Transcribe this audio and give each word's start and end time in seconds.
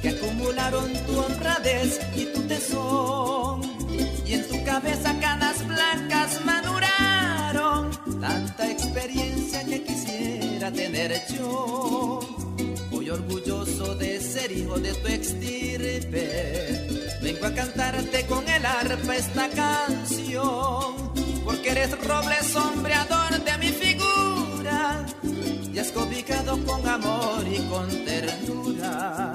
Que 0.00 0.08
acumularon 0.08 0.92
tu 1.06 1.18
honradez 1.18 2.00
y 2.16 2.24
tu 2.26 2.42
tesón. 2.42 3.60
Y 4.26 4.34
en 4.34 4.48
tu 4.48 4.64
cabeza 4.64 5.18
canas 5.20 5.66
blancas 5.66 6.40
maduraron 6.44 7.90
tanta 8.20 8.70
experiencia 8.70 9.64
que 9.64 9.82
quisiera 9.82 10.70
tener 10.72 11.20
yo. 11.36 12.20
Hoy 12.92 13.10
orgulloso 13.10 13.94
de 13.96 14.20
ser 14.20 14.52
hijo 14.52 14.78
de 14.78 14.94
tu 14.94 15.08
extirpe, 15.08 17.08
vengo 17.22 17.46
a 17.46 17.54
cantarte 17.54 18.26
con 18.26 18.48
el 18.48 18.64
arpa 18.64 19.16
esta 19.16 19.48
canción, 19.48 21.12
porque 21.44 21.70
eres 21.70 21.98
roble 22.06 22.36
sombreador 22.42 23.42
de 23.44 23.58
mi 23.58 23.68
figura 23.68 25.06
y 25.72 25.78
has 25.78 25.90
cobijado 25.92 26.58
con 26.64 26.86
amor 26.86 27.44
y 27.50 27.58
con 27.68 27.88
ternura 28.04 29.32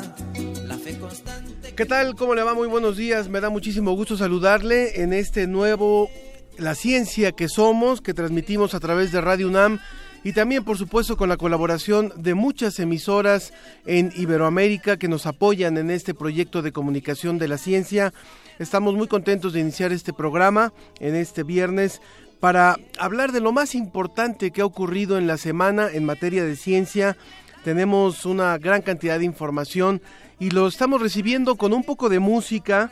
la 0.65 0.77
fe 0.77 0.97
constante. 0.97 1.73
¿Qué 1.73 1.85
tal? 1.85 2.15
¿Cómo 2.15 2.35
le 2.35 2.43
va? 2.43 2.53
Muy 2.53 2.67
buenos 2.67 2.97
días. 2.97 3.27
Me 3.27 3.39
da 3.39 3.49
muchísimo 3.49 3.93
gusto 3.93 4.17
saludarle 4.17 5.01
en 5.01 5.13
este 5.13 5.47
nuevo 5.47 6.09
La 6.57 6.75
Ciencia 6.75 7.31
que 7.31 7.49
Somos, 7.49 8.01
que 8.01 8.13
transmitimos 8.13 8.73
a 8.75 8.79
través 8.79 9.11
de 9.11 9.21
Radio 9.21 9.47
UNAM 9.47 9.79
y 10.23 10.33
también, 10.33 10.63
por 10.63 10.77
supuesto, 10.77 11.15
con 11.17 11.29
la 11.29 11.37
colaboración 11.37 12.11
de 12.17 12.33
muchas 12.33 12.79
emisoras 12.79 13.53
en 13.85 14.11
Iberoamérica 14.15 14.97
que 14.97 15.07
nos 15.07 15.25
apoyan 15.25 15.77
en 15.77 15.89
este 15.89 16.13
proyecto 16.13 16.61
de 16.61 16.71
comunicación 16.71 17.37
de 17.37 17.47
la 17.47 17.57
ciencia. 17.57 18.13
Estamos 18.59 18.95
muy 18.95 19.07
contentos 19.07 19.53
de 19.53 19.61
iniciar 19.61 19.91
este 19.91 20.13
programa 20.13 20.73
en 20.99 21.15
este 21.15 21.43
viernes 21.43 22.01
para 22.39 22.77
hablar 22.99 23.31
de 23.31 23.39
lo 23.39 23.51
más 23.51 23.75
importante 23.75 24.51
que 24.51 24.61
ha 24.61 24.65
ocurrido 24.65 25.17
en 25.17 25.27
la 25.27 25.37
semana 25.37 25.89
en 25.91 26.05
materia 26.05 26.43
de 26.43 26.55
ciencia. 26.55 27.17
Tenemos 27.63 28.25
una 28.25 28.57
gran 28.57 28.81
cantidad 28.81 29.19
de 29.19 29.25
información 29.25 30.01
y 30.39 30.51
lo 30.51 30.67
estamos 30.67 31.01
recibiendo 31.01 31.55
con 31.55 31.73
un 31.73 31.83
poco 31.83 32.09
de 32.09 32.19
música, 32.19 32.91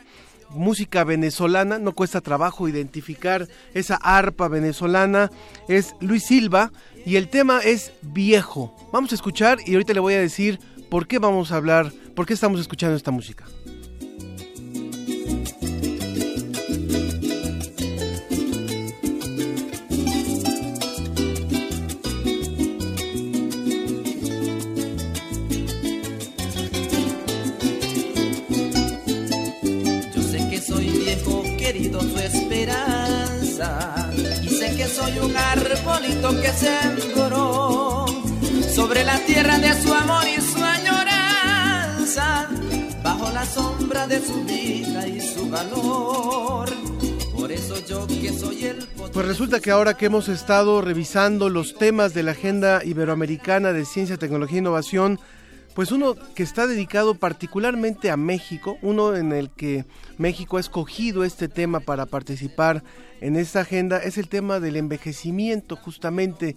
música 0.50 1.04
venezolana, 1.04 1.78
no 1.78 1.92
cuesta 1.92 2.20
trabajo 2.20 2.68
identificar 2.68 3.48
esa 3.74 3.96
arpa 3.96 4.48
venezolana, 4.48 5.30
es 5.68 5.94
Luis 6.00 6.24
Silva 6.24 6.72
y 7.04 7.16
el 7.16 7.28
tema 7.28 7.60
es 7.60 7.92
viejo. 8.02 8.74
Vamos 8.92 9.12
a 9.12 9.14
escuchar 9.14 9.58
y 9.64 9.74
ahorita 9.74 9.94
le 9.94 10.00
voy 10.00 10.14
a 10.14 10.20
decir 10.20 10.58
por 10.90 11.06
qué 11.06 11.18
vamos 11.18 11.52
a 11.52 11.56
hablar, 11.56 11.92
por 12.14 12.26
qué 12.26 12.34
estamos 12.34 12.60
escuchando 12.60 12.96
esta 12.96 13.10
música. 13.10 13.44
Querido 31.76 32.00
su 32.00 32.18
esperanza 32.18 34.10
y 34.42 34.48
sé 34.48 34.74
que 34.76 34.86
soy 34.86 35.18
un 35.18 35.36
arbolito 35.36 36.40
que 36.40 36.48
sembró 36.48 38.06
sobre 38.74 39.04
la 39.04 39.18
tierra 39.26 39.58
de 39.58 39.74
su 39.82 39.92
amor 39.92 40.24
y 40.26 40.40
su 40.40 40.62
añoranza 40.64 42.48
bajo 43.02 43.30
la 43.30 43.44
sombra 43.44 44.06
de 44.06 44.24
su 44.24 44.42
vida 44.44 45.06
y 45.06 45.20
su 45.20 45.50
valor. 45.50 46.70
Por 47.34 47.52
eso 47.52 47.74
yo 47.86 48.06
que 48.06 48.32
soy 48.32 48.64
el 48.64 48.86
Pues 49.12 49.26
resulta 49.26 49.60
que 49.60 49.70
ahora 49.70 49.98
que 49.98 50.06
hemos 50.06 50.30
estado 50.30 50.80
revisando 50.80 51.50
los 51.50 51.74
temas 51.74 52.14
de 52.14 52.22
la 52.22 52.30
Agenda 52.30 52.82
Iberoamericana 52.84 53.74
de 53.74 53.84
Ciencia, 53.84 54.16
Tecnología 54.16 54.56
e 54.56 54.60
Innovación, 54.60 55.20
pues 55.76 55.92
uno 55.92 56.16
que 56.34 56.42
está 56.42 56.66
dedicado 56.66 57.16
particularmente 57.16 58.10
a 58.10 58.16
México, 58.16 58.78
uno 58.80 59.14
en 59.14 59.32
el 59.32 59.50
que 59.50 59.84
México 60.16 60.56
ha 60.56 60.60
escogido 60.60 61.22
este 61.22 61.48
tema 61.48 61.80
para 61.80 62.06
participar 62.06 62.82
en 63.20 63.36
esta 63.36 63.60
agenda, 63.60 63.98
es 63.98 64.16
el 64.16 64.28
tema 64.28 64.58
del 64.58 64.76
envejecimiento 64.76 65.76
justamente. 65.76 66.56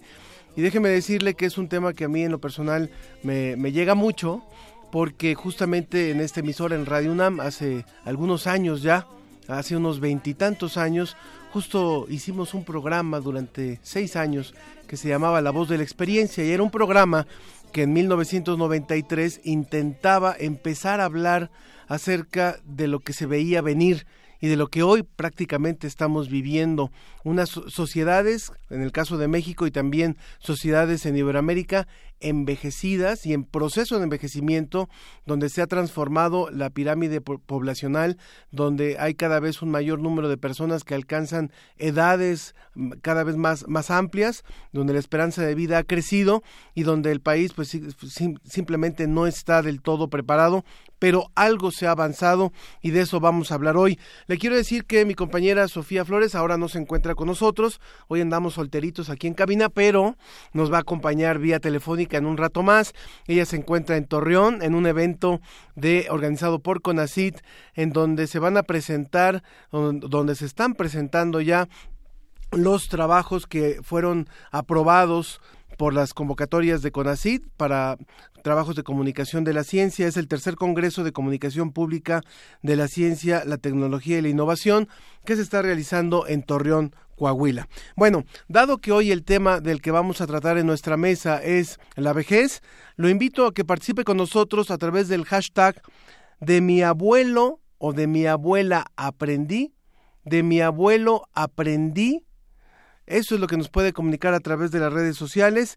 Y 0.56 0.62
déjeme 0.62 0.88
decirle 0.88 1.34
que 1.34 1.44
es 1.44 1.58
un 1.58 1.68
tema 1.68 1.92
que 1.92 2.04
a 2.04 2.08
mí 2.08 2.24
en 2.24 2.32
lo 2.32 2.40
personal 2.40 2.90
me, 3.22 3.56
llega 3.72 3.94
mucho, 3.94 4.42
porque 4.90 5.34
justamente 5.34 6.10
en 6.10 6.20
esta 6.22 6.40
emisora 6.40 6.74
en 6.74 6.86
Radio 6.86 7.12
UNAM 7.12 7.40
hace 7.40 7.84
algunos 8.06 8.46
años 8.46 8.80
ya, 8.80 9.06
hace 9.48 9.76
unos 9.76 10.00
veintitantos 10.00 10.78
años, 10.78 11.14
justo 11.52 12.06
hicimos 12.08 12.54
un 12.54 12.64
programa 12.64 13.20
durante 13.20 13.80
seis 13.82 14.16
años 14.16 14.54
que 14.88 14.96
se 14.96 15.10
llamaba 15.10 15.42
La 15.42 15.50
Voz 15.50 15.68
de 15.68 15.76
la 15.76 15.82
Experiencia 15.82 16.42
y 16.42 16.52
era 16.52 16.62
un 16.62 16.70
programa 16.70 17.26
que 17.72 17.82
en 17.82 17.92
1993 17.92 19.40
intentaba 19.44 20.34
empezar 20.38 21.00
a 21.00 21.04
hablar 21.04 21.50
acerca 21.88 22.58
de 22.64 22.86
lo 22.86 23.00
que 23.00 23.12
se 23.12 23.26
veía 23.26 23.62
venir 23.62 24.06
y 24.40 24.48
de 24.48 24.56
lo 24.56 24.68
que 24.68 24.82
hoy 24.82 25.02
prácticamente 25.02 25.86
estamos 25.86 26.28
viviendo. 26.28 26.90
Unas 27.24 27.50
sociedades, 27.50 28.52
en 28.70 28.82
el 28.82 28.92
caso 28.92 29.18
de 29.18 29.28
México 29.28 29.66
y 29.66 29.70
también 29.70 30.16
sociedades 30.38 31.04
en 31.04 31.16
Iberoamérica, 31.16 31.86
envejecidas 32.20 33.26
y 33.26 33.32
en 33.32 33.44
proceso 33.44 33.98
de 33.98 34.04
envejecimiento, 34.04 34.88
donde 35.26 35.48
se 35.48 35.62
ha 35.62 35.66
transformado 35.66 36.50
la 36.50 36.70
pirámide 36.70 37.20
poblacional, 37.20 38.18
donde 38.50 38.98
hay 38.98 39.14
cada 39.14 39.40
vez 39.40 39.62
un 39.62 39.70
mayor 39.70 40.00
número 40.00 40.28
de 40.28 40.36
personas 40.36 40.84
que 40.84 40.94
alcanzan 40.94 41.50
edades 41.76 42.54
cada 43.02 43.24
vez 43.24 43.36
más, 43.36 43.66
más 43.68 43.90
amplias, 43.90 44.44
donde 44.72 44.92
la 44.92 44.98
esperanza 44.98 45.42
de 45.42 45.54
vida 45.54 45.78
ha 45.78 45.84
crecido 45.84 46.42
y 46.74 46.82
donde 46.82 47.10
el 47.10 47.20
país 47.20 47.52
pues 47.52 47.68
sim 47.68 48.36
simplemente 48.44 49.06
no 49.06 49.26
está 49.26 49.62
del 49.62 49.80
todo 49.80 50.08
preparado, 50.08 50.64
pero 50.98 51.30
algo 51.34 51.70
se 51.70 51.86
ha 51.86 51.92
avanzado 51.92 52.52
y 52.82 52.90
de 52.90 53.00
eso 53.00 53.20
vamos 53.20 53.50
a 53.50 53.54
hablar 53.54 53.76
hoy. 53.76 53.98
Le 54.26 54.38
quiero 54.38 54.54
decir 54.54 54.84
que 54.84 55.04
mi 55.04 55.14
compañera 55.14 55.66
Sofía 55.68 56.04
Flores 56.04 56.34
ahora 56.34 56.58
no 56.58 56.68
se 56.68 56.78
encuentra 56.78 57.14
con 57.14 57.26
nosotros, 57.26 57.80
hoy 58.08 58.20
andamos 58.20 58.54
solteritos 58.54 59.10
aquí 59.10 59.26
en 59.26 59.34
cabina, 59.34 59.68
pero 59.68 60.16
nos 60.52 60.72
va 60.72 60.78
a 60.78 60.80
acompañar 60.80 61.38
vía 61.38 61.58
telefónica 61.58 62.09
en 62.18 62.26
un 62.26 62.36
rato 62.36 62.62
más. 62.62 62.94
Ella 63.26 63.44
se 63.46 63.56
encuentra 63.56 63.96
en 63.96 64.06
Torreón 64.06 64.62
en 64.62 64.74
un 64.74 64.86
evento 64.86 65.40
de 65.74 66.06
organizado 66.10 66.58
por 66.60 66.82
CONACIT 66.82 67.40
en 67.74 67.92
donde 67.92 68.26
se 68.26 68.38
van 68.38 68.56
a 68.56 68.62
presentar 68.62 69.42
donde 69.70 70.34
se 70.34 70.46
están 70.46 70.74
presentando 70.74 71.40
ya 71.40 71.68
los 72.52 72.88
trabajos 72.88 73.46
que 73.46 73.80
fueron 73.82 74.28
aprobados 74.50 75.40
por 75.80 75.94
las 75.94 76.12
convocatorias 76.12 76.82
de 76.82 76.92
CONACIT 76.92 77.42
para 77.56 77.96
trabajos 78.42 78.76
de 78.76 78.82
comunicación 78.82 79.44
de 79.44 79.54
la 79.54 79.64
ciencia. 79.64 80.06
Es 80.06 80.18
el 80.18 80.28
tercer 80.28 80.56
Congreso 80.56 81.04
de 81.04 81.12
Comunicación 81.12 81.72
Pública 81.72 82.20
de 82.60 82.76
la 82.76 82.86
Ciencia, 82.86 83.44
la 83.46 83.56
Tecnología 83.56 84.18
y 84.18 84.20
la 84.20 84.28
Innovación 84.28 84.88
que 85.24 85.36
se 85.36 85.40
está 85.40 85.62
realizando 85.62 86.26
en 86.26 86.42
Torreón, 86.42 86.94
Coahuila. 87.16 87.66
Bueno, 87.96 88.24
dado 88.46 88.76
que 88.76 88.92
hoy 88.92 89.10
el 89.10 89.24
tema 89.24 89.60
del 89.60 89.80
que 89.80 89.90
vamos 89.90 90.20
a 90.20 90.26
tratar 90.26 90.58
en 90.58 90.66
nuestra 90.66 90.98
mesa 90.98 91.42
es 91.42 91.78
la 91.96 92.12
vejez, 92.12 92.60
lo 92.96 93.08
invito 93.08 93.46
a 93.46 93.54
que 93.54 93.64
participe 93.64 94.04
con 94.04 94.18
nosotros 94.18 94.70
a 94.70 94.76
través 94.76 95.08
del 95.08 95.24
hashtag 95.24 95.80
de 96.40 96.60
mi 96.60 96.82
abuelo 96.82 97.62
o 97.78 97.94
de 97.94 98.06
mi 98.06 98.26
abuela 98.26 98.84
aprendí, 98.96 99.72
de 100.26 100.42
mi 100.42 100.60
abuelo 100.60 101.22
aprendí. 101.32 102.26
Eso 103.10 103.34
es 103.34 103.40
lo 103.40 103.48
que 103.48 103.56
nos 103.56 103.68
puede 103.68 103.92
comunicar 103.92 104.34
a 104.34 104.40
través 104.40 104.70
de 104.70 104.78
las 104.78 104.92
redes 104.92 105.16
sociales. 105.16 105.76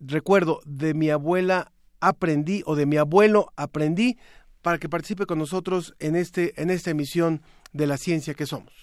Recuerdo, 0.00 0.60
de 0.64 0.94
mi 0.94 1.10
abuela 1.10 1.70
aprendí 2.00 2.64
o 2.66 2.74
de 2.74 2.86
mi 2.86 2.96
abuelo 2.96 3.52
aprendí 3.54 4.18
para 4.62 4.78
que 4.78 4.88
participe 4.88 5.26
con 5.26 5.38
nosotros 5.38 5.94
en 6.00 6.16
este 6.16 6.60
en 6.60 6.70
esta 6.70 6.90
emisión 6.90 7.40
de 7.72 7.86
la 7.86 7.96
ciencia 7.96 8.34
que 8.34 8.46
somos. 8.46 8.74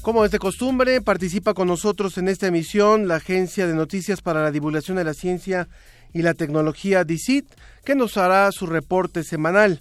Como 0.00 0.24
es 0.24 0.30
de 0.30 0.38
costumbre, 0.38 1.02
participa 1.02 1.54
con 1.54 1.66
nosotros 1.66 2.16
en 2.18 2.28
esta 2.28 2.46
emisión 2.46 3.08
la 3.08 3.16
Agencia 3.16 3.66
de 3.66 3.74
Noticias 3.74 4.22
para 4.22 4.42
la 4.42 4.52
Divulgación 4.52 4.96
de 4.96 5.04
la 5.04 5.12
Ciencia 5.12 5.68
y 6.12 6.22
la 6.22 6.34
Tecnología 6.34 7.04
DICIT, 7.04 7.46
que 7.84 7.94
nos 7.94 8.16
hará 8.16 8.50
su 8.52 8.66
reporte 8.66 9.24
semanal. 9.24 9.80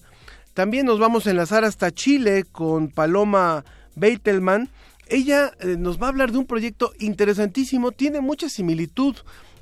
También 0.53 0.85
nos 0.85 0.99
vamos 0.99 1.25
a 1.25 1.31
enlazar 1.31 1.63
hasta 1.63 1.91
Chile 1.91 2.43
con 2.51 2.89
Paloma 2.89 3.63
Beitelman. 3.95 4.69
Ella 5.07 5.51
eh, 5.59 5.75
nos 5.77 6.01
va 6.01 6.07
a 6.07 6.09
hablar 6.09 6.31
de 6.31 6.37
un 6.37 6.45
proyecto 6.45 6.91
interesantísimo, 6.99 7.91
tiene 7.91 8.21
mucha 8.21 8.49
similitud 8.49 9.15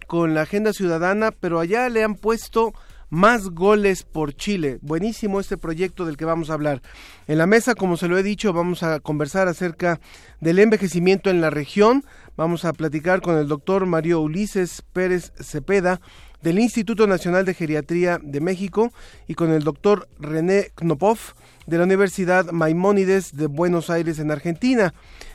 con 0.08 0.34
la 0.34 0.42
agenda 0.42 0.74
ciudadana, 0.74 1.32
pero 1.32 1.60
allá 1.60 1.88
le 1.90 2.04
han 2.04 2.16
puesto 2.16 2.74
más 3.10 3.50
goles 3.50 4.04
por 4.04 4.34
Chile. 4.34 4.80
Buenísimo 4.82 5.40
este 5.40 5.58
proyecto 5.58 6.06
del 6.06 6.18
que 6.18 6.26
vamos 6.26 6.50
a 6.50 6.54
hablar. 6.54 6.82
En 7.28 7.38
la 7.38 7.48
mesa, 7.48 7.76
como 7.76 7.98
se 7.98 8.08
lo 8.08 8.18
he 8.18 8.24
dicho, 8.24 8.52
vamos 8.54 8.84
a 8.84 9.00
conversar 9.00 9.48
acerca 9.48 10.00
del 10.42 10.60
envejecimiento 10.60 11.30
en 11.30 11.42
la 11.42 11.50
región. 11.50 12.04
Vamos 12.36 12.66
a 12.66 12.74
platicar 12.74 13.22
con 13.22 13.38
el 13.38 13.48
doctor 13.48 13.86
Mario 13.86 14.22
Ulises 14.22 14.84
Pérez 14.94 15.32
Cepeda 15.40 16.02
del 16.48 16.60
Instituto 16.60 17.08
Nacional 17.08 17.44
de 17.44 17.54
Geriatría 17.54 18.22
de 18.24 18.40
México 18.40 18.94
y 19.28 19.34
con 19.34 19.52
el 19.52 19.66
doctor 19.66 20.08
René 20.18 20.72
Knopov 20.76 21.18
de 21.66 21.78
la 21.78 21.84
Universidad 21.84 22.52
Maimónides 22.54 23.36
de 23.36 23.48
Buenos 23.48 23.90
Aires 23.90 24.18
en 24.20 24.32
Argentina. 24.32 24.94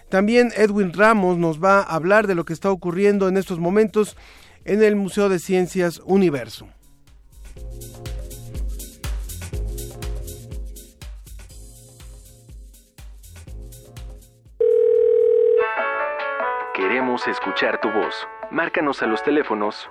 También 0.08 0.52
Edwin 0.56 0.94
Ramos 0.94 1.36
nos 1.36 1.62
va 1.62 1.80
a 1.80 1.94
hablar 1.94 2.26
de 2.26 2.34
lo 2.34 2.46
que 2.46 2.54
está 2.54 2.70
ocurriendo 2.70 3.28
en 3.28 3.36
estos 3.36 3.58
momentos 3.58 4.16
en 4.64 4.82
el 4.82 4.96
Museo 4.96 5.28
de 5.28 5.38
Ciencias 5.38 6.00
Universo. 6.06 6.66
Queremos 16.74 17.28
escuchar 17.28 17.82
tu 17.82 17.90
voz. 17.90 18.26
Márcanos 18.50 19.02
a 19.02 19.06
los 19.06 19.22
teléfonos 19.22 19.90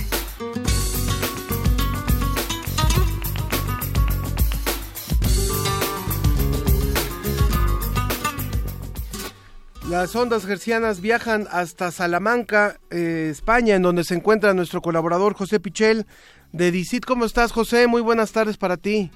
Las 9.91 10.15
ondas 10.15 10.45
gercianas 10.45 11.01
viajan 11.01 11.47
hasta 11.51 11.91
Salamanca, 11.91 12.77
eh, 12.91 13.27
España, 13.29 13.75
en 13.75 13.81
donde 13.81 14.05
se 14.05 14.15
encuentra 14.15 14.53
nuestro 14.53 14.81
colaborador 14.81 15.33
José 15.33 15.59
Pichel 15.59 16.05
de 16.53 16.71
DICIT. 16.71 17.03
¿Cómo 17.03 17.25
estás, 17.25 17.51
José? 17.51 17.87
Muy 17.87 18.01
buenas 18.01 18.31
tardes 18.31 18.55
para 18.55 18.77
ti. 18.77 19.11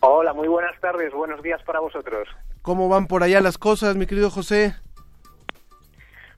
Hola, 0.00 0.32
muy 0.32 0.48
buenas 0.48 0.74
tardes, 0.80 1.12
buenos 1.12 1.40
días 1.40 1.62
para 1.62 1.78
vosotros. 1.78 2.26
¿Cómo 2.62 2.88
van 2.88 3.06
por 3.06 3.22
allá 3.22 3.40
las 3.40 3.58
cosas, 3.58 3.94
mi 3.94 4.06
querido 4.06 4.28
José? 4.28 4.74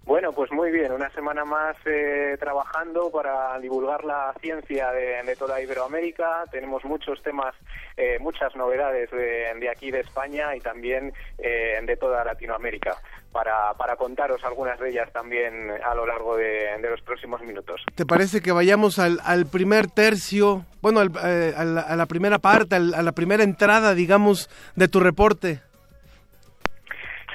Bueno, 0.09 0.33
pues 0.33 0.51
muy 0.51 0.71
bien, 0.71 0.91
una 0.91 1.11
semana 1.11 1.45
más 1.45 1.77
eh, 1.85 2.35
trabajando 2.41 3.11
para 3.11 3.61
divulgar 3.61 4.05
la 4.05 4.33
ciencia 4.41 4.91
de, 4.91 5.37
toda 5.37 5.61
Iberoamérica. 5.61 6.45
Tenemos 6.51 6.83
muchos 6.87 7.23
temas, 7.23 7.55
eh, 7.95 8.17
muchas 8.19 8.57
novedades 8.57 9.11
de, 9.11 9.69
aquí 9.69 9.91
de 9.91 10.01
España 10.01 10.57
y 10.57 10.61
también 10.61 11.13
eh, 11.37 11.79
de 11.85 11.97
toda 11.99 12.25
Latinoamérica. 12.25 12.97
Para, 13.33 13.75
para, 13.75 13.97
contaros 13.97 14.43
algunas 14.45 14.81
de 14.81 14.89
ellas 14.89 15.13
también 15.13 15.71
a 15.85 15.95
lo 15.95 16.07
largo 16.07 16.39
de, 16.39 16.79
los 16.81 17.03
próximos 17.03 17.43
minutos. 17.43 17.83
¿Te 17.95 18.07
parece 18.07 18.41
que 18.41 18.51
vayamos 18.51 18.99
al, 18.99 19.19
primer 19.53 19.89
tercio, 19.91 20.65
bueno, 20.81 21.01
a, 21.01 21.05
la, 21.05 22.07
primera 22.07 22.39
parte, 22.39 22.77
a 22.77 22.81
la 22.81 23.13
primera 23.13 23.43
entrada, 23.43 23.93
digamos, 23.93 24.49
de 24.75 24.89
tu 24.89 25.01
reporte? 25.01 25.61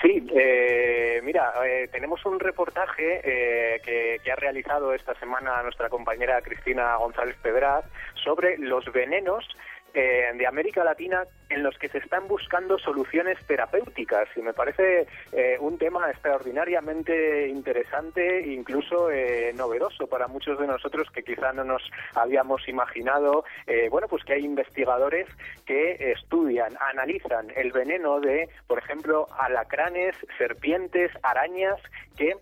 Sí, 0.03 0.27
eh, 0.35 1.21
mira, 1.23 1.53
eh, 1.65 1.87
tenemos 1.89 2.25
un 2.25 2.37
reportaje 2.37 3.21
eh, 3.23 3.79
que, 3.85 4.19
que, 4.21 4.31
ha 4.33 4.35
realizado 4.35 4.93
esta 4.93 5.17
semana 5.17 5.63
nuestra 5.63 5.87
compañera 5.87 6.41
Cristina 6.41 6.97
González 6.97 7.37
Pedraz 7.41 7.85
sobre 8.21 8.57
los 8.57 8.83
venenos 8.91 9.47
eh, 9.95 10.31
de 10.35 10.47
América 10.47 10.83
Latina 10.83 11.23
en 11.49 11.61
los 11.61 11.77
que 11.77 11.87
se 11.87 11.99
están 11.99 12.27
buscando 12.27 12.79
soluciones 12.79 13.37
terapéuticas. 13.45 14.27
Y 14.35 14.41
me 14.41 14.51
parece 14.51 15.05
eh, 15.31 15.57
un 15.59 15.77
tema 15.77 16.09
extraordinariamente 16.09 17.47
interesante 17.47 18.39
e 18.39 18.53
incluso 18.53 19.11
eh, 19.11 19.53
novedoso 19.53 20.07
para 20.07 20.27
muchos 20.27 20.57
de 20.57 20.65
nosotros 20.65 21.11
que 21.11 21.21
quizá 21.21 21.53
no 21.53 21.63
nos 21.63 21.83
habíamos 22.15 22.67
imaginado. 22.67 23.45
Bueno 23.91 24.07
pues 24.07 24.23
que 24.23 24.33
hay 24.33 24.45
investigadores 24.45 25.27
que 25.65 26.11
estudian 26.11 26.75
analizan 26.79 27.51
el 27.55 27.71
veneno 27.71 28.19
de 28.19 28.49
por 28.67 28.79
ejemplo 28.79 29.27
alacranes 29.37 30.15
serpientes 30.37 31.11
arañas 31.21 31.79
que 32.17 32.35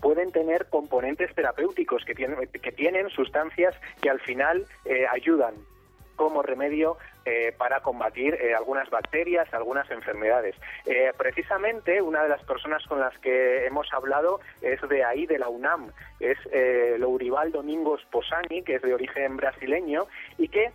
pueden 0.00 0.30
tener 0.32 0.66
componentes 0.68 1.34
terapéuticos 1.34 2.04
que 2.04 2.14
tienen, 2.14 2.38
que 2.48 2.72
tienen 2.72 3.08
sustancias 3.10 3.74
que 4.00 4.10
al 4.10 4.20
final 4.20 4.66
ayudan 5.10 5.54
como 6.16 6.42
remedio 6.42 6.96
eh, 7.24 7.54
para 7.56 7.80
combatir 7.80 8.34
eh, 8.34 8.54
algunas 8.54 8.90
bacterias, 8.90 9.46
algunas 9.54 9.88
enfermedades. 9.90 10.56
Eh, 10.86 11.12
precisamente 11.16 12.02
una 12.02 12.24
de 12.24 12.28
las 12.28 12.42
personas 12.42 12.84
con 12.86 12.98
las 12.98 13.16
que 13.18 13.64
hemos 13.66 13.86
hablado 13.92 14.40
es 14.60 14.80
de 14.88 15.04
ahí, 15.04 15.26
de 15.26 15.38
la 15.38 15.48
UNAM, 15.48 15.92
es 16.18 16.38
Lourival 16.98 17.52
Domingos 17.52 18.00
Posani, 18.10 18.62
que 18.62 18.76
es 18.76 18.82
de 18.82 18.94
origen 18.94 19.36
brasileño 19.36 20.06
y 20.38 20.48
que 20.48 20.72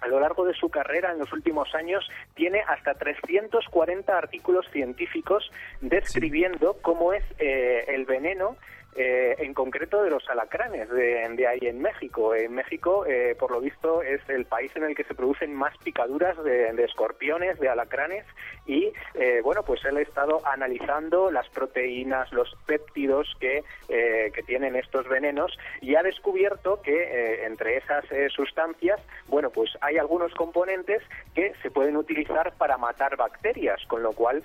a 0.00 0.08
lo 0.08 0.20
largo 0.20 0.44
de 0.44 0.54
su 0.54 0.68
carrera 0.68 1.10
en 1.10 1.18
los 1.18 1.32
últimos 1.32 1.74
años 1.74 2.08
tiene 2.34 2.60
hasta 2.68 2.94
340 2.94 4.16
artículos 4.16 4.66
científicos 4.70 5.50
describiendo 5.80 6.76
cómo 6.82 7.12
es 7.12 7.24
el 7.38 8.04
veneno 8.04 8.56
eh, 8.96 9.36
en 9.38 9.54
concreto 9.54 10.02
de 10.02 10.10
los 10.10 10.28
alacranes 10.28 10.88
de, 10.88 11.46
ahí 11.46 11.60
en 11.62 11.80
México. 11.80 12.34
En 12.34 12.54
México, 12.54 13.06
eh, 13.06 13.36
por 13.38 13.52
lo 13.52 13.60
visto, 13.60 14.02
es 14.02 14.20
el 14.28 14.44
país 14.46 14.72
en 14.74 14.82
el 14.82 14.96
que 14.96 15.04
se 15.04 15.14
producen 15.14 15.54
más 15.54 15.76
picaduras 15.84 16.42
de, 16.42 16.70
escorpiones, 16.82 17.60
de 17.60 17.68
alacranes, 17.68 18.24
y 18.66 18.92
eh, 19.14 19.40
bueno, 19.44 19.62
pues 19.62 19.84
él 19.84 19.98
ha 19.98 20.00
estado 20.00 20.40
analizando 20.46 21.30
las 21.30 21.48
proteínas, 21.50 22.32
los 22.32 22.52
péptidos 22.66 23.28
que, 23.38 23.62
que 23.88 24.42
tienen 24.42 24.74
estos 24.74 25.08
venenos 25.08 25.56
y 25.80 25.94
ha 25.94 26.02
descubierto 26.02 26.80
que 26.82 27.44
entre 27.44 27.76
esas 27.76 28.04
sustancias, 28.32 29.00
bueno, 29.28 29.50
pues 29.50 29.70
hay 29.80 29.96
algunos 29.96 30.34
componentes 30.34 31.02
que 31.34 31.52
se 31.62 31.70
pueden 31.70 31.96
utilizar 31.96 32.52
para 32.58 32.76
matar 32.76 33.16
bacterias, 33.16 33.80
con 33.86 34.02
lo 34.02 34.12
cual, 34.12 34.42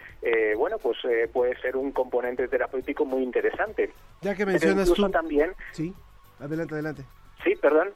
bueno, 0.58 0.78
pues 0.78 0.98
puede 1.32 1.60
ser 1.60 1.76
un 1.76 1.92
componente 1.92 2.48
terapéutico 2.48 3.06
muy 3.06 3.24
interesante. 3.24 3.92
Que 4.36 4.46
mencionas 4.46 4.92
tú 4.92 5.10
también. 5.10 5.52
Sí, 5.72 5.94
adelante, 6.40 6.74
adelante. 6.74 7.06
Sí, 7.44 7.56
perdón. 7.62 7.90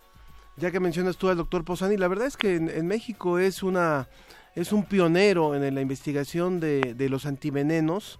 Ya 0.57 0.71
que 0.71 0.79
mencionas 0.79 1.17
tú 1.17 1.29
al 1.29 1.37
doctor 1.37 1.63
Posani, 1.63 1.97
la 1.97 2.07
verdad 2.07 2.27
es 2.27 2.35
que 2.35 2.55
en, 2.55 2.87
México 2.87 3.37
es 3.37 3.61
una 3.61 4.07
es 4.55 4.71
un 4.71 4.85
pionero 4.85 5.53
en 5.53 5.75
la 5.75 5.81
investigación 5.81 6.59
de, 6.59 6.95
de 6.95 7.09
los 7.09 7.27
antivenenos. 7.27 8.19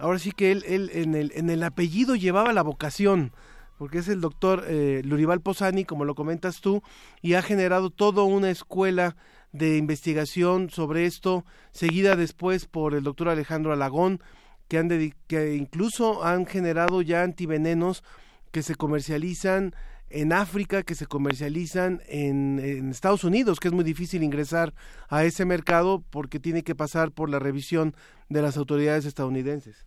Ahora 0.00 0.18
sí 0.18 0.32
que 0.32 0.50
él, 0.50 0.64
él 0.66 0.90
en, 0.92 1.14
el, 1.14 1.32
en 1.36 1.48
el 1.48 1.62
apellido 1.62 2.16
llevaba 2.16 2.52
la 2.52 2.62
vocación, 2.62 3.32
porque 3.78 3.98
es 3.98 4.08
el 4.08 4.20
doctor 4.20 4.64
eh, 4.66 5.02
Lurival 5.04 5.40
Posani, 5.40 5.84
como 5.84 6.04
lo 6.04 6.16
comentas 6.16 6.60
tú, 6.60 6.82
y 7.22 7.34
ha 7.34 7.42
generado 7.42 7.90
toda 7.90 8.24
una 8.24 8.50
escuela 8.50 9.16
de 9.52 9.76
investigación 9.76 10.70
sobre 10.70 11.06
esto, 11.06 11.44
seguida 11.72 12.16
después 12.16 12.66
por 12.66 12.94
el 12.94 13.04
doctor 13.04 13.28
Alejandro 13.28 13.72
Alagón, 13.72 14.20
que, 14.68 14.78
han 14.78 14.88
que 15.26 15.54
incluso 15.54 16.24
han 16.24 16.46
generado 16.46 17.02
ya 17.02 17.22
antivenenos 17.22 18.02
que 18.50 18.62
se 18.62 18.74
comercializan 18.74 19.74
en 20.08 20.32
África, 20.32 20.82
que 20.82 20.94
se 20.94 21.06
comercializan 21.06 22.00
en, 22.06 22.60
en, 22.62 22.90
Estados 22.90 23.24
Unidos, 23.24 23.58
que 23.58 23.68
es 23.68 23.74
muy 23.74 23.84
difícil 23.84 24.22
ingresar 24.22 24.72
a 25.08 25.24
ese 25.24 25.44
mercado 25.44 26.04
porque 26.10 26.38
tiene 26.38 26.62
que 26.62 26.74
pasar 26.74 27.10
por 27.10 27.28
la 27.28 27.38
revisión 27.38 27.94
de 28.28 28.42
las 28.42 28.56
autoridades 28.56 29.04
estadounidenses. 29.04 29.86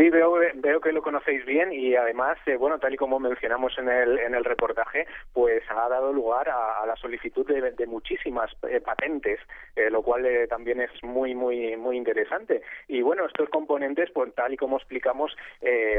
Sí, 0.00 0.08
veo, 0.08 0.32
veo 0.54 0.80
que 0.80 0.92
lo 0.92 1.02
conocéis 1.02 1.44
bien 1.44 1.74
y 1.74 1.94
además, 1.94 2.38
eh, 2.46 2.56
bueno, 2.56 2.78
tal 2.78 2.94
y 2.94 2.96
como 2.96 3.20
mencionamos 3.20 3.76
en 3.76 3.90
el, 3.90 4.18
en 4.18 4.34
el 4.34 4.46
reportaje, 4.46 5.06
pues 5.34 5.62
ha 5.68 5.90
dado 5.90 6.10
lugar 6.10 6.48
a, 6.48 6.86
la 6.86 6.96
solicitud 6.96 7.46
de, 7.46 7.86
muchísimas 7.86 8.50
eh, 8.66 8.80
patentes, 8.80 9.40
eh, 9.76 9.90
lo 9.90 10.02
cual 10.02 10.26
también 10.48 10.80
es 10.80 10.90
muy, 11.02 11.34
muy, 11.34 11.76
muy 11.76 11.98
interesante. 11.98 12.62
Y 12.88 13.02
bueno, 13.02 13.26
estos 13.26 13.50
componentes, 13.50 14.10
pues 14.10 14.34
tal 14.34 14.54
y 14.54 14.56
como 14.56 14.78
explicamos, 14.78 15.36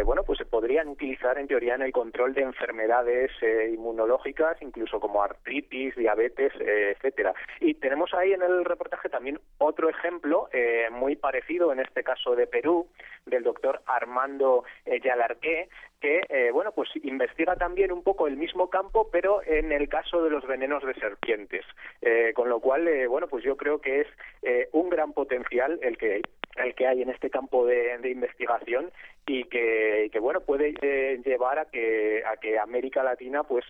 bueno, 0.03 0.23
pues 0.23 0.39
se 0.39 0.45
podrían 0.45 0.87
utilizar 0.87 1.37
en 1.37 1.47
teoría 1.47 1.75
en 1.75 1.83
el 1.83 1.91
control 1.91 2.33
de 2.33 2.41
enfermedades 2.41 3.31
inmunológicas, 3.71 4.59
incluso 4.61 4.99
como 4.99 5.21
artritis, 5.21 5.95
diabetes, 5.95 6.53
etcétera. 6.59 7.33
Y 7.59 7.75
tenemos 7.75 8.13
ahí 8.15 8.33
en 8.33 8.41
el 8.41 8.65
reportaje 8.65 9.09
también 9.09 9.39
otro 9.59 9.89
ejemplo 9.89 10.49
muy 10.91 11.15
parecido, 11.15 11.71
en 11.71 11.79
este 11.79 12.03
caso 12.03 12.35
de 12.35 12.47
Perú, 12.47 12.87
del 13.25 13.43
doctor 13.43 13.81
Armando 13.95 14.63
eh, 14.85 14.99
Yalarqué, 15.03 15.69
que 16.01 16.21
eh, 16.29 16.51
bueno 16.51 16.71
pues 16.73 16.89
investiga 17.03 17.55
también 17.55 17.91
un 17.91 18.03
poco 18.03 18.27
el 18.27 18.35
mismo 18.35 18.69
campo 18.69 19.09
pero 19.11 19.41
en 19.45 19.71
el 19.71 19.87
caso 19.87 20.23
de 20.23 20.29
los 20.29 20.45
venenos 20.45 20.83
de 20.83 20.93
serpientes. 20.95 21.65
Eh, 22.01 22.33
con 22.33 22.49
lo 22.49 22.59
cual 22.59 22.87
eh, 22.87 23.07
bueno 23.07 23.27
pues 23.27 23.43
yo 23.43 23.55
creo 23.55 23.79
que 23.79 24.01
es 24.01 24.07
eh, 24.41 24.69
un 24.71 24.89
gran 24.89 25.13
potencial 25.13 25.79
el 25.81 25.97
que 25.97 26.21
el 26.57 26.75
que 26.75 26.85
hay 26.85 27.01
en 27.01 27.09
este 27.09 27.29
campo 27.29 27.65
de, 27.65 27.97
de 27.99 28.09
investigación 28.09 28.91
y 29.25 29.45
que, 29.45 30.11
bueno 30.19 30.41
puede 30.41 30.73
eh, 30.81 31.21
llevar 31.23 31.57
a 31.59 31.65
que 31.65 32.23
a 32.25 32.35
que 32.37 32.59
América 32.59 33.01
Latina 33.03 33.43
pues 33.43 33.63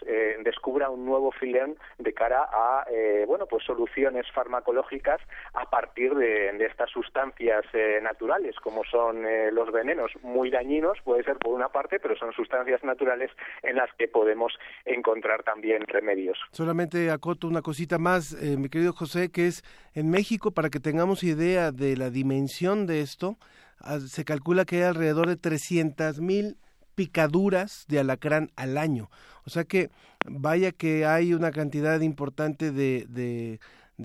descubra 0.43 0.89
un 0.89 1.05
nuevo 1.05 1.31
filón 1.31 1.75
de 1.99 2.13
cara 2.13 2.49
a 2.51 2.85
bueno 3.27 3.45
pues 3.45 3.63
soluciones 3.63 4.25
farmacológicas 4.31 5.21
a 5.53 5.69
partir 5.69 6.15
de, 6.15 6.53
de 6.53 6.65
estas 6.65 6.89
sustancias 6.89 7.63
naturales 8.01 8.55
como 8.59 8.83
son 8.85 9.23
los 9.53 9.71
venenos 9.71 10.11
muy 10.23 10.49
dañinos 10.49 10.97
puede 11.03 11.23
ser 11.23 11.37
por 11.37 11.53
una 11.53 11.69
parte 11.69 11.99
pero 11.99 12.15
son 12.21 12.31
sustancias 12.33 12.83
naturales 12.83 13.31
en 13.63 13.75
las 13.75 13.89
que 13.97 14.07
podemos 14.07 14.53
encontrar 14.85 15.43
también 15.43 15.81
remedios 15.87 16.37
Solamente 16.51 17.09
acoto 17.09 17.47
una 17.47 17.61
cosita 17.61 17.97
más, 17.97 18.33
eh, 18.33 18.57
mi 18.57 18.69
querido 18.69 18.93
José, 18.93 19.31
que 19.31 19.47
es 19.47 19.63
en 19.93 20.09
México, 20.09 20.51
para 20.51 20.69
que 20.69 20.79
tengamos 20.79 21.23
idea 21.23 21.71
de 21.71 21.97
la 21.97 22.09
dimensión 22.09 22.85
de 22.85 23.01
esto, 23.01 23.37
ah, 23.79 23.99
se 23.99 24.23
calcula 24.23 24.65
que 24.65 24.77
hay 24.77 24.83
alrededor 24.83 25.27
de 25.27 25.37
300 25.37 26.21
mil 26.21 26.57
picaduras 26.95 27.85
de 27.87 27.99
alacrán 27.99 28.51
al 28.55 28.77
año. 28.77 29.09
O 29.45 29.49
sea 29.49 29.63
que 29.63 29.89
vaya 30.25 30.71
que 30.71 31.05
hay 31.05 31.33
una 31.33 31.51
cantidad 31.51 31.99
importante 32.01 32.71
de, 32.71 33.59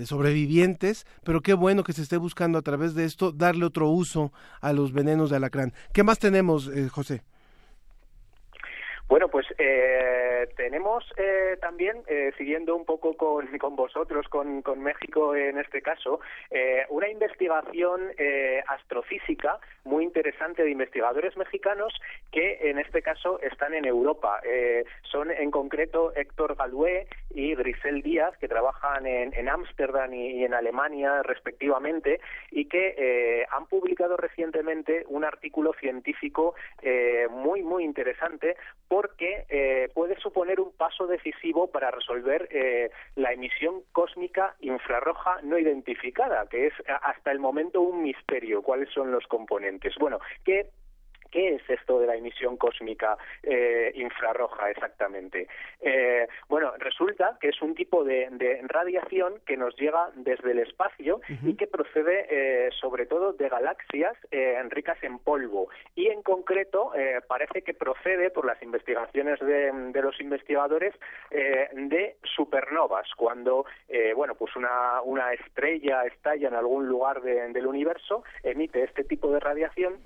sobrevivientes, 0.05 1.07
pero 1.25 1.41
qué 1.41 1.55
bueno 1.55 1.83
que 1.83 1.93
se 1.93 2.03
esté 2.03 2.17
buscando 2.17 2.59
a 2.59 2.63
través 2.63 2.95
de 2.95 3.05
esto 3.05 3.33
darle 3.33 3.65
otro 3.65 3.89
uso 3.89 4.33
a 4.61 4.73
los 4.73 4.93
venenos 4.93 5.31
de 5.31 5.37
alacrán. 5.37 5.73
¿Qué 5.93 6.03
más 6.03 6.19
tenemos, 6.19 6.69
eh, 6.69 6.89
José? 6.89 7.23
Bueno, 9.09 9.29
pues 9.29 9.47
eh, 9.59 10.49
tenemos 10.57 11.05
eh, 11.17 11.57
también, 11.61 12.03
eh, 12.09 12.33
siguiendo 12.37 12.75
un 12.75 12.85
poco 12.85 13.17
con, 13.17 13.47
con 13.59 13.77
vosotros, 13.77 14.27
con, 14.29 14.63
con, 14.63 14.83
México 14.83 15.37
en 15.37 15.59
este 15.59 15.81
caso, 15.81 16.19
eh, 16.51 16.85
una 16.89 17.09
investigación 17.09 18.01
eh, 18.19 18.65
astrofísica 18.67 19.61
muy 19.85 20.03
interesante 20.03 20.65
de 20.65 20.71
investigadores 20.71 21.37
mexicanos 21.37 21.95
que 22.33 22.59
en 22.69 22.81
este 22.81 23.01
caso 23.01 23.41
están 23.43 23.75
en 23.75 23.85
Europa. 23.85 24.41
Eh, 24.45 24.85
son 25.05 25.31
en 25.31 25.53
concreto 25.53 26.13
Héctor 26.17 26.57
Galué 26.57 27.07
y 27.33 27.55
Grisel 27.55 28.03
Díaz, 28.03 28.37
que 28.39 28.49
trabajan 28.49 29.07
en 29.07 29.49
Ámsterdam 29.49 30.13
y, 30.13 30.41
y, 30.41 30.45
en 30.45 30.55
Alemania 30.55 31.23
respectivamente, 31.23 32.21
y 32.51 32.65
que 32.65 33.47
han 33.51 33.67
publicado 33.67 34.17
recientemente 34.17 35.05
un 35.09 35.25
artículo 35.25 35.75
científico 35.75 36.55
muy, 37.31 37.63
muy 37.63 37.85
interesante 37.85 38.57
porque 38.97 39.45
eh, 39.51 39.91
puede 39.93 40.19
suponer 40.21 40.59
un 40.59 40.73
paso 40.73 41.07
decisivo 41.07 41.67
para 41.67 41.91
resolver 41.91 42.49
eh, 42.51 42.91
la 43.15 43.31
emisión 43.31 43.83
cósmica 43.93 44.57
infrarroja 44.61 45.43
no 45.43 45.59
identificada, 45.59 46.49
que 46.49 46.69
es 46.69 46.73
hasta 47.03 47.31
el 47.31 47.39
momento 47.39 47.83
un 47.83 48.03
misterio 48.03 48.63
cuáles 48.63 48.89
son 48.95 49.13
los 49.13 49.27
componentes. 49.27 49.97
Bueno, 50.01 50.19
¿qué 50.47 50.71
¿Qué 51.37 51.57
es 51.57 51.69
esto 51.69 52.01
de 52.01 52.07
la 52.07 52.17
emisión 52.17 52.57
cósmica 52.57 53.19
eh, 53.43 53.93
infrarroja 53.95 54.71
exactamente? 54.71 55.49
Eh, 55.83 56.27
bueno, 56.49 56.73
resulta 56.79 57.37
que 57.39 57.51
es 57.51 57.61
un 57.61 57.75
tipo 57.75 58.05
de, 58.05 58.29
de, 58.31 58.63
radiación 58.63 59.35
que 59.45 59.59
nos 59.59 59.77
llega 59.77 60.09
desde 60.15 60.53
el 60.53 60.61
espacio 60.61 61.17
uh 61.17 61.21
-huh. 61.21 61.51
y 61.51 61.55
que 61.55 61.67
procede 61.67 62.27
eh, 62.31 62.71
sobre 62.81 63.05
todo 63.05 63.35
de 63.35 63.51
galaxias 63.51 64.17
eh, 64.31 64.59
ricas 64.71 64.97
en 65.03 65.19
polvo. 65.19 65.69
Y 65.95 66.07
en 66.07 66.23
concreto 66.23 66.95
eh, 66.95 67.21
parece 67.29 67.61
que 67.61 67.75
procede 67.75 68.31
por 68.31 68.47
las 68.47 68.63
investigaciones 68.63 69.39
de, 69.41 69.71
de 69.93 70.01
los 70.01 70.19
investigadores 70.23 70.95
de 71.31 72.17
supernovas, 72.23 73.09
cuando 73.15 73.67
bueno, 74.15 74.35
pues 74.37 74.57
una, 74.57 75.03
una 75.03 75.33
estrella 75.35 76.05
estalla 76.05 76.49
en 76.49 76.55
algún 76.55 76.87
lugar 76.89 77.21
de, 77.21 77.53
del 77.53 77.67
universo, 77.67 78.25
emite 78.43 78.83
este 78.85 79.05
tipo 79.05 79.31
de 79.31 79.41
radiación 79.41 79.99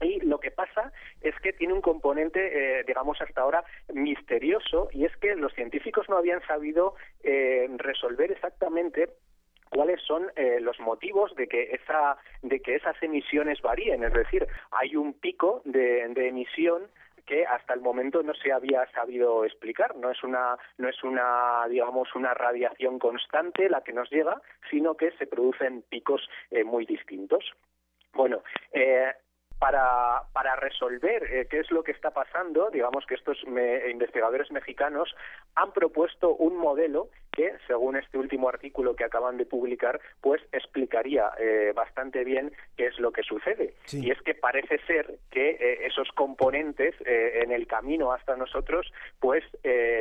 y 0.00 0.20
lo 0.20 0.38
que 0.38 0.50
pasa 0.50 0.92
es 1.20 1.34
que 1.40 1.52
tiene 1.52 1.72
un 1.72 1.80
componente, 1.80 2.80
eh, 2.80 2.84
digamos, 2.86 3.20
hasta 3.20 3.42
ahora 3.42 3.64
misterioso, 3.92 4.88
y 4.92 5.04
es 5.04 5.16
que 5.16 5.34
los 5.34 5.52
científicos 5.54 6.08
no 6.08 6.16
habían 6.16 6.44
sabido 6.46 6.94
eh, 7.22 7.68
resolver 7.78 8.32
exactamente 8.32 9.08
cuáles 9.70 10.00
son 10.02 10.30
eh, 10.36 10.58
los 10.60 10.78
motivos 10.78 11.34
de 11.34 11.48
que 11.48 11.72
esa 11.72 12.16
de 12.42 12.60
que 12.60 12.76
esas 12.76 13.00
emisiones 13.02 13.60
varíen 13.60 14.04
es 14.04 14.12
decir 14.12 14.46
hay 14.70 14.94
un 14.94 15.14
pico 15.14 15.62
de, 15.64 16.02
emisión 16.02 16.88
que 17.26 17.44
hasta 17.46 17.74
el 17.74 17.80
momento 17.80 18.22
no 18.22 18.34
se 18.34 18.52
había 18.52 18.86
sabido 18.92 19.46
explicar. 19.46 19.96
No 19.96 20.10
es 20.10 20.22
una, 20.22 20.58
no 20.76 20.90
es 20.90 21.02
una, 21.02 21.66
digamos, 21.70 22.14
una 22.14 22.34
radiación 22.34 22.98
constante 22.98 23.70
la 23.70 23.80
que 23.80 23.94
nos 23.94 24.10
llega, 24.10 24.42
sino 24.70 24.94
que 24.94 25.10
se 25.12 25.26
producen 25.26 25.82
picos 25.88 26.28
eh, 26.50 26.64
muy 26.64 26.84
distintos. 26.84 27.54
Bueno, 28.12 28.42
eh, 28.72 29.10
para, 29.58 30.22
para 30.32 30.56
resolver 30.56 31.22
eh, 31.32 31.46
qué 31.48 31.60
es 31.60 31.70
lo 31.70 31.82
que 31.82 31.92
está 31.92 32.10
pasando, 32.10 32.70
digamos 32.70 33.06
que 33.06 33.14
estos 33.14 33.38
me, 33.46 33.90
investigadores 33.90 34.50
mexicanos 34.50 35.14
han 35.54 35.72
propuesto 35.72 36.34
un 36.34 36.56
modelo 36.56 37.08
que, 37.32 37.54
según 37.66 37.96
este 37.96 38.18
último 38.18 38.48
artículo 38.48 38.94
que 38.94 39.04
acaban 39.04 39.36
de 39.36 39.46
publicar, 39.46 40.00
pues 40.20 40.42
explicaría 40.52 41.30
eh, 41.38 41.72
bastante 41.74 42.24
bien 42.24 42.52
qué 42.76 42.86
es 42.86 42.98
lo 42.98 43.12
que 43.12 43.22
sucede. 43.22 43.74
Sí. 43.86 44.04
Y 44.04 44.10
es 44.10 44.20
que 44.22 44.34
parece 44.34 44.78
ser 44.86 45.18
que 45.30 45.50
eh, 45.50 45.86
esos 45.86 46.08
componentes 46.12 46.94
en 47.04 47.50
el 47.50 47.66
camino 47.66 48.12
hasta 48.12 48.36
nosotros, 48.36 48.92
pues 49.18 49.44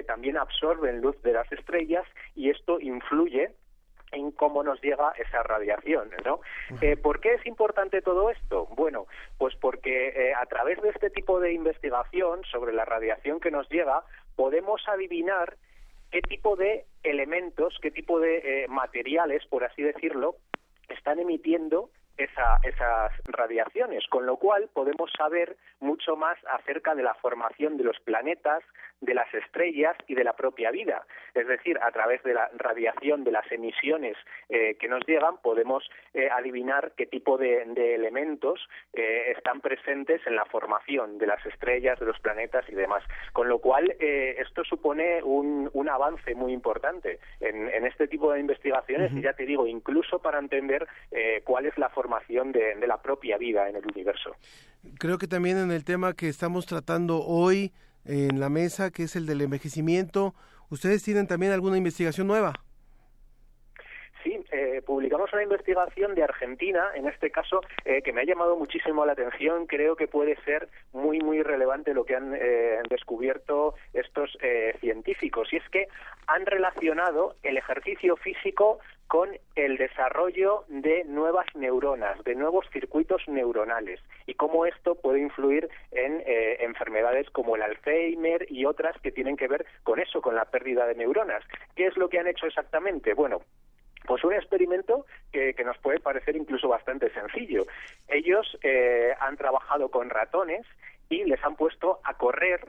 también 0.08 0.38
absorben 0.38 1.02
luz 1.02 1.22
de 1.24 1.34
las 1.34 1.52
estrellas 1.52 2.06
y 2.36 2.50
esto 2.50 2.80
influye 2.80 3.52
en 4.14 4.32
cómo 4.32 4.64
nos 4.64 4.82
llega 4.82 5.14
esa 5.18 5.44
radiación, 5.44 6.10
¿no? 6.24 6.40
Eh, 6.82 6.96
¿Por 6.96 7.20
qué 7.20 7.34
es 7.34 7.46
importante 7.46 8.02
todo 8.02 8.30
esto? 8.30 8.68
Bueno, 8.76 9.08
pues 9.38 9.56
porque 9.56 10.10
eh, 10.10 10.34
a 10.34 10.46
través 10.46 10.82
de 10.82 10.90
este 10.90 11.10
tipo 11.10 11.40
de 11.40 11.54
investigación 11.54 12.44
sobre 12.46 12.74
la 12.74 12.86
radiación 12.86 13.40
que 13.40 13.52
nos 13.52 13.70
llega, 13.70 14.04
podemos 14.36 14.82
adivinar 14.88 15.58
qué 16.12 16.22
tipo 16.22 16.56
de 16.56 16.86
elementos, 17.04 17.78
qué 17.82 17.92
tipo 17.92 18.20
de 18.20 18.38
eh, 18.64 18.68
materiales, 18.68 19.46
por 19.48 19.64
así 19.64 19.82
decirlo, 19.82 20.36
están 20.90 21.20
emitiendo 21.20 21.90
esa, 22.18 22.60
esas 22.64 23.12
radiaciones, 23.26 24.06
con 24.08 24.26
lo 24.26 24.38
cual 24.38 24.70
podemos 24.74 25.12
saber 25.18 25.58
mucho 25.80 26.16
más 26.16 26.38
acerca 26.52 26.96
de 26.96 27.04
la 27.04 27.14
formación 27.16 27.78
de 27.78 27.84
los 27.84 28.00
planetas, 28.00 28.64
de 29.02 29.14
las 29.14 29.32
estrellas 29.34 29.98
y 30.08 30.16
de 30.16 30.24
la 30.24 30.34
propia 30.34 30.72
vida. 30.72 31.06
Es 31.34 31.46
decir, 31.48 31.78
a 31.82 31.92
través 31.92 32.24
de 32.24 32.34
la 32.34 32.50
radiación 32.56 33.24
de 33.24 33.32
las 33.32 33.52
emisiones 33.52 34.16
eh, 34.48 34.78
que 34.80 34.88
nos 34.88 35.06
llegan, 35.06 35.38
podemos 35.42 35.84
eh, 36.14 36.30
adivinar 36.32 36.94
qué 36.96 37.06
tipo 37.06 37.38
de, 37.38 37.66
de 37.66 37.96
elementos 37.96 38.62
eh, 38.94 39.34
están 39.36 39.60
presentes 39.60 40.26
en 40.26 40.36
la 40.36 40.46
formación 40.46 41.18
de 41.18 41.28
las 41.28 41.46
estrellas, 41.46 42.00
de 42.00 42.06
los 42.06 42.20
planetas 42.20 42.64
y 42.70 42.76
demás. 42.76 43.04
Con 43.34 43.50
lo 43.50 43.60
cual, 43.60 43.94
esto 44.00 44.64
supone 44.64 45.22
un, 45.24 45.70
un, 45.74 45.90
avance 45.90 46.34
muy 46.36 46.54
importante 46.54 47.20
en, 47.40 47.68
en, 47.70 47.86
este 47.86 48.08
tipo 48.08 48.32
de 48.32 48.40
investigaciones 48.40 49.12
uh 49.12 49.16
-huh. 49.16 49.20
y 49.20 49.24
ya 49.24 49.34
te 49.34 49.46
digo, 49.46 49.68
incluso 49.68 50.20
para 50.20 50.40
entender 50.40 50.88
cuál 51.44 51.66
es 51.66 51.78
la 51.78 51.90
formación 51.90 52.03
de, 52.52 52.76
de 52.76 52.88
la 52.88 53.02
propia 53.02 53.38
vida 53.38 53.70
en 53.70 53.76
el 53.76 53.86
universo. 53.86 54.36
Creo 55.00 55.18
que 55.18 55.28
también 55.28 55.58
en 55.58 55.72
el 55.72 55.84
tema 55.84 56.14
que 56.14 56.30
estamos 56.30 56.66
tratando 56.66 57.24
hoy 57.24 57.72
en 58.06 58.40
la 58.40 58.50
mesa, 58.50 58.92
que 58.92 59.04
es 59.04 59.16
el 59.16 59.26
del 59.26 59.42
envejecimiento. 59.42 60.34
¿Ustedes 60.70 61.04
tienen 61.04 61.28
también 61.28 61.52
alguna 61.52 61.78
investigación 61.78 62.28
nueva? 62.28 62.54
Sí, 64.24 64.40
eh, 64.52 64.82
publicamos 64.86 65.34
una 65.34 65.44
investigación 65.44 66.16
de 66.16 66.24
Argentina, 66.24 66.92
en 66.96 67.08
este 67.08 67.30
caso, 67.30 67.60
eh, 67.84 68.02
que 68.02 68.14
me 68.14 68.22
ha 68.22 68.26
llamado 68.26 68.56
muchísimo 68.56 69.06
la 69.06 69.12
atención. 69.12 69.68
Creo 69.68 69.98
que 69.98 70.08
puede 70.08 70.38
ser 70.44 70.70
muy, 70.94 71.20
muy 71.20 71.44
relevante 71.44 71.94
lo 71.94 72.06
que 72.06 72.16
han 72.16 72.34
eh, 72.34 72.80
descubierto 72.90 73.76
estos 73.94 74.38
científicos. 74.80 75.52
Y 75.52 75.58
es 75.58 75.70
que 75.70 75.88
han 76.28 76.46
relacionado 76.46 77.36
el 77.44 77.58
ejercicio 77.58 78.16
físico 78.16 78.80
con 79.14 79.30
el 79.56 79.78
desarrollo 79.78 80.66
de 80.70 81.04
nuevas 81.04 81.46
neuronas, 81.54 82.24
de 82.24 82.34
nuevos 82.34 82.66
circuitos 82.72 83.22
neuronales 83.28 84.00
y 84.26 84.34
cómo 84.34 84.66
esto 84.66 84.96
puede 84.96 85.20
influir 85.20 85.70
en 85.92 86.24
eh, 86.26 86.58
enfermedades 86.62 87.30
como 87.30 87.56
el 87.56 87.62
Alzheimer 87.62 88.48
y 88.50 88.66
otras 88.66 89.00
que 89.02 89.12
tienen 89.12 89.38
que 89.38 89.48
ver 89.48 89.68
con 89.84 90.00
eso, 90.00 90.20
con 90.20 90.36
la 90.36 90.46
pérdida 90.46 90.88
de 90.88 90.96
neuronas. 90.96 91.44
¿Qué 91.76 91.86
es 91.86 91.96
lo 91.96 92.10
que 92.10 92.18
han 92.18 92.28
hecho 92.28 92.48
exactamente? 92.48 93.14
Bueno, 93.14 93.42
pues 94.06 94.24
un 94.24 94.34
experimento 94.34 95.06
que, 95.32 95.54
que, 95.54 95.64
nos 95.64 95.78
puede 95.78 96.00
parecer 96.00 96.36
incluso 96.36 96.68
bastante 96.68 97.10
sencillo. 97.12 97.66
Ellos 98.08 98.58
eh, 98.62 99.14
han 99.20 99.38
trabajado 99.38 99.90
con 99.90 100.10
ratones 100.10 100.66
y 101.10 101.24
les 101.24 101.44
han 101.44 101.56
puesto 101.56 102.00
a 102.04 102.16
correr 102.16 102.68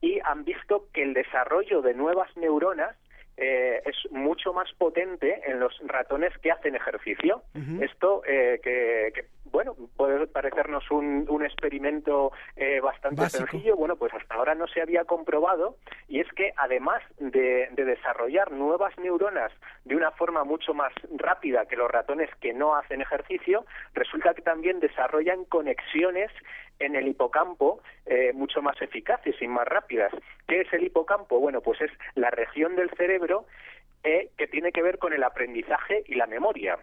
y 0.00 0.18
han 0.24 0.44
visto 0.44 0.88
que 0.92 1.02
el 1.02 1.14
desarrollo 1.14 1.82
de 1.82 1.94
nuevas 1.94 2.36
neuronas 2.36 2.96
eh, 3.36 3.80
es 3.86 4.10
mucho 4.10 4.52
más 4.52 4.70
potente 4.76 5.40
en 5.46 5.60
los 5.60 5.78
ratones 5.86 6.36
que 6.38 6.50
hacen 6.50 6.74
ejercicio. 6.74 7.42
Uh 7.54 7.58
-huh. 7.58 7.84
Esto 7.84 8.22
eh, 8.26 8.60
que, 8.62 9.12
que, 9.14 9.24
bueno, 9.44 9.76
puede 9.96 10.26
parecernos 10.26 10.90
un, 10.90 11.26
un 11.28 11.44
experimento 11.44 12.32
eh, 12.56 12.80
bastante 12.80 13.20
Básico. 13.22 13.46
sencillo, 13.50 13.76
bueno, 13.76 13.96
pues 13.96 14.12
hasta 14.14 14.34
ahora 14.34 14.54
no 14.54 14.66
se 14.66 14.80
había 14.80 15.04
comprobado 15.04 15.76
y 16.08 16.20
es 16.20 16.28
que 16.32 16.52
además 16.56 17.02
de, 17.18 17.68
de 17.72 17.84
desarrollar 17.84 18.52
nuevas 18.52 18.96
neuronas 18.98 19.52
de 19.84 19.96
una 19.96 20.10
forma 20.12 20.44
mucho 20.44 20.74
más 20.74 20.92
rápida 21.16 21.66
que 21.66 21.76
los 21.76 21.90
ratones 21.90 22.30
que 22.40 22.52
no 22.52 22.76
hacen 22.76 23.00
ejercicio, 23.02 23.66
resulta 23.94 24.34
que 24.34 24.42
también 24.42 24.80
desarrollan 24.80 25.44
conexiones 25.44 26.30
en 26.78 26.96
el 26.96 27.08
hipocampo 27.08 27.80
eh, 28.06 28.32
mucho 28.32 28.62
más 28.62 28.80
eficaces 28.80 29.40
y 29.40 29.46
más 29.46 29.66
rápidas. 29.68 30.12
¿Qué 30.48 30.62
es 30.62 30.72
el 30.72 30.84
hipocampo? 30.84 31.38
Bueno, 31.38 31.60
pues 31.60 31.80
es 31.80 31.90
la 32.14 32.30
región 32.30 32.74
del 32.76 32.90
cerebro 32.90 33.46
eh, 34.04 34.30
que 34.36 34.46
tiene 34.48 34.72
que 34.72 34.82
ver 34.82 34.98
con 34.98 35.12
el 35.12 35.22
aprendizaje 35.22 36.02
y 36.06 36.14
la 36.14 36.26
memoria. 36.26 36.78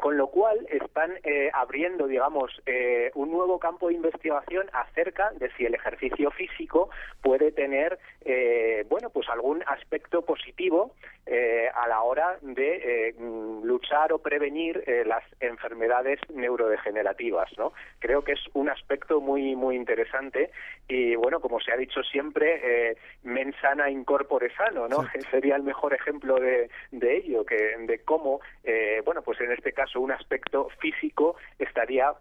Con 0.00 0.16
lo 0.16 0.28
cual 0.28 0.66
están 0.70 1.12
eh, 1.22 1.50
abriendo, 1.52 2.06
digamos, 2.06 2.50
eh, 2.66 3.10
un 3.14 3.30
nuevo 3.30 3.58
campo 3.58 3.88
de 3.88 3.94
investigación 3.94 4.68
acerca 4.72 5.30
de 5.32 5.50
si 5.52 5.64
el 5.64 5.74
ejercicio 5.74 6.30
físico 6.30 6.90
puede 7.20 7.52
tener, 7.52 7.98
eh, 8.24 8.84
bueno, 8.88 9.10
pues 9.10 9.28
algún 9.28 9.62
aspecto 9.66 10.22
positivo 10.22 10.94
eh, 11.26 11.68
a 11.74 11.86
la 11.86 12.02
hora 12.02 12.38
de 12.40 13.08
eh, 13.08 13.14
luchar 13.62 14.12
o 14.12 14.18
prevenir 14.18 14.82
eh, 14.86 15.04
las 15.06 15.22
enfermedades 15.40 16.18
neurodegenerativas, 16.34 17.50
¿no? 17.56 17.72
Creo 18.00 18.24
que 18.24 18.32
es 18.32 18.40
un 18.54 18.68
aspecto 18.68 19.20
muy 19.20 19.54
muy 19.54 19.76
interesante 19.76 20.50
y 20.88 21.14
bueno, 21.14 21.40
como 21.40 21.60
se 21.60 21.70
ha 21.72 21.76
dicho 21.76 22.02
siempre, 22.02 22.96
mens 23.22 23.54
sana 23.60 23.88
in 23.88 24.04
corpore 24.04 24.52
sano, 24.56 24.88
¿no? 24.88 25.06
Sería 25.30 25.56
el 25.56 25.62
mejor 25.62 25.94
ejemplo 25.94 26.36
de, 26.40 26.68
de 26.90 27.16
ello, 27.18 27.44
que 27.44 27.76
de 27.78 27.98
cómo, 28.00 28.40
eh, 28.64 29.00
bueno, 29.04 29.22
pues 29.22 29.40
en 29.40 29.52
este 29.52 29.72
caso 29.72 29.81
un 29.96 30.12
aspecto 30.12 30.68
físico 30.80 31.36
estaría 31.58 32.12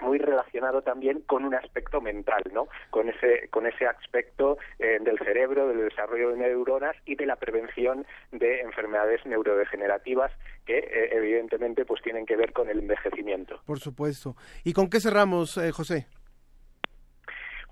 muy 0.00 0.18
relacionado 0.18 0.82
también 0.82 1.22
con 1.22 1.44
un 1.44 1.54
aspecto 1.54 2.00
mental, 2.00 2.42
¿no? 2.52 2.68
Con 2.90 3.08
ese 3.08 3.48
con 3.50 3.66
ese 3.66 3.86
aspecto 3.86 4.58
eh, 4.78 4.98
del 5.00 5.18
cerebro, 5.18 5.68
del 5.68 5.88
desarrollo 5.88 6.30
de 6.30 6.36
neuronas 6.36 6.96
y 7.06 7.14
de 7.14 7.26
la 7.26 7.36
prevención 7.36 8.06
de 8.32 8.60
enfermedades 8.60 9.24
neurodegenerativas 9.24 10.30
que 10.66 10.78
eh, 10.78 11.10
evidentemente 11.12 11.84
pues 11.84 12.02
tienen 12.02 12.26
que 12.26 12.36
ver 12.36 12.52
con 12.52 12.68
el 12.68 12.80
envejecimiento. 12.80 13.60
Por 13.64 13.78
supuesto. 13.78 14.36
¿Y 14.64 14.72
con 14.72 14.90
qué 14.90 15.00
cerramos, 15.00 15.56
eh, 15.56 15.72
José? 15.72 16.06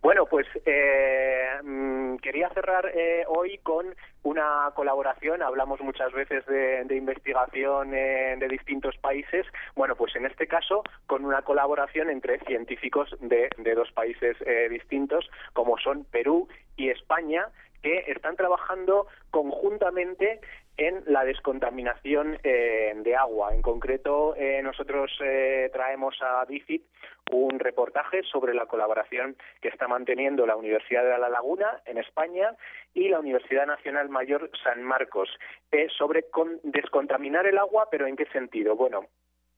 Bueno, 0.05 0.27
pues 0.27 0.47
eh, 0.67 1.49
mm, 1.63 2.17
quería 2.17 2.51
cerrar 2.51 2.93
eh, 2.95 3.25
hoy 3.27 3.57
con 3.63 3.87
una 4.25 4.71
colaboración. 4.75 5.43
Hablamos 5.43 5.81
muchas 5.81 6.13
veces 6.13 6.45
de, 6.47 6.97
investigación 6.97 7.95
eh, 7.95 8.37
de 8.39 8.49
distintos 8.49 8.97
países. 8.97 9.47
Bueno, 9.77 9.95
pues 9.95 10.17
en 10.17 10.27
este 10.27 10.49
caso 10.49 10.83
con 11.07 11.25
una 11.25 11.43
colaboración 11.43 12.11
entre 12.11 12.41
científicos 12.41 13.15
de, 13.21 13.49
de 13.59 13.75
dos 13.75 13.93
países 13.93 14.37
eh, 14.45 14.69
distintos, 14.69 15.31
como 15.53 15.79
son 15.79 16.05
Perú 16.05 16.49
y 16.77 16.89
España, 16.89 17.47
que 17.83 18.05
están 18.09 18.35
trabajando 18.35 19.07
conjuntamente 19.31 20.41
en 20.77 21.03
la 21.07 21.25
descontaminación 21.25 22.39
eh, 22.43 22.93
de 22.97 23.15
agua. 23.17 23.55
En 23.55 23.63
concreto, 23.63 24.35
eh, 24.37 24.61
nosotros 24.63 25.11
eh, 25.25 25.71
traemos 25.73 26.17
a 26.21 26.45
DICIT 26.47 26.83
un 27.31 27.59
reportaje 27.59 28.23
sobre 28.25 28.55
la 28.55 28.67
colaboración 28.67 29.37
que 29.61 29.69
está 29.69 29.89
manteniendo 29.89 30.47
la 30.47 30.57
Universidad 30.57 31.05
de 31.05 31.19
La 31.19 31.29
Laguna 31.29 31.81
en 31.87 31.99
España 31.99 32.55
y 32.93 33.09
la 33.09 33.21
Universidad 33.21 33.67
Nacional 33.67 34.09
Mayor 34.09 34.51
San 34.63 34.83
Marcos 34.83 35.29
eh, 35.73 35.87
sobre 35.97 36.25
con- 36.25 36.61
descontaminar 36.63 37.47
el 37.47 37.59
agua, 37.59 37.89
pero 37.91 38.07
¿en 38.07 38.17
qué 38.17 38.27
sentido? 38.27 38.77
Bueno, 38.77 39.07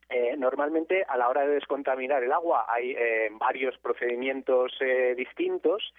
eh, 0.09 0.35
normalmente 0.37 1.03
a 1.07 1.17
la 1.17 1.27
hora 1.27 1.41
de 1.41 1.55
descontaminar 1.55 2.23
el 2.23 2.31
agua 2.31 2.65
hay 2.69 2.91
eh, 2.97 3.27
varios 3.33 3.77
procedimientos 3.79 4.71
eh, 4.79 5.13
distintos 5.17 5.93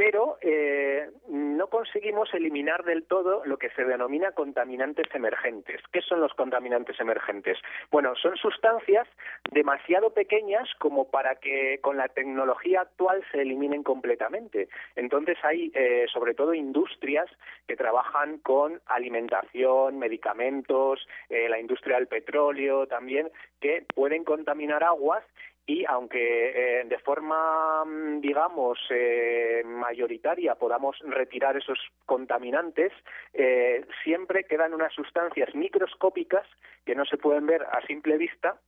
pero 0.00 0.38
eh, 0.40 1.10
no 1.28 1.66
conseguimos 1.66 2.32
eliminar 2.32 2.84
del 2.84 3.04
todo 3.04 3.44
lo 3.44 3.58
que 3.58 3.68
se 3.76 3.84
denomina 3.84 4.32
contaminantes 4.32 5.14
emergentes. 5.14 5.82
¿Qué 5.92 6.00
son 6.00 6.22
los 6.22 6.32
contaminantes 6.32 6.98
emergentes? 7.00 7.58
Bueno, 7.90 8.14
son 8.16 8.34
sustancias 8.38 9.06
demasiado 9.52 10.14
pequeñas 10.14 10.70
como 10.78 11.10
para 11.10 11.34
que 11.34 11.80
con 11.82 11.98
la 11.98 12.08
tecnología 12.08 12.80
actual 12.80 13.22
se 13.30 13.42
eliminen 13.42 13.82
completamente. 13.82 14.70
Entonces 14.96 15.36
hay 15.42 15.70
eh, 15.74 16.06
sobre 16.10 16.32
todo 16.32 16.54
industrias 16.54 17.28
que 17.68 17.76
trabajan 17.76 18.38
con 18.38 18.80
alimentación, 18.86 19.98
medicamentos, 19.98 21.06
eh, 21.28 21.46
la 21.50 21.60
industria 21.60 21.96
del 21.96 22.06
petróleo 22.06 22.86
también, 22.86 23.30
que 23.60 23.84
pueden 23.94 24.24
contaminar 24.24 24.82
aguas 24.82 25.22
y 25.66 25.84
aunque 25.86 26.80
eh, 26.80 26.84
de 26.84 26.98
forma, 26.98 27.84
mm, 27.84 28.20
digamos, 28.20 28.78
eh, 28.90 29.62
mayoritaria 29.64 30.54
podamos 30.54 30.98
retirar 31.00 31.56
esos 31.56 31.78
contaminantes, 32.06 32.92
eh, 33.32 33.84
siempre 34.02 34.44
quedan 34.44 34.74
unas 34.74 34.92
sustancias 34.92 35.54
microscópicas 35.54 36.46
que 36.84 36.94
no 36.94 37.04
se 37.04 37.18
pueden 37.18 37.46
ver 37.46 37.62
a 37.62 37.80
simple 37.86 38.16
vista 38.18 38.58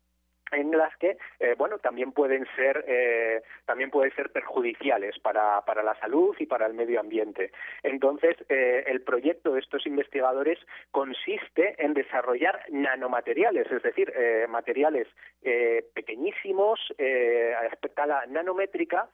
en 0.53 0.71
las 0.73 0.97
que 0.97 1.17
eh, 1.41 1.55
bueno 1.57 1.79
también 1.79 2.13
pueden 2.13 2.47
ser 2.57 2.85
eh, 2.87 3.43
también 3.67 3.91
pueden 3.91 4.15
ser 4.15 4.31
perjudiciales 4.31 5.19
para, 5.21 5.63
para 5.63 5.83
la 5.83 5.95
salud 6.01 6.35
y 6.39 6.47
para 6.47 6.67
el 6.67 6.75
medio 6.75 7.01
ambiente. 7.01 7.53
Entonces 7.83 8.37
eh, 8.49 8.85
el 8.87 9.03
proyecto 9.03 9.53
de 9.53 9.61
estos 9.61 9.87
investigadores 9.87 10.59
consiste 10.91 11.75
en 11.79 11.95
desarrollar 11.95 12.65
nanomateriales 12.71 13.71
es 13.71 13.83
decir 13.83 14.13
eh, 14.15 14.47
materiales 14.49 15.09
eh, 15.43 15.85
pequeñísimos 15.95 16.81
a 16.99 17.67
escala 17.67 18.25
nanométrica 18.29 19.09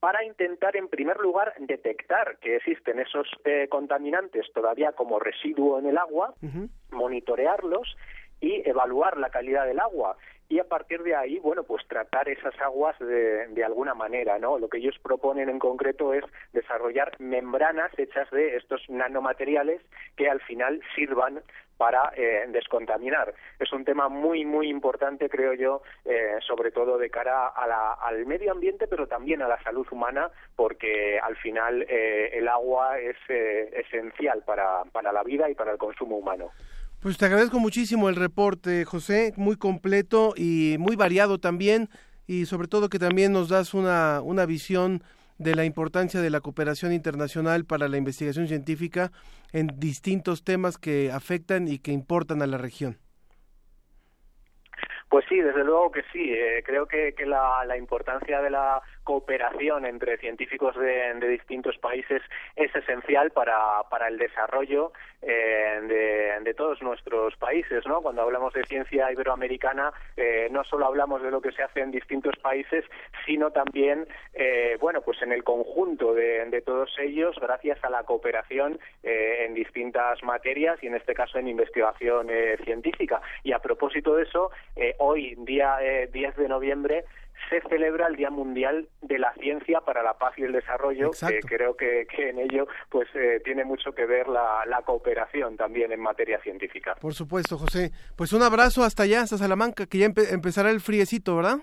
para 0.00 0.22
intentar, 0.24 0.76
en 0.76 0.88
primer 0.88 1.16
lugar, 1.18 1.54
detectar 1.58 2.36
que 2.38 2.56
existen 2.56 2.98
esos 2.98 3.26
eh, 3.44 3.68
contaminantes 3.70 4.44
todavía 4.52 4.92
como 4.92 5.18
residuo 5.18 5.78
en 5.78 5.86
el 5.86 5.96
agua, 5.96 6.34
monitorearlos 6.90 7.96
y 8.38 8.68
evaluar 8.68 9.16
la 9.16 9.30
calidad 9.30 9.64
del 9.64 9.80
agua 9.80 10.18
y 10.48 10.58
a 10.58 10.64
partir 10.64 11.02
de 11.02 11.14
ahí, 11.14 11.38
bueno, 11.38 11.62
pues 11.64 11.86
tratar 11.88 12.28
esas 12.28 12.58
aguas 12.60 12.98
de, 12.98 13.46
de 13.48 13.64
alguna 13.64 13.94
manera, 13.94 14.38
¿no? 14.38 14.58
Lo 14.58 14.68
que 14.68 14.78
ellos 14.78 14.98
proponen 15.02 15.48
en 15.48 15.58
concreto 15.58 16.12
es 16.12 16.24
desarrollar 16.52 17.12
membranas 17.18 17.90
hechas 17.98 18.30
de 18.30 18.56
estos 18.56 18.82
nanomateriales 18.88 19.80
que 20.16 20.28
al 20.28 20.40
final 20.42 20.80
sirvan 20.94 21.42
para 21.76 22.12
eh, 22.14 22.44
descontaminar. 22.48 23.34
Es 23.58 23.72
un 23.72 23.84
tema 23.84 24.08
muy, 24.08 24.44
muy 24.44 24.68
importante, 24.68 25.28
creo 25.28 25.54
yo, 25.54 25.82
eh, 26.04 26.36
sobre 26.46 26.70
todo 26.70 26.98
de 26.98 27.10
cara 27.10 27.48
a 27.48 27.66
la- 27.66 27.94
al 27.94 28.26
medio 28.26 28.52
ambiente, 28.52 28.86
pero 28.86 29.08
también 29.08 29.42
a 29.42 29.48
la 29.48 29.60
salud 29.64 29.86
humana, 29.90 30.30
porque 30.54 31.18
al 31.18 31.36
final 31.36 31.84
eh, 31.88 32.30
el 32.34 32.46
agua 32.48 32.98
es 33.00 33.16
eh, 33.28 33.70
esencial 33.86 34.42
para, 34.44 34.84
para 34.92 35.10
la 35.10 35.24
vida 35.24 35.50
y 35.50 35.54
para 35.56 35.72
el 35.72 35.78
consumo 35.78 36.16
humano. 36.16 36.50
Pues 37.04 37.18
te 37.18 37.26
agradezco 37.26 37.58
muchísimo 37.58 38.08
el 38.08 38.16
reporte, 38.16 38.86
José, 38.86 39.34
muy 39.36 39.56
completo 39.56 40.32
y 40.38 40.76
muy 40.78 40.96
variado 40.96 41.38
también, 41.38 41.90
y 42.26 42.46
sobre 42.46 42.66
todo 42.66 42.88
que 42.88 42.98
también 42.98 43.30
nos 43.30 43.50
das 43.50 43.74
una, 43.74 44.22
una 44.22 44.46
visión 44.46 45.02
de 45.36 45.54
la 45.54 45.66
importancia 45.66 46.22
de 46.22 46.30
la 46.30 46.40
cooperación 46.40 46.94
internacional 46.94 47.66
para 47.66 47.88
la 47.88 47.98
investigación 47.98 48.48
científica 48.48 49.12
en 49.52 49.66
distintos 49.78 50.44
temas 50.44 50.78
que 50.78 51.12
afectan 51.12 51.68
y 51.68 51.78
que 51.78 51.92
importan 51.92 52.40
a 52.40 52.46
la 52.46 52.56
región. 52.56 52.96
Pues 55.10 55.26
sí, 55.28 55.36
desde 55.36 55.62
luego 55.62 55.92
que 55.92 56.04
sí. 56.10 56.32
Eh, 56.32 56.62
creo 56.64 56.88
que, 56.88 57.14
que 57.14 57.26
la, 57.26 57.66
la 57.66 57.76
importancia 57.76 58.40
de 58.40 58.48
la 58.48 58.80
cooperación 59.04 59.86
entre 59.86 60.16
científicos 60.18 60.76
de, 60.76 61.14
distintos 61.28 61.78
países 61.78 62.22
es 62.56 62.74
esencial 62.74 63.30
para, 63.30 63.82
para 63.90 64.08
el 64.08 64.18
desarrollo 64.18 64.92
eh, 65.22 66.40
de, 66.42 66.54
todos 66.54 66.80
nuestros 66.82 67.36
países, 67.36 67.84
¿no? 67.86 68.00
Cuando 68.00 68.22
hablamos 68.22 68.52
de 68.54 68.62
ciencia 68.64 69.10
iberoamericana, 69.10 69.92
eh, 70.16 70.48
no 70.52 70.62
solo 70.62 70.86
hablamos 70.86 71.20
de 71.20 71.32
lo 71.32 71.40
que 71.40 71.50
se 71.50 71.64
hace 71.64 71.80
en 71.80 71.90
distintos 71.90 72.36
países, 72.36 72.84
sino 73.26 73.50
también, 73.50 74.06
eh, 74.34 74.76
bueno, 74.80 75.00
pues 75.00 75.20
en 75.22 75.32
el 75.32 75.42
conjunto 75.42 76.14
de, 76.14 76.44
de 76.46 76.62
todos 76.62 76.96
ellos, 77.00 77.36
gracias 77.40 77.82
a 77.82 77.90
la 77.90 78.04
cooperación 78.04 78.78
eh, 79.02 79.44
en 79.46 79.54
distintas 79.54 80.22
materias 80.22 80.78
y 80.82 80.86
en 80.86 80.94
este 80.94 81.14
caso 81.14 81.38
en 81.38 81.48
investigación 81.48 82.28
eh, 82.30 82.56
científica. 82.64 83.20
Y 83.42 83.52
a 83.52 83.58
propósito 83.58 84.16
de 84.16 84.24
eso, 84.24 84.50
hoy, 84.98 85.34
día 85.38 85.76
eh, 85.82 86.08
10 86.12 86.36
de 86.36 86.48
noviembre, 86.48 87.04
se 87.50 87.60
celebra 87.68 88.06
el 88.06 88.16
Día 88.16 88.30
Mundial 88.30 88.88
de 89.02 89.18
la 89.18 89.32
Ciencia 89.34 89.80
para 89.80 90.02
la 90.02 90.14
Paz 90.14 90.34
y 90.38 90.42
el 90.42 90.52
Desarrollo, 90.52 91.10
que 91.10 91.40
creo 91.40 91.76
que, 91.76 92.06
que 92.06 92.30
en 92.30 92.38
ello 92.38 92.66
pues 92.88 93.08
eh, 93.14 93.40
tiene 93.44 93.64
mucho 93.64 93.92
que 93.92 94.06
ver 94.06 94.28
la, 94.28 94.64
la 94.66 94.82
cooperación 94.82 95.56
también 95.56 95.92
en 95.92 96.00
materia 96.00 96.40
científica. 96.40 96.94
Por 97.00 97.12
supuesto, 97.14 97.58
José. 97.58 97.90
Pues 98.16 98.32
un 98.32 98.42
abrazo 98.42 98.82
hasta 98.82 99.02
allá, 99.02 99.22
hasta 99.22 99.36
Salamanca, 99.38 99.86
que 99.86 99.98
ya 99.98 100.06
empe- 100.06 100.32
empezará 100.32 100.70
el 100.70 100.80
friecito, 100.80 101.36
¿verdad? 101.36 101.58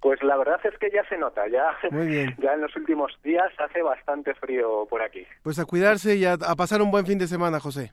Pues 0.00 0.22
la 0.22 0.36
verdad 0.36 0.60
es 0.64 0.76
que 0.78 0.90
ya 0.90 1.02
se 1.08 1.16
nota, 1.16 1.48
ya, 1.48 1.76
Muy 1.90 2.06
bien. 2.06 2.34
ya 2.42 2.52
en 2.52 2.60
los 2.60 2.76
últimos 2.76 3.12
días 3.22 3.50
hace 3.58 3.80
bastante 3.82 4.34
frío 4.34 4.86
por 4.90 5.00
aquí. 5.00 5.26
Pues 5.42 5.58
a 5.58 5.64
cuidarse 5.64 6.16
y 6.16 6.26
a, 6.26 6.34
a 6.34 6.54
pasar 6.56 6.82
un 6.82 6.90
buen 6.90 7.06
fin 7.06 7.18
de 7.18 7.26
semana, 7.26 7.58
José. 7.58 7.92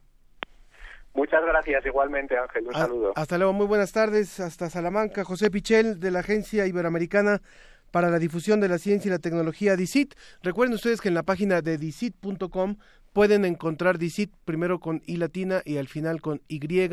Muchas 1.14 1.42
gracias 1.44 1.84
igualmente, 1.86 2.36
Ángel. 2.38 2.66
Un 2.68 2.74
A- 2.74 2.78
saludo. 2.78 3.12
Hasta 3.16 3.36
luego, 3.38 3.52
muy 3.52 3.66
buenas 3.66 3.92
tardes. 3.92 4.40
Hasta 4.40 4.70
Salamanca, 4.70 5.24
José 5.24 5.50
Pichel 5.50 6.00
de 6.00 6.10
la 6.10 6.20
Agencia 6.20 6.66
Iberoamericana 6.66 7.42
para 7.90 8.08
la 8.08 8.18
Difusión 8.18 8.60
de 8.60 8.68
la 8.68 8.78
Ciencia 8.78 9.08
y 9.08 9.12
la 9.12 9.18
Tecnología, 9.18 9.76
DICIT. 9.76 10.14
Recuerden 10.42 10.74
ustedes 10.74 11.02
que 11.02 11.08
en 11.08 11.14
la 11.14 11.22
página 11.24 11.60
de 11.60 11.76
DICIT.com 11.76 12.76
pueden 13.12 13.44
encontrar 13.44 13.98
DICIT 13.98 14.32
primero 14.46 14.80
con 14.80 15.02
I 15.04 15.18
latina 15.18 15.60
y 15.66 15.76
al 15.76 15.86
final 15.88 16.22
con 16.22 16.40
Y. 16.48 16.88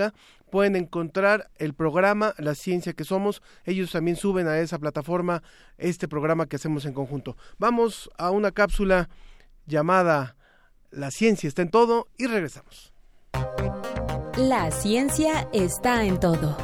Pueden 0.51 0.75
encontrar 0.75 1.49
el 1.57 1.73
programa 1.73 2.33
La 2.37 2.55
Ciencia 2.55 2.91
que 2.91 3.05
Somos. 3.05 3.41
Ellos 3.63 3.93
también 3.93 4.17
suben 4.17 4.47
a 4.49 4.59
esa 4.59 4.77
plataforma 4.79 5.41
este 5.77 6.09
programa 6.09 6.47
que 6.47 6.57
hacemos 6.57 6.83
en 6.85 6.93
conjunto. 6.93 7.37
Vamos 7.57 8.09
a 8.17 8.31
una 8.31 8.51
cápsula 8.51 9.07
llamada 9.65 10.35
La 10.91 11.11
Ciencia 11.11 11.47
está 11.47 11.61
en 11.61 11.69
todo 11.69 12.09
y 12.17 12.27
regresamos. 12.27 12.91
La 14.39 14.71
ciencia 14.71 15.49
está 15.51 16.05
en 16.05 16.17
todo. 16.17 16.55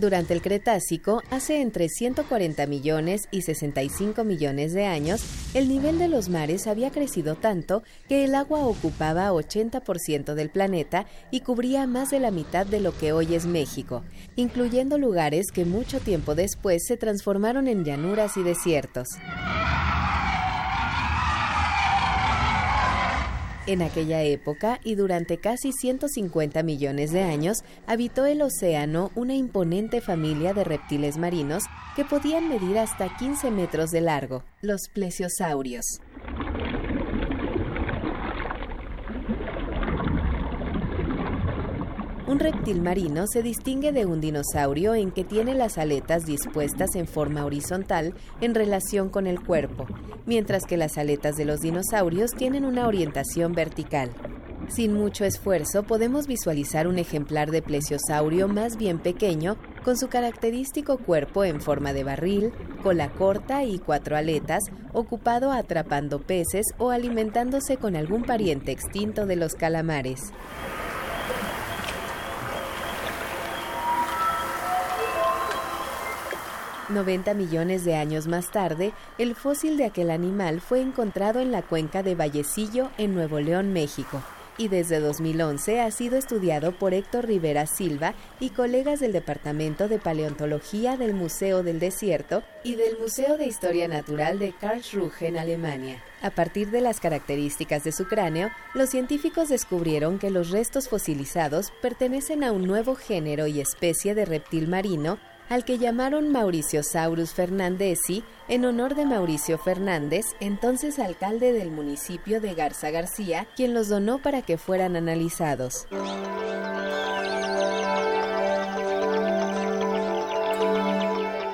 Durante 0.00 0.32
el 0.32 0.40
Cretácico, 0.40 1.22
hace 1.30 1.60
entre 1.60 1.90
140 1.90 2.66
millones 2.66 3.28
y 3.30 3.42
65 3.42 4.24
millones 4.24 4.72
de 4.72 4.86
años, 4.86 5.20
el 5.52 5.68
nivel 5.68 5.98
de 5.98 6.08
los 6.08 6.30
mares 6.30 6.66
había 6.66 6.90
crecido 6.90 7.34
tanto 7.34 7.82
que 8.08 8.24
el 8.24 8.34
agua 8.34 8.60
ocupaba 8.60 9.30
80% 9.30 10.32
del 10.32 10.48
planeta 10.48 11.04
y 11.30 11.40
cubría 11.40 11.86
más 11.86 12.08
de 12.10 12.18
la 12.18 12.30
mitad 12.30 12.64
de 12.64 12.80
lo 12.80 12.96
que 12.96 13.12
hoy 13.12 13.34
es 13.34 13.44
México, 13.44 14.02
incluyendo 14.36 14.96
lugares 14.96 15.48
que 15.52 15.66
mucho 15.66 16.00
tiempo 16.00 16.34
después 16.34 16.86
se 16.86 16.96
transformaron 16.96 17.68
en 17.68 17.84
llanuras 17.84 18.38
y 18.38 18.42
desiertos. 18.42 19.06
En 23.70 23.82
aquella 23.82 24.24
época 24.24 24.80
y 24.82 24.96
durante 24.96 25.38
casi 25.38 25.70
150 25.70 26.64
millones 26.64 27.12
de 27.12 27.22
años, 27.22 27.58
habitó 27.86 28.26
el 28.26 28.42
océano 28.42 29.12
una 29.14 29.36
imponente 29.36 30.00
familia 30.00 30.52
de 30.52 30.64
reptiles 30.64 31.18
marinos 31.18 31.62
que 31.94 32.04
podían 32.04 32.48
medir 32.48 32.80
hasta 32.80 33.16
15 33.16 33.52
metros 33.52 33.92
de 33.92 34.00
largo, 34.00 34.42
los 34.60 34.88
plesiosaurios. 34.92 36.00
Un 42.30 42.38
reptil 42.38 42.80
marino 42.80 43.24
se 43.26 43.42
distingue 43.42 43.90
de 43.90 44.06
un 44.06 44.20
dinosaurio 44.20 44.94
en 44.94 45.10
que 45.10 45.24
tiene 45.24 45.52
las 45.52 45.78
aletas 45.78 46.26
dispuestas 46.26 46.94
en 46.94 47.08
forma 47.08 47.44
horizontal 47.44 48.14
en 48.40 48.54
relación 48.54 49.08
con 49.08 49.26
el 49.26 49.40
cuerpo, 49.40 49.88
mientras 50.26 50.64
que 50.64 50.76
las 50.76 50.96
aletas 50.96 51.34
de 51.34 51.44
los 51.44 51.58
dinosaurios 51.58 52.30
tienen 52.30 52.64
una 52.64 52.86
orientación 52.86 53.52
vertical. 53.52 54.12
Sin 54.68 54.92
mucho 54.92 55.24
esfuerzo 55.24 55.82
podemos 55.82 56.28
visualizar 56.28 56.86
un 56.86 57.00
ejemplar 57.00 57.50
de 57.50 57.62
plesiosaurio 57.62 58.46
más 58.46 58.76
bien 58.76 59.00
pequeño, 59.00 59.56
con 59.84 59.96
su 59.96 60.06
característico 60.06 60.98
cuerpo 60.98 61.42
en 61.42 61.60
forma 61.60 61.92
de 61.92 62.04
barril, 62.04 62.52
cola 62.84 63.10
corta 63.10 63.64
y 63.64 63.80
cuatro 63.80 64.16
aletas, 64.16 64.62
ocupado 64.92 65.50
atrapando 65.50 66.20
peces 66.20 66.66
o 66.78 66.90
alimentándose 66.90 67.76
con 67.76 67.96
algún 67.96 68.22
pariente 68.22 68.70
extinto 68.70 69.26
de 69.26 69.34
los 69.34 69.56
calamares. 69.56 70.32
Noventa 76.90 77.34
millones 77.34 77.84
de 77.84 77.94
años 77.94 78.26
más 78.26 78.50
tarde, 78.50 78.92
el 79.16 79.36
fósil 79.36 79.76
de 79.76 79.84
aquel 79.84 80.10
animal 80.10 80.60
fue 80.60 80.80
encontrado 80.80 81.38
en 81.38 81.52
la 81.52 81.62
cuenca 81.62 82.02
de 82.02 82.16
Vallecillo, 82.16 82.90
en 82.98 83.14
Nuevo 83.14 83.38
León, 83.38 83.72
México, 83.72 84.20
y 84.58 84.66
desde 84.66 84.98
2011 84.98 85.82
ha 85.82 85.90
sido 85.92 86.16
estudiado 86.16 86.72
por 86.72 86.92
Héctor 86.92 87.28
Rivera 87.28 87.66
Silva 87.66 88.14
y 88.40 88.50
colegas 88.50 88.98
del 88.98 89.12
Departamento 89.12 89.86
de 89.86 90.00
Paleontología 90.00 90.96
del 90.96 91.14
Museo 91.14 91.62
del 91.62 91.78
Desierto 91.78 92.42
y 92.64 92.74
del 92.74 92.98
Museo 92.98 93.38
de 93.38 93.46
Historia 93.46 93.86
Natural 93.86 94.40
de 94.40 94.52
Karlsruhe 94.52 95.28
en 95.28 95.38
Alemania. 95.38 96.02
A 96.22 96.30
partir 96.30 96.72
de 96.72 96.80
las 96.80 96.98
características 96.98 97.84
de 97.84 97.92
su 97.92 98.08
cráneo, 98.08 98.50
los 98.74 98.90
científicos 98.90 99.48
descubrieron 99.48 100.18
que 100.18 100.30
los 100.30 100.50
restos 100.50 100.88
fosilizados 100.88 101.72
pertenecen 101.80 102.42
a 102.42 102.50
un 102.50 102.66
nuevo 102.66 102.96
género 102.96 103.46
y 103.46 103.60
especie 103.60 104.16
de 104.16 104.24
reptil 104.24 104.66
marino 104.66 105.20
al 105.50 105.64
que 105.64 105.78
llamaron 105.78 106.30
Mauriciosaurus 106.30 107.34
fernandesi 107.34 108.22
en 108.48 108.64
honor 108.64 108.94
de 108.94 109.04
Mauricio 109.04 109.58
Fernández, 109.58 110.24
entonces 110.38 110.98
alcalde 110.98 111.52
del 111.52 111.70
municipio 111.70 112.40
de 112.40 112.54
Garza 112.54 112.90
García, 112.90 113.46
quien 113.56 113.74
los 113.74 113.88
donó 113.88 114.22
para 114.22 114.42
que 114.42 114.56
fueran 114.56 114.96
analizados. 114.96 115.86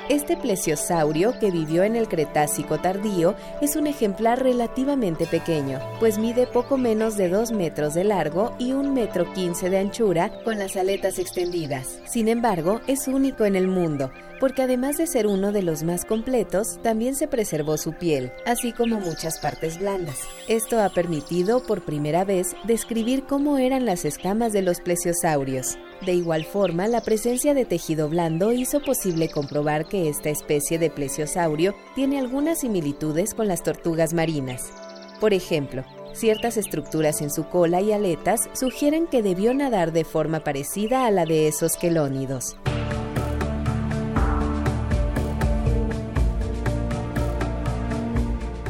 Este 0.09 0.37
plesiosaurio, 0.37 1.37
que 1.40 1.51
vivió 1.51 1.83
en 1.83 1.97
el 1.97 2.07
Cretácico 2.07 2.79
tardío, 2.79 3.35
es 3.61 3.75
un 3.75 3.88
ejemplar 3.88 4.40
relativamente 4.40 5.27
pequeño, 5.27 5.81
pues 5.99 6.16
mide 6.16 6.47
poco 6.47 6.77
menos 6.77 7.16
de 7.16 7.29
2 7.29 7.51
metros 7.51 7.95
de 7.95 8.05
largo 8.05 8.55
y 8.57 8.73
1 8.73 8.92
metro 8.92 9.33
15 9.33 9.69
de 9.69 9.79
anchura, 9.79 10.31
con 10.45 10.61
las 10.61 10.77
aletas 10.77 11.19
extendidas. 11.19 11.99
Sin 12.05 12.29
embargo, 12.29 12.81
es 12.87 13.09
único 13.09 13.47
en 13.47 13.57
el 13.57 13.66
mundo, 13.66 14.12
porque 14.38 14.62
además 14.62 14.96
de 14.96 15.07
ser 15.07 15.27
uno 15.27 15.53
de 15.53 15.62
los 15.62 15.83
más 15.83 16.05
completos, 16.05 16.79
también 16.83 17.14
se 17.14 17.29
preservó 17.29 17.77
su 17.77 17.92
piel, 17.92 18.33
así 18.44 18.72
como 18.72 19.01
muchas 19.01 19.38
partes 19.38 19.79
blandas. 19.79 20.20
Esto 20.49 20.81
ha 20.81 20.88
permitido, 20.90 21.62
por 21.62 21.83
primera 21.83 22.25
vez, 22.25 22.55
describir 22.64 23.25
cómo 23.25 23.59
eran 23.59 23.87
las 23.87 24.05
escamas 24.05 24.53
de 24.53 24.62
los 24.62 24.81
plesiosaurios. 24.81 25.79
De 26.05 26.12
igual 26.12 26.44
forma, 26.44 26.88
la 26.88 27.01
presencia 27.01 27.55
de 27.55 27.64
tejido 27.64 28.09
blando 28.09 28.53
hizo 28.53 28.81
posible 28.81 29.29
comprobar 29.29 29.87
que 29.87 30.09
esta 30.09 30.31
especie 30.31 30.79
de 30.79 30.90
plesiosaurio 30.90 31.75
tiene 31.94 32.18
algunas 32.18 32.61
similitudes 32.61 33.35
con 33.35 33.49
las 33.49 33.62
tortugas 33.62 34.12
marinas. 34.12 34.72
Por 35.20 35.33
ejemplo, 35.33 35.85
ciertas 36.12 36.57
estructuras 36.57 37.22
en 37.22 37.31
su 37.31 37.49
cola 37.49 37.81
y 37.81 37.92
aletas 37.92 38.40
sugieren 38.53 39.07
que 39.07 39.22
debió 39.22 39.55
nadar 39.55 39.92
de 39.92 40.05
forma 40.05 40.40
parecida 40.40 41.07
a 41.07 41.11
la 41.11 41.25
de 41.25 41.49
esos 41.49 41.77
quelónidos. 41.77 42.57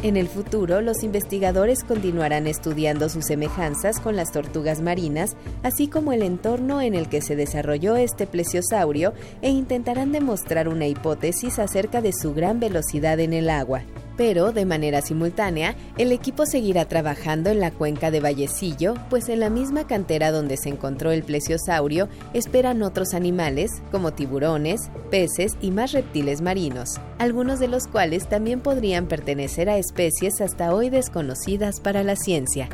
En 0.07 0.17
el 0.17 0.29
futuro, 0.29 0.83
los 0.83 1.03
investigadores 1.03 1.83
continuarán 1.83 2.47
estudiando 2.47 3.09
sus 3.09 3.25
semejanzas 3.25 3.99
con 3.99 4.15
las 4.15 4.31
tortugas 4.31 4.81
marinas, 4.81 5.37
así 5.65 5.89
como 5.89 6.13
el 6.13 6.23
entorno 6.23 6.81
en 6.81 6.95
el 6.95 7.09
que 7.09 7.21
se 7.21 7.35
desarrolló 7.35 7.97
este 7.97 8.29
plesiosaurio, 8.29 9.15
e 9.43 9.51
intentarán 9.51 10.13
demostrar 10.13 10.69
una 10.69 10.87
hipótesis 10.87 11.59
acerca 11.59 12.03
de 12.03 12.13
su 12.13 12.35
gran 12.35 12.61
velocidad 12.61 13.19
en 13.19 13.33
el 13.33 13.51
agua. 13.51 13.83
Pero, 14.17 14.53
de 14.53 14.65
manera 14.65 15.03
simultánea, 15.03 15.77
el 15.99 16.13
equipo 16.13 16.47
seguirá 16.47 16.87
trabajando 16.87 17.51
en 17.51 17.61
la 17.61 17.71
cuenca 17.71 18.11
de 18.11 18.21
Vallecillo, 18.21 18.95
pues 19.11 19.29
en 19.29 19.41
la 19.41 19.51
misma 19.51 19.87
cantera 19.87 20.33
donde 20.33 20.57
se 20.57 20.71
encontró 20.71 21.11
el 21.13 21.23
plesiosaurio 21.23 22.09
esperan 22.33 22.83
otros 22.83 23.15
animales, 23.15 23.83
como 23.91 24.13
tiburones, 24.13 24.91
peces 25.11 25.57
y 25.61 25.71
más 25.71 25.93
reptiles 25.93 26.41
marinos, 26.41 27.01
algunos 27.19 27.59
de 27.59 27.69
los 27.69 27.87
cuales 27.87 28.29
también 28.29 28.61
podrían 28.61 29.07
pertenecer 29.07 29.69
a 29.69 29.79
especies 29.79 30.41
hasta 30.41 30.75
hoy 30.75 30.91
desconocidas 30.91 31.81
para 31.81 32.03
la 32.03 32.17
ciencia. 32.17 32.69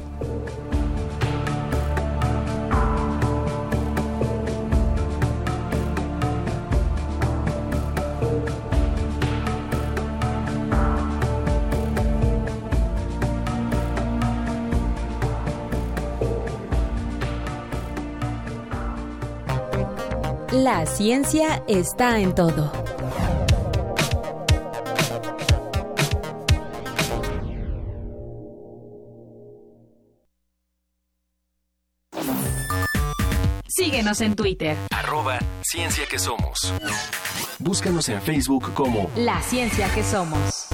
La 20.63 20.87
ciencia 20.87 21.65
está 21.67 22.21
en 22.21 22.37
todo. 22.37 22.71
Síguenos 33.67 34.21
en 34.21 34.37
Twitter. 34.37 34.77
Arroba 34.93 35.41
Ciencia 35.63 36.05
que 36.09 36.21
Somos. 36.21 36.73
Búscanos 37.59 38.09
en 38.09 38.23
Facebook 38.23 38.73
como 38.73 39.11
La 39.17 39.43
Ciencia 39.43 39.93
que 39.93 40.05
Somos. 40.05 40.69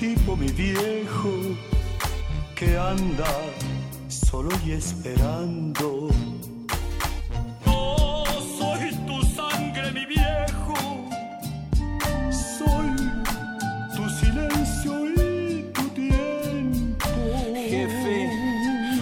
Tipo, 0.00 0.34
mi 0.34 0.50
viejo, 0.52 1.30
que 2.56 2.78
anda 2.78 3.30
solo 4.08 4.48
y 4.64 4.72
esperando. 4.72 6.08
No 7.66 8.24
soy 8.58 8.94
tu 9.06 9.22
sangre, 9.36 9.92
mi 9.92 10.06
viejo. 10.06 10.74
Soy 12.30 12.96
tu 13.94 14.08
silencio 14.08 14.92
y 15.10 15.70
tu 15.74 15.82
tiempo. 15.90 17.10
Jefe, 17.54 18.30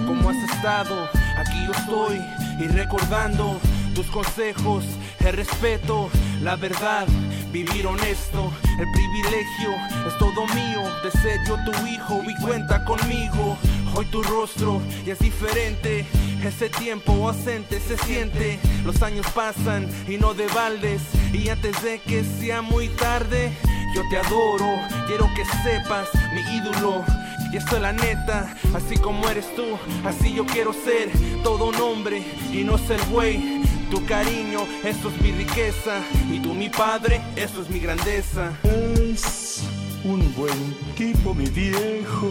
¿cómo 0.04 0.30
has 0.30 0.50
estado? 0.50 1.08
Aquí 1.38 1.64
yo 1.64 1.72
estoy 1.74 2.20
y 2.58 2.66
recordando 2.66 3.56
tus 3.94 4.06
consejos, 4.06 4.84
el 5.20 5.32
respeto, 5.34 6.10
la 6.42 6.56
verdad, 6.56 7.06
vivir 7.52 7.86
honesto, 7.86 8.52
el 8.78 8.90
privilegio 8.92 9.70
es 10.06 10.18
todo 10.18 10.46
mío 10.54 10.82
de 11.02 11.10
ser 11.10 11.38
yo 11.46 11.56
tu 11.64 11.86
hijo 11.86 12.22
y 12.26 12.42
cuenta 12.42 12.84
conmigo. 12.84 13.56
Hoy 13.94 14.04
tu 14.06 14.22
rostro 14.22 14.80
ya 15.04 15.14
es 15.14 15.18
diferente, 15.18 16.06
ese 16.44 16.68
tiempo 16.68 17.12
ausente 17.28 17.80
se 17.80 17.96
siente, 17.98 18.58
los 18.84 19.02
años 19.02 19.26
pasan 19.34 19.88
y 20.06 20.18
no 20.18 20.34
de 20.34 20.46
baldes 20.48 21.02
y 21.32 21.48
antes 21.48 21.82
de 21.82 22.00
que 22.00 22.22
sea 22.24 22.62
muy 22.62 22.88
tarde, 22.88 23.52
yo 23.94 24.02
te 24.10 24.18
adoro, 24.18 24.66
quiero 25.06 25.28
que 25.34 25.44
sepas 25.62 26.08
mi 26.34 26.40
ídolo. 26.56 27.04
Y 27.50 27.56
esto 27.56 27.76
es 27.76 27.82
la 27.82 27.92
neta, 27.92 28.54
así 28.74 28.98
como 28.98 29.26
eres 29.28 29.46
tú, 29.56 29.78
así 30.04 30.34
yo 30.34 30.44
quiero 30.44 30.74
ser 30.74 31.10
todo 31.42 31.70
un 31.70 31.76
hombre 31.76 32.22
y 32.52 32.62
no 32.62 32.76
ser 32.76 33.00
güey. 33.10 33.57
Tu 33.90 34.04
cariño, 34.04 34.60
eso 34.84 35.08
es 35.08 35.20
mi 35.22 35.32
riqueza. 35.32 36.00
Y 36.30 36.40
tú, 36.40 36.52
mi 36.52 36.68
padre, 36.68 37.22
eso 37.36 37.62
es 37.62 37.70
mi 37.70 37.78
grandeza. 37.78 38.52
Es 38.62 39.62
un 40.04 40.34
buen 40.36 40.76
tipo, 40.94 41.32
mi 41.32 41.46
viejo, 41.46 42.28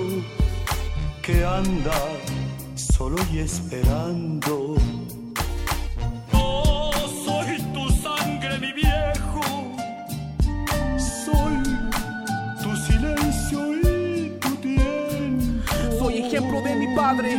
que 1.23 1.43
anda 1.43 1.99
solo 2.75 3.17
y 3.33 3.39
esperando. 3.39 4.75
No 6.31 6.91
soy 7.25 7.57
tu 7.73 7.89
sangre, 8.03 8.59
mi 8.59 8.71
viejo. 8.73 9.41
Soy 11.25 11.63
tu 12.61 12.75
silencio 12.85 13.59
y 13.81 14.37
tu 14.39 14.55
tiempo. 14.57 15.97
Soy 15.97 16.19
ejemplo 16.19 16.61
de 16.61 16.75
mi 16.75 16.95
padre, 16.95 17.29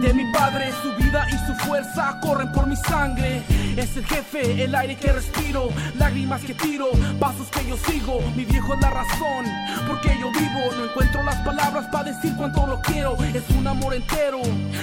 de 0.00 0.14
mi 0.14 0.32
padre. 0.32 0.70
Su 0.80 0.90
vida 1.02 1.26
y 1.28 1.36
su 1.43 1.43
fuerza 1.54 2.18
corren 2.20 2.50
por 2.52 2.66
mi 2.66 2.76
sangre. 2.76 3.42
Es 3.76 3.96
el 3.96 4.06
jefe, 4.06 4.62
el 4.62 4.74
aire 4.74 4.96
que 4.96 5.12
respiro, 5.12 5.68
lágrimas 5.98 6.42
que 6.42 6.54
tiro, 6.54 6.90
pasos 7.18 7.48
que 7.48 7.68
yo 7.68 7.76
sigo. 7.76 8.20
Mi 8.36 8.44
viejo 8.44 8.74
es 8.74 8.80
la 8.80 8.90
razón, 8.90 9.44
porque 9.86 10.08
yo 10.20 10.30
vivo. 10.30 10.76
No 10.76 10.84
encuentro 10.84 11.22
las 11.22 11.36
palabras 11.44 11.86
para 11.90 12.12
decir 12.12 12.32
cuánto 12.36 12.66
lo 12.66 12.80
quiero. 12.80 13.16
Es 13.34 13.48
un 13.50 13.66
amor 13.66 13.94
entero, 13.94 14.40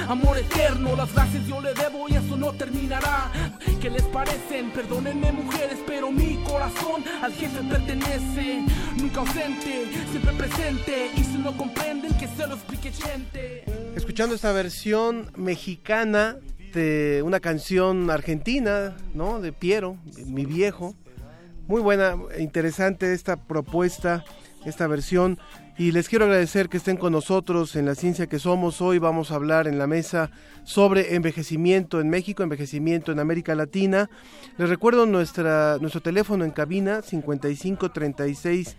amor 0.10 0.38
eterno. 0.38 0.96
Las 0.96 1.14
gracias 1.14 1.48
yo 1.48 1.62
le 1.62 1.74
debo 1.74 2.10
y 2.10 2.16
eso 2.16 2.36
no 2.38 2.52
terminará. 2.54 3.32
¿Qué 3.82 3.90
les 3.90 4.04
parecen? 4.04 4.72
Perdónenme, 4.72 5.32
mujeres, 5.32 5.80
pero 5.88 6.12
mi 6.12 6.44
corazón 6.44 7.04
al 7.22 7.34
jefe 7.34 7.62
pertenece. 7.64 8.66
Nunca 8.98 9.22
ausente, 9.22 9.88
siempre 10.12 10.34
presente. 10.34 11.12
Y 11.16 11.24
si 11.24 11.38
no 11.38 11.56
comprenden, 11.56 12.14
que 12.18 12.28
se 12.28 12.46
lo 12.46 12.56
explique 12.56 12.92
gente. 12.92 13.64
Escuchando 13.96 14.36
esta 14.36 14.52
versión 14.52 15.32
mexicana 15.36 16.38
de 16.74 17.22
una 17.24 17.40
canción 17.40 18.10
argentina, 18.10 18.96
¿no? 19.14 19.42
De 19.42 19.52
Piero, 19.52 19.98
mi 20.26 20.46
viejo. 20.46 20.96
Muy 21.68 21.82
buena, 21.82 22.16
interesante 22.40 23.14
esta 23.14 23.36
propuesta, 23.38 24.24
esta 24.66 24.88
versión. 24.88 25.40
Y 25.78 25.92
les 25.92 26.10
quiero 26.10 26.26
agradecer 26.26 26.70
que 26.70 26.78
estén 26.78 26.98
con 26.98 27.14
nosotros 27.14 27.76
en 27.76 27.86
la 27.86 27.96
ciencia 27.96 28.28
que 28.28 28.40
somos. 28.40 28.82
Hoy 28.82 29.00
vamos 29.00 29.32
a 29.32 29.36
hablar 29.36 29.68
en 29.68 29.78
la 29.78 29.88
mesa 29.88 30.32
sobre 30.64 31.16
envejecimiento 31.16 32.00
en 32.00 32.10
México, 32.10 32.44
envejecimiento 32.44 33.12
en 33.12 33.20
América 33.20 33.56
Latina. 33.56 34.10
Les 34.58 34.70
recuerdo 34.70 35.06
nuestra, 35.06 35.78
nuestro 35.80 36.02
teléfono 36.02 36.46
en 36.46 36.52
cabina 36.52 37.02
55 37.02 37.92
36 37.92 38.78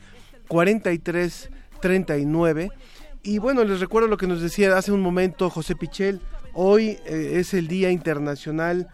43 0.49 1.51
39. 1.81 2.71
Y 3.25 3.39
bueno, 3.39 3.65
les 3.65 3.81
recuerdo 3.81 4.09
lo 4.09 4.17
que 4.17 4.27
nos 4.27 4.41
decía 4.41 4.77
hace 4.77 4.93
un 4.93 5.01
momento 5.01 5.49
José 5.51 5.75
Pichel. 5.75 6.21
Hoy 6.55 6.99
eh, 7.07 7.35
es 7.37 7.55
el 7.55 7.67
Día 7.67 7.91
Internacional 7.91 8.89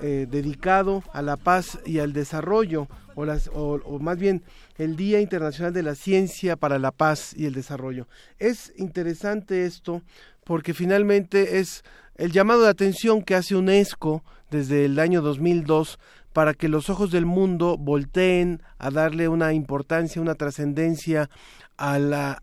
eh, 0.00 0.26
dedicado 0.28 1.04
a 1.12 1.22
la 1.22 1.36
paz 1.36 1.78
y 1.86 2.00
al 2.00 2.12
desarrollo, 2.12 2.88
o, 3.14 3.24
las, 3.24 3.48
o, 3.54 3.78
más 4.00 4.18
bien 4.18 4.42
el 4.76 4.96
Día 4.96 5.20
Internacional 5.20 5.72
de 5.72 5.84
la 5.84 5.94
Ciencia 5.94 6.56
para 6.56 6.78
la 6.78 6.90
Paz 6.90 7.32
y 7.34 7.46
el 7.46 7.54
Desarrollo. 7.54 8.08
Es 8.38 8.72
interesante 8.76 9.64
esto 9.64 10.02
porque 10.44 10.74
finalmente 10.74 11.60
es 11.60 11.84
el 12.16 12.32
llamado 12.32 12.62
de 12.62 12.70
atención 12.70 13.22
que 13.22 13.36
hace 13.36 13.56
UNESCO 13.56 14.24
desde 14.50 14.84
el 14.84 14.98
año 14.98 15.22
2002 15.22 15.98
para 16.32 16.52
que 16.52 16.68
los 16.68 16.90
ojos 16.90 17.10
del 17.10 17.24
mundo 17.24 17.78
volteen 17.78 18.62
a 18.78 18.90
darle 18.90 19.28
una 19.28 19.54
importancia, 19.54 20.20
una 20.20 20.34
trascendencia 20.34 21.30
a, 21.78 21.94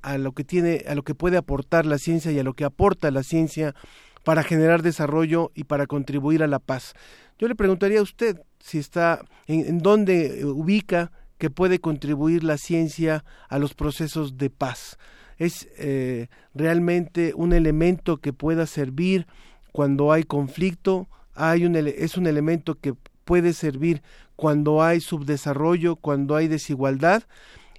a 0.02 0.18
lo 0.18 0.32
que 0.32 0.44
tiene, 0.44 0.86
a 0.88 0.96
lo 0.96 1.04
que 1.04 1.16
puede 1.16 1.38
aportar 1.38 1.86
la 1.86 1.98
ciencia 1.98 2.32
y 2.32 2.40
a 2.40 2.44
lo 2.44 2.54
que 2.54 2.66
aporta 2.66 3.12
la 3.12 3.24
ciencia 3.24 3.76
para 4.24 4.44
generar 4.44 4.82
desarrollo 4.82 5.52
y 5.54 5.66
para 5.66 5.88
contribuir 5.88 6.44
a 6.44 6.48
la 6.48 6.60
paz. 6.60 6.94
Yo 7.40 7.48
le 7.48 7.56
preguntaría 7.56 8.00
a 8.00 8.04
usted 8.04 8.40
si 8.60 8.78
está 8.78 9.24
en, 9.48 9.66
en 9.66 9.80
dónde 9.80 10.46
ubica 10.46 11.12
que 11.38 11.50
puede 11.50 11.80
contribuir 11.80 12.44
la 12.44 12.58
ciencia 12.58 13.26
a 13.50 13.60
los 13.60 13.74
procesos 13.74 14.38
de 14.38 14.50
paz. 14.50 14.98
Es 15.38 15.68
eh, 15.78 16.28
realmente 16.54 17.34
un 17.36 17.52
elemento 17.52 18.18
que 18.18 18.32
pueda 18.32 18.66
servir 18.66 19.28
cuando 19.74 20.12
hay 20.14 20.24
conflicto, 20.24 21.10
hay 21.34 21.66
un, 21.66 21.76
es 21.76 22.16
un 22.16 22.28
elemento 22.28 22.76
que 22.76 22.94
puede 23.26 23.52
servir 23.52 24.04
cuando 24.38 24.84
hay 24.84 25.02
subdesarrollo, 25.02 25.96
cuando 25.96 26.36
hay 26.36 26.48
desigualdad. 26.48 27.24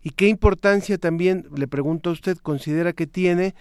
¿Y 0.07 0.11
qué 0.11 0.29
importancia 0.29 0.99
también, 0.99 1.49
le 1.57 1.67
pregunto 1.67 2.11
a 2.11 2.13
usted, 2.13 2.37
considera 2.37 2.93
que 2.93 3.07
tiene 3.07 3.55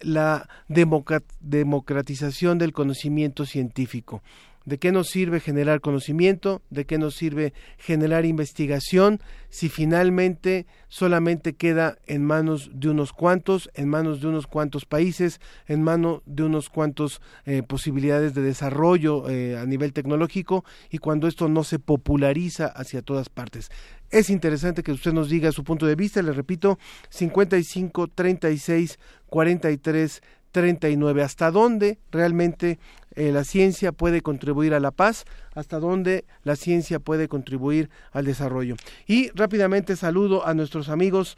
la 0.00 0.48
democratización 0.68 2.58
del 2.58 2.72
conocimiento 2.72 3.44
científico? 3.44 4.22
¿De 4.64 4.78
qué 4.78 4.92
nos 4.92 5.08
sirve 5.08 5.40
generar 5.40 5.80
conocimiento? 5.82 6.62
¿De 6.70 6.86
qué 6.86 6.96
nos 6.96 7.16
sirve 7.16 7.52
generar 7.76 8.24
investigación 8.24 9.20
si 9.50 9.68
finalmente 9.68 10.66
solamente 10.88 11.54
queda 11.54 11.98
en 12.06 12.24
manos 12.24 12.70
de 12.72 12.88
unos 12.88 13.12
cuantos, 13.12 13.68
en 13.74 13.88
manos 13.88 14.20
de 14.22 14.28
unos 14.28 14.46
cuantos 14.46 14.86
países, 14.86 15.40
en 15.66 15.82
manos 15.82 16.22
de 16.24 16.44
unos 16.44 16.70
cuantos 16.70 17.20
eh, 17.44 17.62
posibilidades 17.62 18.32
de 18.32 18.40
desarrollo 18.42 19.28
eh, 19.28 19.58
a 19.58 19.66
nivel 19.66 19.92
tecnológico 19.92 20.64
y 20.88 20.98
cuando 20.98 21.28
esto 21.28 21.48
no 21.48 21.62
se 21.62 21.78
populariza 21.78 22.66
hacia 22.66 23.02
todas 23.02 23.28
partes? 23.28 23.70
Es 24.14 24.30
interesante 24.30 24.84
que 24.84 24.92
usted 24.92 25.12
nos 25.12 25.28
diga 25.28 25.50
su 25.50 25.64
punto 25.64 25.86
de 25.86 25.96
vista, 25.96 26.22
le 26.22 26.32
repito, 26.32 26.78
55 27.08 28.06
36 28.06 29.00
43 29.28 30.22
39. 30.52 31.22
¿Hasta 31.24 31.50
dónde 31.50 31.98
realmente 32.12 32.78
eh, 33.16 33.32
la 33.32 33.42
ciencia 33.42 33.90
puede 33.90 34.20
contribuir 34.20 34.72
a 34.72 34.78
la 34.78 34.92
paz? 34.92 35.24
¿Hasta 35.56 35.80
dónde 35.80 36.26
la 36.44 36.54
ciencia 36.54 37.00
puede 37.00 37.26
contribuir 37.26 37.90
al 38.12 38.24
desarrollo? 38.24 38.76
Y 39.08 39.30
rápidamente 39.30 39.96
saludo 39.96 40.46
a 40.46 40.54
nuestros 40.54 40.90
amigos 40.90 41.36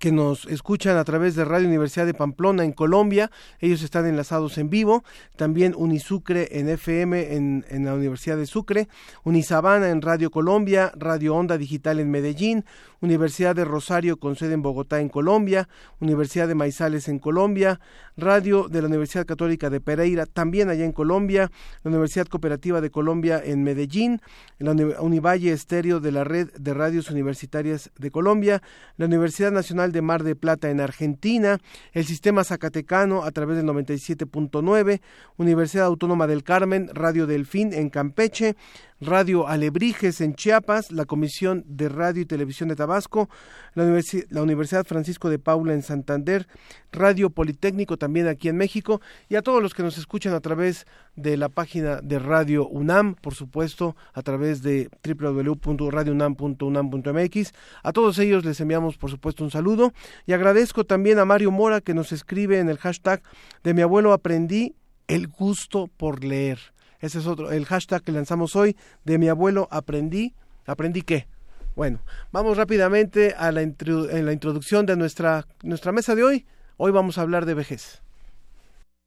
que 0.00 0.12
nos 0.12 0.44
escuchan 0.46 0.96
a 0.96 1.04
través 1.04 1.34
de 1.34 1.44
Radio 1.44 1.68
Universidad 1.68 2.06
de 2.06 2.14
Pamplona 2.14 2.64
en 2.64 2.72
Colombia. 2.72 3.30
Ellos 3.60 3.82
están 3.82 4.06
enlazados 4.06 4.58
en 4.58 4.70
vivo. 4.70 5.04
También 5.36 5.74
Unisucre 5.76 6.58
en 6.58 6.68
FM 6.68 7.34
en, 7.34 7.64
en, 7.68 7.84
la 7.84 7.94
Universidad 7.94 8.36
de 8.36 8.46
Sucre. 8.46 8.88
Unisabana 9.24 9.88
en 9.88 10.02
Radio 10.02 10.30
Colombia. 10.30 10.92
Radio 10.94 11.34
Onda 11.34 11.56
Digital 11.56 12.00
en 12.00 12.10
Medellín. 12.10 12.64
Universidad 13.00 13.54
de 13.54 13.64
Rosario 13.64 14.16
con 14.18 14.36
sede 14.36 14.54
en 14.54 14.62
Bogotá 14.62 15.00
en 15.00 15.08
Colombia. 15.08 15.68
Universidad 16.00 16.48
de 16.48 16.54
Maizales 16.54 17.08
en 17.08 17.18
Colombia. 17.18 17.80
Radio 18.16 18.68
de 18.68 18.82
la 18.82 18.88
Universidad 18.88 19.26
Católica 19.26 19.70
de 19.70 19.80
Pereira 19.80 20.26
también 20.26 20.68
allá 20.68 20.84
en 20.84 20.92
Colombia. 20.92 21.50
La 21.82 21.90
Universidad 21.90 22.26
Cooperativa 22.26 22.80
de 22.80 22.90
Colombia 22.90 23.40
en 23.44 23.62
Medellín. 23.62 24.20
La 24.58 24.72
Univalle 25.00 25.52
Estéreo 25.52 26.00
de 26.00 26.12
la 26.12 26.24
Red 26.24 26.50
de 26.58 26.74
Radios 26.74 27.10
Universitarias 27.10 27.90
de 27.98 28.10
Colombia. 28.10 28.62
La 28.96 29.06
Universidad 29.06 29.52
Nacional 29.52 29.92
de 29.92 30.02
Mar 30.02 30.22
de 30.22 30.36
Plata 30.36 30.70
en 30.70 30.80
Argentina, 30.80 31.58
el 31.92 32.04
Sistema 32.04 32.44
Zacatecano 32.44 33.22
a 33.24 33.30
través 33.30 33.56
del 33.56 33.66
97.9, 33.66 35.00
Universidad 35.36 35.86
Autónoma 35.86 36.26
del 36.26 36.42
Carmen, 36.42 36.90
Radio 36.92 37.26
Delfín 37.26 37.72
en 37.72 37.90
Campeche, 37.90 38.56
Radio 39.00 39.46
Alebrijes 39.46 40.20
en 40.20 40.34
Chiapas, 40.34 40.90
la 40.90 41.04
Comisión 41.04 41.62
de 41.68 41.88
Radio 41.88 42.22
y 42.22 42.26
Televisión 42.26 42.68
de 42.68 42.74
Tabasco, 42.74 43.30
la, 43.74 43.84
la 44.30 44.42
Universidad 44.42 44.84
Francisco 44.84 45.30
de 45.30 45.38
Paula 45.38 45.72
en 45.72 45.82
Santander, 45.82 46.48
Radio 46.90 47.30
Politécnico 47.30 47.96
también 47.96 48.26
aquí 48.26 48.48
en 48.48 48.56
México 48.56 49.00
y 49.28 49.36
a 49.36 49.42
todos 49.42 49.62
los 49.62 49.72
que 49.72 49.84
nos 49.84 49.98
escuchan 49.98 50.34
a 50.34 50.40
través 50.40 50.84
de 51.14 51.36
la 51.36 51.48
página 51.48 52.00
de 52.02 52.18
Radio 52.18 52.66
UNAM, 52.66 53.14
por 53.14 53.34
supuesto, 53.34 53.94
a 54.14 54.22
través 54.22 54.62
de 54.62 54.90
www.radiounam.unam.mx. 55.04 57.52
A 57.84 57.92
todos 57.92 58.18
ellos 58.18 58.44
les 58.44 58.60
enviamos, 58.60 58.98
por 58.98 59.10
supuesto, 59.10 59.44
un 59.44 59.52
saludo 59.52 59.92
y 60.26 60.32
agradezco 60.32 60.82
también 60.84 61.20
a 61.20 61.24
Mario 61.24 61.52
Mora 61.52 61.80
que 61.80 61.94
nos 61.94 62.10
escribe 62.10 62.58
en 62.58 62.68
el 62.68 62.78
hashtag 62.78 63.22
de 63.62 63.74
mi 63.74 63.82
abuelo 63.82 64.12
aprendí 64.12 64.74
el 65.06 65.28
gusto 65.28 65.88
por 65.96 66.24
leer. 66.24 66.58
Ese 67.00 67.18
es 67.18 67.26
otro, 67.26 67.52
el 67.52 67.64
hashtag 67.64 68.02
que 68.02 68.12
lanzamos 68.12 68.56
hoy 68.56 68.76
de 69.04 69.18
mi 69.18 69.28
abuelo 69.28 69.68
aprendí. 69.70 70.34
¿Aprendí 70.66 71.02
qué? 71.02 71.28
Bueno, 71.76 72.00
vamos 72.32 72.56
rápidamente 72.56 73.34
a 73.38 73.52
la, 73.52 73.62
en 73.62 74.26
la 74.26 74.32
introducción 74.32 74.84
de 74.84 74.96
nuestra, 74.96 75.46
nuestra 75.62 75.92
mesa 75.92 76.14
de 76.16 76.24
hoy. 76.24 76.46
Hoy 76.76 76.90
vamos 76.90 77.18
a 77.18 77.22
hablar 77.22 77.46
de 77.46 77.54
vejez. 77.54 78.02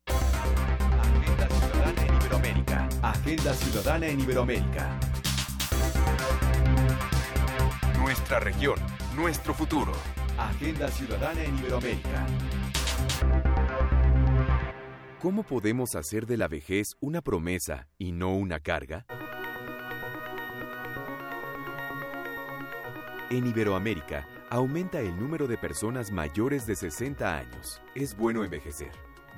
Agenda 0.08 1.48
Ciudadana 1.50 2.06
en 2.06 2.16
Iberoamérica. 2.16 2.90
Agenda 3.02 3.54
Ciudadana 3.54 4.08
en 4.08 4.20
Iberoamérica. 4.22 5.00
Nuestra 8.00 8.40
región, 8.40 8.80
nuestro 9.16 9.54
futuro. 9.54 9.92
Agenda 10.38 10.88
Ciudadana 10.88 11.44
en 11.44 11.58
Iberoamérica. 11.60 12.26
¿Cómo 15.22 15.44
podemos 15.44 15.94
hacer 15.94 16.26
de 16.26 16.36
la 16.36 16.48
vejez 16.48 16.96
una 17.00 17.22
promesa 17.22 17.88
y 18.00 18.12
no 18.12 18.36
una 18.36 18.60
carga? 18.60 19.06
En 23.30 23.46
Iberoamérica, 23.46 24.28
aumenta 24.50 25.00
el 25.00 25.16
número 25.20 25.46
de 25.46 25.60
personas 25.60 26.12
mayores 26.12 26.66
de 26.66 26.76
60 26.76 27.38
años. 27.38 27.84
Es 27.94 28.18
bueno 28.18 28.44
envejecer. 28.44 28.90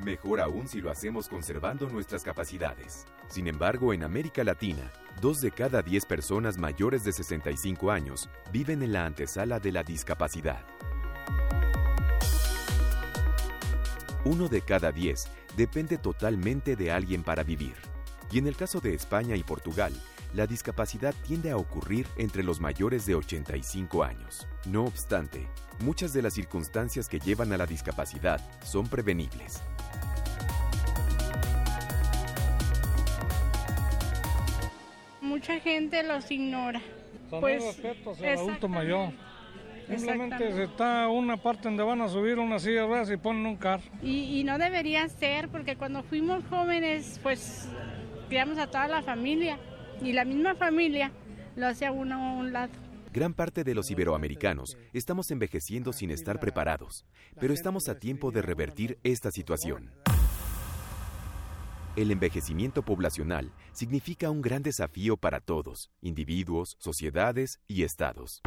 Mejor 0.05 0.39
aún 0.39 0.69
si 0.69 0.79
lo 0.79 0.89
hacemos 0.89 1.27
conservando 1.27 1.89
nuestras 1.89 2.23
capacidades. 2.23 3.05
Sin 3.27 3.49
embargo, 3.49 3.91
en 3.91 4.03
América 4.03 4.45
Latina, 4.45 4.89
dos 5.19 5.41
de 5.41 5.51
cada 5.51 5.81
diez 5.81 6.05
personas 6.05 6.57
mayores 6.57 7.03
de 7.03 7.11
65 7.11 7.91
años 7.91 8.29
viven 8.53 8.83
en 8.83 8.93
la 8.93 9.05
antesala 9.05 9.59
de 9.59 9.73
la 9.73 9.83
discapacidad. 9.83 10.63
Uno 14.23 14.47
de 14.47 14.61
cada 14.61 14.93
diez 14.93 15.27
depende 15.55 15.97
totalmente 15.97 16.75
de 16.75 16.91
alguien 16.91 17.23
para 17.23 17.43
vivir. 17.43 17.75
Y 18.31 18.39
en 18.39 18.47
el 18.47 18.55
caso 18.55 18.79
de 18.79 18.93
España 18.93 19.35
y 19.35 19.43
Portugal, 19.43 19.93
la 20.33 20.47
discapacidad 20.47 21.13
tiende 21.27 21.51
a 21.51 21.57
ocurrir 21.57 22.07
entre 22.17 22.43
los 22.43 22.59
mayores 22.59 23.05
de 23.05 23.13
85 23.13 24.03
años. 24.03 24.47
No 24.65 24.85
obstante, 24.85 25.47
muchas 25.79 26.11
de 26.13 26.23
las 26.23 26.33
circunstancias 26.33 27.07
que 27.07 27.19
llevan 27.19 27.53
a 27.53 27.57
la 27.57 27.67
discapacidad 27.67 28.41
son 28.63 28.87
prevenibles. 28.87 29.61
Mucha 35.21 35.59
gente 35.59 36.03
los 36.03 36.29
ignora. 36.31 36.81
Son 37.29 37.41
Pues, 37.41 37.63
adulto 38.37 38.67
mayor. 38.67 39.13
Simplemente 39.87 40.35
Exactamente. 40.35 40.53
se 40.53 40.63
está 40.63 41.07
una 41.09 41.37
parte 41.37 41.63
donde 41.63 41.83
van 41.83 42.01
a 42.01 42.07
subir 42.07 42.39
una 42.39 42.59
silla 42.59 42.81
de 42.81 42.87
ruedas 42.87 43.11
y 43.11 43.17
ponen 43.17 43.45
un 43.45 43.57
carro. 43.57 43.83
Y, 44.01 44.39
y 44.39 44.43
no 44.43 44.57
debería 44.57 45.07
ser, 45.09 45.49
porque 45.49 45.75
cuando 45.75 46.03
fuimos 46.03 46.43
jóvenes, 46.49 47.19
pues 47.21 47.67
criamos 48.29 48.57
a 48.57 48.67
toda 48.67 48.87
la 48.87 49.01
familia. 49.01 49.59
Y 50.01 50.13
la 50.13 50.25
misma 50.25 50.55
familia 50.55 51.11
lo 51.55 51.67
hace 51.67 51.85
a 51.85 51.91
uno 51.91 52.15
a 52.15 52.33
un 52.33 52.53
lado. 52.53 52.71
Gran 53.11 53.33
parte 53.35 53.63
de 53.63 53.75
los 53.75 53.91
iberoamericanos 53.91 54.75
estamos 54.91 55.29
envejeciendo 55.29 55.93
sin 55.93 56.09
estar 56.09 56.39
preparados, 56.39 57.05
pero 57.39 57.53
estamos 57.53 57.87
a 57.87 57.99
tiempo 57.99 58.31
de 58.31 58.41
revertir 58.41 58.97
esta 59.03 59.29
situación. 59.29 59.91
El 61.95 62.09
envejecimiento 62.09 62.81
poblacional 62.81 63.51
significa 63.71 64.31
un 64.31 64.41
gran 64.41 64.63
desafío 64.63 65.15
para 65.15 65.41
todos, 65.41 65.91
individuos, 66.01 66.75
sociedades 66.79 67.59
y 67.67 67.83
estados. 67.83 68.41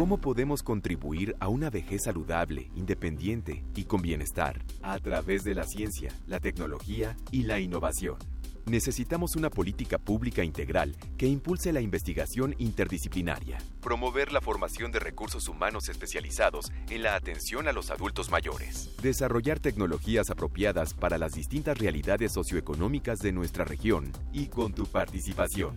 ¿Cómo 0.00 0.16
podemos 0.16 0.62
contribuir 0.62 1.36
a 1.40 1.48
una 1.48 1.68
vejez 1.68 2.04
saludable, 2.04 2.70
independiente 2.74 3.66
y 3.76 3.84
con 3.84 4.00
bienestar? 4.00 4.64
A 4.80 4.98
través 4.98 5.44
de 5.44 5.54
la 5.54 5.64
ciencia, 5.64 6.10
la 6.26 6.40
tecnología 6.40 7.18
y 7.30 7.42
la 7.42 7.60
innovación. 7.60 8.16
Necesitamos 8.64 9.36
una 9.36 9.50
política 9.50 9.98
pública 9.98 10.42
integral 10.42 10.96
que 11.18 11.26
impulse 11.26 11.70
la 11.70 11.82
investigación 11.82 12.54
interdisciplinaria, 12.56 13.58
promover 13.82 14.32
la 14.32 14.40
formación 14.40 14.90
de 14.90 15.00
recursos 15.00 15.48
humanos 15.48 15.90
especializados 15.90 16.72
en 16.88 17.02
la 17.02 17.14
atención 17.14 17.68
a 17.68 17.72
los 17.72 17.90
adultos 17.90 18.30
mayores, 18.30 18.96
desarrollar 19.02 19.58
tecnologías 19.58 20.30
apropiadas 20.30 20.94
para 20.94 21.18
las 21.18 21.32
distintas 21.32 21.76
realidades 21.76 22.32
socioeconómicas 22.32 23.18
de 23.18 23.32
nuestra 23.32 23.66
región 23.66 24.10
y 24.32 24.46
con 24.46 24.72
tu 24.72 24.86
participación. 24.86 25.76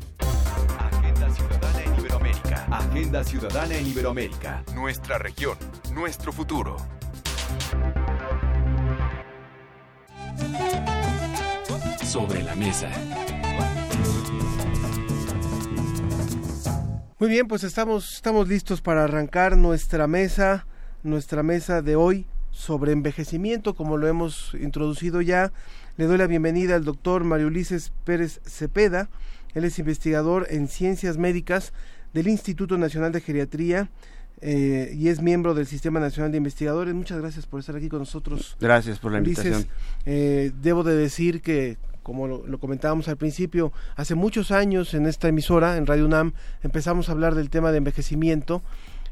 Agenda 0.80 1.30
Ciudadana. 1.30 1.73
Agenda 2.74 3.24
Ciudadana 3.24 3.78
en 3.78 3.86
Iberoamérica. 3.86 4.64
Nuestra 4.74 5.20
región, 5.20 5.56
nuestro 5.94 6.34
futuro. 6.34 6.78
Sobre 12.04 12.42
la 12.42 12.56
mesa. 12.56 12.90
Muy 17.20 17.30
bien, 17.30 17.48
pues 17.48 17.64
estamos, 17.64 18.16
estamos 18.16 18.48
listos 18.48 18.82
para 18.82 19.04
arrancar 19.04 19.56
nuestra 19.56 20.08
mesa, 20.08 20.66
nuestra 21.04 21.44
mesa 21.44 21.84
de 21.84 21.96
hoy 21.96 22.26
sobre 22.50 22.92
envejecimiento, 22.92 23.76
como 23.76 23.98
lo 23.98 24.08
hemos 24.08 24.56
introducido 24.56 25.22
ya. 25.22 25.52
Le 25.98 26.06
doy 26.06 26.18
la 26.18 26.26
bienvenida 26.26 26.74
al 26.74 26.86
doctor 26.86 27.24
Mario 27.24 27.48
Ulises 27.48 27.94
Pérez 28.04 28.42
Cepeda. 28.48 29.10
Él 29.54 29.64
es 29.64 29.78
investigador 29.78 30.48
en 30.50 30.68
ciencias 30.68 31.18
médicas 31.18 31.72
del 32.14 32.28
Instituto 32.28 32.78
Nacional 32.78 33.12
de 33.12 33.22
Geriatría 33.22 33.90
eh, 34.42 34.94
y 34.94 35.08
es 35.08 35.22
miembro 35.22 35.54
del 35.54 35.68
Sistema 35.68 36.00
Nacional 36.00 36.32
de 36.32 36.38
Investigadores. 36.38 36.94
Muchas 36.94 37.20
gracias 37.20 37.46
por 37.46 37.60
estar 37.60 37.76
aquí 37.76 37.90
con 37.90 38.00
nosotros. 38.00 38.58
Gracias 38.60 39.00
por 39.00 39.12
la 39.12 39.20
invitación. 39.20 39.66
Eh, 40.06 40.52
debo 40.62 40.84
de 40.84 40.96
decir 40.96 41.42
que, 41.42 41.78
como 42.04 42.28
lo, 42.28 42.46
lo 42.46 42.60
comentábamos 42.60 43.08
al 43.08 43.18
principio, 43.18 43.72
hace 43.96 44.16
muchos 44.16 44.52
años 44.52 44.94
en 44.94 45.06
esta 45.06 45.30
emisora, 45.30 45.78
en 45.78 45.86
Radio 45.86 46.06
UNAM, 46.06 46.34
empezamos 46.62 47.08
a 47.08 47.14
hablar 47.14 47.36
del 47.36 47.50
tema 47.50 47.72
de 47.72 47.78
envejecimiento 47.78 48.62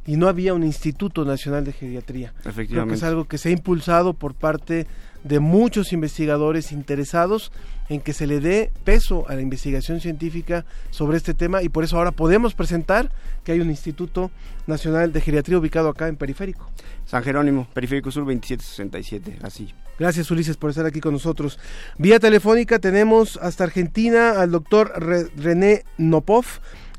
y 0.06 0.18
no 0.18 0.28
había 0.28 0.54
un 0.54 0.64
Instituto 0.64 1.26
Nacional 1.26 1.64
de 1.64 1.74
Geriatría. 1.74 2.30
Creo 2.30 2.44
que 2.44 2.50
es 2.50 2.56
Efectivamente. 2.56 3.06
algo 3.06 3.26
que 3.26 3.38
se 3.38 3.50
ha 3.50 3.52
impulsado 3.52 4.14
por 4.14 4.34
parte 4.34 4.88
de 5.24 5.40
muchos 5.40 5.94
investigadores 5.94 6.72
interesados 6.72 7.52
en 7.90 8.00
que 8.02 8.14
se 8.14 8.26
le 8.26 8.40
dé 8.40 8.72
peso 8.86 9.26
a 9.30 9.36
la 9.36 9.42
investigación 9.42 10.00
científica 10.00 10.66
sobre 10.92 11.18
este 11.18 11.34
tema 11.34 11.62
y 11.62 11.70
por 11.70 11.84
eso 11.84 11.98
ahora 11.98 12.12
podemos 12.12 12.54
presentar 12.54 13.12
que 13.44 13.52
hay 13.52 13.60
un 13.60 13.70
Instituto 13.70 14.32
Nacional 14.68 15.12
de 15.12 15.22
Geriatría 15.22 15.58
ubicado 15.58 15.90
acá 15.90 16.08
en 16.08 16.16
Periférico. 16.16 16.70
San 17.06 17.24
Jerónimo, 17.24 17.68
Periférico 17.74 18.10
Sur 18.12 18.24
2767, 18.24 19.40
así. 19.44 19.74
Gracias 20.00 20.32
Ulises 20.32 20.58
por 20.58 20.70
estar 20.70 20.86
aquí 20.86 21.00
con 21.00 21.14
nosotros. 21.14 21.60
Vía 21.98 22.20
telefónica 22.20 22.80
tenemos 22.80 23.38
hasta 23.38 23.66
Argentina 23.66 24.42
al 24.42 24.52
doctor 24.52 24.92
Re- 24.96 25.28
René 25.36 25.84
Nopov. 25.98 26.46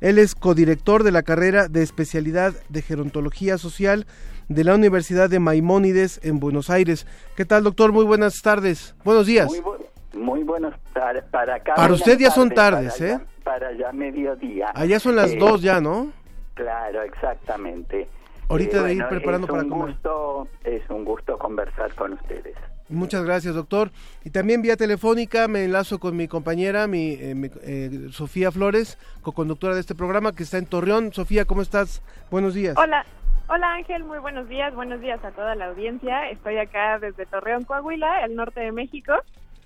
Él 0.03 0.19
es 0.19 0.35
codirector 0.35 1.05
de 1.05 1.12
la 1.12 1.23
carrera 1.23 1.69
de 1.69 1.83
especialidad 1.83 2.53
de 2.69 2.83
gerontología 2.83 3.57
social 3.57 4.05
de 4.49 4.65
la 4.65 4.75
Universidad 4.75 5.31
de 5.31 5.38
Maimónides 5.38 6.19
en 6.25 6.41
Buenos 6.41 6.71
Aires. 6.71 7.07
¿Qué 7.37 7.45
tal 7.45 7.62
doctor? 7.62 7.93
Muy 7.93 8.05
buenas 8.05 8.43
tardes. 8.43 8.97
Buenos 9.05 9.27
días. 9.27 9.47
Muy, 9.47 9.61
bu- 9.61 9.87
muy 10.15 10.43
buenas 10.43 10.75
tardes. 10.93 11.23
Para 11.31 11.55
acá. 11.55 11.75
Para 11.77 11.95
usted 11.95 12.19
ya 12.19 12.33
son 12.33 12.51
tardes, 12.51 12.95
para 12.99 13.07
¿eh? 13.09 13.12
allá- 13.15 13.25
Para 13.45 13.69
allá 13.69 13.93
mediodía. 13.93 14.67
Allá 14.75 14.99
son 14.99 15.15
las 15.15 15.31
Eh, 15.31 15.37
dos 15.38 15.62
ya, 15.62 15.81
¿no? 15.81 16.11
Claro, 16.55 17.03
exactamente. 17.03 18.09
Ahorita 18.49 18.83
de 18.83 18.95
ir 18.95 19.03
bueno, 19.05 19.09
preparando 19.09 19.47
es 19.47 19.51
para 19.53 19.62
un 19.62 19.69
comer. 19.71 19.87
Gusto, 19.95 20.49
es 20.65 20.83
un 20.91 21.05
gusto 21.05 21.38
conversar 21.38 21.95
con 21.95 22.15
ustedes. 22.15 22.57
Muchas 22.93 23.25
gracias, 23.25 23.55
doctor. 23.55 23.91
Y 24.25 24.31
también 24.31 24.63
vía 24.63 24.77
telefónica 24.77 25.49
me 25.49 25.65
enlazo 25.65 25.99
con 25.99 26.17
mi 26.17 26.29
compañera, 26.29 26.87
mi, 26.87 27.13
eh, 27.13 27.35
mi, 27.35 27.51
eh, 27.63 28.09
Sofía 28.11 28.53
Flores, 28.53 28.99
co-conductora 29.23 29.75
de 29.75 29.81
este 29.81 29.95
programa, 29.95 30.35
que 30.35 30.43
está 30.43 30.59
en 30.59 30.67
Torreón. 30.67 31.13
Sofía, 31.13 31.45
¿cómo 31.45 31.63
estás? 31.63 32.03
Buenos 32.31 32.55
días. 32.55 32.77
Hola, 32.77 33.05
hola 33.49 33.75
Ángel, 33.75 34.05
muy 34.05 34.19
buenos 34.19 34.49
días, 34.49 34.75
buenos 34.75 35.01
días 35.01 35.25
a 35.25 35.31
toda 35.33 35.55
la 35.55 35.67
audiencia. 35.67 36.31
Estoy 36.31 36.59
acá 36.59 36.99
desde 36.99 37.27
Torreón, 37.27 37.65
Coahuila, 37.65 38.25
el 38.25 38.37
norte 38.37 38.61
de 38.61 38.73
México. 38.73 39.13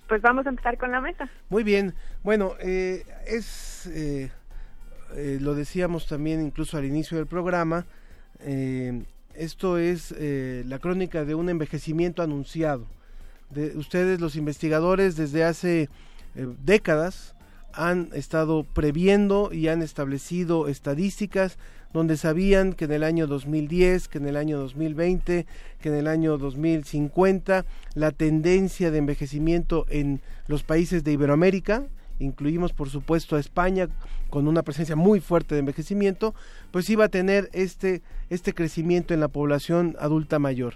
Pues 0.08 0.22
vamos 0.22 0.46
a 0.46 0.50
empezar 0.50 0.78
con 0.78 0.92
la 0.92 1.00
mesa. 1.00 1.28
Muy 1.48 1.64
bien. 1.64 1.94
Bueno, 2.22 2.52
eh, 2.60 3.04
es, 3.26 3.86
eh, 3.86 4.30
eh, 5.14 5.38
lo 5.40 5.54
decíamos 5.54 6.06
también 6.06 6.44
incluso 6.44 6.76
al 6.76 6.84
inicio 6.84 7.16
del 7.16 7.26
programa, 7.26 7.86
eh, 8.40 9.02
esto 9.34 9.78
es 9.78 10.14
eh, 10.18 10.62
la 10.66 10.78
crónica 10.78 11.24
de 11.24 11.34
un 11.34 11.48
envejecimiento 11.48 12.22
anunciado. 12.22 12.86
De 13.50 13.76
ustedes, 13.76 14.20
los 14.20 14.36
investigadores, 14.36 15.16
desde 15.16 15.44
hace 15.44 15.88
eh, 16.34 16.46
décadas 16.64 17.34
han 17.72 18.08
estado 18.14 18.64
previendo 18.64 19.50
y 19.52 19.68
han 19.68 19.82
establecido 19.82 20.66
estadísticas 20.66 21.58
donde 21.92 22.16
sabían 22.16 22.72
que 22.72 22.86
en 22.86 22.92
el 22.92 23.02
año 23.02 23.26
2010, 23.26 24.08
que 24.08 24.18
en 24.18 24.26
el 24.26 24.36
año 24.36 24.58
2020, 24.58 25.46
que 25.80 25.88
en 25.88 25.94
el 25.94 26.06
año 26.06 26.36
2050 26.36 27.64
la 27.94 28.10
tendencia 28.10 28.90
de 28.90 28.98
envejecimiento 28.98 29.86
en 29.88 30.20
los 30.46 30.62
países 30.62 31.04
de 31.04 31.12
Iberoamérica, 31.12 31.84
incluimos 32.18 32.72
por 32.72 32.90
supuesto 32.90 33.36
a 33.36 33.40
España 33.40 33.88
con 34.30 34.48
una 34.48 34.62
presencia 34.62 34.96
muy 34.96 35.20
fuerte 35.20 35.54
de 35.54 35.60
envejecimiento, 35.60 36.34
pues 36.70 36.90
iba 36.90 37.04
a 37.04 37.08
tener 37.08 37.48
este, 37.52 38.02
este 38.30 38.54
crecimiento 38.54 39.14
en 39.14 39.20
la 39.20 39.28
población 39.28 39.96
adulta 39.98 40.38
mayor. 40.38 40.74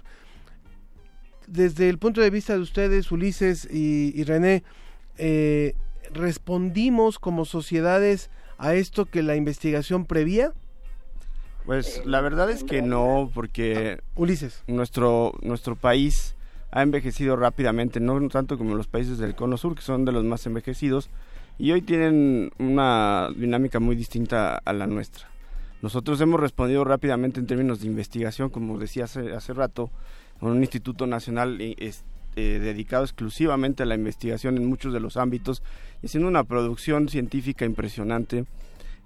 Desde 1.51 1.89
el 1.89 1.97
punto 1.97 2.21
de 2.21 2.29
vista 2.29 2.53
de 2.53 2.59
ustedes, 2.59 3.11
Ulises 3.11 3.67
y, 3.69 4.23
René, 4.23 4.63
eh, 5.17 5.75
¿respondimos 6.13 7.19
como 7.19 7.43
sociedades 7.43 8.29
a 8.57 8.73
esto 8.75 9.05
que 9.05 9.21
la 9.21 9.35
investigación 9.35 10.05
prevía? 10.05 10.53
Pues 11.65 12.05
la 12.05 12.21
verdad 12.21 12.49
es 12.49 12.63
que 12.63 12.81
no, 12.81 13.29
porque 13.33 13.99
Ulises. 14.15 14.63
Nuestro, 14.67 15.33
nuestro 15.41 15.75
país 15.75 16.35
ha 16.71 16.83
envejecido 16.83 17.35
rápidamente, 17.35 17.99
no 17.99 18.25
tanto 18.29 18.57
como 18.57 18.75
los 18.75 18.87
países 18.87 19.17
del 19.17 19.35
Cono 19.35 19.57
Sur, 19.57 19.75
que 19.75 19.81
son 19.81 20.05
de 20.05 20.13
los 20.13 20.23
más 20.23 20.45
envejecidos, 20.45 21.09
y 21.59 21.73
hoy 21.73 21.81
tienen 21.81 22.53
una 22.59 23.27
dinámica 23.35 23.81
muy 23.81 23.97
distinta 23.97 24.55
a 24.55 24.71
la 24.71 24.87
nuestra. 24.87 25.27
Nosotros 25.81 26.21
hemos 26.21 26.39
respondido 26.39 26.85
rápidamente 26.85 27.41
en 27.41 27.45
términos 27.47 27.81
de 27.81 27.87
investigación, 27.87 28.49
como 28.49 28.77
decía 28.77 29.03
hace, 29.03 29.33
hace 29.33 29.53
rato, 29.53 29.89
con 30.41 30.51
un 30.51 30.59
instituto 30.59 31.07
nacional 31.07 31.61
eh, 31.61 31.93
dedicado 32.35 33.03
exclusivamente 33.03 33.83
a 33.83 33.85
la 33.85 33.95
investigación 33.95 34.57
en 34.57 34.65
muchos 34.65 34.91
de 34.91 34.99
los 34.99 35.15
ámbitos 35.15 35.63
y 36.01 36.07
haciendo 36.07 36.27
una 36.27 36.43
producción 36.43 37.07
científica 37.07 37.63
impresionante 37.63 38.45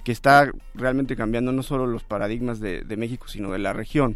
que 0.05 0.11
está 0.11 0.49
realmente 0.73 1.15
cambiando 1.15 1.51
no 1.51 1.61
solo 1.61 1.87
los 1.87 2.03
paradigmas 2.03 2.59
de, 2.59 2.81
de 2.81 2.97
México, 2.97 3.27
sino 3.27 3.51
de 3.51 3.59
la 3.59 3.73
región. 3.73 4.15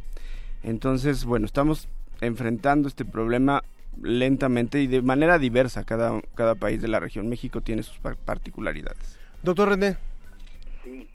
Entonces, 0.63 1.25
bueno, 1.25 1.45
estamos 1.45 1.89
enfrentando 2.21 2.87
este 2.87 3.05
problema 3.05 3.63
lentamente 4.01 4.81
y 4.81 4.87
de 4.87 5.01
manera 5.01 5.37
diversa 5.39 5.83
cada, 5.83 6.21
cada 6.35 6.55
país 6.55 6.81
de 6.81 6.87
la 6.87 6.99
región. 6.99 7.27
México 7.27 7.61
tiene 7.61 7.83
sus 7.83 7.99
particularidades. 7.99 9.19
Doctor 9.43 9.69
René. 9.69 9.97
Sí, 10.83 11.07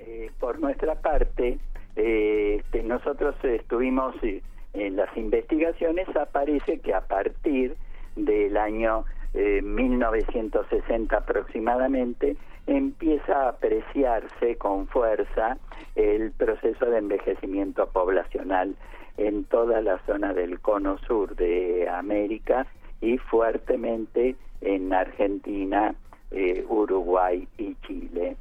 eh, 0.00 0.30
por 0.38 0.58
nuestra 0.60 0.96
parte, 0.96 1.58
eh, 1.96 2.56
este, 2.60 2.82
nosotros 2.82 3.34
estuvimos 3.42 4.14
eh, 4.22 4.42
en 4.74 4.96
las 4.96 5.14
investigaciones, 5.16 6.08
aparece 6.16 6.80
que 6.80 6.94
a 6.94 7.00
partir 7.00 7.76
del 8.16 8.56
año 8.56 9.04
1960 9.34 11.16
aproximadamente, 11.16 12.36
empieza 12.66 13.44
a 13.44 13.48
apreciarse 13.50 14.56
con 14.56 14.86
fuerza 14.88 15.58
el 15.94 16.32
proceso 16.32 16.86
de 16.86 16.98
envejecimiento 16.98 17.88
poblacional 17.88 18.74
en 19.16 19.44
toda 19.44 19.80
la 19.82 19.98
zona 20.06 20.32
del 20.32 20.60
cono 20.60 20.98
sur 20.98 21.34
de 21.36 21.88
América 21.88 22.66
y 23.00 23.18
fuertemente 23.18 24.36
en 24.60 24.92
Argentina, 24.92 25.94
eh, 26.30 26.64
Uruguay 26.68 27.46
y 27.58 27.74
Chile. 27.86 28.36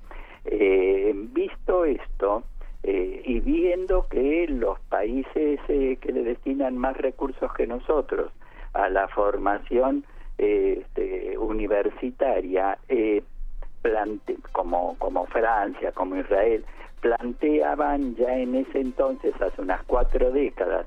Eh, 0.45 1.11
visto 1.15 1.86
esto 1.86 2.43
eh, 2.84 3.21
y 3.25 3.39
viendo 3.41 4.07
que 4.07 4.47
los 4.47 4.80
países 4.82 5.59
que 5.67 6.11
le 6.11 6.23
destinan 6.23 6.77
más 6.77 6.97
recursos 6.97 7.51
que 7.53 7.67
nosotros 7.67 8.32
a 8.73 8.89
la 8.89 9.07
formación 9.07 10.05
este, 10.38 11.38
universitaria, 11.38 12.77
como, 14.51 14.95
como 14.97 15.25
Francia, 15.27 15.91
como 15.91 16.17
Israel, 16.17 16.63
planteaban 17.01 18.15
ya 18.15 18.38
en 18.38 18.55
ese 18.55 18.80
entonces, 18.80 19.34
hace 19.41 19.61
unas 19.61 19.84
cuatro 19.84 20.32
décadas, 20.32 20.86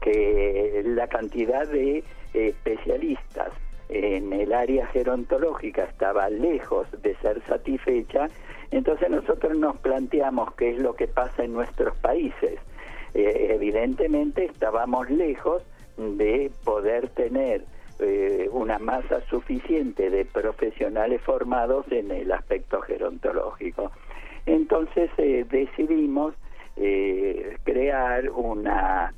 que 0.00 0.82
la 0.84 1.06
cantidad 1.06 1.66
de 1.68 2.02
especialistas 2.34 3.50
en 3.88 4.32
el 4.32 4.52
área 4.52 4.86
gerontológica 4.88 5.84
estaba 5.84 6.28
lejos 6.30 6.86
de 7.02 7.14
ser 7.16 7.42
satisfecha, 7.46 8.28
entonces 8.72 9.10
nosotros 9.10 9.56
nos 9.58 9.76
planteamos 9.76 10.54
qué 10.54 10.70
es 10.70 10.78
lo 10.78 10.94
que 10.94 11.06
pasa 11.06 11.44
en 11.44 11.52
nuestros 11.52 11.96
países. 11.98 12.58
Eh, 13.14 13.48
evidentemente 13.50 14.46
estábamos 14.46 15.10
lejos 15.10 15.62
de 15.98 16.50
poder 16.64 17.10
tener 17.10 17.64
eh, 17.98 18.48
una 18.50 18.78
masa 18.78 19.20
suficiente 19.28 20.08
de 20.08 20.24
profesionales 20.24 21.20
formados 21.20 21.84
en 21.92 22.10
el 22.10 22.32
aspecto 22.32 22.80
gerontológico. 22.80 23.92
Entonces 24.46 25.10
eh, 25.18 25.44
decidimos 25.48 26.34
crear 27.64 28.30
una 28.30 29.12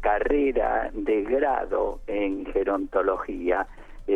carrera 0.00 0.90
de 0.92 1.22
grado 1.22 2.00
en 2.06 2.44
gerontología, 2.44 3.66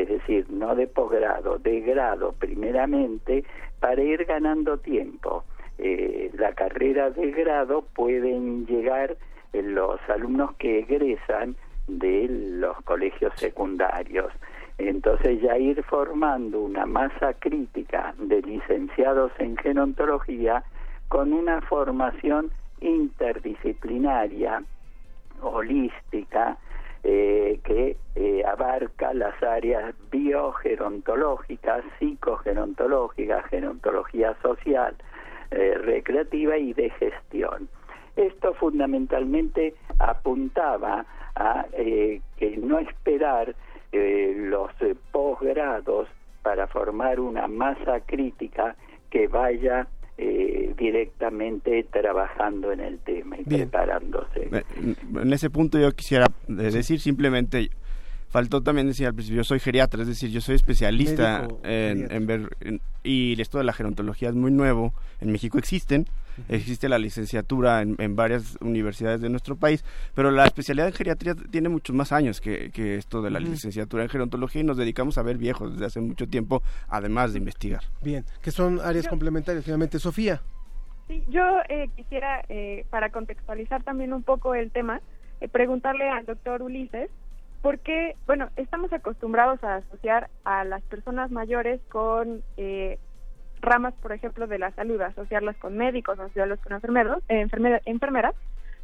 es 0.01 0.09
decir, 0.09 0.47
no 0.51 0.75
de 0.75 0.87
posgrado, 0.87 1.59
de 1.59 1.81
grado 1.81 2.33
primeramente, 2.39 3.45
para 3.81 4.03
ir 4.03 4.25
ganando 4.25 4.79
tiempo. 4.79 5.45
la 5.79 6.53
carrera 6.53 7.11
de 7.11 7.31
grado 7.33 7.85
pueden 7.95 8.67
llegar 8.67 9.17
los 9.53 10.01
alumnos 10.09 10.55
que 10.57 10.81
egresan 10.81 11.57
de 11.87 12.27
los 12.29 12.77
colegios 12.83 13.33
secundarios. 13.37 14.33
Entonces 14.79 15.41
ya 15.41 15.57
ir 15.57 15.83
formando 15.85 16.61
una 16.61 16.87
masa 16.87 17.35
crítica 17.35 18.15
de 18.19 18.43
licenciados 18.43 19.31
en 19.39 19.57
gerontología 19.57 20.65
con 21.09 21.33
una 21.33 21.61
formación 21.61 22.51
interdisciplinaria, 22.81 24.63
holística, 25.41 26.57
eh, 27.07 27.61
que 27.65 27.99
eh, 28.15 28.43
abarca 28.47 29.13
las 29.13 29.35
áreas 29.43 29.95
biogerontológicas, 30.11 31.85
psicogerontológicas, 31.99 33.45
gerontología 33.51 34.35
social, 34.41 34.97
eh, 35.51 35.75
recreativa 35.83 36.57
y 36.57 36.73
de 36.73 36.89
gestión. 36.89 37.69
Esto 38.17 38.55
fundamentalmente 38.55 39.75
apuntaba 39.99 41.05
a 41.37 41.67
que 41.75 42.57
no 42.57 42.79
esperar 42.79 43.55
los 43.93 44.71
posgrados 45.13 46.09
para 46.43 46.67
formar 46.69 47.21
una 47.21 47.49
masa 47.49 48.01
crítica 48.01 48.77
que 49.11 49.29
vaya 49.29 49.89
eh, 50.17 50.75
directamente 50.77 51.85
trabajando 51.91 52.73
en 52.73 52.81
el 52.81 52.99
tema 53.01 53.37
y 53.39 53.45
preparándose. 53.45 54.49
En 55.17 55.33
ese 55.33 55.51
punto 55.51 55.79
yo 55.79 55.91
quisiera 55.93 56.27
decir 56.49 57.01
simplemente 57.01 57.71
faltó 58.35 58.63
también 58.63 58.89
decir 58.89 59.07
al 59.07 59.15
principio, 59.15 59.43
yo 59.43 59.45
soy 59.45 59.61
geriatra, 59.61 60.03
es 60.03 60.09
decir, 60.09 60.29
yo 60.29 60.41
soy 60.41 60.57
especialista 60.57 61.47
en, 61.63 62.27
ver, 62.27 62.49
y 63.05 63.41
esto 63.41 63.59
de 63.59 63.65
la 63.65 63.73
gerontología 63.73 64.29
es 64.29 64.35
muy 64.35 64.51
nuevo, 64.51 64.93
en 65.21 65.31
México 65.31 65.57
existen, 65.57 66.07
existe 66.49 66.89
la 66.89 66.99
licenciatura 66.99 67.83
en, 67.83 68.17
varias 68.17 68.57
universidades 68.61 69.21
de 69.21 69.29
nuestro 69.29 69.57
país, 69.57 69.85
pero 70.15 70.31
la 70.31 70.45
especialidad 70.45 70.89
en 70.89 70.95
geriatría 70.95 71.35
tiene 71.35 71.69
muchos 71.69 71.95
más 71.95 72.13
años 72.13 72.41
que, 72.41 72.71
esto 72.97 73.23
de 73.23 73.31
la 73.31 73.41
licenciatura 73.41 74.03
en 74.03 74.09
gerontología 74.09 74.61
y 74.61 74.65
nos 74.65 74.77
dedicamos 74.77 75.19
a 75.19 75.23
ver 75.23 75.39
viejos 75.39 75.73
desde 75.73 75.87
hace 75.87 76.01
mucho 76.01 76.29
tiempo, 76.29 76.63
además 76.89 77.33
de 77.33 77.39
investigar. 77.39 77.83
Bien, 78.03 78.25
que 78.43 78.51
son 78.51 78.81
áreas 78.81 79.09
complementarias, 79.09 79.65
finalmente, 79.65 79.99
Sofía. 79.99 80.43
Sí, 81.09 81.23
yo 81.29 81.43
eh, 81.69 81.89
quisiera, 81.97 82.45
eh, 82.49 82.87
para 82.91 83.11
contextualizar 83.11 83.83
también 83.83 84.13
un 84.13 84.23
poco 84.23 84.55
el 84.55 84.71
tema, 84.71 85.01
eh, 85.41 85.49
preguntarle 85.49 86.09
al 86.09 86.25
doctor 86.25 86.63
Ulises 86.63 87.11
porque, 87.65 88.15
bueno, 88.27 88.51
estamos 88.57 88.93
acostumbrados 88.93 89.65
a 89.65 89.77
asociar 89.77 90.29
a 90.45 90.65
las 90.65 90.83
personas 90.83 91.31
mayores 91.31 91.81
con 91.91 92.43
eh, 92.59 92.99
ramas, 93.65 93.95
por 93.95 94.13
ejemplo, 94.13 94.47
de 94.47 94.59
la 94.59 94.71
salud, 94.73 95.01
asociarlas 95.01 95.57
con 95.57 95.77
médicos, 95.77 96.19
asociarlas 96.19 96.61
con 96.61 96.73
enfermeros, 96.73 97.23
eh, 97.29 97.47
enfermeras, 97.87 98.35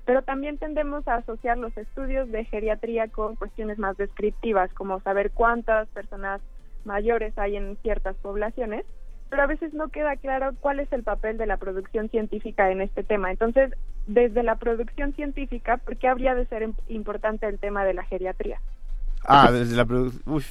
pero 0.04 0.22
también 0.22 0.58
tendemos 0.58 1.06
a 1.06 1.16
asociar 1.16 1.58
los 1.58 1.76
estudios 1.76 2.30
de 2.30 2.44
geriatría 2.44 3.08
con 3.08 3.36
cuestiones 3.36 3.78
más 3.78 3.96
descriptivas, 3.96 4.72
como 4.74 5.00
saber 5.00 5.30
cuántas 5.30 5.88
personas 5.88 6.40
mayores 6.84 7.36
hay 7.38 7.56
en 7.56 7.76
ciertas 7.82 8.16
poblaciones, 8.16 8.84
pero 9.28 9.42
a 9.42 9.46
veces 9.46 9.72
no 9.74 9.88
queda 9.88 10.16
claro 10.16 10.52
cuál 10.60 10.80
es 10.80 10.92
el 10.92 11.04
papel 11.04 11.38
de 11.38 11.46
la 11.46 11.56
producción 11.56 12.08
científica 12.08 12.70
en 12.70 12.80
este 12.80 13.04
tema. 13.04 13.30
Entonces, 13.30 13.72
desde 14.06 14.42
la 14.42 14.56
producción 14.56 15.12
científica, 15.14 15.76
¿por 15.76 15.96
qué 15.96 16.08
habría 16.08 16.34
de 16.34 16.46
ser 16.46 16.68
importante 16.88 17.46
el 17.46 17.60
tema 17.60 17.84
de 17.84 17.94
la 17.94 18.04
geriatría? 18.04 18.60
Ah, 19.24 19.50
desde 19.50 19.76
la 19.76 19.84
producción... 19.84 20.42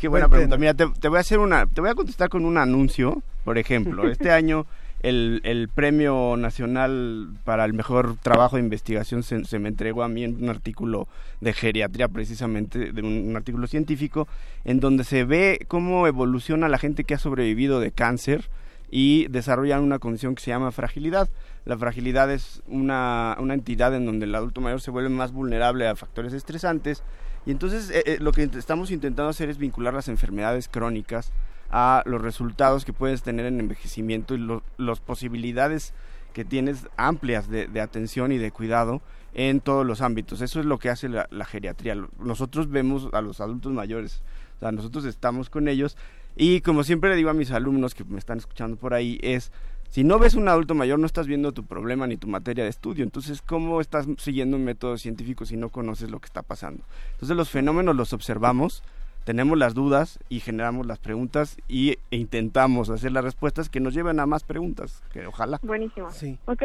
qué 0.00 0.08
buena 0.08 0.28
pregunta. 0.28 0.56
Mira, 0.56 0.74
te, 0.74 1.08
voy 1.08 1.18
a 1.18 1.20
hacer 1.20 1.38
una, 1.38 1.66
te 1.66 1.80
voy 1.80 1.90
a 1.90 1.94
contestar 1.94 2.28
con 2.28 2.44
un 2.44 2.58
anuncio, 2.58 3.22
por 3.44 3.58
ejemplo. 3.58 4.08
Este 4.10 4.30
año 4.30 4.66
el, 5.00 5.40
el 5.44 5.68
premio 5.68 6.36
nacional 6.36 7.28
para 7.44 7.64
el 7.64 7.72
mejor 7.72 8.16
trabajo 8.16 8.56
de 8.56 8.62
investigación 8.62 9.22
se, 9.22 9.44
se 9.44 9.58
me 9.58 9.68
entregó 9.68 10.02
a 10.02 10.08
mí 10.08 10.24
en 10.24 10.42
un 10.42 10.48
artículo 10.48 11.06
de 11.40 11.52
geriatría 11.52 12.08
precisamente, 12.08 12.92
de 12.92 13.02
un, 13.02 13.28
un 13.28 13.36
artículo 13.36 13.66
científico, 13.66 14.26
en 14.64 14.80
donde 14.80 15.04
se 15.04 15.24
ve 15.24 15.60
cómo 15.68 16.06
evoluciona 16.06 16.68
la 16.68 16.78
gente 16.78 17.04
que 17.04 17.14
ha 17.14 17.18
sobrevivido 17.18 17.78
de 17.80 17.92
cáncer 17.92 18.48
y 18.90 19.28
desarrollan 19.28 19.82
una 19.82 19.98
condición 19.98 20.34
que 20.34 20.42
se 20.42 20.50
llama 20.50 20.72
fragilidad. 20.72 21.28
La 21.64 21.76
fragilidad 21.76 22.30
es 22.32 22.62
una, 22.66 23.36
una 23.38 23.54
entidad 23.54 23.94
en 23.94 24.06
donde 24.06 24.24
el 24.24 24.34
adulto 24.34 24.60
mayor 24.60 24.80
se 24.80 24.90
vuelve 24.90 25.10
más 25.10 25.32
vulnerable 25.32 25.86
a 25.86 25.94
factores 25.94 26.32
estresantes 26.32 27.02
y 27.48 27.50
entonces 27.50 27.88
eh, 27.88 28.02
eh, 28.04 28.18
lo 28.20 28.30
que 28.32 28.42
estamos 28.42 28.90
intentando 28.90 29.30
hacer 29.30 29.48
es 29.48 29.56
vincular 29.56 29.94
las 29.94 30.08
enfermedades 30.08 30.68
crónicas 30.68 31.32
a 31.70 32.02
los 32.04 32.20
resultados 32.20 32.84
que 32.84 32.92
puedes 32.92 33.22
tener 33.22 33.46
en 33.46 33.58
envejecimiento 33.58 34.34
y 34.34 34.38
lo- 34.38 34.62
las 34.76 35.00
posibilidades 35.00 35.94
que 36.34 36.44
tienes 36.44 36.86
amplias 36.98 37.48
de, 37.48 37.80
atención 37.80 38.32
y 38.32 38.38
de 38.38 38.50
cuidado 38.52 39.00
en 39.32 39.60
todos 39.60 39.86
los 39.86 40.02
ámbitos. 40.02 40.42
Eso 40.42 40.60
es 40.60 40.66
lo 40.66 40.78
que 40.78 40.90
hace 40.90 41.08
la, 41.08 41.26
la 41.30 41.46
geriatría. 41.46 41.96
Nosotros 42.18 42.68
vemos 42.68 43.08
a 43.14 43.22
los 43.22 43.40
adultos 43.40 43.72
mayores, 43.72 44.20
o 44.58 44.60
sea, 44.60 44.70
nosotros 44.70 45.06
estamos 45.06 45.48
con 45.48 45.68
ellos 45.68 45.96
y 46.36 46.60
como 46.60 46.84
siempre 46.84 47.08
le 47.08 47.16
digo 47.16 47.30
a 47.30 47.34
mis 47.34 47.50
alumnos 47.50 47.94
que 47.94 48.04
me 48.04 48.18
están 48.18 48.36
escuchando 48.36 48.76
por 48.76 48.92
ahí 48.92 49.18
es, 49.22 49.52
si 49.90 50.04
no 50.04 50.18
ves 50.18 50.34
un 50.34 50.48
adulto 50.48 50.74
mayor 50.74 50.98
no 50.98 51.06
estás 51.06 51.26
viendo 51.26 51.52
tu 51.52 51.64
problema 51.64 52.06
ni 52.06 52.16
tu 52.16 52.26
materia 52.26 52.64
de 52.64 52.70
estudio, 52.70 53.04
entonces 53.04 53.42
¿cómo 53.42 53.80
estás 53.80 54.06
siguiendo 54.18 54.56
un 54.56 54.64
método 54.64 54.98
científico 54.98 55.44
si 55.44 55.56
no 55.56 55.70
conoces 55.70 56.10
lo 56.10 56.20
que 56.20 56.26
está 56.26 56.42
pasando? 56.42 56.84
Entonces 57.12 57.36
los 57.36 57.50
fenómenos 57.50 57.96
los 57.96 58.12
observamos, 58.12 58.82
tenemos 59.24 59.58
las 59.58 59.74
dudas 59.74 60.18
y 60.28 60.40
generamos 60.40 60.86
las 60.86 60.98
preguntas 60.98 61.56
y, 61.68 61.98
e 62.10 62.16
intentamos 62.16 62.90
hacer 62.90 63.12
las 63.12 63.24
respuestas 63.24 63.68
que 63.68 63.80
nos 63.80 63.94
lleven 63.94 64.20
a 64.20 64.26
más 64.26 64.44
preguntas, 64.44 65.02
que 65.12 65.26
ojalá. 65.26 65.58
Buenísimo. 65.62 66.10
Sí. 66.10 66.38
Ok. 66.46 66.62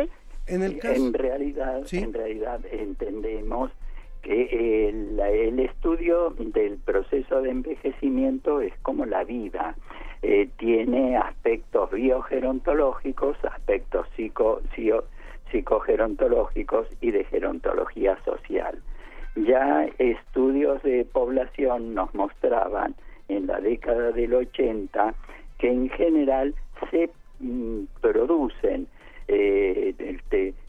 En 0.47 0.61
el 0.61 0.77
caso... 0.79 0.95
En 0.95 1.13
realidad, 1.13 1.81
en 1.91 2.13
realidad 2.13 2.59
entendemos 2.71 3.71
que 4.21 4.87
el, 4.89 5.19
el 5.19 5.59
estudio 5.59 6.33
del 6.37 6.77
proceso 6.77 7.41
de 7.41 7.51
envejecimiento 7.51 8.61
es 8.61 8.73
como 8.81 9.05
la 9.05 9.23
vida. 9.23 9.75
Eh, 10.23 10.49
tiene 10.57 11.17
aspectos 11.17 11.91
biogerontológicos, 11.91 13.37
aspectos 13.43 14.07
psico, 14.15 14.61
psicogerontológicos 15.51 16.87
y 17.01 17.11
de 17.11 17.25
gerontología 17.25 18.17
social. 18.23 18.79
Ya 19.35 19.85
estudios 19.97 20.81
de 20.83 21.05
población 21.05 21.93
nos 21.93 22.13
mostraban 22.15 22.95
en 23.27 23.47
la 23.47 23.59
década 23.59 24.11
del 24.11 24.33
80 24.33 25.13
que 25.57 25.69
en 25.69 25.89
general 25.89 26.55
se 26.89 27.09
mm, 27.39 27.83
producen 28.01 28.87
eh, 29.27 29.93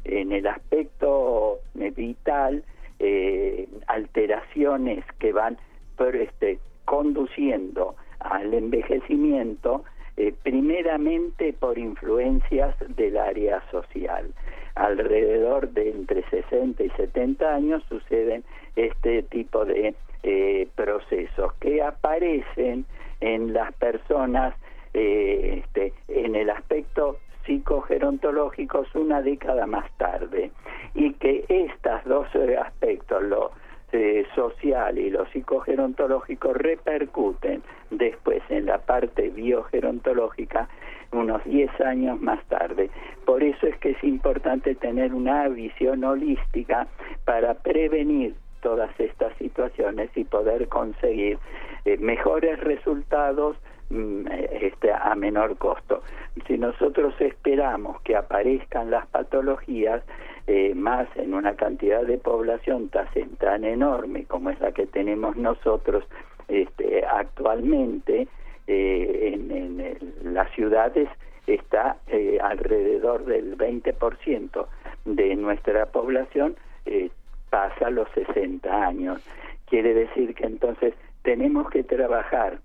en 0.05 0.33
el 0.33 0.47
aspecto 0.47 1.59
eh, 1.79 1.91
vital 1.91 2.65
eh, 2.99 3.69
alteraciones 3.87 5.05
que 5.19 5.33
van 5.33 5.59
por, 5.97 6.15
este, 6.15 6.59
conduciendo 6.85 7.97
al 8.25 8.53
envejecimiento 8.55 9.85
eh, 10.17 10.33
primeramente 10.43 11.53
por 11.53 11.79
influencias 11.79 12.75
del 12.97 13.17
área 13.17 13.63
social. 13.71 14.33
Alrededor 14.75 15.71
de 15.71 15.91
entre 15.91 16.23
60 16.31 16.83
y 16.83 16.91
70 16.91 17.55
años 17.55 17.83
suceden 17.89 18.45
este 18.77 19.23
tipo 19.25 19.65
de 19.65 19.95
eh, 20.23 20.69
procesos 20.75 21.53
que 21.55 21.83
aparecen 21.83 22.87
en 23.21 23.53
las 23.53 23.73
personas 23.75 24.55
eh, 24.95 25.63
este, 25.65 25.93
en 26.09 26.37
el 26.37 26.51
aspecto 26.51 27.19
psicogerontológicos 27.45 28.95
una 28.95 29.21
década 29.21 29.67
más 29.67 29.91
tarde 29.99 30.51
y 30.95 31.13
que 31.15 31.45
estos 31.49 32.05
dos 32.05 32.27
aspectos, 32.59 33.23
lo 33.25 33.51
eh, 33.95 34.27
social 34.35 34.99
y 34.99 35.11
lo 35.11 35.27
psicogerontológico, 35.27 36.53
repercuten 36.53 37.63
después 37.91 38.43
en 38.49 38.67
la 38.67 38.79
parte 38.79 39.31
biogerontológica 39.31 40.69
unos 41.13 41.45
10 41.45 41.81
años 41.81 42.21
más 42.21 42.45
tarde. 42.47 42.91
Por 43.25 43.43
eso 43.43 43.67
es 43.67 43.77
que 43.79 43.91
es 43.91 44.05
importante 44.05 44.75
tener 44.75 45.15
una 45.15 45.49
visión 45.49 46.05
holística 46.05 46.89
para 47.25 47.55
prevenir 47.55 48.35
todas 48.61 48.91
estas 48.99 49.37
situaciones 49.39 50.11
y 50.17 50.25
poder 50.25 50.69
conseguir 50.69 51.39
eh, 51.85 51.97
mejores 51.99 52.59
resultados 52.61 53.57
mm, 53.91 54.27
este, 54.61 54.91
a 54.93 55.15
menor 55.15 55.57
costo. 55.59 56.03
Si 56.47 56.59
nosotros 56.59 57.15
esperamos 57.21 58.01
que 58.03 58.17
aparezcan 58.17 58.91
las 58.91 59.07
patologías 59.07 60.03
eh, 60.47 60.75
más 60.75 61.09
en 61.17 61.35
una 61.35 61.55
cantidad 61.55 62.03
de 62.03 62.19
población 62.19 62.89
tan, 62.89 63.09
tan 63.39 63.65
enorme 63.65 64.25
como 64.25 64.51
es 64.51 64.61
la 64.61 64.73
que 64.73 64.87
tenemos 64.87 65.37
nosotros 65.37 66.05
este, 66.49 67.05
actualmente, 67.07 68.29
eh, 68.67 69.31
en, 69.35 70.35
las 70.35 70.51
ciudades 70.53 71.09
está 71.47 71.99
eh, 72.09 72.39
alrededor 72.43 73.25
del 73.27 73.57
20% 73.59 74.67
de 75.05 75.37
nuestra 75.37 75.87
población 75.87 76.57
eh, 76.87 77.11
pasa 77.51 77.91
los 77.91 78.09
60 78.15 78.87
años. 78.87 79.23
Quiere 79.67 79.95
decir 79.95 80.35
que 80.35 80.47
entonces 80.47 80.95
tenemos 81.23 81.69
que 81.71 81.85
trabajar 81.85 82.61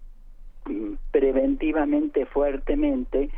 mm, 0.65 0.93
preventivamente 1.11 2.25
fuertemente 2.25 3.29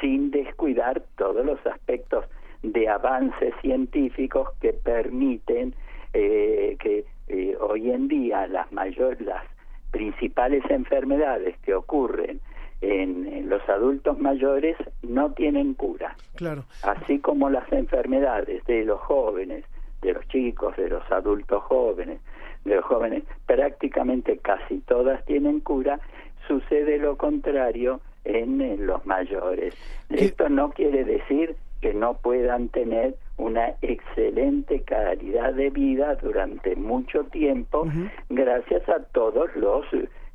sin 0.00 0.30
descuidar 0.30 1.02
todos 1.16 1.44
los 1.44 1.58
aspectos 1.66 2.24
de 2.62 2.88
avances 2.88 3.54
científicos 3.62 4.48
que 4.60 4.72
permiten 4.72 5.74
eh, 6.12 6.76
que 6.80 7.04
eh, 7.28 7.56
hoy 7.60 7.90
en 7.90 8.08
día 8.08 8.46
las 8.46 8.70
mayores 8.72 9.20
las 9.20 9.44
principales 9.90 10.62
enfermedades 10.70 11.56
que 11.60 11.74
ocurren 11.74 12.40
en, 12.80 13.26
en 13.26 13.48
los 13.48 13.66
adultos 13.68 14.18
mayores 14.18 14.76
no 15.02 15.32
tienen 15.32 15.74
cura 15.74 16.16
Claro. 16.36 16.64
así 16.82 17.18
como 17.18 17.50
las 17.50 17.70
enfermedades 17.72 18.64
de 18.64 18.84
los 18.84 19.00
jóvenes, 19.00 19.64
de 20.00 20.14
los 20.14 20.26
chicos, 20.28 20.76
de 20.76 20.88
los 20.88 21.02
adultos 21.12 21.62
jóvenes, 21.64 22.20
de 22.64 22.76
los 22.76 22.84
jóvenes, 22.84 23.24
prácticamente 23.46 24.38
casi 24.38 24.78
todas 24.80 25.24
tienen 25.26 25.60
cura, 25.60 26.00
sucede 26.46 26.98
lo 26.98 27.16
contrario 27.16 28.00
en, 28.24 28.86
los 28.86 29.04
mayores. 29.06 29.74
Esto 30.08 30.48
no 30.48 30.70
quiere 30.70 31.04
decir 31.04 31.56
que 31.80 31.94
no 31.94 32.14
puedan 32.14 32.68
tener 32.68 33.16
una 33.36 33.74
excelente 33.80 34.82
calidad 34.82 35.54
de 35.54 35.70
vida 35.70 36.16
durante 36.16 36.76
mucho 36.76 37.24
tiempo 37.24 37.86
gracias 38.28 38.86
a 38.88 39.02
todos 39.12 39.48
los 39.56 39.86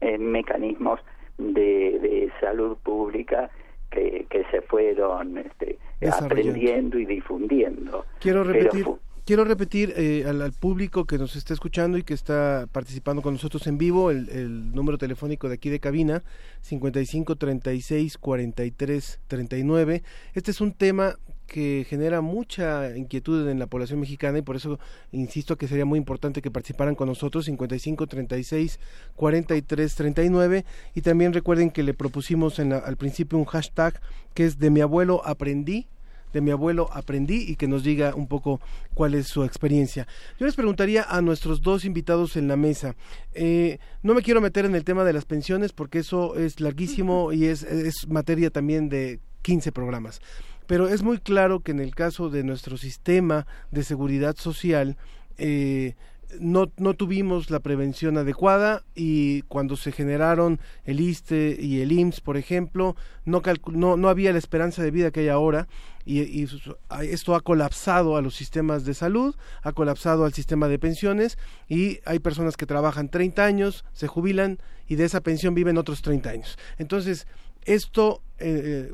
eh, 0.02 0.18
mecanismos 0.18 1.00
de, 1.38 2.00
de 2.00 2.32
salud 2.40 2.78
pública 2.84 3.50
que, 3.92 4.26
que 4.30 4.44
se 4.52 4.62
fueron 4.62 5.38
este, 5.38 5.78
aprendiendo 6.12 6.98
y 6.98 7.06
difundiendo. 7.06 8.06
Quiero 8.20 8.44
repetir, 8.44 8.86
quiero 9.26 9.44
repetir 9.46 9.94
eh, 9.96 10.26
al, 10.28 10.42
al 10.42 10.52
público 10.52 11.06
que 11.06 11.18
nos 11.18 11.36
está 11.36 11.54
escuchando 11.54 11.98
y 11.98 12.04
que 12.04 12.14
está 12.14 12.68
participando 12.72 13.22
con 13.22 13.34
nosotros 13.34 13.68
en 13.68 13.78
vivo 13.78 14.12
el, 14.12 14.30
el 14.30 14.74
número 14.74 14.98
telefónico 14.98 15.48
de 15.48 15.56
aquí 15.56 15.70
de 15.70 15.80
cabina 15.80 16.24
55 16.62 17.36
36 17.36 18.18
43 18.18 19.22
39. 19.28 20.04
Este 20.34 20.52
es 20.52 20.60
un 20.62 20.74
tema 20.74 21.16
que 21.48 21.86
genera 21.90 22.22
mucha 22.22 22.96
inquietud 22.98 23.48
en 23.50 23.60
la 23.60 23.68
población 23.68 24.00
mexicana 24.00 24.40
y 24.40 24.42
por 24.42 24.56
eso 24.56 24.80
insisto 25.12 25.58
que 25.58 25.68
sería 25.68 25.86
muy 25.86 25.98
importante 25.98 26.42
que 26.42 26.52
participaran 26.52 26.96
con 26.96 27.08
nosotros 27.08 27.46
55 27.46 28.08
36 28.08 28.80
43 29.16 29.96
39 29.96 30.66
y 30.94 31.02
también 31.02 31.34
recuerden 31.34 31.72
que 31.72 31.84
le 31.84 31.94
propusimos 31.94 32.60
en 32.60 32.70
la- 32.70 32.78
al 32.80 32.98
principio 32.98 33.38
un 33.38 33.46
hashtag 33.46 34.00
que 34.34 34.46
es 34.46 34.60
de 34.60 34.70
mi 34.70 34.82
abuelo 34.82 35.22
aprendí 35.26 35.88
de 36.34 36.42
mi 36.42 36.52
abuelo 36.52 36.90
aprendí 36.92 37.46
y 37.48 37.56
que 37.56 37.66
nos 37.66 37.82
diga 37.84 38.14
un 38.14 38.28
poco 38.28 38.60
cuál 38.94 39.14
es 39.14 39.28
su 39.30 39.46
experiencia. 39.46 40.06
Yo 40.38 40.46
les 40.46 40.56
preguntaría 40.56 41.04
a 41.08 41.22
nuestros 41.22 41.62
dos 41.62 41.86
invitados 41.86 42.36
en 42.36 42.50
la 42.50 42.58
mesa, 42.58 42.98
eh, 43.34 43.80
no 44.04 44.14
me 44.14 44.22
quiero 44.22 44.42
meter 44.42 44.66
en 44.66 44.76
el 44.76 44.84
tema 44.84 45.06
de 45.06 45.14
las 45.14 45.24
pensiones 45.24 45.72
porque 45.72 46.00
eso 46.00 46.36
es 46.36 46.60
larguísimo 46.60 47.32
y 47.32 47.46
es, 47.46 47.64
es 47.64 48.10
materia 48.10 48.50
también 48.50 48.90
de 48.90 49.22
15 49.44 49.72
programas, 49.72 50.20
pero 50.68 50.88
es 50.88 51.04
muy 51.04 51.20
claro 51.20 51.60
que 51.60 51.72
en 51.72 51.80
el 51.80 51.94
caso 51.94 52.30
de 52.30 52.44
nuestro 52.44 52.78
sistema 52.78 53.48
de 53.72 53.84
seguridad 53.84 54.36
social, 54.36 54.98
eh, 55.38 55.96
no, 56.40 56.72
no 56.78 56.94
tuvimos 56.96 57.50
la 57.50 57.60
prevención 57.60 58.18
adecuada 58.18 58.84
y 58.96 59.44
cuando 59.44 59.76
se 59.76 59.92
generaron 59.92 60.60
el 60.84 61.00
ISTE 61.00 61.58
y 61.60 61.82
el 61.82 61.92
IMSS, 61.92 62.22
por 62.22 62.38
ejemplo, 62.38 62.96
no, 63.26 63.42
no, 63.72 63.98
no 63.98 64.10
había 64.10 64.32
la 64.32 64.40
esperanza 64.40 64.84
de 64.84 64.92
vida 64.92 65.12
que 65.12 65.22
hay 65.22 65.30
ahora 65.30 65.68
y, 66.06 66.22
y 66.22 66.48
esto 67.02 67.36
ha 67.36 67.42
colapsado 67.42 68.18
a 68.18 68.22
los 68.22 68.36
sistemas 68.36 68.86
de 68.86 68.94
salud, 68.94 69.36
ha 69.64 69.72
colapsado 69.72 70.26
al 70.26 70.34
sistema 70.34 70.68
de 70.68 70.80
pensiones 70.80 71.38
y 71.68 72.00
hay 72.06 72.20
personas 72.20 72.58
que 72.58 72.66
trabajan 72.66 73.10
30 73.10 73.44
años, 73.44 73.86
se 73.94 74.08
jubilan 74.08 74.60
y 74.88 74.96
de 74.96 75.06
esa 75.06 75.22
pensión 75.22 75.56
viven 75.56 75.78
otros 75.78 76.02
30 76.02 76.30
años. 76.30 76.58
Entonces, 76.78 77.28
esto 77.66 78.22
eh, 78.38 78.92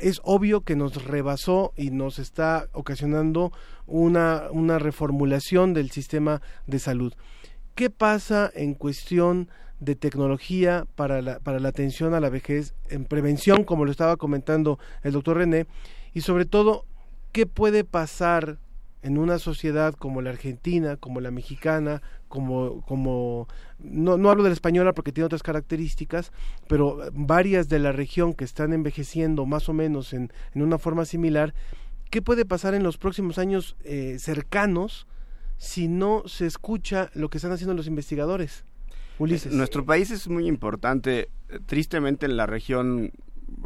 es 0.00 0.20
obvio 0.24 0.62
que 0.62 0.76
nos 0.76 1.04
rebasó 1.04 1.72
y 1.76 1.90
nos 1.90 2.18
está 2.18 2.68
ocasionando 2.72 3.52
una, 3.86 4.44
una 4.50 4.78
reformulación 4.78 5.74
del 5.74 5.90
sistema 5.90 6.40
de 6.66 6.78
salud. 6.78 7.12
¿Qué 7.74 7.90
pasa 7.90 8.50
en 8.54 8.74
cuestión 8.74 9.48
de 9.80 9.96
tecnología 9.96 10.86
para 10.94 11.20
la, 11.22 11.40
para 11.40 11.58
la 11.58 11.68
atención 11.68 12.14
a 12.14 12.20
la 12.20 12.30
vejez, 12.30 12.74
en 12.88 13.04
prevención, 13.04 13.64
como 13.64 13.84
lo 13.84 13.90
estaba 13.90 14.16
comentando 14.16 14.78
el 15.02 15.12
doctor 15.12 15.38
René, 15.38 15.66
y 16.14 16.20
sobre 16.20 16.44
todo, 16.44 16.86
¿qué 17.32 17.46
puede 17.46 17.84
pasar 17.84 18.58
en 19.04 19.18
una 19.18 19.38
sociedad 19.38 19.92
como 19.92 20.22
la 20.22 20.30
argentina, 20.30 20.96
como 20.96 21.20
la 21.20 21.30
mexicana, 21.30 22.00
como, 22.28 22.80
como 22.86 23.48
no, 23.78 24.16
no 24.16 24.30
hablo 24.30 24.44
de 24.44 24.48
la 24.48 24.54
española 24.54 24.94
porque 24.94 25.12
tiene 25.12 25.26
otras 25.26 25.42
características, 25.42 26.32
pero 26.68 27.10
varias 27.12 27.68
de 27.68 27.80
la 27.80 27.92
región 27.92 28.32
que 28.32 28.44
están 28.44 28.72
envejeciendo 28.72 29.44
más 29.44 29.68
o 29.68 29.74
menos 29.74 30.14
en, 30.14 30.32
en 30.54 30.62
una 30.62 30.78
forma 30.78 31.04
similar, 31.04 31.52
¿qué 32.08 32.22
puede 32.22 32.46
pasar 32.46 32.72
en 32.72 32.82
los 32.82 32.96
próximos 32.96 33.36
años 33.36 33.76
eh, 33.84 34.16
cercanos 34.18 35.06
si 35.58 35.86
no 35.86 36.22
se 36.26 36.46
escucha 36.46 37.10
lo 37.12 37.28
que 37.28 37.36
están 37.36 37.52
haciendo 37.52 37.74
los 37.74 37.86
investigadores? 37.86 38.64
Ulises. 39.18 39.52
Nuestro 39.52 39.84
país 39.84 40.10
es 40.10 40.28
muy 40.28 40.48
importante. 40.48 41.28
Tristemente 41.66 42.24
en 42.24 42.38
la 42.38 42.46
región 42.46 43.12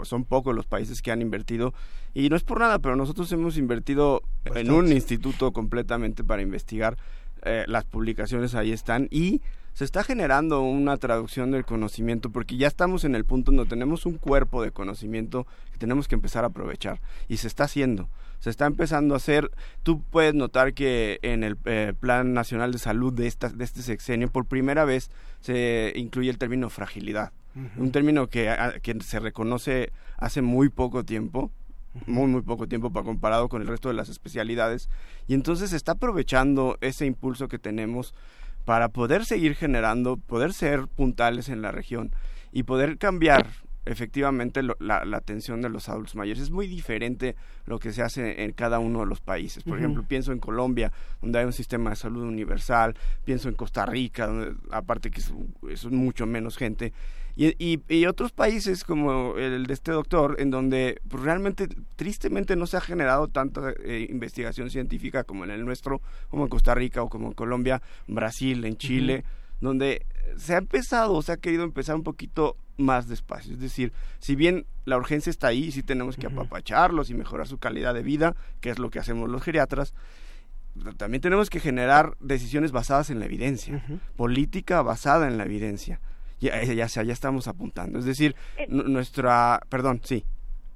son 0.05 0.24
pocos 0.24 0.55
los 0.55 0.66
países 0.66 1.03
que 1.03 1.11
han 1.11 1.22
invertido. 1.22 1.74
Y 2.14 2.28
no 2.28 2.36
es 2.36 2.45
por 2.45 2.61
nada, 2.61 2.78
pero 2.78 2.97
nosotros 2.97 3.30
hemos 3.32 3.57
invertido 3.57 4.22
en 4.45 4.70
un 4.70 4.91
instituto 4.93 5.53
completamente 5.53 6.24
para 6.24 6.43
investigar 6.43 6.97
eh, 7.43 7.64
las 7.66 7.84
publicaciones 7.84 8.55
ahí 8.55 8.72
están. 8.72 9.09
Y 9.11 9.41
se 9.78 9.84
está 9.84 10.03
generando 10.03 10.61
una 10.62 10.97
traducción 10.97 11.53
del 11.53 11.64
conocimiento 11.64 12.30
porque 12.30 12.57
ya 12.57 12.66
estamos 12.66 13.05
en 13.05 13.14
el 13.14 13.24
punto 13.24 13.53
donde 13.53 13.68
tenemos 13.68 14.07
un 14.07 14.14
cuerpo 14.14 14.61
de 14.61 14.72
conocimiento 14.72 15.47
que 15.70 15.78
tenemos 15.78 16.09
que 16.09 16.16
empezar 16.16 16.43
a 16.43 16.49
aprovechar. 16.49 17.01
Y 17.28 17.36
se 17.36 17.47
está 17.47 17.62
haciendo, 17.62 18.09
se 18.41 18.51
está 18.51 18.66
empezando 18.66 19.14
a 19.14 19.18
hacer. 19.18 19.53
Tú 19.84 20.03
puedes 20.03 20.34
notar 20.34 20.74
que 20.74 21.20
en 21.22 21.45
el 21.45 21.57
eh, 21.64 21.93
Plan 22.01 22.34
Nacional 22.34 22.72
de 22.72 22.78
Salud 22.78 23.12
de, 23.12 23.28
esta, 23.28 23.51
de 23.51 23.64
este 23.64 23.82
sexenio 23.82 24.28
por 24.32 24.47
primera 24.47 24.84
vez 24.84 25.12
se 25.41 25.93
incluye 25.95 26.30
el 26.30 26.39
término 26.39 26.70
fragilidad, 26.70 27.30
un 27.76 27.92
término 27.92 28.28
que, 28.28 28.54
que 28.82 29.00
se 29.00 29.20
reconoce 29.20 29.92
hace 30.16 30.42
muy 30.42 30.68
poco 30.68 31.04
tiempo 31.04 31.50
muy 32.06 32.26
muy 32.26 32.42
poco 32.42 32.68
tiempo 32.68 32.92
para 32.92 33.04
comparado 33.04 33.48
con 33.48 33.62
el 33.62 33.68
resto 33.68 33.88
de 33.88 33.94
las 33.94 34.09
especialidades 34.09 34.88
y 35.26 35.34
entonces 35.34 35.70
se 35.70 35.76
está 35.76 35.92
aprovechando 35.92 36.76
ese 36.80 37.06
impulso 37.06 37.48
que 37.48 37.59
tenemos 37.59 38.14
para 38.64 38.90
poder 38.90 39.24
seguir 39.24 39.54
generando, 39.54 40.18
poder 40.18 40.52
ser 40.52 40.86
puntales 40.88 41.48
en 41.48 41.62
la 41.62 41.72
región 41.72 42.12
y 42.52 42.64
poder 42.64 42.98
cambiar 42.98 43.46
efectivamente 43.86 44.62
la, 44.62 45.04
la, 45.04 45.16
atención 45.16 45.62
de 45.62 45.70
los 45.70 45.88
adultos 45.88 46.14
mayores. 46.14 46.42
Es 46.42 46.50
muy 46.50 46.66
diferente 46.66 47.34
lo 47.64 47.78
que 47.78 47.92
se 47.92 48.02
hace 48.02 48.44
en 48.44 48.52
cada 48.52 48.78
uno 48.78 49.00
de 49.00 49.06
los 49.06 49.22
países. 49.22 49.64
Por 49.64 49.78
ejemplo, 49.78 50.04
pienso 50.06 50.32
en 50.32 50.38
Colombia, 50.38 50.92
donde 51.22 51.38
hay 51.38 51.46
un 51.46 51.54
sistema 51.54 51.90
de 51.90 51.96
salud 51.96 52.24
universal, 52.24 52.94
pienso 53.24 53.48
en 53.48 53.54
Costa 53.54 53.86
Rica, 53.86 54.26
donde 54.26 54.54
aparte 54.70 55.11
que 55.11 55.20
es, 55.20 55.32
es 55.70 55.86
mucho 55.86 56.26
menos 56.26 56.59
gente, 56.59 56.92
y, 57.41 57.80
y, 57.89 58.07
otros 58.07 58.32
países 58.32 58.82
como 58.82 59.36
el 59.36 59.66
de 59.66 59.72
este 59.72 59.93
doctor, 59.93 60.34
en 60.41 60.51
donde 60.51 61.01
pues, 61.09 61.22
realmente, 61.22 61.68
tristemente, 61.95 62.57
no 62.57 62.66
se 62.66 62.76
ha 62.76 62.80
generado 62.80 63.28
tanta 63.28 63.72
eh, 63.84 64.09
investigación 64.11 64.70
científica 64.70 65.22
como 65.22 65.45
en 65.45 65.53
el 65.53 65.64
nuestro, 65.64 66.03
como 66.30 66.43
en 66.43 66.49
Costa 66.49 66.74
Rica 66.74 67.01
o 67.01 67.09
como 67.09 67.28
en 67.28 67.34
Colombia, 67.34 67.80
Brasil, 68.09 68.64
en 68.64 68.76
Chile, 68.76 69.22
donde 69.61 70.05
se 70.36 70.57
ha 70.57 70.59
empezado, 70.59 71.22
se 71.22 71.30
ha 71.30 71.36
querido 71.36 71.62
empezar 71.62 71.95
un 71.95 72.03
poquito 72.03 72.57
más 72.76 73.07
despacio. 73.07 73.53
Es 73.53 73.61
decir, 73.61 73.93
si 74.18 74.34
bien 74.34 74.66
la 74.84 74.97
urgencia 74.97 75.30
está 75.30 75.47
ahí, 75.47 75.70
sí 75.70 75.84
tenemos 75.84 76.16
que 76.16 76.26
apapacharlos 76.26 77.09
y 77.09 77.14
mejorar 77.14 77.47
su 77.47 77.59
calidad 77.59 77.95
de 77.95 78.03
vida, 78.03 78.34
que 78.61 78.70
es 78.70 78.80
lo 78.80 78.91
que 78.91 78.99
hacemos 78.99 79.30
los 79.30 79.45
geriatras, 79.45 79.95
también 80.97 81.20
tenemos 81.20 81.51
que 81.51 81.61
generar 81.61 82.16
decisiones 82.18 82.72
basadas 82.72 83.11
en 83.11 83.20
la 83.20 83.26
evidencia, 83.26 83.84
política 84.16 84.82
basada 84.82 85.28
en 85.28 85.39
la 85.39 85.45
evidencia 85.45 86.01
ya, 86.41 86.62
ya, 86.62 86.86
ya 86.86 87.12
estamos 87.12 87.49
apuntando. 87.49 87.99
Es 87.99 88.05
decir, 88.05 88.34
Eh, 88.57 88.66
nuestra, 88.68 89.61
perdón, 89.68 90.01
sí. 90.05 90.24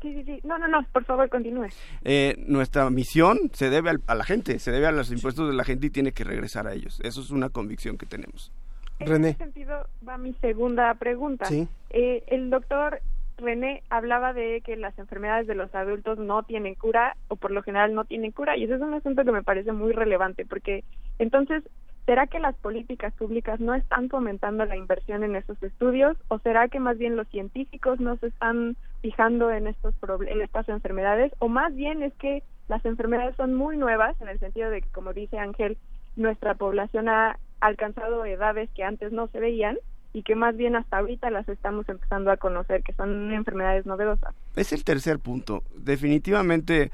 Sí, 0.01 0.13
sí, 0.15 0.25
sí. 0.25 0.41
No, 0.43 0.59
no, 0.59 0.67
no, 0.67 0.85
por 0.93 1.05
favor, 1.05 1.29
continúe. 1.29 1.69
Eh, 2.05 2.35
nuestra 2.49 2.91
misión 2.91 3.39
se 3.53 3.71
debe 3.71 3.91
al- 3.91 4.03
a 4.09 4.15
la 4.17 4.25
gente, 4.25 4.59
se 4.59 4.73
debe 4.73 4.87
a 4.89 4.93
los 4.93 5.13
impuestos 5.13 5.49
de 5.49 5.55
la 5.55 5.63
gente 5.65 5.87
y 5.87 5.91
tiene 5.91 6.11
que 6.13 6.25
regresar 6.25 6.67
a 6.67 6.73
ellos. 6.75 7.01
Eso 7.05 7.21
es 7.21 7.31
una 7.31 7.51
convicción 7.51 7.97
que 7.99 8.07
tenemos. 8.07 8.51
En 8.99 9.25
ese 9.25 9.39
sentido 9.39 9.87
va 10.09 10.19
mi 10.19 10.33
segunda 10.35 10.93
pregunta. 10.95 11.45
Sí. 11.47 11.67
Eh, 11.91 12.23
el 12.29 12.51
doctor 12.51 13.01
René 13.37 13.83
hablaba 13.91 14.33
de 14.33 14.61
que 14.65 14.77
las 14.77 14.97
enfermedades 14.99 15.47
de 15.49 15.55
los 15.57 15.75
adultos 15.75 16.19
no 16.19 16.43
tienen 16.45 16.75
cura 16.77 17.17
o 17.29 17.35
por 17.37 17.51
lo 17.51 17.63
general 17.63 17.95
no 17.95 18.05
tienen 18.05 18.31
cura 18.31 18.57
y 18.57 18.65
eso 18.65 18.75
es 18.77 18.81
un 18.81 18.95
asunto 18.95 19.25
que 19.25 19.33
me 19.33 19.43
parece 19.43 19.73
muy 19.73 19.93
relevante 19.93 20.47
porque 20.47 20.85
entonces, 21.19 21.65
¿será 22.07 22.27
que 22.27 22.39
las 22.39 22.55
políticas 22.57 23.13
públicas 23.15 23.61
no 23.61 23.75
están 23.75 24.09
fomentando 24.09 24.65
la 24.65 24.77
inversión 24.77 25.25
en 25.25 25.37
esos 25.37 25.63
estudios 25.63 26.17
o 26.29 26.39
será 26.39 26.69
que 26.69 26.81
más 26.81 26.99
bien 26.99 27.17
los 27.17 27.29
científicos 27.29 28.01
no 28.01 28.17
se 28.17 28.29
están 28.29 28.77
fijando 29.01 29.51
en 29.51 29.67
estos 29.67 29.95
en 30.29 30.43
estas 30.43 30.69
enfermedades 30.69 31.33
o 31.39 31.49
más 31.49 31.75
bien 31.75 32.03
es 32.03 32.13
que 32.15 32.43
las 32.69 32.85
enfermedades 32.85 33.37
son 33.37 33.55
muy 33.55 33.77
nuevas 33.77 34.21
en 34.21 34.29
el 34.29 34.39
sentido 34.39 34.71
de 34.71 34.83
que 34.83 34.89
como 34.89 35.13
dice 35.13 35.39
Ángel 35.39 35.79
nuestra 36.17 36.55
población 36.55 37.09
ha 37.09 37.39
alcanzado 37.61 38.25
edades 38.25 38.69
que 38.75 38.85
antes 38.85 39.13
no 39.13 39.29
se 39.29 39.41
veían 39.41 39.79
y 40.13 40.23
que 40.23 40.35
más 40.35 40.57
bien 40.57 40.77
hasta 40.77 40.99
ahorita 40.99 41.31
las 41.31 41.49
estamos 41.49 41.89
empezando 41.89 42.31
a 42.31 42.37
conocer, 42.37 42.83
que 42.83 42.93
son 42.93 43.33
enfermedades 43.33 43.87
novedosas. 43.87 44.35
Es 44.57 44.73
el 44.73 44.85
tercer 44.85 45.19
punto. 45.19 45.63
Definitivamente, 45.75 46.91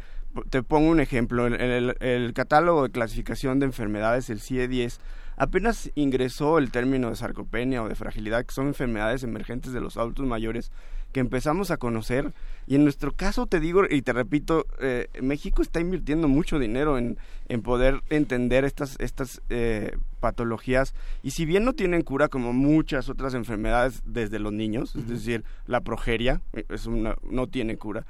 te 0.50 0.62
pongo 0.62 0.90
un 0.90 1.00
ejemplo. 1.00 1.46
El, 1.46 1.54
el- 1.60 1.96
el 2.00 2.32
catálogo 2.32 2.82
de 2.84 2.90
clasificación 2.90 3.58
de 3.58 3.66
enfermedades, 3.66 4.30
el 4.30 4.40
CIE-10, 4.40 4.98
apenas 5.36 5.90
ingresó 5.94 6.58
el 6.58 6.70
término 6.70 7.10
de 7.10 7.16
sarcopenia 7.16 7.82
o 7.82 7.88
de 7.88 7.94
fragilidad, 7.94 8.44
que 8.44 8.54
son 8.54 8.66
enfermedades 8.68 9.22
emergentes 9.22 9.72
de 9.72 9.80
los 9.80 9.96
adultos 9.96 10.26
mayores 10.26 10.70
que 11.12 11.20
empezamos 11.20 11.70
a 11.70 11.78
conocer. 11.78 12.34
Y 12.66 12.74
en 12.74 12.84
nuestro 12.84 13.12
caso, 13.12 13.46
te 13.46 13.60
digo 13.60 13.82
y 13.88 14.02
te 14.02 14.12
repito, 14.12 14.66
eh, 14.80 15.08
México 15.22 15.62
está 15.62 15.80
invirtiendo 15.80 16.28
mucho 16.28 16.58
dinero 16.58 16.98
en, 16.98 17.16
en 17.48 17.62
poder 17.62 18.02
entender 18.10 18.64
estas, 18.66 18.96
estas 18.98 19.40
eh, 19.48 19.96
patologías. 20.20 20.94
Y 21.22 21.30
si 21.30 21.46
bien 21.46 21.64
no 21.64 21.72
tienen 21.72 22.02
cura 22.02 22.28
como 22.28 22.52
muchas 22.52 23.08
otras 23.08 23.32
enfermedades 23.32 24.02
desde 24.04 24.38
los 24.38 24.52
niños, 24.52 24.94
es 24.96 25.08
decir, 25.08 25.44
la 25.66 25.80
progeria 25.80 26.42
eh, 26.52 26.64
es 26.68 26.84
una, 26.86 27.16
no 27.22 27.46
tiene 27.46 27.76
cura. 27.78 28.04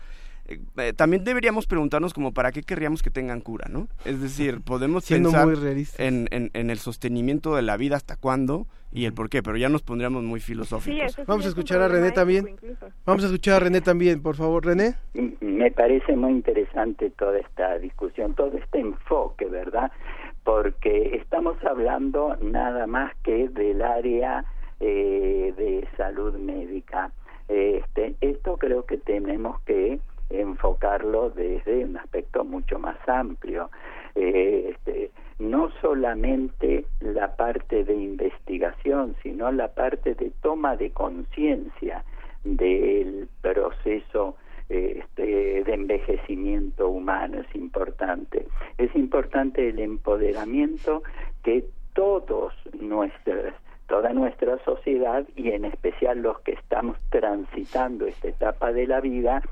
Eh, 0.49 0.61
eh, 0.79 0.93
también 0.95 1.25
deberíamos 1.25 1.67
preguntarnos 1.67 2.15
como 2.15 2.33
para 2.33 2.53
qué 2.53 2.63
querríamos 2.63 3.03
que 3.03 3.11
tengan 3.11 3.41
cura, 3.41 3.69
¿no? 3.71 3.89
Es 4.05 4.21
decir, 4.21 4.61
podemos 4.65 5.05
Siendo 5.05 5.31
pensar 5.31 5.47
muy 5.47 5.87
en, 5.99 6.27
en, 6.31 6.51
en 6.55 6.71
el 6.71 6.79
sostenimiento 6.79 7.55
de 7.55 7.63
la 7.63 7.77
vida 7.77 7.97
hasta 7.97 8.17
cuándo 8.17 8.67
y 8.91 9.05
el 9.05 9.13
por 9.13 9.29
qué, 9.29 9.43
pero 9.43 9.57
ya 9.57 9.69
nos 9.69 9.83
pondríamos 9.83 10.23
muy 10.25 10.41
filosóficos. 10.41 11.17
Vamos 11.27 11.45
a 11.45 11.49
escuchar 11.49 11.83
a 11.83 11.89
René 11.89 12.11
también. 12.11 12.57
Vamos 13.05 13.23
a 13.23 13.27
escuchar 13.27 13.57
a 13.57 13.61
René 13.61 13.81
también, 13.83 14.23
por 14.23 14.37
favor, 14.37 14.65
René. 14.65 14.95
Me 15.41 15.71
parece 15.71 16.17
muy 16.17 16.33
interesante 16.33 17.11
toda 17.11 17.39
esta 17.39 17.79
discusión, 17.79 18.35
todo 18.35 18.57
este 18.57 18.81
enfoque, 18.81 19.45
¿verdad? 19.45 19.93
Porque 20.45 21.17
estamos 21.17 21.63
hablando 21.65 22.37
nada 22.41 22.87
más 22.87 23.15
que 23.23 23.49
del 23.51 23.83
área 23.83 24.45
eh, 24.81 25.53
de 25.57 25.87
salud 25.99 26.35
médica. 26.39 27.13
Este, 27.49 28.15
esto 28.21 28.57
creo 28.57 28.87
que 28.87 28.97
tenemos 28.97 29.61
que 29.63 30.01
enfocarlo 30.31 31.31
desde 31.31 31.85
un 31.85 31.97
aspecto 31.97 32.45
mucho 32.45 32.79
más 32.79 32.97
amplio. 33.09 33.71
Eh, 34.15 34.71
este, 34.71 35.11
no 35.39 35.71
solamente 35.81 36.85
la 37.01 37.37
parte 37.37 37.85
de 37.85 37.95
investigación, 37.95 39.15
sino 39.23 39.51
la 39.53 39.69
parte 39.69 40.15
de 40.15 40.31
toma 40.43 40.77
de 40.77 40.91
conciencia 40.91 42.05
del 42.45 43.29
proceso 43.41 44.37
eh, 44.69 45.01
este, 45.01 45.65
de 45.65 45.75
envejecimiento 45.75 46.89
humano 46.89 47.41
es 47.41 47.55
importante. 47.55 48.47
Es 48.77 48.95
importante 48.95 49.69
el 49.69 49.79
empoderamiento 49.79 51.03
que 51.43 51.65
todos 51.95 52.53
nuestras 52.81 53.55
toda 53.87 54.13
nuestra 54.13 54.63
sociedad 54.65 55.25
y 55.35 55.49
en 55.49 55.65
especial 55.65 56.21
los 56.21 56.39
que 56.41 56.53
estamos 56.53 56.99
transitando 57.09 58.07
esta 58.07 58.29
etapa 58.29 58.71
de 58.71 58.87
la 58.87 59.01
vida 59.01 59.43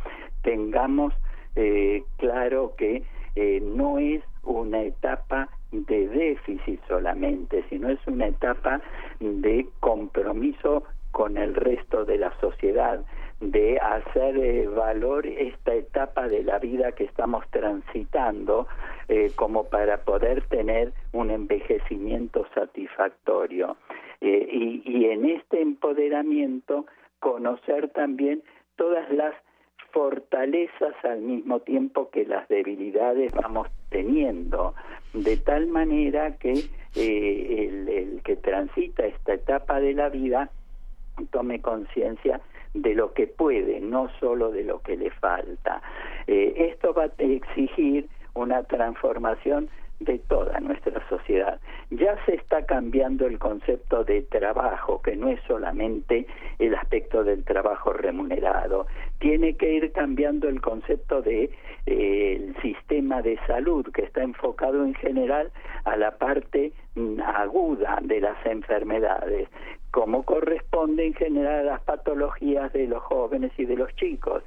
tengamos 0.47 1.13
eh, 1.57 2.05
claro 2.19 2.75
que 2.79 3.03
eh, 3.35 3.61
no 3.61 3.99
es 3.99 4.23
una 4.45 4.83
etapa 4.83 5.49
de 5.73 6.07
déficit 6.09 6.81
solamente, 6.87 7.65
sino 7.69 7.91
es 7.91 7.99
una 8.07 8.29
etapa 8.29 8.81
de 9.19 9.67
compromiso 9.81 10.85
con 11.11 11.37
el 11.37 11.55
resto 11.55 12.05
de 12.05 12.19
la 12.19 12.33
sociedad, 12.41 13.05
de 13.41 13.79
hacer 13.81 14.39
eh, 14.39 14.69
valor 14.69 15.27
esta 15.27 15.75
etapa 15.75 16.29
de 16.29 16.45
la 16.45 16.61
vida 16.61 16.93
que 16.93 17.05
estamos 17.05 17.45
transitando 17.51 18.69
eh, 19.09 19.33
como 19.35 19.65
para 19.65 19.99
poder 20.05 20.43
tener 20.47 20.93
un 21.13 21.31
envejecimiento 21.31 22.47
satisfactorio. 22.55 23.77
Y, 24.21 24.83
y 24.85 25.07
en 25.11 25.27
este 25.27 25.61
empoderamiento 25.61 26.87
conocer 27.21 27.91
también 27.91 28.43
todas 28.77 29.11
las 29.11 29.35
fortalezas 29.93 30.95
al 31.05 31.21
mismo 31.21 31.61
tiempo 31.61 32.11
que 32.11 32.25
las 32.25 32.49
debilidades 32.49 33.33
vamos 33.33 33.69
teniendo, 33.91 34.75
de 35.13 35.37
tal 35.37 35.67
manera 35.67 36.37
que 36.37 36.53
eh, 36.95 37.69
el, 37.89 38.21
que 38.23 38.37
transita 38.37 39.07
esta 39.07 39.35
etapa 39.35 39.81
de 39.81 39.95
la 39.95 40.09
vida 40.09 40.51
tome 41.31 41.61
conciencia 41.61 42.41
de 42.75 42.95
lo 42.95 43.13
que 43.15 43.27
puede, 43.27 43.81
no 43.81 44.09
solo 44.21 44.51
de 44.51 44.65
lo 44.65 44.81
que 44.83 44.97
le 44.97 45.11
falta. 45.11 45.83
Eh, 46.27 46.71
esto 46.71 46.93
va 46.93 47.05
a 47.05 47.13
exigir 47.19 48.09
una 48.35 48.63
transformación 48.65 49.71
de 50.01 50.19
toda 50.19 50.59
nuestra 50.61 51.07
sociedad. 51.09 51.61
Ya 51.91 52.17
se 52.27 52.35
está 52.35 52.67
cambiando 52.67 53.27
el 53.27 53.39
concepto 53.39 54.05
de 54.05 54.23
trabajo, 54.23 55.01
que 55.03 55.17
no 55.17 55.29
es 55.29 55.41
solamente 55.47 56.27
el 56.59 56.75
aspecto 56.75 57.25
del 57.25 57.45
trabajo 57.45 57.93
remunerado. 57.93 58.87
Tiene 59.19 59.57
que 59.57 59.73
ir 59.73 59.93
cambiando 59.93 60.49
el 60.49 60.61
concepto 60.61 61.23
de 61.23 61.51
eh, 61.87 62.37
el 62.37 62.57
sistema 62.61 63.23
de 63.23 63.39
salud, 63.47 63.87
que 63.93 64.03
está 64.03 64.23
enfocado 64.23 64.85
en 64.85 64.95
general 64.95 65.51
a 65.85 65.97
la 65.97 66.19
parte 66.19 66.73
aguda 67.25 67.99
de 68.03 68.21
las 68.21 68.45
enfermedades, 68.47 69.49
como 69.91 70.25
corresponde 70.25 71.07
en 71.07 71.15
general 71.15 71.61
a 71.61 71.73
las 71.73 71.83
patologías 71.83 72.73
de 72.73 72.87
los 72.87 73.03
jóvenes 73.03 73.53
y 73.57 73.65
de 73.65 73.77
los 73.77 73.95
chicos. 73.97 74.43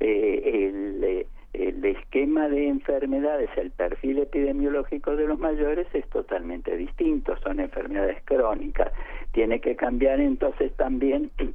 Eh, 0.00 0.68
el, 0.68 1.04
eh, 1.04 1.26
el 1.54 1.84
esquema 1.84 2.48
de 2.48 2.68
enfermedades, 2.68 3.48
el 3.56 3.70
perfil 3.70 4.18
epidemiológico 4.18 5.14
de 5.16 5.26
los 5.26 5.38
mayores 5.38 5.86
es 5.94 6.06
totalmente 6.08 6.76
distinto, 6.76 7.36
son 7.38 7.60
enfermedades 7.60 8.18
crónicas. 8.24 8.92
Tiene 9.32 9.60
que 9.60 9.76
cambiar 9.76 10.20
entonces 10.20 10.72
también 10.76 11.30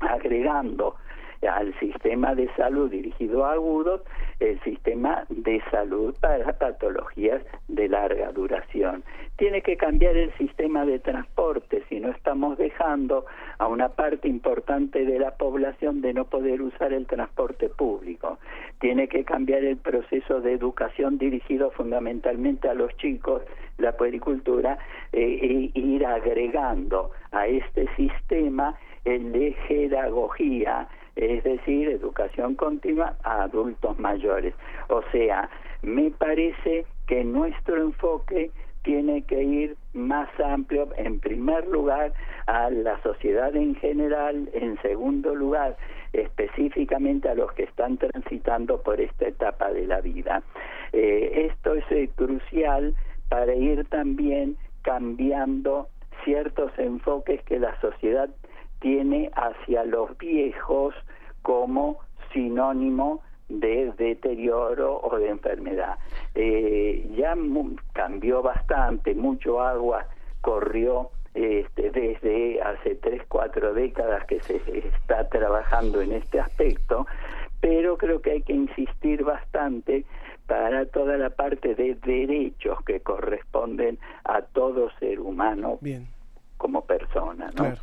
agregando 0.00 0.96
al 1.46 1.78
sistema 1.78 2.34
de 2.34 2.48
salud 2.54 2.90
dirigido 2.90 3.44
a 3.44 3.52
agudos 3.52 4.02
el 4.40 4.60
sistema 4.60 5.24
de 5.28 5.60
salud 5.70 6.14
para 6.20 6.58
patologías 6.58 7.42
de 7.68 7.88
larga 7.88 8.32
duración. 8.32 9.02
Tiene 9.36 9.62
que 9.62 9.76
cambiar 9.76 10.16
el 10.16 10.32
sistema 10.36 10.84
de 10.84 10.98
transporte 10.98 11.84
si 11.88 12.00
no 12.00 12.10
estamos 12.10 12.58
dejando 12.58 13.24
a 13.58 13.68
una 13.68 13.90
parte 13.90 14.28
importante 14.28 15.04
de 15.04 15.18
la 15.18 15.36
población 15.36 16.00
de 16.00 16.12
no 16.12 16.24
poder 16.24 16.60
usar 16.60 16.92
el 16.92 17.06
transporte 17.06 17.68
público. 17.68 18.38
Tiene 18.80 19.08
que 19.08 19.24
cambiar 19.24 19.64
el 19.64 19.76
proceso 19.76 20.40
de 20.40 20.52
educación 20.52 21.18
dirigido 21.18 21.70
fundamentalmente 21.70 22.68
a 22.68 22.74
los 22.74 22.96
chicos, 22.96 23.42
la 23.78 23.96
puericultura, 23.96 24.78
e 25.12 25.70
ir 25.74 26.04
agregando 26.04 27.10
a 27.30 27.46
este 27.46 27.88
sistema 27.96 28.76
el 29.04 29.32
de 29.32 29.56
pedagogía, 29.68 30.88
es 31.18 31.42
decir, 31.42 31.88
educación 31.88 32.54
continua 32.54 33.16
a 33.24 33.42
adultos 33.42 33.98
mayores. 33.98 34.54
O 34.88 35.02
sea, 35.10 35.50
me 35.82 36.10
parece 36.12 36.86
que 37.08 37.24
nuestro 37.24 37.76
enfoque 37.76 38.52
tiene 38.82 39.22
que 39.22 39.42
ir 39.42 39.76
más 39.92 40.28
amplio, 40.40 40.88
en 40.96 41.18
primer 41.18 41.66
lugar, 41.66 42.12
a 42.46 42.70
la 42.70 43.02
sociedad 43.02 43.54
en 43.56 43.74
general, 43.74 44.48
en 44.52 44.80
segundo 44.80 45.34
lugar, 45.34 45.76
específicamente 46.12 47.28
a 47.28 47.34
los 47.34 47.52
que 47.52 47.64
están 47.64 47.98
transitando 47.98 48.80
por 48.80 49.00
esta 49.00 49.26
etapa 49.26 49.72
de 49.72 49.86
la 49.88 50.00
vida. 50.00 50.42
Eh, 50.92 51.50
esto 51.50 51.74
es 51.74 51.84
eh, 51.90 52.08
crucial 52.14 52.94
para 53.28 53.54
ir 53.54 53.84
también 53.88 54.56
cambiando 54.82 55.88
ciertos 56.24 56.70
enfoques 56.78 57.42
que 57.42 57.58
la 57.58 57.78
sociedad 57.80 58.30
tiene 58.80 59.30
hacia 59.34 59.84
los 59.84 60.16
viejos 60.18 60.94
como 61.42 61.98
sinónimo 62.32 63.22
de 63.48 63.92
deterioro 63.96 65.00
o 65.02 65.18
de 65.18 65.28
enfermedad. 65.28 65.96
Eh, 66.34 67.10
ya 67.16 67.34
cambió 67.92 68.42
bastante, 68.42 69.14
mucho 69.14 69.60
agua 69.60 70.06
corrió 70.40 71.10
este, 71.34 71.90
desde 71.90 72.60
hace 72.62 72.94
tres, 72.96 73.22
cuatro 73.28 73.72
décadas 73.74 74.24
que 74.26 74.40
se 74.40 74.56
está 74.78 75.28
trabajando 75.28 76.00
en 76.00 76.12
este 76.12 76.40
aspecto, 76.40 77.06
pero 77.60 77.96
creo 77.96 78.20
que 78.20 78.32
hay 78.32 78.42
que 78.42 78.54
insistir 78.54 79.24
bastante 79.24 80.04
para 80.46 80.86
toda 80.86 81.16
la 81.16 81.30
parte 81.30 81.74
de 81.74 81.94
derechos 81.96 82.82
que 82.84 83.00
corresponden 83.00 83.98
a 84.24 84.42
todo 84.42 84.90
ser 84.98 85.20
humano 85.20 85.78
como 86.58 86.84
persona. 86.84 87.50
¿no? 87.56 87.74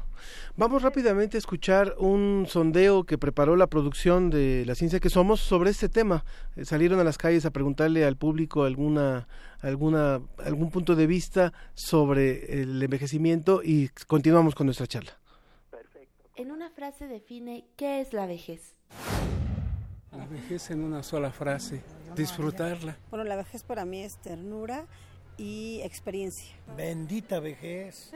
Vamos 0.57 0.83
rápidamente 0.83 1.37
a 1.37 1.39
escuchar 1.39 1.95
un 1.97 2.45
sondeo 2.47 3.03
que 3.03 3.17
preparó 3.17 3.55
la 3.55 3.67
producción 3.67 4.29
de 4.29 4.63
La 4.65 4.75
Ciencia 4.75 4.99
que 4.99 5.09
Somos 5.09 5.39
sobre 5.41 5.71
este 5.71 5.89
tema. 5.89 6.23
Eh, 6.55 6.65
salieron 6.65 6.99
a 6.99 7.03
las 7.03 7.17
calles 7.17 7.45
a 7.45 7.51
preguntarle 7.51 8.05
al 8.05 8.15
público 8.15 8.63
alguna, 8.63 9.27
alguna, 9.61 10.21
algún 10.45 10.69
punto 10.69 10.95
de 10.95 11.07
vista 11.07 11.51
sobre 11.73 12.61
el 12.61 12.81
envejecimiento 12.81 13.61
y 13.63 13.89
continuamos 14.07 14.55
con 14.55 14.67
nuestra 14.67 14.87
charla. 14.87 15.17
En 16.37 16.51
una 16.51 16.69
frase 16.69 17.07
define 17.07 17.65
qué 17.77 18.01
es 18.01 18.11
la 18.11 18.25
vejez. 18.25 18.75
La 20.11 20.25
vejez 20.25 20.69
en 20.69 20.83
una 20.83 21.01
sola 21.01 21.31
frase, 21.31 21.81
disfrutarla. 22.15 22.97
Bueno, 23.09 23.23
la 23.25 23.35
vejez 23.35 23.63
para 23.63 23.85
mí 23.85 24.03
es 24.03 24.17
ternura 24.17 24.85
y 25.37 25.81
experiencia. 25.83 26.55
Bendita 26.75 27.39
vejez, 27.39 28.11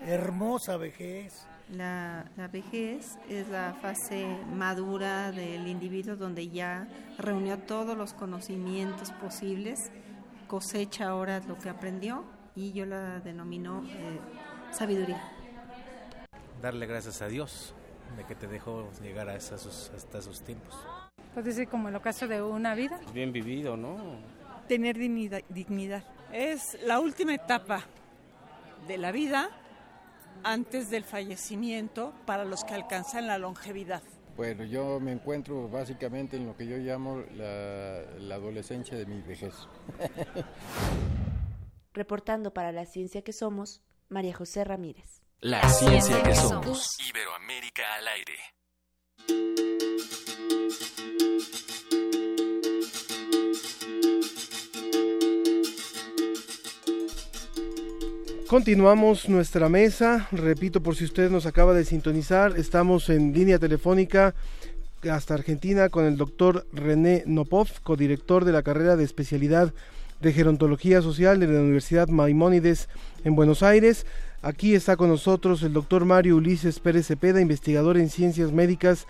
hermosa 0.00 0.76
vejez. 0.76 1.46
La, 1.70 2.24
la, 2.36 2.48
vejez 2.48 3.18
es 3.28 3.48
la 3.48 3.74
fase 3.82 4.26
madura 4.54 5.32
del 5.32 5.66
individuo 5.66 6.16
donde 6.16 6.48
ya 6.48 6.88
reunió 7.18 7.58
todos 7.58 7.96
los 7.96 8.14
conocimientos 8.14 9.12
posibles, 9.12 9.92
cosecha 10.46 11.08
ahora 11.08 11.40
lo 11.40 11.58
que 11.58 11.68
aprendió 11.68 12.24
y 12.56 12.72
yo 12.72 12.86
la 12.86 13.20
denomino 13.20 13.84
eh, 13.86 14.18
sabiduría. 14.70 15.22
Darle 16.62 16.86
gracias 16.86 17.20
a 17.20 17.28
Dios 17.28 17.74
de 18.16 18.24
que 18.24 18.34
te 18.34 18.46
dejó 18.46 18.90
llegar 19.02 19.28
a 19.28 19.36
esos, 19.36 19.92
hasta 19.94 20.18
esos 20.18 20.42
tiempos. 20.42 20.74
Pues 21.34 21.44
decir 21.44 21.68
como 21.68 21.88
el 21.88 21.96
ocaso 21.96 22.26
de 22.26 22.42
una 22.42 22.74
vida. 22.74 22.98
Bien 23.12 23.32
vivido, 23.32 23.76
¿no? 23.76 23.96
Tener 24.66 24.98
dignidad, 24.98 25.42
dignidad. 25.48 26.02
Es 26.32 26.78
la 26.82 26.98
última 26.98 27.34
etapa 27.34 27.84
de 28.86 28.98
la 28.98 29.12
vida 29.12 29.50
antes 30.44 30.90
del 30.90 31.04
fallecimiento 31.04 32.12
para 32.26 32.44
los 32.44 32.64
que 32.64 32.74
alcanzan 32.74 33.26
la 33.26 33.38
longevidad? 33.38 34.02
Bueno, 34.36 34.64
yo 34.64 35.00
me 35.00 35.12
encuentro 35.12 35.68
básicamente 35.68 36.36
en 36.36 36.46
lo 36.46 36.56
que 36.56 36.66
yo 36.66 36.76
llamo 36.76 37.24
la, 37.34 38.02
la 38.18 38.34
adolescencia 38.36 38.96
de 38.96 39.04
mi 39.04 39.20
vejez. 39.20 39.54
Reportando 41.92 42.54
para 42.54 42.70
la 42.70 42.86
ciencia 42.86 43.22
que 43.22 43.32
somos, 43.32 43.82
María 44.08 44.34
José 44.34 44.62
Ramírez. 44.62 45.22
La 45.40 45.68
ciencia 45.68 46.22
que 46.22 46.34
somos. 46.34 46.98
Iberoamérica 47.08 47.94
al 47.94 48.08
aire. 48.08 48.38
Continuamos 58.48 59.28
nuestra 59.28 59.68
mesa, 59.68 60.26
repito 60.32 60.82
por 60.82 60.96
si 60.96 61.04
usted 61.04 61.30
nos 61.30 61.44
acaba 61.44 61.74
de 61.74 61.84
sintonizar, 61.84 62.54
estamos 62.56 63.10
en 63.10 63.34
línea 63.34 63.58
telefónica 63.58 64.34
hasta 65.02 65.34
Argentina 65.34 65.90
con 65.90 66.06
el 66.06 66.16
doctor 66.16 66.66
René 66.72 67.24
Nopov, 67.26 67.68
codirector 67.82 68.46
de 68.46 68.52
la 68.52 68.62
carrera 68.62 68.96
de 68.96 69.04
especialidad 69.04 69.74
de 70.22 70.32
gerontología 70.32 71.02
social 71.02 71.38
de 71.40 71.46
la 71.46 71.60
Universidad 71.60 72.08
Maimónides 72.08 72.88
en 73.22 73.36
Buenos 73.36 73.62
Aires. 73.62 74.06
Aquí 74.40 74.74
está 74.74 74.96
con 74.96 75.10
nosotros 75.10 75.62
el 75.62 75.74
doctor 75.74 76.06
Mario 76.06 76.36
Ulises 76.36 76.80
Pérez 76.80 77.06
Cepeda, 77.06 77.42
investigador 77.42 77.98
en 77.98 78.08
ciencias 78.08 78.50
médicas 78.50 79.06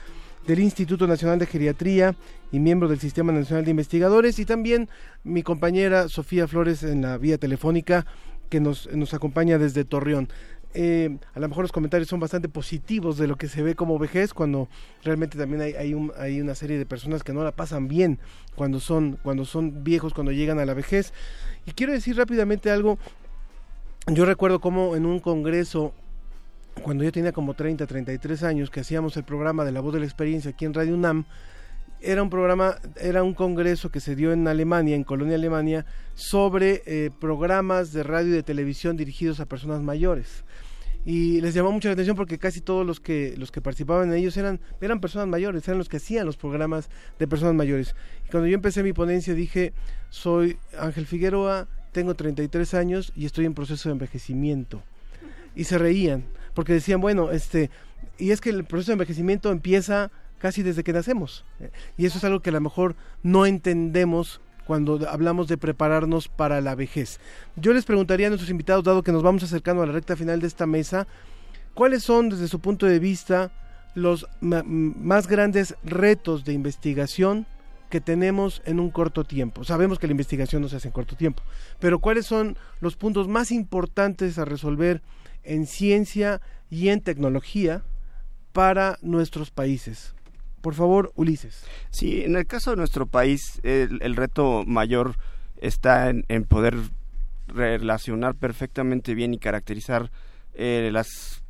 del 0.49 0.59
Instituto 0.59 1.07
Nacional 1.07 1.39
de 1.39 1.47
Geriatría 1.47 2.17
y 2.51 2.59
miembro 2.59 2.89
del 2.89 2.99
Sistema 2.99 3.31
Nacional 3.31 3.65
de 3.65 3.71
Investigadores 3.71 4.41
y 4.41 4.47
también 4.47 4.89
mi 5.23 5.45
compañera 5.45 6.09
Sofía 6.09 6.49
Flores 6.49 6.83
en 6.83 7.03
la 7.03 7.19
vía 7.19 7.39
telefónica 7.39 8.05
que 8.49 8.61
nos, 8.61 8.91
nos 8.93 9.15
acompaña 9.15 9.59
desde 9.59 9.85
Torreón. 9.85 10.29
Eh, 10.75 11.17
a 11.35 11.41
lo 11.41 11.49
mejor 11.49 11.65
los 11.65 11.73
comentarios 11.73 12.09
son 12.09 12.21
bastante 12.21 12.49
positivos 12.49 13.17
de 13.17 13.27
lo 13.27 13.37
que 13.37 13.49
se 13.49 13.63
ve 13.63 13.75
como 13.75 13.99
vejez, 13.99 14.35
cuando 14.35 14.69
realmente 15.03 15.39
también 15.39 15.63
hay, 15.63 15.73
hay, 15.73 15.95
un, 15.95 16.13
hay 16.19 16.41
una 16.41 16.55
serie 16.55 16.77
de 16.79 16.85
personas 16.85 17.23
que 17.23 17.33
no 17.33 17.43
la 17.43 17.53
pasan 17.53 17.89
bien 17.89 18.19
cuando 18.55 18.79
son, 18.79 19.19
cuando 19.23 19.45
son 19.45 19.83
viejos, 19.83 20.13
cuando 20.13 20.31
llegan 20.31 20.59
a 20.59 20.67
la 20.67 20.75
vejez. 20.75 21.15
Y 21.65 21.73
quiero 21.73 21.93
decir 21.93 22.17
rápidamente 22.17 22.71
algo, 22.71 22.99
yo 24.07 24.25
recuerdo 24.25 24.61
como 24.61 24.95
en 24.95 25.07
un 25.07 25.21
congreso, 25.21 25.95
cuando 26.83 27.03
yo 27.03 27.13
tenía 27.13 27.33
como 27.33 27.55
30, 27.55 27.87
33 27.87 28.43
años, 28.43 28.71
que 28.71 28.81
hacíamos 28.81 29.17
el 29.17 29.25
programa 29.25 29.65
de 29.65 29.73
la 29.73 29.81
voz 29.81 29.95
de 29.95 30.01
la 30.01 30.07
experiencia 30.07 30.51
aquí 30.51 30.65
en 30.65 30.75
Radio 30.75 30.95
UNAM, 30.95 31.25
era 32.01 32.23
un 32.23 32.31
programa, 32.31 32.77
era 33.01 33.23
un 33.23 33.35
congreso 33.35 33.91
que 33.91 34.01
se 34.01 34.15
dio 34.15 34.33
en 34.33 34.47
Alemania, 34.47 34.95
en 34.95 35.05
Colonia 35.05 35.35
Alemania, 35.35 35.85
sobre 36.15 36.83
eh, 36.87 37.11
programas 37.21 37.93
de 37.93 38.03
radio 38.03 38.29
y 38.29 38.37
de 38.37 38.43
televisión 38.43 38.97
dirigidos 38.97 39.41
a 39.41 39.47
personas 39.47 39.83
mayores. 39.83 40.45
y 41.05 41.41
les 41.41 41.55
llamó 41.55 41.73
mucho 41.73 41.89
la 41.89 41.95
atención 41.95 42.17
porque 42.17 42.39
casi 42.39 42.61
todos 42.61 42.85
los 42.85 43.01
que 43.01 43.35
los 43.39 43.51
que 43.51 43.61
participaban 43.63 44.11
en 44.11 44.19
ellos 44.19 44.37
eran 44.37 44.61
eran 44.81 45.01
personas 45.01 45.29
mayores, 45.29 45.67
eran 45.67 45.79
los 45.79 45.89
que 45.89 45.97
hacían 45.97 46.27
los 46.27 46.37
programas 46.37 46.91
de 47.19 47.27
personas 47.27 47.55
mayores. 47.55 47.95
Y 48.27 48.31
cuando 48.31 48.49
yo 48.49 48.55
empecé 48.55 48.83
mi 48.83 48.93
ponencia 48.93 49.35
dije, 49.35 49.73
soy 50.11 50.59
Ángel 50.79 51.07
Figueroa, 51.07 51.69
tengo 51.93 52.15
33 52.15 52.75
años 52.75 53.13
y 53.17 53.27
estoy 53.27 53.47
en 53.47 53.55
proceso 53.55 53.89
de 53.89 53.95
envejecimiento. 53.95 54.83
Y 55.55 55.65
se 55.65 55.79
reían 55.79 56.25
porque 56.55 56.73
decían, 56.73 57.01
bueno, 57.01 57.31
este 57.31 57.71
y 58.19 58.33
es 58.33 58.41
que 58.41 58.51
el 58.51 58.65
proceso 58.65 58.91
de 58.91 58.95
envejecimiento 58.95 59.51
empieza 59.51 60.11
casi 60.39 60.63
desde 60.63 60.85
que 60.85 60.93
nacemos. 60.93 61.45
Y 61.97 62.07
eso 62.07 62.19
es 62.19 62.25
algo 62.25 62.41
que 62.41 62.51
a 62.51 62.55
lo 62.55 62.61
mejor 62.61 62.97
no 63.23 63.47
entendemos 63.47 64.41
cuando 64.69 65.09
hablamos 65.09 65.49
de 65.49 65.57
prepararnos 65.57 66.29
para 66.29 66.61
la 66.61 66.75
vejez. 66.75 67.21
Yo 67.57 67.73
les 67.73 67.87
preguntaría 67.87 68.27
a 68.27 68.31
nuestros 68.31 68.51
invitados, 68.51 68.85
dado 68.85 69.03
que 69.03 69.13
nos 69.13 69.23
vamos 69.23 69.43
acercando 69.43 69.83
a 69.83 69.87
la 69.87 69.93
recta 69.93 70.15
final 70.15 70.41
de 70.41 70.47
esta 70.47 70.67
mesa, 70.67 71.07
¿cuáles 71.73 72.03
son 72.03 72.29
desde 72.29 72.49
su 72.49 72.61
punto 72.61 72.85
de 72.85 72.99
vista 72.99 73.51
los 73.95 74.27
más 74.43 75.27
grandes 75.27 75.75
retos 75.85 76.45
de 76.45 76.53
investigación 76.53 77.47
que 77.89 78.03
tenemos 78.03 78.61
en 78.67 78.79
un 78.79 78.91
corto 78.91 79.25
tiempo? 79.25 79.65
Sabemos 79.65 79.99
que 79.99 80.07
la 80.07 80.13
investigación 80.13 80.61
no 80.61 80.69
se 80.69 80.77
hace 80.77 80.89
en 80.89 80.93
corto 80.93 81.17
tiempo, 81.17 81.43
pero 81.81 81.99
¿cuáles 81.99 82.27
son 82.27 82.59
los 82.81 82.95
puntos 82.95 83.27
más 83.27 83.51
importantes 83.51 84.39
a 84.39 84.45
resolver 84.45 85.01
en 85.45 85.67
ciencia 85.67 86.43
y 86.69 86.91
en 86.91 87.01
tecnología 87.01 87.85
para 88.53 88.99
nuestros 89.01 89.51
países? 89.51 90.15
Por 90.61 90.75
favor, 90.75 91.13
Ulises. 91.15 91.65
Sí, 91.91 92.23
en 92.23 92.37
el 92.37 92.47
caso 92.47 92.71
de 92.71 92.77
nuestro 92.77 93.07
país, 93.07 93.61
el, 93.63 94.17
reto 94.17 94.65
mayor 94.67 95.15
está 95.61 96.11
en, 96.11 96.45
poder 96.45 96.77
relacionar 97.47 98.35
perfectamente 98.35 99.15
bien 99.15 99.35
y 99.35 99.39
caracterizar 99.39 100.11
eh, 100.55 100.91
las 100.93 101.43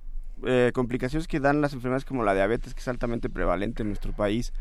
eh, 0.45 0.71
complicaciones 0.75 1.27
que 1.27 1.41
dan 1.41 1.61
las 1.61 1.73
enfermedades 1.73 2.05
como 2.05 2.23
la 2.23 2.35
diabetes, 2.35 2.75
que 2.75 2.81
es 2.81 2.89
altamente 2.89 3.31
prevalente 3.31 3.83
en 3.83 3.89
nuestro 3.89 4.13
país, 4.13 4.53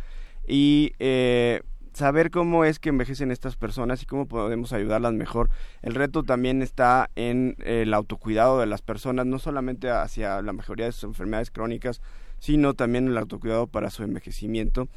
y 0.47 0.93
eh, 0.99 1.61
saber 1.93 2.31
cómo 2.31 2.63
es 2.63 2.79
que 2.79 2.89
envejecen 2.89 3.31
estas 3.31 3.55
personas 3.57 4.01
y 4.03 4.05
cómo 4.05 4.27
podemos 4.27 4.71
ayudarlas 4.71 5.13
mejor. 5.13 5.49
El 5.81 5.95
reto 5.95 6.23
también 6.23 6.61
está 6.61 7.09
en 7.15 7.55
el 7.59 7.93
autocuidado 7.93 8.59
de 8.59 8.67
las 8.67 8.81
personas, 8.81 9.25
no 9.25 9.39
solamente 9.39 9.89
hacia 9.89 10.41
la 10.41 10.53
mejoría 10.53 10.85
de 10.85 10.91
sus 10.93 11.03
enfermedades 11.03 11.51
crónicas, 11.51 12.01
sino 12.39 12.73
también 12.73 13.07
el 13.07 13.17
autocuidado 13.17 13.67
para 13.67 13.89
su 13.89 14.03
envejecimiento. 14.03 14.87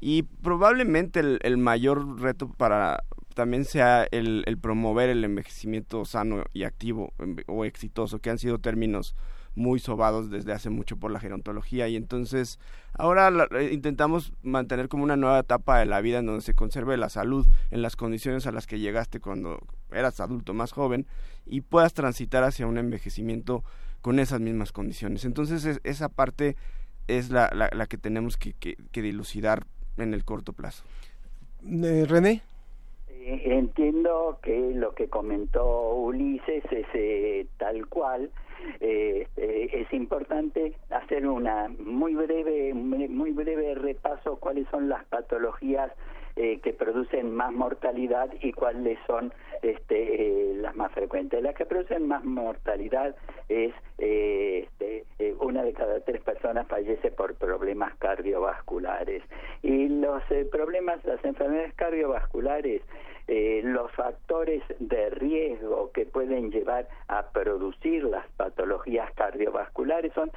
Y 0.00 0.24
probablemente 0.24 1.20
el, 1.20 1.58
mayor 1.58 2.20
reto 2.20 2.48
para 2.48 3.04
también 3.34 3.64
sea 3.64 4.06
el, 4.10 4.44
promover 4.60 5.08
el 5.08 5.22
envejecimiento 5.24 6.04
sano 6.04 6.42
y 6.52 6.64
activo 6.64 7.12
em, 7.18 7.36
o 7.46 7.64
exitoso, 7.64 8.18
que 8.18 8.30
han 8.30 8.38
sido 8.38 8.58
términos 8.58 9.14
muy 9.54 9.78
sobados 9.78 10.30
desde 10.30 10.52
hace 10.52 10.70
mucho 10.70 10.96
por 10.96 11.10
la 11.10 11.20
gerontología 11.20 11.86
y 11.86 11.96
entonces 11.96 12.58
ahora 12.94 13.30
eh, 13.50 13.70
intentamos 13.72 14.32
mantener 14.42 14.88
como 14.88 15.04
una 15.04 15.16
nueva 15.16 15.40
etapa 15.40 15.78
de 15.78 15.86
la 15.86 16.00
vida 16.00 16.18
en 16.18 16.26
donde 16.26 16.40
se 16.40 16.54
conserve 16.54 16.96
la 16.96 17.10
salud 17.10 17.46
en 17.70 17.82
las 17.82 17.96
condiciones 17.96 18.46
a 18.46 18.52
las 18.52 18.66
que 18.66 18.80
llegaste 18.80 19.20
cuando 19.20 19.58
eras 19.90 20.20
adulto 20.20 20.54
más 20.54 20.72
joven 20.72 21.06
y 21.44 21.60
puedas 21.60 21.92
transitar 21.92 22.44
hacia 22.44 22.66
un 22.66 22.78
envejecimiento 22.78 23.62
con 24.00 24.18
esas 24.18 24.40
mismas 24.40 24.72
condiciones. 24.72 25.24
Entonces 25.24 25.80
esa 25.84 26.08
parte 26.08 26.56
es 27.08 27.30
la, 27.30 27.50
la, 27.52 27.86
que 27.86 27.98
tenemos 27.98 28.36
que, 28.36 28.54
que, 28.54 29.02
dilucidar 29.02 29.64
en 29.96 30.14
el 30.14 30.24
corto 30.24 30.52
plazo. 30.52 30.84
Eh, 31.66 32.04
René. 32.08 32.42
Eh, 33.08 33.42
entiendo 33.44 34.38
que 34.42 34.72
lo 34.74 34.94
que 34.94 35.08
comentó 35.08 35.94
Ulises 35.94 36.64
es 36.70 36.86
eh, 36.94 37.46
tal 37.58 37.86
cual. 37.88 38.30
es 38.80 39.92
importante 39.92 40.74
hacer 40.90 41.26
una 41.26 41.68
muy 41.78 42.14
breve, 42.14 42.72
muy 42.74 43.32
breve 43.32 43.74
repaso 43.74 44.36
cuáles 44.36 44.68
son 44.70 44.88
las 44.88 45.04
patologías 45.06 45.90
eh, 46.34 46.60
que 46.60 46.72
producen 46.72 47.34
más 47.34 47.52
mortalidad 47.52 48.30
y 48.40 48.52
cuáles 48.52 48.98
son 49.06 49.34
este, 49.60 50.50
eh, 50.50 50.54
las 50.54 50.74
más 50.74 50.90
frecuentes. 50.92 51.42
Las 51.42 51.54
que 51.54 51.66
producen 51.66 52.08
más 52.08 52.24
mortalidad 52.24 53.14
es 53.50 53.74
eh, 53.98 54.66
este, 54.66 55.34
una 55.40 55.62
de 55.62 55.74
cada 55.74 56.00
tres 56.00 56.22
personas 56.22 56.66
fallece 56.68 57.10
por 57.10 57.34
problemas 57.34 57.94
cardiovasculares. 57.96 59.22
Y 59.62 59.88
los 59.88 60.22
problemas, 60.50 61.04
las 61.04 61.22
enfermedades 61.24 61.74
cardiovasculares, 61.74 62.82
los 63.28 63.90
factores 63.92 64.62
de 64.78 65.10
riesgo 65.10 65.90
que 65.92 66.06
pueden 66.06 66.50
llevar 66.50 66.88
a 67.08 67.30
producir 67.30 68.04
las 68.04 68.26
patologías 68.36 69.10
cardiovasculares 69.14 70.12
son 70.12 70.30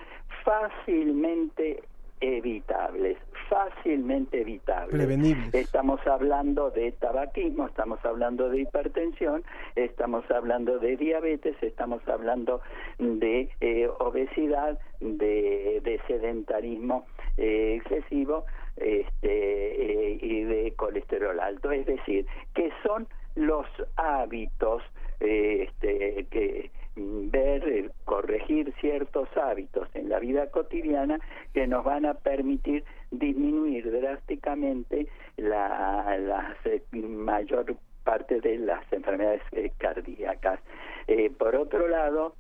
fácilmente 0.44 1.84
evitables, 2.22 3.18
fácilmente 3.50 4.42
evitables. 4.42 5.54
Estamos 5.54 6.00
hablando 6.08 6.72
de 6.72 6.92
tabaquismo, 6.94 7.68
estamos 7.68 8.04
hablando 8.06 8.50
de 8.50 8.62
hipertensión, 8.62 9.44
estamos 9.76 10.30
hablando 10.32 10.80
de 10.80 10.98
diabetes, 10.98 11.56
estamos 11.62 12.08
hablando 12.08 12.62
de 13.00 13.50
eh, 13.62 13.90
obesidad, 14.00 14.80
de, 15.00 16.02
sedentarismo 16.08 17.06
eh, 17.38 17.80
excesivo 17.82 18.46
este, 18.78 20.12
eh, 20.12 20.18
y 20.22 20.44
de 20.44 20.74
colesterol 20.76 21.40
alto. 21.40 21.72
Es 21.72 21.86
decir, 21.86 22.26
que 22.54 22.72
son 22.84 23.08
los 23.36 23.68
hábitos 23.98 24.82
este, 25.20 26.26
que 26.30 26.72
ver, 26.96 27.68
eh, 27.68 27.90
corregir 28.06 28.74
ciertos 28.80 29.28
hábitos 29.36 29.88
en 29.94 30.10
la 30.10 30.20
vida 30.20 30.50
cotidiana 30.50 31.20
que 31.54 31.68
nos 31.68 31.84
van 31.84 32.06
a 32.06 32.14
permitir 32.14 32.84
disminuir 33.12 33.92
drásticamente 33.92 35.08
la, 35.38 36.18
la 36.18 36.56
mayor 36.94 37.76
parte 38.04 38.40
de 38.40 38.58
las 38.60 38.82
enfermedades 38.94 39.42
eh, 39.52 39.72
cardíacas. 39.78 40.60
Eh, 41.08 41.32
por 41.38 41.56
otro 41.56 41.88
lado, 41.88 42.36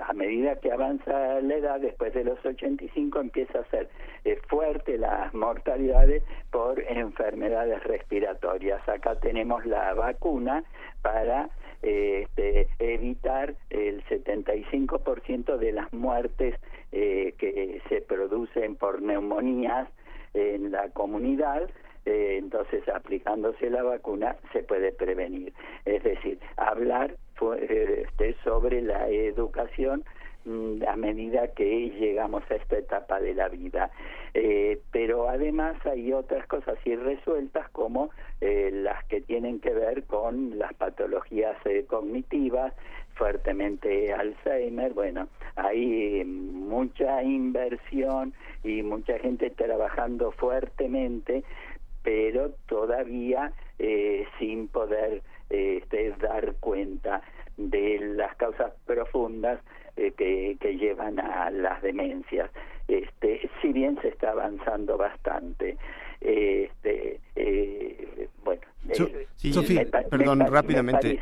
a 0.00 0.12
medida 0.12 0.56
que 0.56 0.72
avanza 0.72 1.40
la 1.40 1.54
edad, 1.54 1.80
después 1.80 2.14
de 2.14 2.24
los 2.24 2.44
85 2.44 3.20
empieza 3.20 3.60
a 3.60 3.64
ser 3.70 3.88
fuerte 4.48 4.98
las 4.98 5.32
mortalidades 5.34 6.22
por 6.50 6.80
enfermedades 6.80 7.82
respiratorias. 7.84 8.86
Acá 8.88 9.18
tenemos 9.20 9.64
la 9.66 9.94
vacuna 9.94 10.64
para 11.02 11.50
este, 11.82 12.68
evitar 12.78 13.54
el 13.70 14.04
75% 14.06 15.56
de 15.58 15.72
las 15.72 15.92
muertes 15.92 16.54
eh, 16.92 17.34
que 17.38 17.80
se 17.88 18.00
producen 18.00 18.76
por 18.76 19.02
neumonías 19.02 19.88
en 20.34 20.72
la 20.72 20.88
comunidad. 20.90 21.70
Eh, 22.04 22.36
entonces, 22.38 22.88
aplicándose 22.88 23.70
la 23.70 23.82
vacuna 23.82 24.36
se 24.52 24.62
puede 24.62 24.92
prevenir. 24.92 25.52
Es 25.84 26.02
decir, 26.02 26.38
hablar 26.56 27.16
este, 27.54 28.34
sobre 28.44 28.82
la 28.82 29.08
educación 29.08 30.04
Mm, 30.48 30.82
a 30.88 30.96
medida 30.96 31.48
que 31.48 31.90
llegamos 31.90 32.42
a 32.50 32.54
esta 32.54 32.78
etapa 32.78 33.20
de 33.20 33.34
la 33.34 33.48
vida. 33.48 33.90
Eh, 34.32 34.80
pero 34.92 35.28
además 35.28 35.76
hay 35.84 36.10
otras 36.14 36.46
cosas 36.46 36.78
irresueltas 36.86 37.68
como 37.70 38.08
eh, 38.40 38.70
las 38.72 39.04
que 39.06 39.20
tienen 39.20 39.60
que 39.60 39.74
ver 39.74 40.04
con 40.04 40.58
las 40.58 40.72
patologías 40.72 41.54
eh, 41.66 41.84
cognitivas, 41.86 42.72
fuertemente 43.14 44.14
Alzheimer, 44.14 44.94
bueno, 44.94 45.28
hay 45.56 46.24
mucha 46.24 47.22
inversión 47.22 48.32
y 48.64 48.82
mucha 48.82 49.18
gente 49.18 49.50
trabajando 49.50 50.30
fuertemente, 50.32 51.44
pero 52.02 52.52
todavía 52.66 53.52
sin 54.38 54.66
poder 54.68 55.22
este, 55.50 56.10
dar 56.20 56.54
cuenta 56.60 57.22
de 57.56 57.98
las 58.14 58.34
causas 58.36 58.72
profundas 58.86 59.60
eh, 59.96 60.12
que, 60.16 60.76
llevan 60.76 61.18
a 61.18 61.50
las 61.50 61.82
demencias. 61.82 62.50
Este, 62.86 63.50
si 63.60 63.72
bien 63.72 63.98
se 64.00 64.08
está 64.08 64.30
avanzando 64.30 64.96
bastante, 64.96 65.76
este, 66.20 67.20
eh, 67.34 68.28
bueno, 68.44 68.62
Sofía, 69.34 69.84
perdón, 70.08 70.40
rápidamente. 70.46 71.20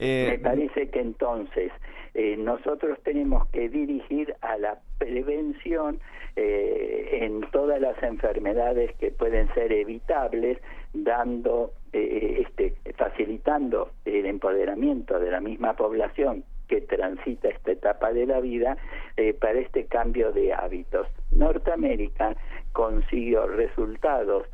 Me 0.00 0.38
parece, 0.38 0.88
que 0.88 1.00
entonces 1.00 1.70
eh, 2.14 2.36
nosotros 2.38 2.98
tenemos 3.04 3.46
que 3.50 3.68
dirigir 3.68 4.34
a 4.40 4.56
la 4.56 4.78
prevención 4.98 6.00
en 6.36 7.42
todas 7.52 7.80
las 7.80 8.02
enfermedades 8.02 8.92
que 8.96 9.12
pueden 9.12 9.52
ser 9.54 9.72
evitables, 9.72 10.58
dando, 10.92 11.70
este, 11.94 12.74
facilitando 12.96 13.90
el 14.04 14.26
empoderamiento 14.26 15.18
de 15.18 15.30
la 15.30 15.40
misma 15.40 15.74
población 15.74 16.44
que 16.68 16.80
transita 16.80 17.48
esta 17.48 17.72
etapa 17.72 18.12
de 18.12 18.26
la 18.26 18.40
vida 18.40 18.76
eh, 19.16 19.34
para 19.34 19.58
este 19.58 19.86
cambio 19.86 20.32
de 20.32 20.52
hábitos. 20.52 21.06
Norteamérica 21.32 22.36
consiguió 22.72 23.46
resultados 23.46 24.46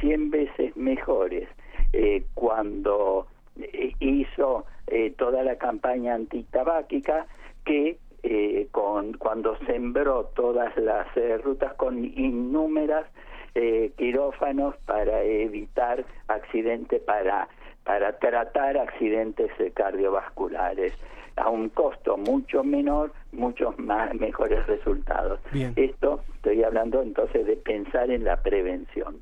100 0.00 0.30
veces 0.30 0.76
mejores 0.76 1.48
eh, 1.92 2.24
cuando 2.34 3.26
eh, 3.60 3.92
hizo 4.00 4.66
toda 5.16 5.42
la 5.42 5.56
campaña 5.56 6.14
antitabáquica 6.14 7.26
que 7.64 7.98
eh, 8.26 8.68
con 8.70 9.12
cuando 9.18 9.54
sembró 9.66 10.30
todas 10.34 10.74
las 10.78 11.06
eh, 11.14 11.36
rutas 11.36 11.74
con 11.74 12.02
innúmeras 12.02 13.04
eh, 13.54 13.92
quirófanos 13.96 14.74
para 14.86 15.22
evitar 15.22 16.04
accidentes, 16.28 17.00
para, 17.02 17.48
para 17.84 18.18
tratar 18.18 18.76
accidentes 18.76 19.50
cardiovasculares 19.74 20.92
a 21.36 21.48
un 21.48 21.68
costo 21.68 22.16
mucho 22.16 22.62
menor, 22.62 23.12
muchos 23.32 23.78
más 23.78 24.14
mejores 24.14 24.66
resultados. 24.66 25.40
Bien. 25.52 25.72
Esto 25.76 26.22
estoy 26.36 26.62
hablando 26.62 27.02
entonces 27.02 27.46
de 27.46 27.56
pensar 27.56 28.10
en 28.10 28.24
la 28.24 28.36
prevención. 28.42 29.16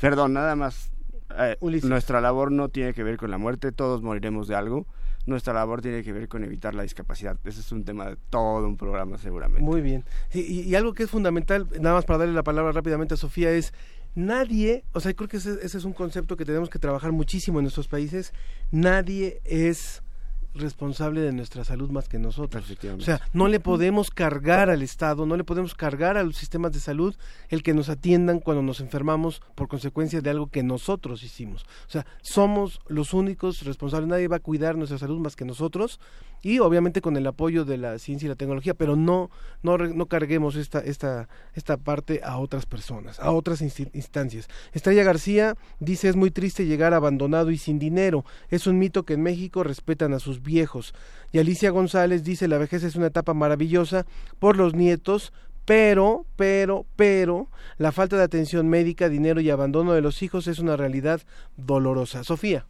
Perdón, 0.00 0.32
nada 0.32 0.56
más. 0.56 0.92
eh, 1.38 1.56
nuestra 1.84 2.20
labor 2.20 2.50
no 2.50 2.68
tiene 2.68 2.94
que 2.94 3.02
ver 3.02 3.16
con 3.16 3.30
la 3.30 3.38
muerte, 3.38 3.72
todos 3.72 4.02
moriremos 4.02 4.48
de 4.48 4.56
algo. 4.56 4.86
Nuestra 5.26 5.52
labor 5.52 5.82
tiene 5.82 6.02
que 6.02 6.12
ver 6.12 6.28
con 6.28 6.42
evitar 6.44 6.74
la 6.74 6.82
discapacidad. 6.82 7.38
Ese 7.44 7.60
es 7.60 7.70
un 7.72 7.84
tema 7.84 8.06
de 8.10 8.16
todo 8.30 8.66
un 8.66 8.76
programa 8.76 9.18
seguramente. 9.18 9.62
Muy 9.62 9.80
bien. 9.80 10.04
Y, 10.32 10.40
y- 10.40 10.74
algo 10.74 10.94
que 10.94 11.02
es 11.04 11.10
fundamental, 11.10 11.68
nada 11.80 11.96
más 11.96 12.04
para 12.04 12.20
darle 12.20 12.34
la 12.34 12.42
palabra 12.42 12.72
rápidamente 12.72 13.14
a 13.14 13.16
Sofía, 13.16 13.50
es 13.50 13.72
nadie, 14.14 14.82
o 14.92 15.00
sea, 15.00 15.12
creo 15.14 15.28
que 15.28 15.36
ese, 15.36 15.58
ese 15.62 15.78
es 15.78 15.84
un 15.84 15.92
concepto 15.92 16.36
que 16.36 16.44
tenemos 16.44 16.68
que 16.70 16.78
trabajar 16.78 17.12
muchísimo 17.12 17.58
en 17.58 17.64
nuestros 17.64 17.86
países, 17.86 18.32
nadie 18.72 19.40
es 19.44 20.02
responsable 20.54 21.20
de 21.20 21.32
nuestra 21.32 21.64
salud 21.64 21.90
más 21.90 22.08
que 22.08 22.18
nosotros. 22.18 22.64
O 22.98 23.00
sea, 23.00 23.20
no 23.32 23.48
le 23.48 23.60
podemos 23.60 24.10
cargar 24.10 24.70
al 24.70 24.82
Estado, 24.82 25.26
no 25.26 25.36
le 25.36 25.44
podemos 25.44 25.74
cargar 25.74 26.16
a 26.16 26.22
los 26.22 26.36
sistemas 26.36 26.72
de 26.72 26.80
salud 26.80 27.14
el 27.48 27.62
que 27.62 27.74
nos 27.74 27.88
atiendan 27.88 28.40
cuando 28.40 28.62
nos 28.62 28.80
enfermamos 28.80 29.42
por 29.54 29.68
consecuencia 29.68 30.20
de 30.20 30.30
algo 30.30 30.48
que 30.48 30.62
nosotros 30.62 31.22
hicimos. 31.22 31.64
O 31.86 31.90
sea, 31.90 32.06
somos 32.22 32.80
los 32.88 33.14
únicos 33.14 33.62
responsables, 33.64 34.08
nadie 34.08 34.28
va 34.28 34.36
a 34.36 34.40
cuidar 34.40 34.76
nuestra 34.76 34.98
salud 34.98 35.18
más 35.18 35.36
que 35.36 35.44
nosotros 35.44 36.00
y 36.42 36.58
obviamente 36.58 37.00
con 37.00 37.16
el 37.16 37.26
apoyo 37.26 37.64
de 37.64 37.76
la 37.76 37.98
ciencia 37.98 38.26
y 38.26 38.30
la 38.30 38.34
tecnología, 38.34 38.74
pero 38.74 38.96
no 38.96 39.30
no, 39.62 39.76
no 39.76 40.06
carguemos 40.06 40.56
esta 40.56 40.80
esta 40.80 41.28
esta 41.54 41.76
parte 41.76 42.20
a 42.24 42.38
otras 42.38 42.66
personas, 42.66 43.20
a 43.20 43.30
otras 43.30 43.60
instancias. 43.60 44.48
Estrella 44.72 45.04
García 45.04 45.56
dice 45.80 46.08
es 46.08 46.16
muy 46.16 46.30
triste 46.30 46.66
llegar 46.66 46.94
abandonado 46.94 47.50
y 47.50 47.58
sin 47.58 47.78
dinero. 47.78 48.24
Es 48.48 48.66
un 48.66 48.78
mito 48.78 49.04
que 49.04 49.14
en 49.14 49.22
México 49.22 49.62
respetan 49.62 50.14
a 50.14 50.18
sus 50.18 50.39
viejos. 50.42 50.94
Y 51.32 51.38
Alicia 51.38 51.70
González 51.70 52.24
dice 52.24 52.48
la 52.48 52.58
vejez 52.58 52.82
es 52.82 52.96
una 52.96 53.06
etapa 53.06 53.34
maravillosa 53.34 54.06
por 54.38 54.56
los 54.56 54.74
nietos, 54.74 55.32
pero, 55.64 56.24
pero, 56.36 56.84
pero, 56.96 57.48
la 57.78 57.92
falta 57.92 58.16
de 58.16 58.24
atención 58.24 58.68
médica, 58.68 59.08
dinero 59.08 59.40
y 59.40 59.50
abandono 59.50 59.92
de 59.92 60.00
los 60.00 60.22
hijos 60.22 60.46
es 60.48 60.58
una 60.58 60.76
realidad 60.76 61.20
dolorosa. 61.56 62.24
Sofía. 62.24 62.66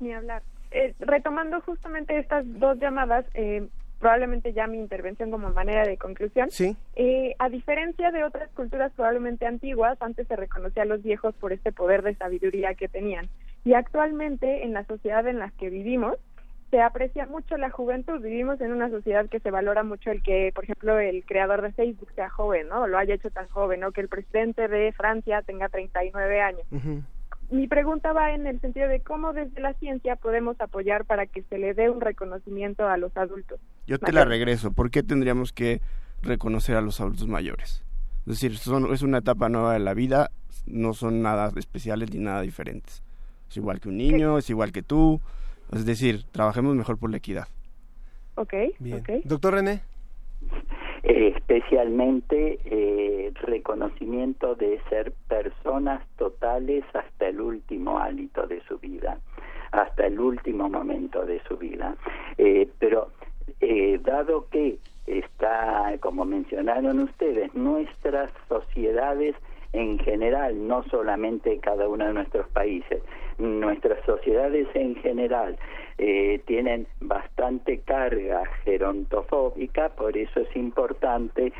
Ni 0.00 0.12
hablar. 0.12 0.42
Eh, 0.72 0.94
retomando 1.00 1.60
justamente 1.60 2.18
estas 2.18 2.44
dos 2.58 2.78
llamadas, 2.78 3.26
eh, 3.34 3.68
probablemente 4.00 4.52
ya 4.52 4.66
mi 4.66 4.78
intervención 4.78 5.30
como 5.30 5.50
manera 5.50 5.86
de 5.86 5.96
conclusión. 5.96 6.50
Sí. 6.50 6.76
Eh, 6.96 7.36
a 7.38 7.48
diferencia 7.48 8.10
de 8.10 8.24
otras 8.24 8.50
culturas 8.50 8.90
probablemente 8.96 9.46
antiguas, 9.46 9.96
antes 10.00 10.26
se 10.26 10.34
reconocía 10.34 10.82
a 10.82 10.86
los 10.86 11.02
viejos 11.02 11.34
por 11.36 11.52
este 11.52 11.70
poder 11.70 12.02
de 12.02 12.16
sabiduría 12.16 12.74
que 12.74 12.88
tenían. 12.88 13.28
Y 13.64 13.74
actualmente, 13.74 14.64
en 14.64 14.72
la 14.72 14.84
sociedad 14.86 15.26
en 15.28 15.38
la 15.38 15.50
que 15.50 15.70
vivimos, 15.70 16.16
se 16.72 16.80
aprecia 16.80 17.26
mucho 17.26 17.58
la 17.58 17.68
juventud. 17.68 18.18
Vivimos 18.22 18.58
en 18.62 18.72
una 18.72 18.88
sociedad 18.88 19.28
que 19.28 19.40
se 19.40 19.50
valora 19.50 19.84
mucho 19.84 20.10
el 20.10 20.22
que, 20.22 20.52
por 20.54 20.64
ejemplo, 20.64 20.98
el 20.98 21.22
creador 21.26 21.60
de 21.60 21.70
Facebook 21.72 22.08
sea 22.14 22.30
joven, 22.30 22.68
¿no? 22.68 22.84
O 22.84 22.86
lo 22.86 22.96
haya 22.96 23.14
hecho 23.14 23.28
tan 23.28 23.46
joven, 23.48 23.84
o 23.84 23.92
que 23.92 24.00
el 24.00 24.08
presidente 24.08 24.66
de 24.68 24.90
Francia 24.92 25.42
tenga 25.42 25.68
39 25.68 26.40
años. 26.40 26.62
Mi 27.50 27.68
pregunta 27.68 28.14
va 28.14 28.32
en 28.32 28.46
el 28.46 28.58
sentido 28.62 28.88
de 28.88 29.00
cómo 29.00 29.34
desde 29.34 29.60
la 29.60 29.74
ciencia 29.74 30.16
podemos 30.16 30.58
apoyar 30.62 31.04
para 31.04 31.26
que 31.26 31.42
se 31.42 31.58
le 31.58 31.74
dé 31.74 31.90
un 31.90 32.00
reconocimiento 32.00 32.88
a 32.88 32.96
los 32.96 33.14
adultos. 33.18 33.60
Yo 33.86 33.98
te 33.98 34.10
la 34.10 34.24
regreso. 34.24 34.72
¿Por 34.72 34.90
qué 34.90 35.02
tendríamos 35.02 35.52
que 35.52 35.82
reconocer 36.22 36.76
a 36.76 36.80
los 36.80 37.02
adultos 37.02 37.28
mayores? 37.28 37.84
Es 38.20 38.40
decir, 38.40 38.56
son, 38.56 38.94
es 38.94 39.02
una 39.02 39.18
etapa 39.18 39.50
nueva 39.50 39.74
de 39.74 39.80
la 39.80 39.92
vida, 39.92 40.30
no 40.64 40.94
son 40.94 41.20
nada 41.20 41.52
especiales 41.54 42.14
ni 42.14 42.20
nada 42.20 42.40
diferentes. 42.40 43.02
Es 43.50 43.58
igual 43.58 43.78
que 43.78 43.90
un 43.90 43.98
niño, 43.98 44.38
es 44.38 44.48
igual 44.48 44.72
que 44.72 44.82
tú. 44.82 45.20
Es 45.72 45.86
decir, 45.86 46.24
trabajemos 46.30 46.74
mejor 46.76 46.98
por 46.98 47.10
la 47.10 47.16
equidad. 47.16 47.48
Ok, 48.34 48.54
Bien. 48.78 49.00
ok. 49.00 49.24
Doctor 49.24 49.54
René. 49.54 49.82
Eh, 51.02 51.32
especialmente 51.36 52.58
eh, 52.64 53.32
reconocimiento 53.42 54.54
de 54.54 54.80
ser 54.88 55.12
personas 55.28 56.06
totales 56.16 56.84
hasta 56.94 57.28
el 57.28 57.40
último 57.40 57.98
hálito 57.98 58.46
de 58.46 58.62
su 58.68 58.78
vida, 58.78 59.18
hasta 59.72 60.06
el 60.06 60.20
último 60.20 60.68
momento 60.68 61.24
de 61.26 61.42
su 61.48 61.56
vida. 61.56 61.96
Eh, 62.38 62.68
pero 62.78 63.10
eh, 63.60 63.98
dado 64.04 64.46
que 64.50 64.78
está, 65.06 65.96
como 66.00 66.24
mencionaron 66.24 67.00
ustedes, 67.00 67.52
nuestras 67.54 68.30
sociedades 68.48 69.34
en 69.72 69.98
general, 69.98 70.66
no 70.66 70.82
solamente 70.84 71.58
cada 71.58 71.88
uno 71.88 72.06
de 72.06 72.12
nuestros 72.12 72.48
países, 72.48 73.02
nuestras 73.38 74.04
sociedades 74.04 74.68
en 74.74 74.94
general 74.96 75.56
eh, 75.98 76.40
tienen 76.46 76.86
bastante 77.00 77.78
carga 77.80 78.44
gerontofóbica, 78.64 79.90
por 79.90 80.16
eso 80.16 80.40
es 80.40 80.56
importante 80.56 81.52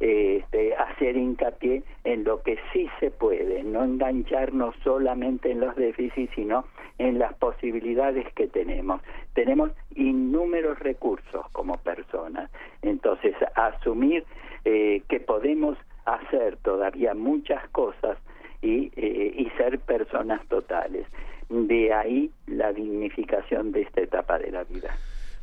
eh, 0.00 0.42
este, 0.42 0.74
hacer 0.74 1.16
hincapié 1.16 1.82
en 2.04 2.24
lo 2.24 2.42
que 2.42 2.58
sí 2.72 2.88
se 2.98 3.10
puede, 3.10 3.62
no 3.62 3.84
engancharnos 3.84 4.74
solamente 4.82 5.50
en 5.50 5.60
los 5.60 5.76
déficits, 5.76 6.34
sino 6.34 6.64
en 6.98 7.18
las 7.18 7.34
posibilidades 7.34 8.26
que 8.34 8.46
tenemos. 8.48 9.00
Tenemos 9.34 9.70
innúmeros 9.94 10.78
recursos 10.78 11.46
como 11.52 11.76
personas, 11.78 12.50
entonces 12.82 13.34
asumir 13.54 14.24
eh, 14.64 15.02
que 15.08 15.20
podemos 15.20 15.76
hacer 16.04 16.56
todavía 16.58 17.14
muchas 17.14 17.68
cosas 17.70 18.18
y, 18.62 18.92
eh, 18.96 19.34
y 19.36 19.50
ser 19.56 19.78
personas 19.80 20.46
totales. 20.48 21.06
De 21.48 21.92
ahí 21.92 22.30
la 22.46 22.72
dignificación 22.72 23.72
de 23.72 23.82
esta 23.82 24.02
etapa 24.02 24.38
de 24.38 24.50
la 24.50 24.64
vida. 24.64 24.96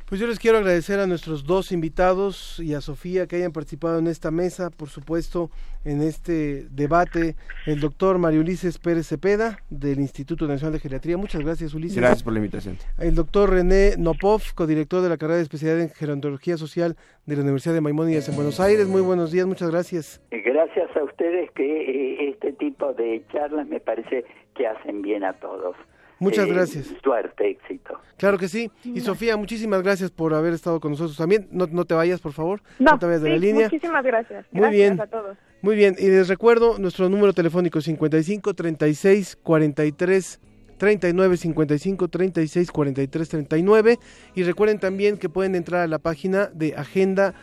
Pues 0.07 0.21
yo 0.21 0.27
les 0.27 0.39
quiero 0.39 0.59
agradecer 0.59 1.01
a 1.01 1.05
nuestros 1.05 1.43
dos 1.43 1.73
invitados 1.73 2.61
y 2.61 2.73
a 2.75 2.79
Sofía 2.79 3.27
que 3.27 3.35
hayan 3.35 3.51
participado 3.51 3.99
en 3.99 4.07
esta 4.07 4.31
mesa, 4.31 4.69
por 4.69 4.87
supuesto, 4.87 5.49
en 5.83 6.01
este 6.01 6.65
debate, 6.69 7.35
el 7.65 7.81
doctor 7.81 8.17
Mario 8.17 8.39
Ulises 8.39 8.77
Pérez 8.79 9.09
Cepeda 9.09 9.59
del 9.69 9.99
Instituto 9.99 10.47
Nacional 10.47 10.71
de 10.71 10.79
Geriatría. 10.79 11.17
Muchas 11.17 11.41
gracias, 11.41 11.73
Ulises. 11.73 11.97
Gracias 11.97 12.23
por 12.23 12.31
la 12.31 12.39
invitación. 12.39 12.77
El 12.97 13.15
doctor 13.15 13.49
René 13.49 13.95
Nopov, 13.97 14.41
codirector 14.55 15.01
de 15.01 15.09
la 15.09 15.17
carrera 15.17 15.39
de 15.39 15.43
especialidad 15.43 15.81
en 15.81 15.89
gerontología 15.89 16.55
social 16.55 16.95
de 17.25 17.35
la 17.35 17.41
Universidad 17.41 17.73
de 17.73 17.81
Maimónides 17.81 18.29
en 18.29 18.35
Buenos 18.37 18.61
Aires. 18.61 18.87
Muy 18.87 19.01
buenos 19.01 19.33
días, 19.33 19.45
muchas 19.45 19.69
gracias. 19.71 20.21
Gracias 20.31 20.89
a 20.95 21.03
ustedes 21.03 21.51
que 21.51 21.65
eh, 21.65 22.29
este 22.29 22.53
tipo 22.53 22.93
de 22.93 23.23
charlas 23.33 23.67
me 23.67 23.81
parece 23.81 24.23
que 24.55 24.67
hacen 24.67 25.01
bien 25.01 25.25
a 25.25 25.33
todos. 25.33 25.75
Muchas 26.19 26.47
Eh, 26.47 26.51
gracias. 26.53 26.87
Suerte, 27.03 27.49
éxito. 27.51 27.99
Claro 28.17 28.37
que 28.37 28.47
sí. 28.47 28.71
Y 28.83 29.01
Sofía, 29.01 29.37
muchísimas 29.37 29.83
gracias 29.83 30.09
por 30.09 30.33
haber 30.33 30.53
estado 30.53 30.79
con 30.79 30.91
nosotros 30.91 31.15
también. 31.17 31.47
No, 31.51 31.67
no 31.67 31.85
te 31.85 31.93
vayas, 31.93 32.19
por 32.19 32.33
favor. 32.33 32.61
No, 32.79 32.97
te 32.97 33.05
vayas 33.05 33.21
de 33.21 33.27
sí, 33.29 33.33
la 33.33 33.39
línea. 33.39 33.65
muchísimas 33.69 34.03
gracias. 34.03 34.45
Muy 34.51 34.61
Gracias 34.61 34.79
bien. 34.89 35.01
a 35.01 35.07
todos. 35.07 35.37
Muy 35.61 35.75
bien, 35.75 35.95
y 35.97 36.07
les 36.07 36.27
recuerdo 36.27 36.77
nuestro 36.79 37.09
número 37.09 37.33
telefónico 37.33 37.81
55 37.81 38.53
36 38.53 39.37
43 39.41 40.39
39 40.77 41.37
55 41.37 42.07
36 42.07 42.71
43 42.71 43.29
39 43.29 43.99
y 44.35 44.43
recuerden 44.43 44.79
también 44.79 45.17
que 45.17 45.29
pueden 45.29 45.55
entrar 45.55 45.81
a 45.81 45.87
la 45.87 45.97
página 45.97 46.47
de 46.53 46.75
agenda 46.75 47.33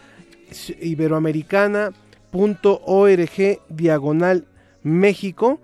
iberoamericana.org 2.33 3.61
diagonal 3.69 4.47
México 4.83 5.61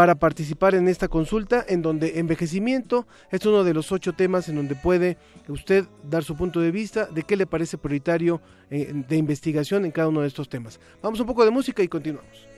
para 0.00 0.14
participar 0.14 0.74
en 0.74 0.88
esta 0.88 1.08
consulta 1.08 1.62
en 1.68 1.82
donde 1.82 2.20
envejecimiento 2.20 3.06
es 3.30 3.44
uno 3.44 3.64
de 3.64 3.74
los 3.74 3.92
ocho 3.92 4.14
temas 4.14 4.48
en 4.48 4.56
donde 4.56 4.74
puede 4.74 5.18
usted 5.46 5.84
dar 6.02 6.24
su 6.24 6.38
punto 6.38 6.58
de 6.58 6.70
vista 6.70 7.04
de 7.04 7.22
qué 7.22 7.36
le 7.36 7.44
parece 7.44 7.76
prioritario 7.76 8.40
eh, 8.70 8.94
de 8.94 9.16
investigación 9.18 9.84
en 9.84 9.90
cada 9.90 10.08
uno 10.08 10.22
de 10.22 10.28
estos 10.28 10.48
temas. 10.48 10.80
Vamos 11.02 11.20
un 11.20 11.26
poco 11.26 11.44
de 11.44 11.50
música 11.50 11.82
y 11.82 11.88
continuamos. 11.88 12.48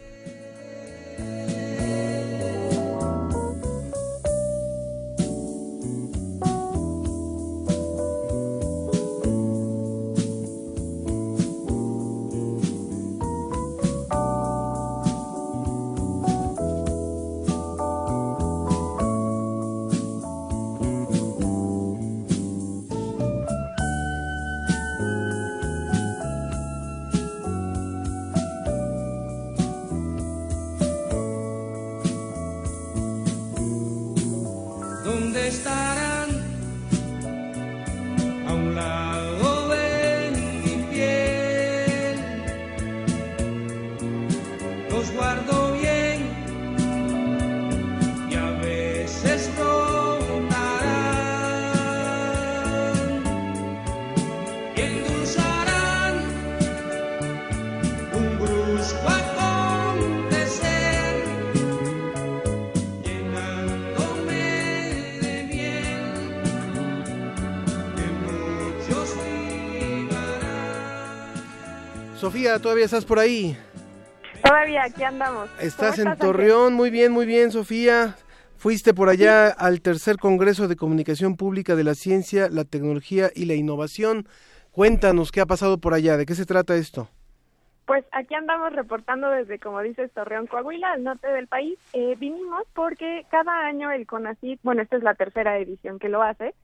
Sofía, 72.33 72.59
¿todavía 72.61 72.87
estás 72.87 73.05
por 73.05 73.18
ahí? 73.18 73.55
Todavía, 74.43 74.85
aquí 74.85 75.03
andamos. 75.03 75.51
Estás 75.61 75.97
¿Cómo 75.99 76.12
en 76.12 76.18
Torreón, 76.18 76.72
muy 76.72 76.89
bien, 76.89 77.12
muy 77.12 77.26
bien, 77.26 77.51
Sofía. 77.51 78.16
Fuiste 78.57 78.95
por 78.95 79.11
allá 79.11 79.49
al 79.49 79.83
tercer 79.83 80.16
Congreso 80.16 80.66
de 80.66 80.74
Comunicación 80.74 81.37
Pública 81.37 81.76
de 81.76 81.85
la 81.85 81.95
Ciencia, 81.95 82.49
la 82.49 82.64
Tecnología 82.64 83.28
y 83.35 83.45
la 83.45 83.53
Innovación. 83.53 84.26
Cuéntanos 84.70 85.30
qué 85.30 85.43
ha 85.43 85.47
pasado 85.47 85.76
por 85.76 85.93
allá, 85.93 86.16
de 86.16 86.24
qué 86.24 86.35
se 86.35 86.47
trata 86.47 86.74
esto. 86.74 87.11
Pues 87.85 88.03
aquí 88.12 88.35
andamos 88.35 88.72
reportando 88.72 89.28
desde, 89.28 89.59
como 89.59 89.83
dices, 89.83 90.11
Torreón, 90.12 90.47
Coahuila, 90.47 90.93
al 90.93 91.05
norte 91.05 91.28
del 91.28 91.49
país. 91.49 91.78
Eh, 91.93 92.16
vinimos 92.18 92.62
porque 92.72 93.26
cada 93.30 93.66
año 93.66 93.91
el 93.91 94.07
CONACYT, 94.07 94.59
bueno, 94.62 94.80
esta 94.80 94.97
es 94.97 95.03
la 95.03 95.16
tercera 95.16 95.59
edición 95.59 95.99
que 95.99 96.09
lo 96.09 96.22
hace, 96.22 96.55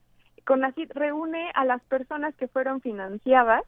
CONACYT 0.46 0.92
reúne 0.94 1.50
a 1.54 1.66
las 1.66 1.82
personas 1.82 2.34
que 2.36 2.48
fueron 2.48 2.80
financiadas 2.80 3.64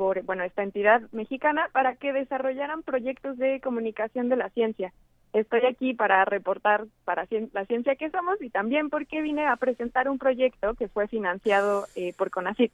por, 0.00 0.22
bueno, 0.22 0.44
esta 0.44 0.62
entidad 0.62 1.02
mexicana 1.12 1.68
para 1.72 1.94
que 1.94 2.14
desarrollaran 2.14 2.82
proyectos 2.82 3.36
de 3.36 3.60
comunicación 3.60 4.30
de 4.30 4.36
la 4.36 4.48
ciencia. 4.48 4.94
Estoy 5.34 5.60
aquí 5.66 5.92
para 5.92 6.24
reportar 6.24 6.86
para 7.04 7.26
cien- 7.26 7.50
la 7.52 7.66
ciencia 7.66 7.96
que 7.96 8.08
somos 8.08 8.40
y 8.40 8.48
también 8.48 8.88
porque 8.88 9.20
vine 9.20 9.44
a 9.46 9.56
presentar 9.56 10.08
un 10.08 10.16
proyecto 10.16 10.72
que 10.72 10.88
fue 10.88 11.06
financiado 11.06 11.84
eh, 11.96 12.14
por 12.16 12.30
CONACYT. 12.30 12.72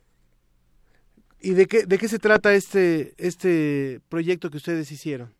¿Y 1.40 1.54
de 1.54 1.66
qué, 1.66 1.84
de 1.84 1.98
qué 1.98 2.06
se 2.06 2.20
trata 2.20 2.54
este, 2.54 3.14
este 3.18 3.98
proyecto 4.08 4.48
que 4.48 4.58
ustedes 4.58 4.92
hicieron? 4.92 5.34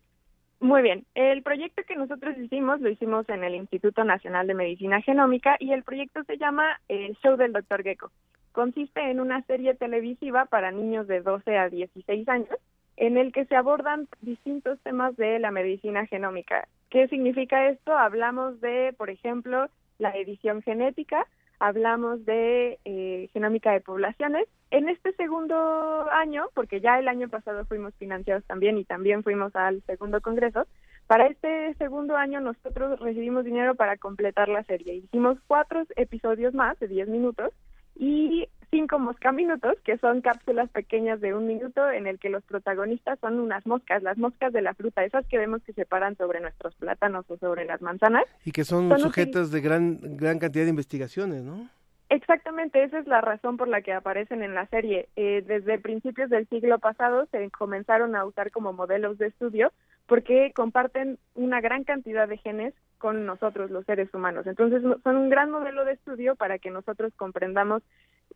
Muy 0.59 0.81
bien, 0.81 1.05
el 1.15 1.41
proyecto 1.41 1.83
que 1.87 1.95
nosotros 1.95 2.37
hicimos 2.37 2.81
lo 2.81 2.89
hicimos 2.89 3.29
en 3.29 3.45
el 3.45 3.55
Instituto 3.55 4.03
Nacional 4.03 4.45
de 4.45 4.55
Medicina 4.55 5.01
Genómica 5.01 5.55
y 5.57 5.71
el 5.71 5.83
proyecto 5.83 6.21
se 6.25 6.37
llama 6.37 6.81
eh, 6.89 7.13
Show 7.23 7.37
del 7.37 7.53
Dr. 7.53 7.81
Gecko. 7.83 8.11
Consiste 8.57 9.11
en 9.11 9.19
una 9.19 9.43
serie 9.43 9.75
televisiva 9.75 10.45
para 10.45 10.71
niños 10.71 11.05
de 11.05 11.21
12 11.21 11.59
a 11.59 11.69
16 11.69 12.27
años 12.27 12.57
en 12.95 13.15
el 13.15 13.31
que 13.31 13.45
se 13.45 13.55
abordan 13.55 14.07
distintos 14.21 14.79
temas 14.81 15.15
de 15.15 15.37
la 15.37 15.51
medicina 15.51 16.07
genómica. 16.07 16.67
¿Qué 16.89 17.07
significa 17.07 17.69
esto? 17.69 17.95
Hablamos 17.95 18.59
de, 18.59 18.95
por 18.97 19.11
ejemplo, 19.11 19.67
la 19.99 20.09
edición 20.17 20.63
genética, 20.63 21.27
hablamos 21.59 22.25
de 22.25 22.79
eh, 22.83 23.29
genómica 23.31 23.73
de 23.73 23.81
poblaciones. 23.81 24.47
En 24.71 24.89
este 24.89 25.13
segundo 25.13 26.09
año, 26.11 26.47
porque 26.55 26.81
ya 26.81 26.97
el 26.97 27.09
año 27.09 27.29
pasado 27.29 27.63
fuimos 27.65 27.93
financiados 27.99 28.43
también 28.45 28.79
y 28.79 28.85
también 28.85 29.21
fuimos 29.21 29.55
al 29.55 29.83
segundo 29.83 30.19
congreso, 30.19 30.65
para 31.05 31.27
este 31.27 31.75
segundo 31.75 32.17
año 32.17 32.41
nosotros 32.41 32.99
recibimos 33.01 33.45
dinero 33.45 33.75
para 33.75 33.97
completar 33.97 34.49
la 34.49 34.63
serie. 34.63 34.95
Hicimos 34.95 35.37
cuatro 35.45 35.83
episodios 35.95 36.55
más 36.55 36.79
de 36.79 36.87
10 36.87 37.07
minutos 37.07 37.53
y 37.99 38.47
cinco 38.69 38.99
moscaminutos, 38.99 39.77
que 39.83 39.97
son 39.97 40.21
cápsulas 40.21 40.69
pequeñas 40.69 41.21
de 41.21 41.33
un 41.33 41.47
minuto 41.47 41.89
en 41.89 42.07
el 42.07 42.19
que 42.19 42.29
los 42.29 42.43
protagonistas 42.43 43.19
son 43.19 43.39
unas 43.39 43.65
moscas, 43.65 44.03
las 44.03 44.17
moscas 44.17 44.51
de 44.53 44.61
la 44.61 44.73
fruta, 44.73 45.03
esas 45.03 45.25
que 45.27 45.37
vemos 45.37 45.63
que 45.63 45.73
se 45.73 45.85
paran 45.85 46.15
sobre 46.17 46.39
nuestros 46.41 46.75
plátanos 46.75 47.25
o 47.29 47.37
sobre 47.37 47.65
las 47.65 47.81
manzanas. 47.81 48.25
Y 48.45 48.51
que 48.51 48.63
son, 48.63 48.89
Son 48.89 48.99
sujetas 48.99 49.51
de 49.51 49.61
gran, 49.61 49.99
gran 50.17 50.39
cantidad 50.39 50.65
de 50.65 50.71
investigaciones, 50.71 51.43
¿no? 51.43 51.69
Exactamente, 52.09 52.83
esa 52.83 52.99
es 52.99 53.07
la 53.07 53.19
razón 53.19 53.57
por 53.57 53.67
la 53.67 53.81
que 53.81 53.91
aparecen 53.91 54.41
en 54.41 54.53
la 54.53 54.65
serie. 54.67 55.09
Eh, 55.17 55.43
desde 55.45 55.77
principios 55.77 56.29
del 56.29 56.47
siglo 56.47 56.79
pasado 56.79 57.27
se 57.31 57.49
comenzaron 57.51 58.15
a 58.15 58.23
usar 58.23 58.51
como 58.51 58.71
modelos 58.71 59.17
de 59.17 59.27
estudio 59.27 59.73
porque 60.07 60.51
comparten 60.55 61.19
una 61.35 61.61
gran 61.61 61.83
cantidad 61.83 62.27
de 62.27 62.37
genes 62.37 62.73
con 62.97 63.25
nosotros 63.25 63.69
los 63.69 63.85
seres 63.85 64.11
humanos. 64.13 64.47
Entonces 64.47 64.81
son 65.03 65.17
un 65.17 65.29
gran 65.29 65.51
modelo 65.51 65.85
de 65.85 65.93
estudio 65.93 66.35
para 66.35 66.57
que 66.57 66.71
nosotros 66.71 67.13
comprendamos 67.15 67.83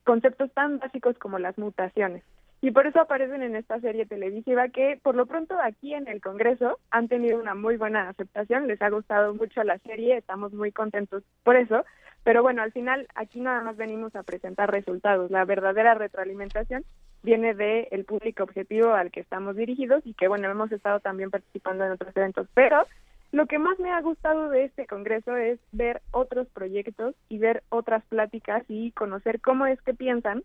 conceptos 0.03 0.51
tan 0.53 0.79
básicos 0.79 1.17
como 1.17 1.39
las 1.39 1.57
mutaciones. 1.57 2.23
Y 2.63 2.69
por 2.69 2.85
eso 2.85 3.01
aparecen 3.01 3.41
en 3.41 3.55
esta 3.55 3.79
serie 3.79 4.05
televisiva 4.05 4.69
que 4.69 4.99
por 5.01 5.15
lo 5.15 5.25
pronto 5.25 5.55
aquí 5.59 5.95
en 5.95 6.07
el 6.07 6.21
Congreso 6.21 6.77
han 6.91 7.07
tenido 7.07 7.39
una 7.39 7.55
muy 7.55 7.75
buena 7.75 8.07
aceptación, 8.09 8.67
les 8.67 8.79
ha 8.83 8.89
gustado 8.89 9.33
mucho 9.33 9.63
la 9.63 9.79
serie, 9.79 10.17
estamos 10.17 10.53
muy 10.53 10.71
contentos 10.71 11.23
por 11.43 11.55
eso, 11.55 11.83
pero 12.23 12.43
bueno, 12.43 12.61
al 12.61 12.71
final 12.71 13.07
aquí 13.15 13.39
nada 13.39 13.61
más 13.63 13.77
venimos 13.77 14.15
a 14.15 14.21
presentar 14.21 14.69
resultados. 14.69 15.31
La 15.31 15.43
verdadera 15.43 15.95
retroalimentación 15.95 16.85
viene 17.23 17.53
del 17.53 17.87
el 17.91 18.05
público 18.05 18.43
objetivo 18.43 18.93
al 18.93 19.11
que 19.11 19.19
estamos 19.19 19.55
dirigidos 19.55 20.01
y 20.05 20.13
que 20.13 20.27
bueno, 20.27 20.49
hemos 20.49 20.71
estado 20.71 20.99
también 20.99 21.29
participando 21.29 21.85
en 21.85 21.91
otros 21.91 22.15
eventos, 22.15 22.47
pero 22.53 22.85
lo 23.31 23.45
que 23.45 23.59
más 23.59 23.79
me 23.79 23.91
ha 23.91 24.01
gustado 24.01 24.49
de 24.49 24.65
este 24.65 24.85
congreso 24.85 25.35
es 25.37 25.59
ver 25.71 26.01
otros 26.11 26.47
proyectos 26.49 27.15
y 27.29 27.37
ver 27.37 27.63
otras 27.69 28.03
pláticas 28.05 28.63
y 28.67 28.91
conocer 28.91 29.39
cómo 29.39 29.65
es 29.65 29.81
que 29.81 29.93
piensan 29.93 30.43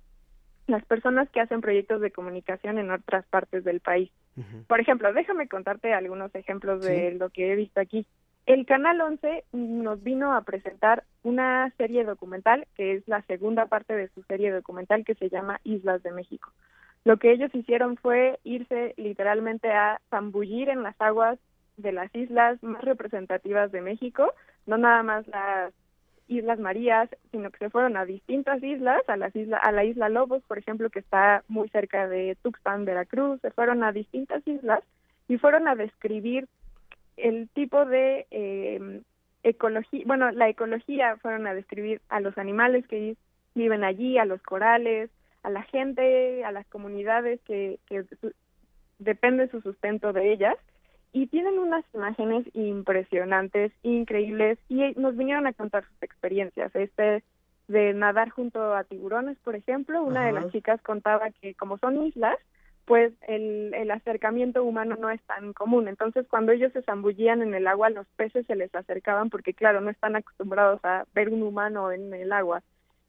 las 0.66 0.84
personas 0.84 1.28
que 1.30 1.40
hacen 1.40 1.60
proyectos 1.60 2.00
de 2.00 2.10
comunicación 2.10 2.78
en 2.78 2.90
otras 2.90 3.24
partes 3.26 3.64
del 3.64 3.80
país. 3.80 4.10
Por 4.66 4.80
ejemplo, 4.80 5.12
déjame 5.12 5.48
contarte 5.48 5.94
algunos 5.94 6.34
ejemplos 6.34 6.84
de 6.84 7.12
lo 7.12 7.30
que 7.30 7.52
he 7.52 7.56
visto 7.56 7.80
aquí. 7.80 8.06
El 8.46 8.64
Canal 8.64 9.00
11 9.00 9.42
nos 9.52 10.04
vino 10.04 10.32
a 10.32 10.42
presentar 10.42 11.02
una 11.24 11.68
serie 11.78 12.04
documental, 12.04 12.68
que 12.76 12.94
es 12.94 13.08
la 13.08 13.22
segunda 13.22 13.66
parte 13.66 13.96
de 13.96 14.08
su 14.10 14.22
serie 14.22 14.52
documental 14.52 15.04
que 15.04 15.16
se 15.16 15.28
llama 15.28 15.60
Islas 15.64 16.00
de 16.04 16.12
México. 16.12 16.52
Lo 17.04 17.16
que 17.16 17.32
ellos 17.32 17.52
hicieron 17.52 17.96
fue 17.96 18.38
irse 18.44 18.94
literalmente 18.98 19.72
a 19.72 20.00
zambullir 20.10 20.68
en 20.68 20.84
las 20.84 20.94
aguas 21.00 21.40
de 21.76 21.90
las 21.90 22.14
islas 22.14 22.62
más 22.62 22.82
representativas 22.82 23.72
de 23.72 23.80
México, 23.80 24.32
no 24.66 24.78
nada 24.78 25.02
más 25.02 25.26
las 25.26 25.72
Islas 26.28 26.60
Marías, 26.60 27.08
sino 27.32 27.50
que 27.50 27.58
se 27.58 27.70
fueron 27.70 27.96
a 27.96 28.04
distintas 28.04 28.62
islas, 28.62 29.02
a 29.08 29.16
las 29.16 29.34
isla, 29.34 29.58
a 29.58 29.72
la 29.72 29.84
isla 29.84 30.08
Lobos, 30.08 30.44
por 30.44 30.58
ejemplo, 30.58 30.90
que 30.90 31.00
está 31.00 31.42
muy 31.48 31.68
cerca 31.70 32.08
de 32.08 32.36
Tuxpan, 32.42 32.84
Veracruz, 32.84 33.40
se 33.40 33.50
fueron 33.50 33.82
a 33.82 33.90
distintas 33.90 34.46
islas 34.46 34.84
y 35.28 35.38
fueron 35.38 35.66
a 35.66 35.74
describir 35.74 36.48
el 37.16 37.48
tipo 37.50 37.84
de 37.84 38.26
eh, 38.30 39.00
ecología, 39.42 40.02
bueno, 40.06 40.30
la 40.32 40.48
ecología, 40.48 41.16
fueron 41.18 41.46
a 41.46 41.54
describir 41.54 42.00
a 42.08 42.20
los 42.20 42.36
animales 42.38 42.86
que 42.86 43.16
viven 43.54 43.84
allí, 43.84 44.18
a 44.18 44.24
los 44.24 44.42
corales, 44.42 45.10
a 45.42 45.50
la 45.50 45.62
gente, 45.62 46.44
a 46.44 46.52
las 46.52 46.66
comunidades 46.66 47.40
que, 47.42 47.78
que 47.86 48.04
su- 48.20 48.32
depende 48.98 49.48
su 49.48 49.60
sustento 49.60 50.12
de 50.12 50.32
ellas 50.32 50.56
y 51.12 51.28
tienen 51.28 51.58
unas 51.58 51.84
imágenes 51.94 52.44
impresionantes, 52.54 53.72
increíbles 53.82 54.58
y 54.68 54.92
nos 54.96 55.16
vinieron 55.16 55.46
a 55.46 55.52
contar 55.52 55.84
sus 55.84 56.02
experiencias. 56.02 56.74
Este 56.74 57.22
de 57.68 57.94
nadar 57.94 58.30
junto 58.30 58.74
a 58.74 58.84
tiburones, 58.84 59.38
por 59.38 59.56
ejemplo, 59.56 60.02
una 60.02 60.24
de 60.26 60.32
las 60.32 60.52
chicas 60.52 60.80
contaba 60.82 61.30
que 61.30 61.54
como 61.54 61.78
son 61.78 62.06
islas, 62.06 62.36
pues 62.86 63.12
el, 63.26 63.74
el 63.74 63.90
acercamiento 63.90 64.64
humano 64.64 64.96
no 64.98 65.10
es 65.10 65.20
tan 65.22 65.52
común. 65.52 65.88
Entonces, 65.88 66.24
cuando 66.28 66.52
ellos 66.52 66.72
se 66.72 66.82
zambullían 66.82 67.42
en 67.42 67.52
el 67.52 67.66
agua, 67.66 67.90
los 67.90 68.06
peces 68.16 68.46
se 68.46 68.54
les 68.54 68.72
acercaban 68.74 69.28
porque, 69.28 69.54
claro, 69.54 69.80
no 69.80 69.90
están 69.90 70.14
acostumbrados 70.14 70.80
a 70.84 71.04
ver 71.12 71.28
un 71.28 71.42
humano 71.42 71.90
en 71.90 72.14
el 72.14 72.32
agua. 72.32 72.62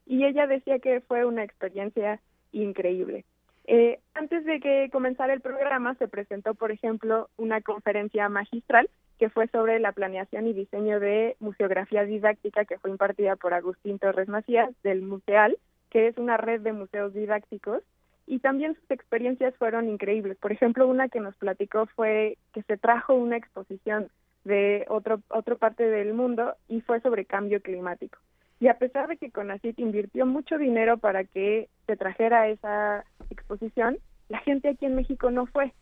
Y 0.08 0.26
ella 0.26 0.48
decía 0.48 0.80
que 0.80 1.02
fue 1.02 1.26
una 1.26 1.44
experiencia 1.44 2.20
increíble. 2.52 3.24
Eh, 3.66 4.00
antes 4.16 4.46
de 4.46 4.60
que 4.60 4.90
comenzara 4.92 5.34
el 5.34 5.42
programa, 5.42 5.94
se 5.96 6.08
presentó, 6.08 6.56
por 6.56 6.72
ejemplo, 6.72 7.30
una 7.38 7.62
conferencia 7.62 8.30
magistral 8.30 8.90
que 9.20 9.30
fue 9.30 9.48
sobre 9.48 9.80
la 9.80 9.92
planeación 9.92 10.48
y 10.48 10.54
diseño 10.54 11.00
de 11.00 11.36
museografía 11.40 12.04
didáctica 12.04 12.66
que 12.66 12.80
fue 12.80 12.90
impartida 12.90 13.36
por 13.36 13.54
Agustín 13.54 14.00
Torres 14.00 14.28
Macías 14.28 14.72
del 14.84 15.02
Museal, 15.02 15.58
que 15.90 16.08
es 16.08 16.18
una 16.18 16.38
red 16.38 16.62
de 16.62 16.74
museos 16.74 17.14
didácticos 17.14 17.84
y 18.28 18.40
también 18.40 18.76
sus 18.76 18.92
experiencias 18.92 19.56
fueron 19.56 19.90
increíbles. 19.90 20.38
Por 20.38 20.52
ejemplo, 20.52 20.88
una 20.88 21.08
que 21.08 21.22
nos 21.22 21.36
platicó 21.38 21.88
fue 21.88 22.38
que 22.54 22.62
se 22.64 22.78
trajo 22.78 23.16
una 23.16 23.38
exposición 23.38 24.10
de 24.44 24.86
otro 24.90 25.22
otra 25.30 25.56
parte 25.56 25.88
del 25.88 26.14
mundo 26.14 26.56
y 26.68 26.82
fue 26.82 27.00
sobre 27.02 27.26
cambio 27.26 27.62
climático. 27.62 28.20
Y 28.60 28.68
a 28.68 28.78
pesar 28.78 29.08
de 29.08 29.18
que 29.18 29.32
CONACYT 29.32 29.80
invirtió 29.80 30.26
mucho 30.26 30.58
dinero 30.58 30.98
para 30.98 31.24
que 31.24 31.70
se 31.86 31.96
trajera 31.96 32.48
esa 32.50 33.06
exposición, 33.30 33.98
la 34.30 34.40
gente 34.40 34.70
aquí 34.70 34.86
en 34.86 34.96
México 34.96 35.32
no 35.32 35.46
fue. 35.46 35.74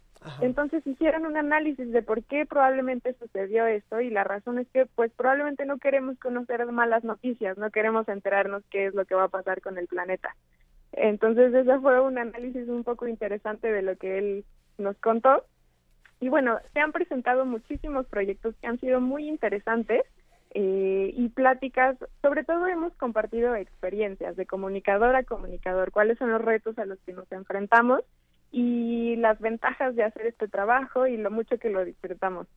Entonces 0.41 0.85
hicieron 0.87 1.25
un 1.25 1.37
análisis 1.37 1.91
de 1.91 2.01
por 2.01 2.23
qué 2.23 2.45
probablemente 2.45 3.13
sucedió 3.13 3.67
esto 3.67 4.01
y 4.01 4.09
la 4.09 4.23
razón 4.23 4.57
es 4.57 4.67
que 4.69 4.87
pues 4.87 5.11
probablemente 5.15 5.65
no 5.65 5.77
queremos 5.77 6.17
conocer 6.17 6.65
malas 6.71 7.03
noticias, 7.03 7.57
no 7.57 7.69
queremos 7.69 8.07
enterarnos 8.07 8.63
qué 8.71 8.87
es 8.87 8.95
lo 8.95 9.05
que 9.05 9.15
va 9.15 9.25
a 9.25 9.29
pasar 9.29 9.61
con 9.61 9.77
el 9.77 9.87
planeta. 9.87 10.35
Entonces 10.95 11.53
ese 11.53 11.79
fue 11.79 11.99
un 11.99 12.17
análisis 12.17 12.67
un 12.69 12.83
poco 12.83 13.07
interesante 13.07 13.71
de 13.71 13.81
lo 13.81 13.97
que 13.97 14.17
él 14.17 14.45
nos 14.77 14.97
contó 14.97 15.45
Y 16.21 16.29
bueno, 16.29 16.57
se 16.73 16.79
han 16.79 16.93
presentado 16.93 17.45
muchísimos 17.45 18.05
proyectos 18.07 18.55
que 18.61 18.67
han 18.67 18.79
sido 18.79 19.01
muy 19.01 19.27
interesantes 19.27 20.03
eh, 20.57 21.11
y 21.13 21.27
pláticas, 21.29 21.97
sobre 22.21 22.45
todo 22.45 22.65
hemos 22.67 22.93
compartido 22.93 23.55
experiencias 23.55 24.37
de 24.37 24.45
comunicador 24.45 25.13
a 25.17 25.23
comunicador, 25.23 25.91
cuáles 25.91 26.17
son 26.17 26.31
los 26.31 26.41
retos 26.41 26.77
a 26.79 26.85
los 26.85 26.97
que 26.99 27.11
nos 27.11 27.29
enfrentamos 27.29 28.01
y 28.53 29.17
las 29.17 29.37
ventajas 29.41 29.97
de 29.97 30.03
hacer 30.03 30.27
este 30.27 30.47
trabajo 30.47 31.07
y 31.07 31.17
lo 31.17 31.29
mucho 31.29 31.57
que 31.57 31.69
lo 31.69 31.83
disfrutamos. 31.83 32.47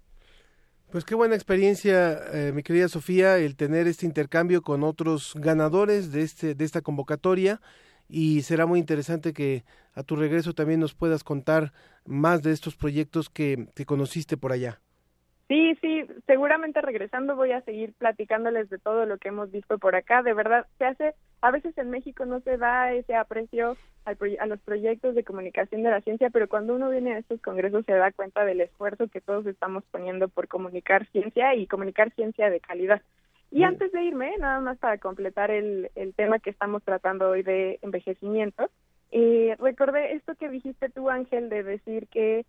Pues 0.93 1.05
qué 1.05 1.17
buena 1.17 1.35
experiencia, 1.35 2.21
eh, 2.33 2.53
mi 2.55 2.63
querida 2.63 2.87
Sofía, 2.87 3.37
el 3.39 3.57
tener 3.57 3.89
este 3.89 4.07
intercambio 4.07 4.63
con 4.63 4.85
otros 4.85 5.35
ganadores 5.35 6.13
de, 6.13 6.23
este, 6.23 6.55
de 6.55 6.65
esta 6.65 6.83
convocatoria 6.83 7.61
y 8.09 8.43
será 8.43 8.67
muy 8.67 8.79
interesante 8.79 9.33
que 9.33 9.65
a 9.95 10.03
tu 10.03 10.17
regreso 10.17 10.55
también 10.55 10.81
nos 10.81 10.95
puedas 10.95 11.25
contar 11.25 11.73
más 12.05 12.43
de 12.43 12.53
estos 12.53 12.77
proyectos 12.77 13.29
que, 13.29 13.69
que 13.75 13.85
conociste 13.85 14.37
por 14.37 14.53
allá. 14.53 14.81
Sí, 15.49 15.75
sí, 15.81 16.05
seguramente 16.27 16.83
regresando 16.83 17.35
voy 17.35 17.53
a 17.53 17.63
seguir 17.63 17.95
platicándoles 17.95 18.69
de 18.69 18.79
todo 18.79 19.07
lo 19.07 19.17
que 19.17 19.29
hemos 19.29 19.51
visto 19.51 19.79
por 19.79 19.97
acá. 19.97 20.23
De 20.23 20.35
verdad, 20.35 20.67
se 20.77 20.85
hace, 20.85 21.15
a 21.41 21.51
veces 21.51 21.77
en 21.79 21.89
México 21.89 22.27
no 22.27 22.41
se 22.41 22.59
da 22.59 22.93
ese 22.93 23.15
aprecio 23.15 23.77
al 24.05 24.19
a 24.41 24.47
los 24.47 24.61
proyectos 24.61 25.15
de 25.15 25.25
comunicación 25.25 25.83
de 25.83 25.91
la 25.91 26.03
ciencia, 26.03 26.29
pero 26.31 26.49
cuando 26.49 26.75
uno 26.75 26.91
viene 26.91 27.15
a 27.15 27.19
estos 27.19 27.41
congresos 27.41 27.87
se 27.87 27.93
da 27.93 28.13
cuenta 28.13 28.45
del 28.45 28.61
esfuerzo 28.61 29.09
que 29.09 29.23
todos 29.23 29.47
estamos 29.47 29.85
poniendo 29.91 30.29
por 30.29 30.49
comunicar 30.49 31.07
ciencia 31.13 31.55
y 31.55 31.67
comunicar 31.67 32.13
ciencia 32.15 32.51
de 32.51 32.61
calidad. 32.61 33.01
Y 33.51 33.63
antes 33.63 33.91
de 33.93 34.03
irme, 34.05 34.37
nada 34.39 34.61
más 34.61 34.79
para 34.79 34.99
completar 34.99 35.51
el, 35.51 35.91
el 35.95 36.15
tema 36.15 36.39
que 36.39 36.51
estamos 36.51 36.83
tratando 36.83 37.31
hoy 37.31 37.43
de 37.43 37.79
envejecimiento, 37.83 38.71
eh, 39.11 39.57
recordé 39.59 40.13
esto 40.13 40.35
que 40.35 40.51
dijiste 40.51 40.91
tú, 40.91 41.09
Ángel, 41.09 41.49
de 41.49 41.63
decir 41.63 42.09
que 42.09 42.45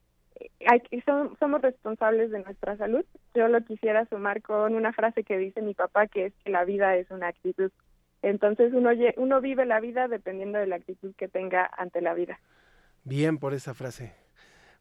hay, 0.68 0.82
son, 1.06 1.38
somos 1.40 1.62
responsables 1.62 2.32
de 2.32 2.44
nuestra 2.44 2.78
salud. 2.78 3.06
Yo 3.34 3.48
lo 3.48 3.62
quisiera 3.62 4.06
sumar 4.06 4.42
con 4.42 4.76
una 4.76 4.94
frase 4.94 5.24
que 5.24 5.38
dice 5.38 5.62
mi 5.62 5.74
papá, 5.74 6.08
que 6.08 6.28
es 6.28 6.34
que 6.44 6.52
la 6.52 6.66
vida 6.66 6.96
es 6.96 7.10
una 7.12 7.28
actitud. 7.28 7.72
Entonces 8.22 8.74
uno, 8.74 8.90
uno 9.18 9.42
vive 9.42 9.66
la 9.66 9.80
vida 9.80 10.08
dependiendo 10.08 10.60
de 10.60 10.68
la 10.68 10.76
actitud 10.76 11.14
que 11.16 11.28
tenga 11.28 11.70
ante 11.78 12.02
la 12.02 12.14
vida. 12.14 12.40
Bien 13.04 13.38
por 13.38 13.54
esa 13.54 13.74
frase. 13.74 14.14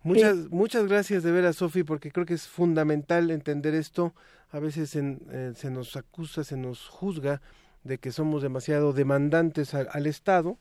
Muchas, 0.02 0.36
muchas 0.50 0.86
gracias 0.86 1.22
de 1.22 1.32
veras, 1.32 1.56
Sofi, 1.56 1.82
porque 1.82 2.10
creo 2.10 2.24
que 2.24 2.34
es 2.34 2.46
fundamental 2.46 3.30
entender 3.30 3.74
esto. 3.74 4.14
A 4.50 4.60
veces 4.60 4.94
eh, 4.96 5.52
se 5.54 5.70
nos 5.70 5.96
acusa, 5.96 6.44
se 6.44 6.56
nos 6.56 6.88
juzga 6.88 7.42
de 7.84 7.98
que 7.98 8.12
somos 8.12 8.42
demasiado 8.42 8.92
demandantes 8.92 9.74
al 9.74 10.06
Estado 10.06 10.58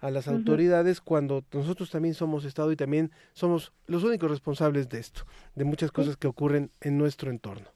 a 0.00 0.10
las 0.10 0.28
autoridades 0.28 1.00
cuando 1.00 1.44
nosotros 1.52 1.90
también 1.90 2.14
somos 2.14 2.44
Estado 2.44 2.72
y 2.72 2.76
también 2.76 3.10
somos 3.32 3.72
los 3.86 4.02
únicos 4.02 4.30
responsables 4.30 4.88
de 4.88 4.98
esto, 4.98 5.22
de 5.54 5.64
muchas 5.64 5.92
cosas 5.92 6.16
que 6.16 6.26
ocurren 6.26 6.70
en 6.80 6.98
nuestro 6.98 7.30
entorno. 7.30 7.68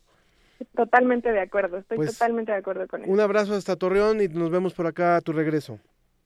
Totalmente 0.74 1.30
de 1.32 1.40
acuerdo, 1.40 1.78
estoy 1.78 1.96
Pues, 1.96 2.12
totalmente 2.12 2.52
de 2.52 2.58
acuerdo 2.58 2.86
con 2.88 3.02
eso. 3.02 3.10
Un 3.10 3.20
abrazo 3.20 3.54
hasta 3.54 3.76
Torreón 3.76 4.20
y 4.20 4.28
nos 4.28 4.50
vemos 4.50 4.72
por 4.72 4.86
acá 4.86 5.16
a 5.16 5.20
tu 5.20 5.32
regreso. 5.32 5.78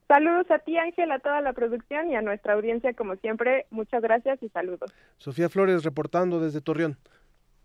Saludos 0.08 0.50
a 0.50 0.58
ti, 0.58 0.78
Ángel, 0.78 1.12
a 1.12 1.18
toda 1.18 1.42
la 1.42 1.52
producción 1.52 2.10
y 2.10 2.16
a 2.16 2.22
nuestra 2.22 2.54
audiencia, 2.54 2.94
como 2.94 3.16
siempre. 3.16 3.66
Muchas 3.70 4.00
gracias 4.00 4.42
y 4.42 4.48
saludos. 4.48 4.90
Sofía 5.18 5.50
Flores 5.50 5.84
reportando 5.84 6.40
desde 6.40 6.62
Torreón. 6.62 6.96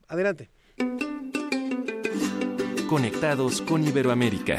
Adelante. 0.09 0.49
Conectados 2.89 3.61
con 3.61 3.83
Iberoamérica. 3.83 4.57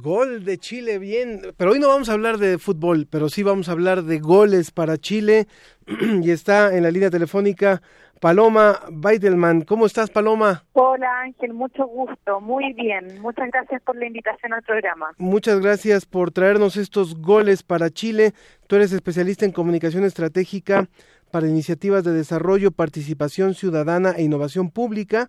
Gol 0.00 0.44
de 0.44 0.58
Chile, 0.58 0.98
bien. 0.98 1.42
Pero 1.56 1.72
hoy 1.72 1.80
no 1.80 1.88
vamos 1.88 2.08
a 2.08 2.12
hablar 2.12 2.38
de 2.38 2.58
fútbol, 2.58 3.08
pero 3.10 3.28
sí 3.28 3.42
vamos 3.42 3.68
a 3.68 3.72
hablar 3.72 4.04
de 4.04 4.18
goles 4.20 4.70
para 4.70 4.96
Chile. 4.96 5.48
y 6.22 6.30
está 6.30 6.76
en 6.76 6.84
la 6.84 6.90
línea 6.90 7.10
telefónica 7.10 7.82
Paloma 8.20 8.80
Weidelman. 8.90 9.62
¿Cómo 9.62 9.86
estás, 9.86 10.10
Paloma? 10.10 10.64
Hola 10.72 11.20
Ángel, 11.22 11.52
mucho 11.52 11.86
gusto, 11.86 12.40
muy 12.40 12.72
bien. 12.74 13.20
Muchas 13.20 13.50
gracias 13.50 13.82
por 13.82 13.96
la 13.96 14.06
invitación 14.06 14.52
al 14.52 14.62
programa. 14.62 15.10
Muchas 15.18 15.60
gracias 15.60 16.06
por 16.06 16.30
traernos 16.30 16.76
estos 16.76 17.16
goles 17.16 17.62
para 17.62 17.90
Chile. 17.90 18.34
Tú 18.66 18.76
eres 18.76 18.92
especialista 18.92 19.44
en 19.44 19.52
comunicación 19.52 20.04
estratégica 20.04 20.88
para 21.30 21.48
iniciativas 21.48 22.04
de 22.04 22.12
desarrollo, 22.12 22.70
participación 22.70 23.54
ciudadana 23.54 24.12
e 24.12 24.22
innovación 24.22 24.70
pública 24.70 25.28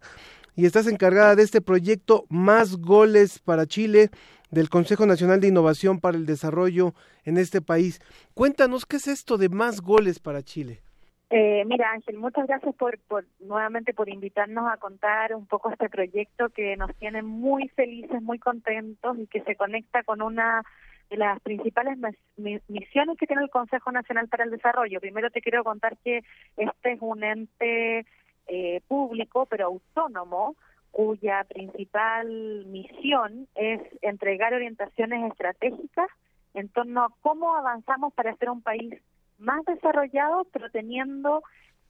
y 0.60 0.66
estás 0.66 0.88
encargada 0.88 1.38
de 1.38 1.44
este 1.44 1.62
proyecto 1.62 2.26
Más 2.28 2.76
Goles 2.76 3.40
para 3.40 3.66
Chile 3.66 4.10
del 4.52 4.68
Consejo 4.68 5.06
Nacional 5.06 5.40
de 5.40 5.48
Innovación 5.48 6.02
para 6.02 6.18
el 6.18 6.26
Desarrollo 6.26 6.94
en 7.24 7.38
este 7.38 7.62
país. 7.62 8.02
Cuéntanos 8.34 8.86
qué 8.86 8.98
es 8.98 9.08
esto 9.08 9.38
de 9.38 9.48
Más 9.48 9.80
Goles 9.80 10.20
para 10.20 10.44
Chile. 10.44 10.82
Eh, 11.30 11.64
mira 11.66 11.92
Ángel, 11.94 12.18
muchas 12.18 12.46
gracias 12.46 12.76
por, 12.76 13.00
por 13.08 13.26
nuevamente 13.40 13.94
por 13.94 14.10
invitarnos 14.10 14.66
a 14.70 14.76
contar 14.76 15.34
un 15.34 15.46
poco 15.46 15.72
este 15.72 15.88
proyecto 15.88 16.50
que 16.50 16.76
nos 16.76 16.94
tiene 16.98 17.22
muy 17.22 17.70
felices, 17.70 18.22
muy 18.22 18.38
contentos 18.38 19.18
y 19.18 19.28
que 19.28 19.42
se 19.44 19.56
conecta 19.56 20.04
con 20.04 20.22
una 20.22 20.64
de 21.10 21.16
las 21.16 21.40
principales 21.40 21.98
mis- 22.36 22.62
misiones 22.68 23.18
que 23.18 23.28
tiene 23.28 23.44
el 23.44 23.50
Consejo 23.50 23.94
Nacional 23.94 24.28
para 24.28 24.44
el 24.44 24.52
Desarrollo. 24.52 25.00
Primero 25.00 25.30
te 25.30 25.40
quiero 25.40 25.64
contar 25.64 25.98
que 26.04 26.24
este 26.58 26.92
es 26.92 27.00
un 27.00 27.24
ente 27.24 28.06
eh, 28.50 28.82
público 28.88 29.46
pero 29.46 29.68
autónomo 29.68 30.56
cuya 30.92 31.46
principal 31.48 32.28
misión 32.66 33.48
es 33.56 33.82
entregar 34.02 34.54
orientaciones 34.54 35.32
estratégicas 35.32 36.10
en 36.54 36.70
torno 36.70 37.04
a 37.04 37.14
cómo 37.22 37.56
avanzamos 37.56 38.14
para 38.14 38.36
ser 38.36 38.50
un 38.50 38.62
país 38.62 38.96
más 39.38 39.64
desarrollado, 39.66 40.46
pero 40.52 40.70
teniendo 40.72 41.44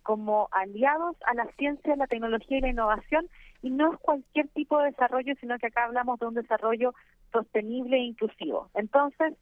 como 0.03 0.49
aliados 0.52 1.15
a 1.26 1.34
la 1.34 1.45
ciencia, 1.57 1.95
la 1.95 2.07
tecnología 2.07 2.57
y 2.57 2.61
la 2.61 2.69
innovación, 2.69 3.27
y 3.61 3.69
no 3.69 3.94
es 3.94 3.99
cualquier 3.99 4.48
tipo 4.49 4.80
de 4.80 4.91
desarrollo, 4.91 5.34
sino 5.40 5.57
que 5.57 5.68
acá 5.68 5.86
hablamos 5.86 6.19
de 6.19 6.27
un 6.27 6.34
desarrollo 6.34 6.94
sostenible 7.31 7.98
e 7.98 8.03
inclusivo. 8.03 8.69
Entonces, 8.73 9.34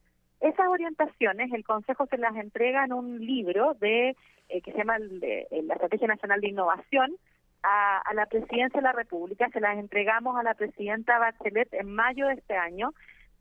esas 0.41 0.67
orientaciones 0.67 1.51
el 1.51 1.63
Consejo 1.63 2.05
se 2.07 2.17
las 2.17 2.35
entrega 2.35 2.85
en 2.85 2.93
un 2.93 3.25
libro 3.25 3.73
de 3.75 4.15
eh, 4.49 4.61
que 4.61 4.71
se 4.71 4.77
llama 4.77 4.97
el 4.97 5.19
de- 5.19 5.47
eh, 5.51 5.61
la 5.63 5.73
Estrategia 5.73 6.07
Nacional 6.07 6.41
de 6.41 6.49
Innovación 6.49 7.15
a, 7.63 7.97
a 7.99 8.13
la 8.13 8.27
Presidencia 8.27 8.79
de 8.79 8.83
la 8.83 8.93
República, 8.93 9.49
se 9.49 9.59
las 9.59 9.77
entregamos 9.77 10.37
a 10.37 10.43
la 10.43 10.53
Presidenta 10.53 11.17
Bachelet 11.19 11.73
en 11.73 11.93
mayo 11.93 12.27
de 12.27 12.35
este 12.35 12.55
año 12.55 12.93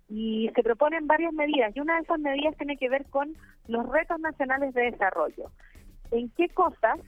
y 0.09 0.51
se 0.55 0.63
proponen 0.63 1.07
varias 1.07 1.33
medidas 1.33 1.75
y 1.77 1.81
una 1.81 1.97
de 1.97 2.03
esas 2.03 2.19
medidas 2.19 2.57
tiene 2.57 2.77
que 2.77 2.89
ver 2.89 3.05
con 3.11 3.35
los 3.69 3.89
retos 3.89 4.19
nacionales 4.21 4.73
de 4.75 4.91
desarrollo. 4.91 5.51
¿En 6.13 6.31
qué 6.31 6.49
cosas, 6.49 6.99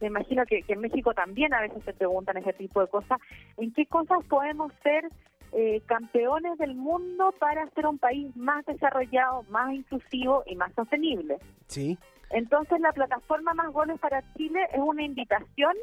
me 0.00 0.06
imagino 0.08 0.44
que, 0.46 0.62
que 0.62 0.74
en 0.74 0.80
México 0.80 1.14
también 1.14 1.52
a 1.54 1.60
veces 1.62 1.82
se 1.84 1.94
preguntan 1.94 2.36
ese 2.36 2.52
tipo 2.52 2.80
de 2.80 2.88
cosas, 2.88 3.18
en 3.56 3.72
qué 3.72 3.86
cosas 3.86 4.24
podemos 4.28 4.72
ser 4.82 5.08
eh, 5.52 5.82
campeones 5.86 6.56
del 6.58 6.74
mundo 6.74 7.34
para 7.38 7.68
ser 7.70 7.86
un 7.86 7.98
país 7.98 8.34
más 8.36 8.64
desarrollado, 8.66 9.44
más 9.50 9.72
inclusivo 9.72 10.42
y 10.46 10.56
más 10.56 10.72
sostenible? 10.74 11.38
Sí. 11.66 11.98
Entonces 12.30 12.80
la 12.80 12.92
plataforma 12.92 13.52
Más 13.52 13.70
Goles 13.72 14.00
para 14.00 14.22
Chile 14.34 14.60
es 14.72 14.80
una 14.80 15.02
invitación 15.02 15.74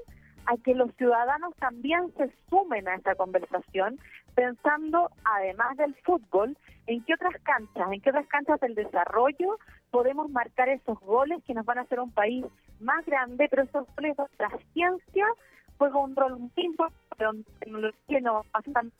a 0.47 0.57
que 0.57 0.73
los 0.73 0.91
ciudadanos 0.95 1.53
también 1.57 2.11
se 2.17 2.31
sumen 2.49 2.87
a 2.87 2.95
esta 2.95 3.13
conversación, 3.13 3.99
pensando, 4.33 5.11
además 5.23 5.77
del 5.77 5.93
fútbol, 6.03 6.57
en 6.87 7.03
qué 7.03 7.13
otras 7.13 7.39
canchas, 7.43 7.91
en 7.91 8.01
qué 8.01 8.09
otras 8.09 8.27
canchas 8.27 8.59
del 8.59 8.73
desarrollo 8.73 9.59
podemos 9.91 10.29
marcar 10.31 10.69
esos 10.69 10.99
goles 11.01 11.43
que 11.45 11.53
nos 11.53 11.65
van 11.65 11.77
a 11.77 11.81
hacer 11.81 11.99
un 11.99 12.11
país 12.11 12.45
más 12.79 13.05
grande, 13.05 13.47
pero 13.49 13.63
esos 13.63 13.85
goles 13.95 14.17
la 14.39 14.49
ciencia 14.73 15.27
juega 15.77 15.99
un 15.99 16.15
rol 16.15 16.39
muy 16.39 16.51
importante, 16.55 17.51
tecnología 17.59 17.99
la 18.07 18.19
innovación 18.19 18.91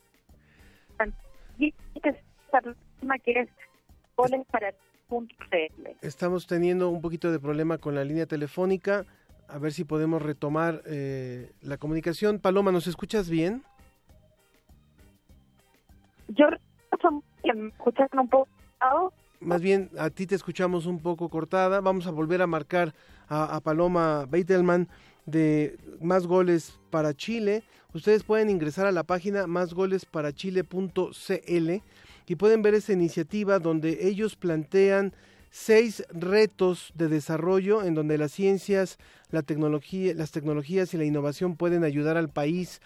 Estamos 6.02 6.46
teniendo 6.46 6.88
un 6.90 7.00
poquito 7.00 7.32
de 7.32 7.40
problema 7.40 7.78
con 7.78 7.94
la 7.94 8.04
línea 8.04 8.26
telefónica. 8.26 9.06
A 9.48 9.58
ver 9.58 9.72
si 9.72 9.84
podemos 9.84 10.22
retomar 10.22 10.82
eh, 10.86 11.52
la 11.62 11.76
comunicación. 11.78 12.38
Paloma, 12.38 12.70
¿nos 12.70 12.86
escuchas 12.86 13.28
bien? 13.28 13.62
Yo 16.28 16.46
escuchan 17.42 18.08
un 18.12 18.28
poco. 18.28 18.48
Más 19.40 19.62
bien 19.62 19.90
a 19.98 20.10
ti 20.10 20.26
te 20.26 20.34
escuchamos 20.34 20.86
un 20.86 21.00
poco 21.00 21.28
cortada. 21.28 21.80
Vamos 21.80 22.06
a 22.06 22.10
volver 22.10 22.42
a 22.42 22.46
marcar 22.46 22.94
a, 23.28 23.60
Paloma 23.60 24.26
Beitelman 24.26 24.88
de 25.26 25.78
Más 26.00 26.26
Goles 26.26 26.78
para 26.90 27.14
Chile. 27.14 27.62
Ustedes 27.94 28.22
pueden 28.22 28.50
ingresar 28.50 28.86
a 28.86 28.92
la 28.92 29.04
página 29.04 29.46
másgolesparachile.cl 29.46 31.70
y 32.26 32.36
pueden 32.36 32.62
ver 32.62 32.74
esa 32.74 32.92
iniciativa 32.92 33.58
donde 33.58 34.06
ellos 34.06 34.36
plantean 34.36 35.14
seis 35.50 36.04
retos 36.10 36.92
de 36.94 37.08
desarrollo 37.08 37.82
en 37.82 37.94
donde 37.94 38.18
las 38.18 38.32
ciencias, 38.32 38.98
la 39.30 39.42
tecnología, 39.42 40.14
las 40.14 40.30
tecnologías 40.30 40.94
y 40.94 40.96
la 40.96 41.04
innovación 41.04 41.56
pueden 41.56 41.82
ayudar 41.82 42.16
al 42.16 42.28
país 42.28 42.80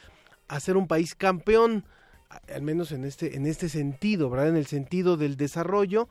a 0.49 0.61
ser 0.61 0.77
un 0.77 0.87
país 0.87 1.15
campeón, 1.15 1.85
al 2.55 2.63
menos 2.63 2.93
en 2.93 3.05
este, 3.05 3.37
en 3.37 3.47
este 3.47 3.69
sentido, 3.69 4.31
¿verdad? 4.31 4.49
En 4.49 4.57
el 4.57 4.67
sentido 4.67 5.17
del 5.17 5.37
desarrollo. 5.37 6.09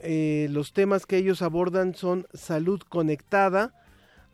Eh, 0.00 0.48
los 0.50 0.72
temas 0.72 1.06
que 1.06 1.16
ellos 1.16 1.42
abordan 1.42 1.94
son 1.94 2.26
salud 2.32 2.80
conectada, 2.88 3.74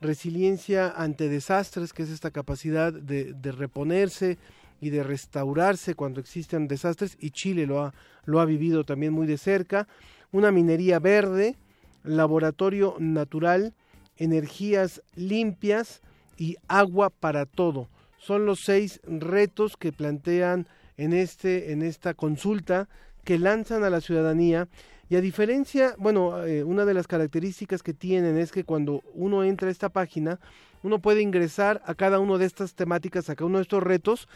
resiliencia 0.00 0.90
ante 0.90 1.28
desastres, 1.28 1.92
que 1.92 2.02
es 2.02 2.10
esta 2.10 2.30
capacidad 2.30 2.92
de, 2.92 3.32
de 3.32 3.52
reponerse 3.52 4.38
y 4.80 4.90
de 4.90 5.02
restaurarse 5.02 5.94
cuando 5.94 6.20
existen 6.20 6.68
desastres, 6.68 7.16
y 7.18 7.30
Chile 7.30 7.66
lo 7.66 7.82
ha, 7.82 7.94
lo 8.26 8.40
ha 8.40 8.44
vivido 8.44 8.84
también 8.84 9.12
muy 9.12 9.26
de 9.26 9.38
cerca, 9.38 9.88
una 10.32 10.50
minería 10.50 10.98
verde, 10.98 11.56
laboratorio 12.02 12.96
natural, 12.98 13.72
energías 14.16 15.02
limpias 15.14 16.02
y 16.36 16.56
agua 16.68 17.10
para 17.10 17.46
todo. 17.46 17.88
Son 18.18 18.46
los 18.46 18.60
seis 18.64 19.00
retos 19.04 19.76
que 19.76 19.92
plantean 19.92 20.66
en, 20.96 21.12
este, 21.12 21.72
en 21.72 21.82
esta 21.82 22.14
consulta 22.14 22.88
que 23.24 23.38
lanzan 23.38 23.84
a 23.84 23.90
la 23.90 24.00
ciudadanía 24.00 24.68
y 25.08 25.16
a 25.16 25.20
diferencia, 25.20 25.94
bueno, 25.98 26.44
eh, 26.44 26.64
una 26.64 26.84
de 26.84 26.94
las 26.94 27.06
características 27.06 27.82
que 27.82 27.92
tienen 27.92 28.38
es 28.38 28.52
que 28.52 28.64
cuando 28.64 29.02
uno 29.12 29.44
entra 29.44 29.68
a 29.68 29.70
esta 29.70 29.90
página, 29.90 30.40
uno 30.82 30.98
puede 30.98 31.20
ingresar 31.20 31.82
a 31.86 31.94
cada 31.94 32.18
una 32.18 32.38
de 32.38 32.46
estas 32.46 32.74
temáticas, 32.74 33.28
a 33.28 33.34
cada 33.34 33.46
uno 33.46 33.58
de 33.58 33.62
estos 33.62 33.82
retos, 33.82 34.28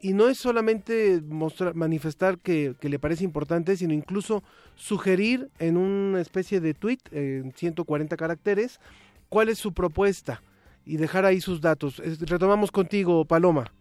y 0.00 0.12
no 0.12 0.28
es 0.28 0.38
solamente 0.38 1.20
mostrar, 1.26 1.74
manifestar 1.74 2.38
que, 2.38 2.74
le 2.80 2.98
parece 2.98 3.24
importante, 3.24 3.76
sino 3.76 3.94
incluso 3.94 4.42
sugerir 4.74 5.48
en 5.58 5.76
una 5.76 6.20
especie 6.20 6.60
de 6.60 6.74
tweet, 6.74 6.98
en 7.12 7.52
140 7.52 8.16
caracteres, 8.16 8.80
cuál 9.28 9.48
es 9.48 9.58
su 9.58 9.72
propuesta 9.72 10.42
y 10.84 10.96
dejar 10.96 11.24
ahí 11.24 11.40
sus 11.40 11.60
datos. 11.60 11.98
Retomamos 12.20 12.70
contigo, 12.70 13.24
Paloma. 13.24 13.72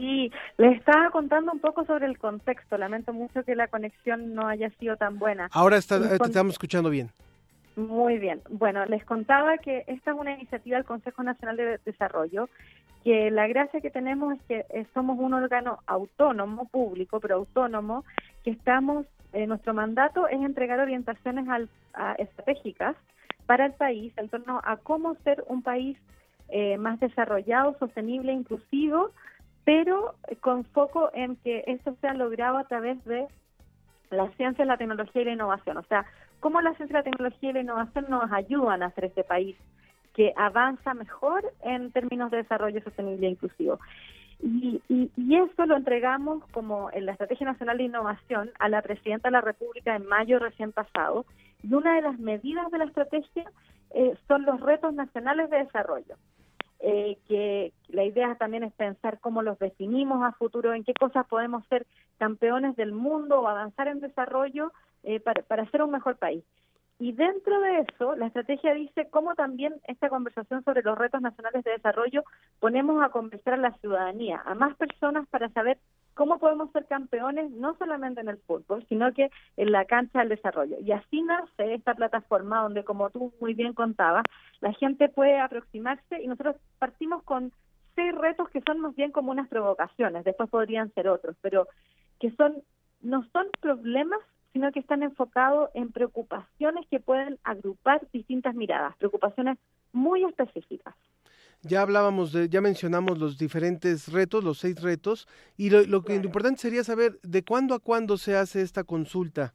Sí, 0.00 0.32
les 0.56 0.78
estaba 0.78 1.10
contando 1.10 1.52
un 1.52 1.58
poco 1.60 1.84
sobre 1.84 2.06
el 2.06 2.16
contexto. 2.18 2.78
Lamento 2.78 3.12
mucho 3.12 3.44
que 3.44 3.54
la 3.54 3.68
conexión 3.68 4.34
no 4.34 4.48
haya 4.48 4.70
sido 4.78 4.96
tan 4.96 5.18
buena. 5.18 5.50
Ahora 5.52 5.76
está- 5.76 5.96
El 5.96 6.18
te 6.18 6.24
estamos 6.24 6.54
escuchando 6.54 6.88
bien. 6.88 7.10
Muy 7.76 8.18
bien. 8.18 8.40
Bueno, 8.48 8.86
les 8.86 9.04
contaba 9.04 9.58
que 9.58 9.84
esta 9.88 10.12
es 10.12 10.16
una 10.16 10.32
iniciativa 10.32 10.78
del 10.78 10.86
Consejo 10.86 11.22
Nacional 11.22 11.58
de 11.58 11.78
Desarrollo, 11.84 12.48
que 13.04 13.30
la 13.30 13.46
gracia 13.46 13.82
que 13.82 13.90
tenemos 13.90 14.34
es 14.36 14.42
que 14.44 14.64
eh, 14.70 14.86
somos 14.94 15.18
un 15.18 15.34
órgano 15.34 15.80
autónomo, 15.86 16.66
público, 16.68 17.20
pero 17.20 17.34
autónomo, 17.36 18.04
que 18.42 18.52
estamos, 18.52 19.04
eh, 19.34 19.46
nuestro 19.46 19.74
mandato 19.74 20.28
es 20.28 20.40
entregar 20.40 20.80
orientaciones 20.80 21.46
al- 21.46 21.68
a- 21.92 22.14
estratégicas 22.14 22.96
para 23.44 23.66
el 23.66 23.72
país 23.74 24.14
en 24.16 24.30
torno 24.30 24.62
a 24.64 24.78
cómo 24.78 25.14
ser 25.24 25.44
un 25.46 25.60
país 25.62 25.98
eh, 26.52 26.78
más 26.78 26.98
desarrollado, 26.98 27.76
sostenible, 27.78 28.32
inclusivo, 28.32 29.10
pero 29.64 30.14
con 30.40 30.64
foco 30.64 31.10
en 31.14 31.36
que 31.36 31.64
esto 31.66 31.96
sea 32.00 32.14
logrado 32.14 32.58
a 32.58 32.64
través 32.64 33.02
de 33.04 33.26
la 34.10 34.28
ciencia, 34.32 34.64
la 34.64 34.76
tecnología 34.76 35.22
y 35.22 35.24
la 35.26 35.32
innovación. 35.32 35.76
O 35.76 35.84
sea, 35.84 36.04
cómo 36.40 36.60
la 36.60 36.74
ciencia, 36.74 36.98
la 36.98 37.04
tecnología 37.04 37.50
y 37.50 37.52
la 37.52 37.60
innovación 37.60 38.06
nos 38.08 38.30
ayudan 38.32 38.82
a 38.82 38.86
hacer 38.86 39.04
este 39.04 39.24
país 39.24 39.56
que 40.14 40.32
avanza 40.36 40.94
mejor 40.94 41.44
en 41.62 41.92
términos 41.92 42.30
de 42.30 42.38
desarrollo 42.38 42.82
sostenible 42.82 43.26
e 43.26 43.30
inclusivo. 43.30 43.78
Y, 44.42 44.82
y- 44.88 45.10
y 45.16 45.36
eso 45.36 45.66
lo 45.66 45.76
entregamos 45.76 46.42
como 46.50 46.90
en 46.92 47.06
la 47.06 47.12
Estrategia 47.12 47.46
Nacional 47.46 47.76
de 47.76 47.84
Innovación 47.84 48.50
a 48.58 48.68
la 48.68 48.82
Presidenta 48.82 49.28
de 49.28 49.32
la 49.32 49.40
República 49.42 49.94
en 49.94 50.06
mayo 50.06 50.38
recién 50.38 50.72
pasado. 50.72 51.26
Y 51.62 51.72
una 51.74 51.94
de 51.94 52.02
las 52.02 52.18
medidas 52.18 52.70
de 52.70 52.78
la 52.78 52.84
estrategia 52.86 53.44
eh, 53.90 54.14
son 54.26 54.44
los 54.46 54.60
retos 54.60 54.94
nacionales 54.94 55.50
de 55.50 55.58
desarrollo. 55.58 56.16
Eh, 56.82 57.18
que 57.28 57.74
la 57.88 58.04
idea 58.04 58.34
también 58.36 58.64
es 58.64 58.72
pensar 58.72 59.20
cómo 59.20 59.42
los 59.42 59.58
definimos 59.58 60.22
a 60.22 60.32
futuro, 60.32 60.72
en 60.72 60.82
qué 60.82 60.94
cosas 60.94 61.26
podemos 61.26 61.66
ser 61.66 61.86
campeones 62.18 62.74
del 62.74 62.92
mundo 62.92 63.40
o 63.40 63.48
avanzar 63.48 63.88
en 63.88 64.00
desarrollo 64.00 64.72
eh, 65.02 65.20
para, 65.20 65.42
para 65.42 65.70
ser 65.70 65.82
un 65.82 65.90
mejor 65.90 66.16
país. 66.16 66.42
Y 67.00 67.12
dentro 67.12 67.58
de 67.62 67.80
eso, 67.80 68.14
la 68.14 68.26
estrategia 68.26 68.74
dice 68.74 69.08
cómo 69.10 69.34
también 69.34 69.74
esta 69.88 70.10
conversación 70.10 70.62
sobre 70.64 70.82
los 70.82 70.98
retos 70.98 71.22
nacionales 71.22 71.64
de 71.64 71.70
desarrollo 71.70 72.22
ponemos 72.58 73.02
a 73.02 73.08
conversar 73.08 73.54
a 73.54 73.56
la 73.56 73.72
ciudadanía, 73.78 74.42
a 74.44 74.54
más 74.54 74.76
personas 74.76 75.26
para 75.28 75.48
saber 75.48 75.78
cómo 76.12 76.38
podemos 76.38 76.70
ser 76.72 76.84
campeones 76.84 77.50
no 77.52 77.74
solamente 77.78 78.20
en 78.20 78.28
el 78.28 78.36
fútbol, 78.36 78.84
sino 78.86 79.14
que 79.14 79.30
en 79.56 79.72
la 79.72 79.86
cancha 79.86 80.18
del 80.18 80.28
desarrollo. 80.28 80.76
Y 80.78 80.92
así 80.92 81.22
nace 81.22 81.72
esta 81.72 81.94
plataforma 81.94 82.60
donde, 82.60 82.84
como 82.84 83.08
tú 83.08 83.32
muy 83.40 83.54
bien 83.54 83.72
contabas, 83.72 84.24
la 84.60 84.74
gente 84.74 85.08
puede 85.08 85.40
aproximarse 85.40 86.22
y 86.22 86.26
nosotros 86.26 86.56
partimos 86.78 87.22
con 87.22 87.50
seis 87.94 88.14
retos 88.14 88.50
que 88.50 88.60
son 88.60 88.78
más 88.78 88.94
bien 88.94 89.10
como 89.10 89.30
unas 89.30 89.48
provocaciones, 89.48 90.22
después 90.24 90.50
podrían 90.50 90.92
ser 90.92 91.08
otros, 91.08 91.34
pero 91.40 91.66
que 92.18 92.30
son 92.32 92.62
no 93.00 93.24
son 93.32 93.46
problemas, 93.62 94.20
sino 94.52 94.72
que 94.72 94.80
están 94.80 95.02
enfocados 95.02 95.70
en 95.74 95.92
preocupaciones 95.92 96.86
que 96.90 97.00
pueden 97.00 97.38
agrupar 97.44 98.06
distintas 98.12 98.54
miradas, 98.54 98.96
preocupaciones 98.96 99.58
muy 99.92 100.24
específicas. 100.24 100.94
Ya 101.62 101.82
hablábamos 101.82 102.32
de, 102.32 102.48
ya 102.48 102.60
mencionamos 102.60 103.18
los 103.18 103.36
diferentes 103.36 104.10
retos, 104.10 104.42
los 104.42 104.58
seis 104.58 104.80
retos, 104.80 105.28
y 105.58 105.68
lo, 105.68 105.82
lo 105.82 106.02
que 106.02 106.18
lo 106.18 106.24
importante 106.24 106.60
sería 106.60 106.84
saber 106.84 107.20
de 107.22 107.44
cuándo 107.44 107.74
a 107.74 107.80
cuándo 107.80 108.16
se 108.16 108.34
hace 108.34 108.62
esta 108.62 108.82
consulta. 108.84 109.52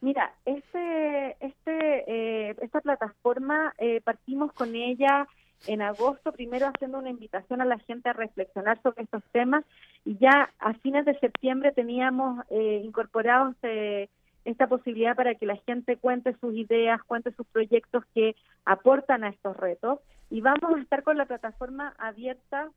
Mira, 0.00 0.34
este, 0.44 1.36
este, 1.40 2.50
eh, 2.50 2.56
esta 2.60 2.80
plataforma 2.80 3.74
eh, 3.78 4.00
partimos 4.02 4.52
con 4.52 4.74
ella 4.74 5.26
en 5.66 5.82
agosto, 5.82 6.32
primero 6.32 6.66
haciendo 6.66 6.98
una 6.98 7.10
invitación 7.10 7.60
a 7.60 7.64
la 7.64 7.78
gente 7.78 8.08
a 8.08 8.12
reflexionar 8.12 8.80
sobre 8.82 9.04
estos 9.04 9.22
temas. 9.32 9.64
Y 10.04 10.16
ya 10.18 10.50
a 10.58 10.74
fines 10.74 11.04
de 11.04 11.18
septiembre 11.18 11.72
teníamos 11.72 12.44
eh, 12.50 12.82
incorporados 12.84 13.56
eh, 13.62 14.08
esta 14.44 14.68
posibilidad 14.68 15.16
para 15.16 15.34
que 15.34 15.46
la 15.46 15.56
gente 15.56 15.96
cuente 15.96 16.36
sus 16.40 16.54
ideas, 16.54 17.02
cuente 17.02 17.32
sus 17.32 17.46
proyectos 17.48 18.04
que 18.14 18.36
aportan 18.64 19.24
a 19.24 19.28
estos 19.28 19.56
retos. 19.56 20.00
Y 20.30 20.40
vamos 20.40 20.74
a 20.74 20.80
estar 20.80 21.02
con 21.02 21.16
la 21.16 21.26
plataforma 21.26 21.94
abierta 21.98 22.70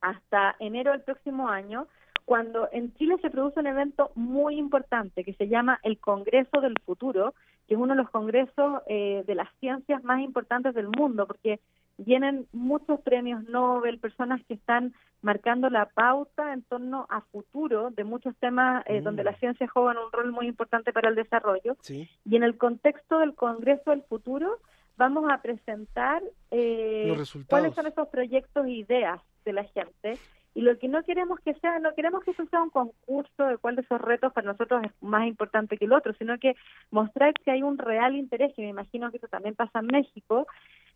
hasta 0.00 0.54
enero 0.60 0.92
del 0.92 1.02
próximo 1.02 1.48
año, 1.48 1.88
cuando 2.24 2.68
en 2.72 2.92
Chile 2.94 3.16
se 3.22 3.30
produce 3.30 3.60
un 3.60 3.66
evento 3.66 4.10
muy 4.14 4.56
importante 4.58 5.24
que 5.24 5.34
se 5.34 5.48
llama 5.48 5.78
el 5.82 5.98
Congreso 5.98 6.60
del 6.60 6.74
Futuro, 6.84 7.34
que 7.66 7.74
es 7.74 7.80
uno 7.80 7.94
de 7.94 8.02
los 8.02 8.10
congresos 8.10 8.82
eh, 8.88 9.24
de 9.26 9.34
las 9.34 9.48
ciencias 9.58 10.02
más 10.04 10.20
importantes 10.20 10.74
del 10.74 10.88
mundo, 10.88 11.26
porque 11.26 11.60
vienen 11.98 12.46
muchos 12.52 13.00
premios 13.00 13.42
Nobel, 13.44 13.98
personas 13.98 14.40
que 14.46 14.54
están 14.54 14.94
marcando 15.22 15.70
la 15.70 15.86
pauta 15.86 16.52
en 16.52 16.62
torno 16.62 17.06
a 17.08 17.22
futuro 17.22 17.90
de 17.90 18.04
muchos 18.04 18.36
temas 18.36 18.84
eh, 18.86 19.00
Mm. 19.00 19.04
donde 19.04 19.24
la 19.24 19.34
ciencia 19.34 19.66
juega 19.66 19.90
un 19.92 20.12
rol 20.12 20.30
muy 20.30 20.46
importante 20.46 20.92
para 20.92 21.08
el 21.08 21.14
desarrollo. 21.14 21.76
Sí. 21.80 22.08
Y 22.24 22.36
en 22.36 22.42
el 22.42 22.58
contexto 22.58 23.18
del 23.18 23.34
Congreso 23.34 23.90
del 23.90 24.02
Futuro 24.02 24.58
vamos 24.96 25.30
a 25.30 25.40
presentar 25.42 26.22
eh, 26.50 27.16
cuáles 27.48 27.74
son 27.74 27.86
esos 27.86 28.08
proyectos 28.08 28.66
e 28.66 28.70
ideas 28.70 29.20
de 29.44 29.52
la 29.52 29.64
gente. 29.64 30.18
Y 30.54 30.62
lo 30.62 30.78
que 30.78 30.88
no 30.88 31.02
queremos 31.02 31.38
que 31.40 31.52
sea, 31.54 31.78
no 31.80 31.94
queremos 31.94 32.24
que 32.24 32.30
eso 32.30 32.46
sea 32.46 32.62
un 32.62 32.70
concurso 32.70 33.46
de 33.46 33.58
cuál 33.58 33.76
de 33.76 33.82
esos 33.82 34.00
retos 34.00 34.32
para 34.32 34.46
nosotros 34.46 34.82
es 34.84 34.92
más 35.02 35.26
importante 35.26 35.76
que 35.76 35.84
el 35.84 35.92
otro, 35.92 36.14
sino 36.14 36.38
que 36.38 36.56
mostrar 36.90 37.34
que 37.34 37.50
hay 37.50 37.62
un 37.62 37.76
real 37.76 38.16
interés, 38.16 38.54
y 38.56 38.62
me 38.62 38.70
imagino 38.70 39.10
que 39.10 39.18
eso 39.18 39.28
también 39.28 39.54
pasa 39.54 39.80
en 39.80 39.86
México, 39.88 40.46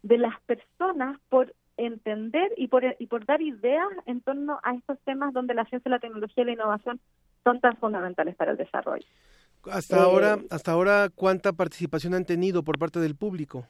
de 0.02 0.18
las 0.18 0.40
personas 0.42 1.18
por 1.28 1.54
entender 1.76 2.52
y 2.56 2.68
por, 2.68 2.84
y 2.98 3.06
por 3.06 3.24
dar 3.24 3.40
ideas 3.40 3.88
en 4.06 4.20
torno 4.20 4.60
a 4.62 4.74
estos 4.74 4.98
temas 5.00 5.32
donde 5.32 5.54
la 5.54 5.64
ciencia, 5.64 5.90
la 5.90 5.98
tecnología 5.98 6.42
y 6.42 6.46
la 6.46 6.52
innovación 6.52 7.00
son 7.42 7.60
tan 7.60 7.76
fundamentales 7.76 8.34
para 8.36 8.52
el 8.52 8.56
desarrollo. 8.56 9.06
Hasta 9.70 9.96
Eh, 9.96 10.00
ahora, 10.00 10.38
hasta 10.50 10.72
ahora, 10.72 11.08
¿cuánta 11.14 11.52
participación 11.52 12.14
han 12.14 12.24
tenido 12.24 12.62
por 12.62 12.78
parte 12.78 13.00
del 13.00 13.14
público? 13.14 13.66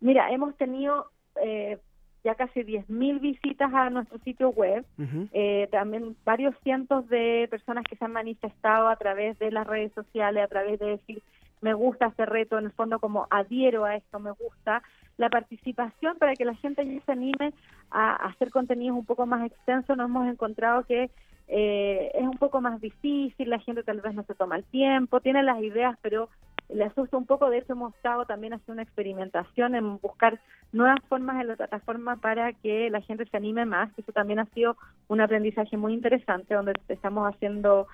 Mira, 0.00 0.30
hemos 0.30 0.56
tenido 0.56 1.10
eh, 1.42 1.78
ya 2.24 2.34
casi 2.34 2.60
10.000 2.60 3.20
visitas 3.20 3.72
a 3.72 3.90
nuestro 3.90 4.18
sitio 4.18 4.50
web, 4.50 4.84
eh, 5.32 5.68
también 5.70 6.16
varios 6.24 6.54
cientos 6.62 7.08
de 7.08 7.46
personas 7.50 7.84
que 7.88 7.96
se 7.96 8.04
han 8.04 8.12
manifestado 8.12 8.88
a 8.88 8.96
través 8.96 9.38
de 9.38 9.50
las 9.50 9.66
redes 9.66 9.92
sociales, 9.92 10.44
a 10.44 10.48
través 10.48 10.78
de 10.78 10.86
decir 10.86 11.22
me 11.60 11.74
gusta 11.74 12.06
este 12.06 12.24
reto, 12.26 12.58
en 12.58 12.66
el 12.66 12.72
fondo 12.72 12.98
como 12.98 13.26
adhiero 13.30 13.84
a 13.84 13.96
esto, 13.96 14.20
me 14.20 14.30
gusta. 14.30 14.82
La 15.18 15.28
participación 15.28 16.16
para 16.16 16.34
que 16.34 16.46
la 16.46 16.54
gente 16.54 16.86
ya 16.86 17.00
se 17.04 17.12
anime 17.12 17.52
a, 17.90 18.14
hacer 18.28 18.50
contenidos 18.50 18.96
un 18.96 19.04
poco 19.04 19.26
más 19.26 19.44
extensos, 19.44 19.96
nos 19.96 20.08
hemos 20.08 20.26
encontrado 20.28 20.84
que 20.84 21.10
eh, 21.48 22.10
es 22.14 22.22
un 22.22 22.38
poco 22.38 22.60
más 22.60 22.80
difícil, 22.80 23.50
la 23.50 23.58
gente 23.58 23.82
tal 23.82 24.00
vez 24.00 24.14
no 24.14 24.22
se 24.24 24.34
toma 24.34 24.56
el 24.56 24.64
tiempo, 24.64 25.20
tiene 25.20 25.42
las 25.42 25.60
ideas, 25.62 25.98
pero 26.02 26.28
le 26.68 26.84
asusta 26.84 27.16
un 27.16 27.26
poco. 27.26 27.50
De 27.50 27.58
hecho, 27.58 27.72
hemos 27.72 27.94
estado 27.94 28.24
también 28.26 28.52
haciendo 28.52 28.74
una 28.74 28.82
experimentación 28.82 29.74
en 29.74 29.98
buscar 29.98 30.38
nuevas 30.72 30.98
formas 31.08 31.40
en 31.40 31.48
la 31.48 31.56
plataforma 31.56 32.16
para 32.16 32.52
que 32.52 32.90
la 32.90 33.00
gente 33.00 33.26
se 33.26 33.36
anime 33.36 33.64
más. 33.64 33.90
Eso 33.98 34.12
también 34.12 34.38
ha 34.38 34.46
sido 34.46 34.76
un 35.08 35.20
aprendizaje 35.20 35.76
muy 35.76 35.94
interesante, 35.94 36.54
donde 36.54 36.74
estamos 36.88 37.26
haciendo, 37.32 37.86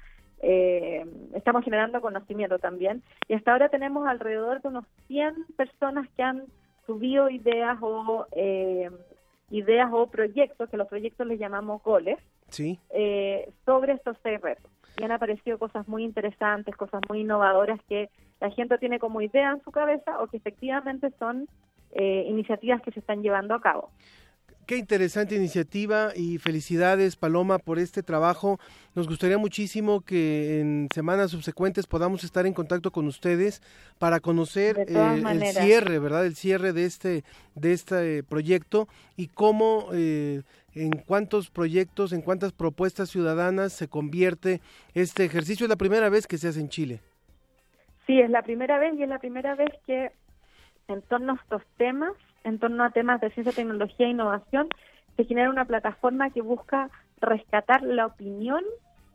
eh, 0.43 1.07
estamos 1.35 1.65
generando 1.65 2.01
conocimiento 2.01 2.59
también. 2.59 3.03
Y 3.29 3.35
hasta 3.35 3.53
ahora 3.53 3.69
tenemos 3.69 4.07
alrededor 4.07 4.61
de 4.61 4.69
unos 4.69 4.85
100 5.07 5.47
personas 5.57 6.09
que 6.17 6.23
han 6.23 6.45
subido 6.86 7.31
ideas 7.31 7.78
o 7.81 8.27
eh, 8.32 8.90
ideas 9.51 9.89
o 9.93 10.06
proyectos, 10.06 10.69
que 10.70 10.77
los 10.77 10.89
proyectos 10.89 11.27
les 11.27 11.39
llamamos 11.39 11.82
goles, 11.82 12.19
Sí. 12.48 12.78
eh, 12.90 13.51
sobre 13.65 13.94
estos 13.94 14.16
seis 14.23 14.40
retos. 14.40 14.70
Y 14.98 15.05
han 15.05 15.12
aparecido 15.12 15.59
cosas 15.59 15.89
muy 15.89 16.05
interesantes, 16.05 16.77
cosas 16.77 17.01
muy 17.09 17.20
innovadoras 17.20 17.81
que 17.89 18.11
la 18.40 18.51
gente 18.51 18.78
tiene 18.78 18.98
como 18.98 19.20
idea 19.20 19.51
en 19.51 19.62
su 19.62 19.70
cabeza 19.70 20.20
o 20.20 20.27
que 20.28 20.36
efectivamente 20.36 21.11
son 21.19 21.48
eh, 21.93 22.24
iniciativas 22.28 22.82
que 22.82 22.90
se 22.93 23.01
están 23.01 23.23
llevando 23.23 23.55
a 23.55 23.61
cabo. 23.61 23.90
Qué 24.66 24.78
interesante 24.78 25.35
iniciativa 25.35 26.12
y 26.16 26.39
felicidades 26.39 27.16
Paloma 27.16 27.59
por 27.59 27.78
este 27.78 28.03
trabajo. 28.03 28.59
Nos 28.95 29.07
gustaría 29.07 29.36
muchísimo 29.36 30.01
que 30.01 30.61
en 30.61 30.89
semanas 30.95 31.32
subsecuentes 31.32 31.86
podamos 31.86 32.24
estar 32.24 32.47
en 32.47 32.55
contacto 32.55 32.91
con 32.91 33.07
ustedes 33.07 33.61
para 33.99 34.20
conocer 34.20 34.86
eh, 34.89 35.23
el 35.31 35.43
cierre, 35.45 35.99
¿verdad? 35.99 36.24
El 36.24 36.35
cierre 36.35 36.73
de 36.73 36.86
este 36.86 37.24
de 37.55 37.73
este 37.73 38.23
proyecto 38.23 38.89
y 39.16 39.28
cómo 39.28 39.89
eh, 39.93 40.43
en 40.74 40.93
cuántos 40.93 41.51
proyectos, 41.51 42.12
en 42.12 42.23
cuántas 42.23 42.53
propuestas 42.53 43.11
ciudadanas 43.11 43.73
se 43.74 43.89
convierte 43.89 44.62
este 44.95 45.24
ejercicio. 45.24 45.65
Es 45.65 45.70
la 45.70 45.77
primera 45.77 46.09
vez 46.09 46.27
que 46.27 46.39
se 46.39 46.49
hace 46.49 46.61
en 46.61 46.70
Chile. 46.70 47.01
Sí, 48.07 48.19
es 48.19 48.31
la 48.31 48.43
primera 48.43 48.78
vez 48.78 48.95
y 48.99 49.03
es 49.03 49.09
la 49.09 49.19
primera 49.19 49.57
vez 49.57 49.70
que 49.86 50.11
en 50.89 51.03
torno 51.03 51.32
a 51.32 51.36
estos 51.36 51.62
temas, 51.77 52.12
en 52.45 52.59
torno 52.59 52.85
a 52.85 52.91
temas 52.91 53.21
de 53.21 53.31
ciencia, 53.31 53.53
tecnología 53.53 54.07
e 54.07 54.11
innovación, 54.11 54.69
se 55.16 55.25
genera 55.25 55.51
una 55.51 55.65
plataforma 55.65 56.31
que 56.31 56.43
busca 56.43 56.91
rescatar 57.21 57.83
la 57.83 58.07
opinión, 58.07 58.62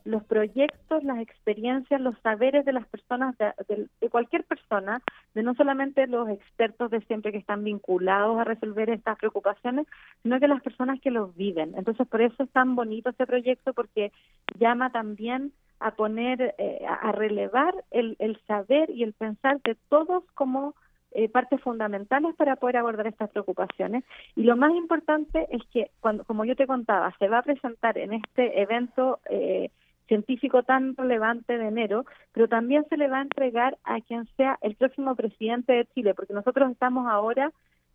los 0.06 0.24
proyectos, 0.24 1.04
las 1.04 1.20
experiencias, 1.20 2.02
los 2.02 2.18
saberes 2.24 2.66
de 2.66 2.74
las 2.74 2.88
personas, 2.88 3.36
de, 3.38 4.10
cualquier 4.10 4.44
persona, 4.44 5.02
de 5.36 5.44
no 5.44 5.54
solamente 5.54 6.08
los 6.08 6.30
expertos 6.30 6.90
de 6.90 7.02
siempre 7.02 7.32
que 7.32 7.38
están 7.38 7.64
vinculados 7.64 8.40
a 8.40 8.44
resolver 8.44 8.90
estas 8.90 9.18
preocupaciones, 9.18 9.86
sino 10.24 10.40
que 10.40 10.48
las 10.48 10.64
personas 10.64 11.00
que 11.02 11.12
los 11.12 11.36
viven. 11.36 11.74
Entonces, 11.78 12.08
por 12.08 12.22
eso 12.22 12.44
es 12.44 12.50
tan 12.52 12.76
bonito 12.76 13.10
este 13.10 13.28
proyecto, 13.28 13.74
porque 13.74 14.12
llama 14.58 14.92
también 14.92 15.52
a 15.80 15.92
poner, 15.92 16.56
eh, 16.58 16.86
a 16.88 17.12
relevar 17.12 17.74
el, 17.92 18.16
el 18.20 18.40
saber 18.48 18.90
y 18.90 19.04
el 19.04 19.14
pensar 19.14 19.62
de 19.62 19.76
todos 19.90 20.24
como 20.34 20.74
eh, 21.12 21.28
partes 21.30 21.60
fundamentales 21.62 22.36
para 22.36 22.56
poder 22.56 22.78
abordar 22.78 23.08
estas 23.08 23.30
preocupaciones. 23.32 24.04
Y 24.36 24.44
lo 24.44 24.56
más 24.56 24.74
importante 24.76 25.48
es 25.52 25.62
que, 25.74 25.90
cuando, 26.00 26.24
como 26.24 26.46
yo 26.46 26.56
te 26.56 26.68
contaba, 26.68 27.14
se 27.18 27.28
va 27.28 27.40
a 27.40 27.44
presentar 27.44 27.98
en 27.98 28.14
este 28.14 28.62
evento 28.62 29.20
eh, 29.30 29.72
científico 30.08 30.64
tan 30.64 30.96
relevante 30.96 31.58
de 31.58 31.68
enero, 31.68 32.06
pero 32.32 32.48
también 32.48 32.86
se 32.90 32.98
le 32.98 33.08
va 33.08 33.20
a 33.20 33.24
entregar 33.24 33.78
a 33.84 34.02
quien 34.02 34.28
sea 34.36 34.58
el 34.62 34.76
próximo 34.76 35.16
presidente 35.16 35.74
de 35.74 35.86
Chile, 35.94 36.14
porque 36.14 36.34
nosotros 36.34 36.70
estamos 36.72 37.08
ahora 37.08 37.52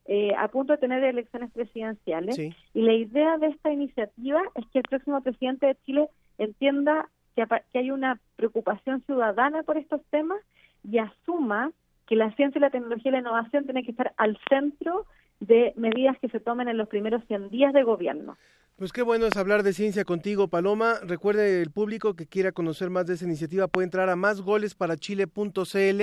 eh, 0.07 0.32
a 0.36 0.49
punto 0.49 0.73
de 0.73 0.78
tener 0.78 1.03
elecciones 1.03 1.51
presidenciales 1.53 2.36
Sí. 2.36 2.55
y 2.74 2.82
la 2.82 2.93
idea 2.93 3.39
de 3.39 3.47
esta 3.49 3.73
iniciativa 3.73 4.41
es 4.55 4.66
que 4.66 4.78
el 4.78 4.85
próximo 4.85 5.20
presidente 5.23 5.66
de 5.66 5.77
Chile 5.86 6.09
entienda 6.39 7.09
que, 7.35 7.47
que 7.73 7.78
hay 7.78 7.91
una 7.91 8.20
preocupación 8.36 9.03
ciudadana 9.07 9.62
por 9.62 9.77
estos 9.78 10.03
temas 10.11 10.41
y 10.89 10.99
asuma 10.99 11.73
que 12.06 12.16
la 12.16 12.31
ciencia 12.32 12.60
la 12.60 12.70
tecnología 12.70 13.10
y 13.10 13.12
la 13.12 13.20
innovación 13.20 13.64
tienen 13.64 13.85
que 13.85 13.90
estar 13.90 14.12
al 14.16 14.39
centro 14.48 15.06
de 15.40 15.72
medidas 15.76 16.18
que 16.18 16.28
se 16.28 16.40
tomen 16.40 16.68
en 16.68 16.76
los 16.76 16.89
primeros 16.89 17.24
100 17.26 17.51
días 17.51 17.72
de 17.72 17.82
gobierno. 17.82 18.36
Pues 18.76 18.92
qué 18.92 19.02
bueno 19.02 19.26
es 19.26 19.36
hablar 19.36 19.62
de 19.62 19.72
ciencia 19.72 20.05
contigo, 20.05 20.48
Paloma. 20.48 20.94
Recuerde 21.05 21.62
el 21.62 21.70
público 21.70 22.14
que 22.14 22.26
quiera 22.26 22.51
conocer 22.51 22.90
más 22.90 23.06
de 23.06 23.14
esa 23.14 23.24
iniciativa 23.24 23.68
puede 23.68 23.84
entrar 23.84 24.10
a 24.10 24.16
másgolesparachile.cl 24.16 26.02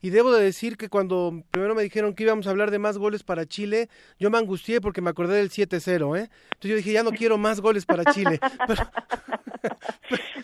y 0.00 0.10
debo 0.10 0.30
de 0.32 0.44
decir 0.44 0.76
que 0.76 0.88
cuando 0.88 1.42
primero 1.50 1.74
me 1.74 1.82
dijeron 1.82 2.14
que 2.14 2.22
íbamos 2.22 2.46
a 2.46 2.50
hablar 2.50 2.70
de 2.70 2.78
más 2.78 2.96
goles 2.96 3.24
para 3.24 3.44
Chile, 3.46 3.88
yo 4.20 4.30
me 4.30 4.38
angustié 4.38 4.80
porque 4.80 5.00
me 5.00 5.10
acordé 5.10 5.34
del 5.38 5.50
7-0, 5.50 6.16
¿eh? 6.16 6.30
Entonces 6.52 6.70
yo 6.70 6.76
dije, 6.76 6.92
ya 6.92 7.02
no 7.02 7.10
quiero 7.18 7.38
más 7.38 7.60
goles 7.60 7.84
para 7.86 8.04
Chile. 8.12 8.38
Pero- 8.68 8.84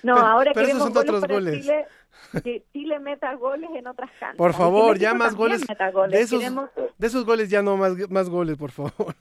No, 0.04 0.14
pero- 0.14 0.26
ahora 0.26 0.52
pero 0.54 0.66
esos 0.68 0.78
son 0.80 0.92
goles 0.92 1.08
otros 1.08 1.20
para 1.22 1.34
goles. 1.34 1.60
Chile, 1.60 1.86
que 2.44 2.64
Chile 2.72 2.98
meta 3.00 3.34
goles 3.34 3.68
en 3.74 3.86
otras 3.86 4.10
canchas. 4.18 4.36
Por 4.36 4.52
favor, 4.54 4.96
ya 4.98 5.12
más 5.14 5.34
goles. 5.34 5.60
De 6.10 6.20
esos, 6.20 6.40
Queremos- 6.40 6.70
de 6.98 7.06
esos 7.06 7.24
goles 7.24 7.50
ya 7.50 7.62
no 7.62 7.76
más, 7.76 7.92
más 8.10 8.28
goles, 8.28 8.56
por 8.56 8.70
favor. 8.72 9.14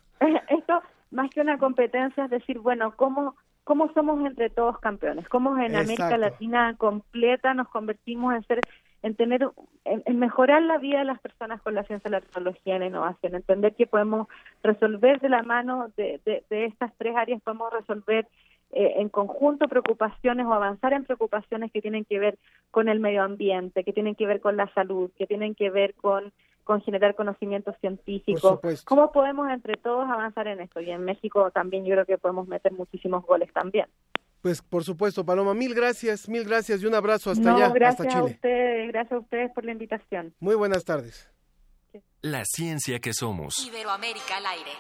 esto 0.50 0.82
más 1.12 1.30
que 1.30 1.42
una 1.42 1.58
competencia 1.58 2.26
es 2.26 2.30
decir, 2.30 2.60
bueno, 2.60 2.96
¿cómo, 2.96 3.36
cómo 3.64 3.92
somos 3.94 4.26
entre 4.26 4.50
todos 4.50 4.80
campeones? 4.80 5.28
¿Cómo 5.30 5.58
en 5.58 5.76
América. 5.76 6.18
Latina 6.18 6.76
completa 6.78 7.54
nos 7.54 7.70
convertimos 7.70 8.34
en 8.34 8.44
ser 8.44 8.62
en 9.04 9.16
tener 9.16 9.48
en, 9.86 10.04
en 10.06 10.20
mejorar 10.20 10.62
la 10.64 10.80
vida 10.80 11.00
de 11.00 11.06
las 11.06 11.20
personas 11.20 11.62
con 11.62 11.76
la 11.76 11.84
ciencia, 11.84 12.10
la 12.10 12.22
tecnología 12.22 12.76
y 12.76 12.80
la 12.80 12.88
innovación, 12.88 13.36
entender 13.36 13.76
que 13.76 13.86
podemos 13.86 14.28
resolver 14.64 15.20
de 15.20 15.30
la 15.30 15.44
mano 15.44 15.92
de, 15.96 16.20
de, 16.26 16.44
de 16.50 16.66
estas 16.66 16.92
tres 16.98 17.16
áreas, 17.16 17.42
podemos 17.44 17.72
resolver 17.72 18.28
eh, 18.72 18.96
en 18.98 19.08
conjunto 19.08 19.70
preocupaciones 19.70 20.46
o 20.46 20.54
avanzar 20.54 20.92
en 20.92 21.06
preocupaciones 21.06 21.72
que 21.72 21.82
tienen 21.82 22.04
que 22.04 22.20
ver 22.20 22.38
con 22.70 22.90
el 22.90 23.00
medio 23.00 23.24
ambiente, 23.24 23.86
que 23.86 23.94
tienen 23.94 24.16
que 24.16 24.26
ver 24.26 24.42
con 24.42 24.58
la 24.58 24.68
salud, 24.74 25.10
que 25.18 25.26
tienen 25.26 25.56
que 25.56 25.70
ver 25.70 25.94
con, 25.94 26.34
con 26.68 26.82
generar 26.82 27.16
conocimientos 27.16 27.76
científicos. 27.80 28.42
supuesto. 28.42 28.84
¿Cómo 28.86 29.12
podemos 29.12 29.50
entre 29.50 29.76
todos 29.78 30.08
avanzar 30.08 30.48
en 30.48 30.60
esto? 30.60 30.82
Y 30.82 30.92
en 30.92 31.04
México 31.04 31.50
también 31.52 31.86
yo 31.86 31.94
creo 31.94 32.06
que 32.06 32.18
podemos 32.18 32.48
meter 32.48 32.74
muchísimos 32.74 33.26
goles 33.26 33.52
también. 33.54 33.88
Pues 34.42 34.62
por 34.62 34.84
supuesto, 34.84 35.26
Paloma, 35.26 35.54
mil 35.54 35.74
gracias, 35.74 36.30
mil 36.30 36.44
gracias 36.44 36.84
y 36.84 36.86
un 36.86 36.94
abrazo 36.94 37.32
hasta 37.32 37.50
no, 37.50 37.56
allá, 37.56 37.70
gracias 37.70 38.08
hasta 38.08 38.20
a 38.20 38.22
Chile. 38.22 38.36
ustedes, 38.36 38.88
gracias 38.90 39.12
a 39.14 39.20
ustedes 39.20 39.52
por 39.54 39.66
la 39.66 39.72
invitación. 39.72 40.36
Muy 40.40 40.56
buenas 40.56 40.84
tardes. 40.86 41.32
La 42.22 42.44
ciencia 42.46 43.00
que 43.00 43.14
somos. 43.14 43.66
Iberoamérica 43.66 44.38
al 44.38 44.46
aire. 44.46 44.72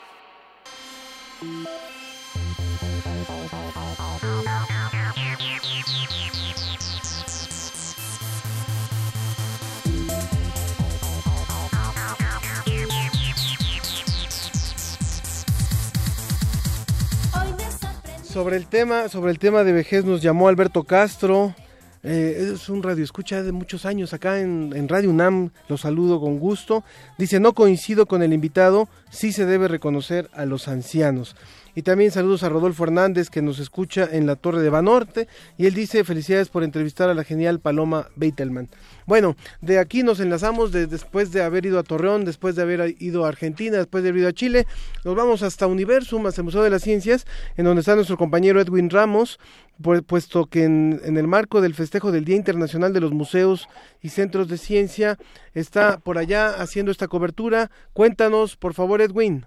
Sobre 18.37 18.57
el 18.57 18.67
tema, 18.67 19.09
sobre 19.09 19.31
el 19.31 19.39
tema 19.39 19.63
de 19.63 19.71
vejez 19.71 20.05
nos 20.05 20.21
llamó 20.21 20.47
Alberto 20.47 20.83
Castro. 20.83 21.55
eh, 22.03 22.51
es 22.53 22.69
un 22.69 22.83
radio 22.83 23.03
escucha 23.03 23.41
de 23.41 23.51
muchos 23.51 23.83
años 23.83 24.13
acá 24.13 24.39
en, 24.41 24.73
en 24.75 24.87
Radio 24.87 25.09
UNAM. 25.09 25.49
Lo 25.67 25.75
saludo 25.75 26.19
con 26.19 26.37
gusto. 26.37 26.83
Dice 27.17 27.39
no 27.39 27.53
coincido 27.53 28.05
con 28.05 28.21
el 28.21 28.33
invitado. 28.33 28.89
Sí 29.09 29.31
se 29.31 29.47
debe 29.47 29.67
reconocer 29.67 30.29
a 30.33 30.45
los 30.45 30.67
ancianos. 30.67 31.35
Y 31.77 31.83
también 31.83 32.09
saludos 32.09 32.41
a 32.41 32.49
Rodolfo 32.49 32.85
Hernández 32.85 33.29
que 33.29 33.43
nos 33.43 33.59
escucha 33.59 34.09
en 34.11 34.25
la 34.25 34.35
Torre 34.35 34.63
de 34.63 34.71
Banorte. 34.71 35.27
Y 35.59 35.67
él 35.67 35.75
dice 35.75 36.03
felicidades 36.03 36.49
por 36.49 36.63
entrevistar 36.63 37.07
a 37.07 37.13
la 37.13 37.23
genial 37.23 37.59
Paloma 37.59 38.07
Beitelman. 38.15 38.67
Bueno, 39.05 39.35
de 39.61 39.77
aquí 39.77 40.01
nos 40.01 40.19
enlazamos 40.19 40.71
de- 40.71 40.87
después 40.87 41.31
de 41.31 41.43
haber 41.43 41.67
ido 41.67 41.77
a 41.77 41.83
Torreón, 41.83 42.25
después 42.25 42.55
de 42.55 42.63
haber 42.63 42.95
ido 42.97 43.25
a 43.25 43.27
Argentina, 43.27 43.77
después 43.77 44.01
de 44.03 44.09
haber 44.09 44.21
ido 44.21 44.29
a 44.29 44.33
Chile. 44.33 44.65
Nos 45.05 45.15
vamos 45.15 45.43
hasta 45.43 45.67
Universum, 45.67 46.25
hasta 46.25 46.41
el 46.41 46.45
Museo 46.45 46.63
de 46.63 46.71
las 46.71 46.81
Ciencias, 46.81 47.27
en 47.57 47.65
donde 47.65 47.81
está 47.81 47.93
nuestro 47.93 48.17
compañero 48.17 48.59
Edwin 48.59 48.89
Ramos, 48.89 49.37
pu- 49.79 50.03
puesto 50.03 50.47
que 50.47 50.63
en 50.63 50.99
el 51.15 51.27
marco 51.27 51.61
del 51.61 51.75
festejo 51.75 52.11
del 52.11 52.25
Día 52.25 52.37
Internacional 52.37 52.91
de 52.91 53.01
los 53.01 53.11
Museos 53.11 53.67
y 54.01 54.09
Centros 54.09 54.47
de 54.47 54.57
Ciencia 54.57 55.19
está 55.53 55.99
por 55.99 56.17
allá 56.17 56.49
haciendo 56.59 56.91
esta 56.91 57.07
cobertura. 57.07 57.69
Cuéntanos, 57.93 58.57
por 58.57 58.73
favor, 58.73 58.99
Edwin. 58.99 59.45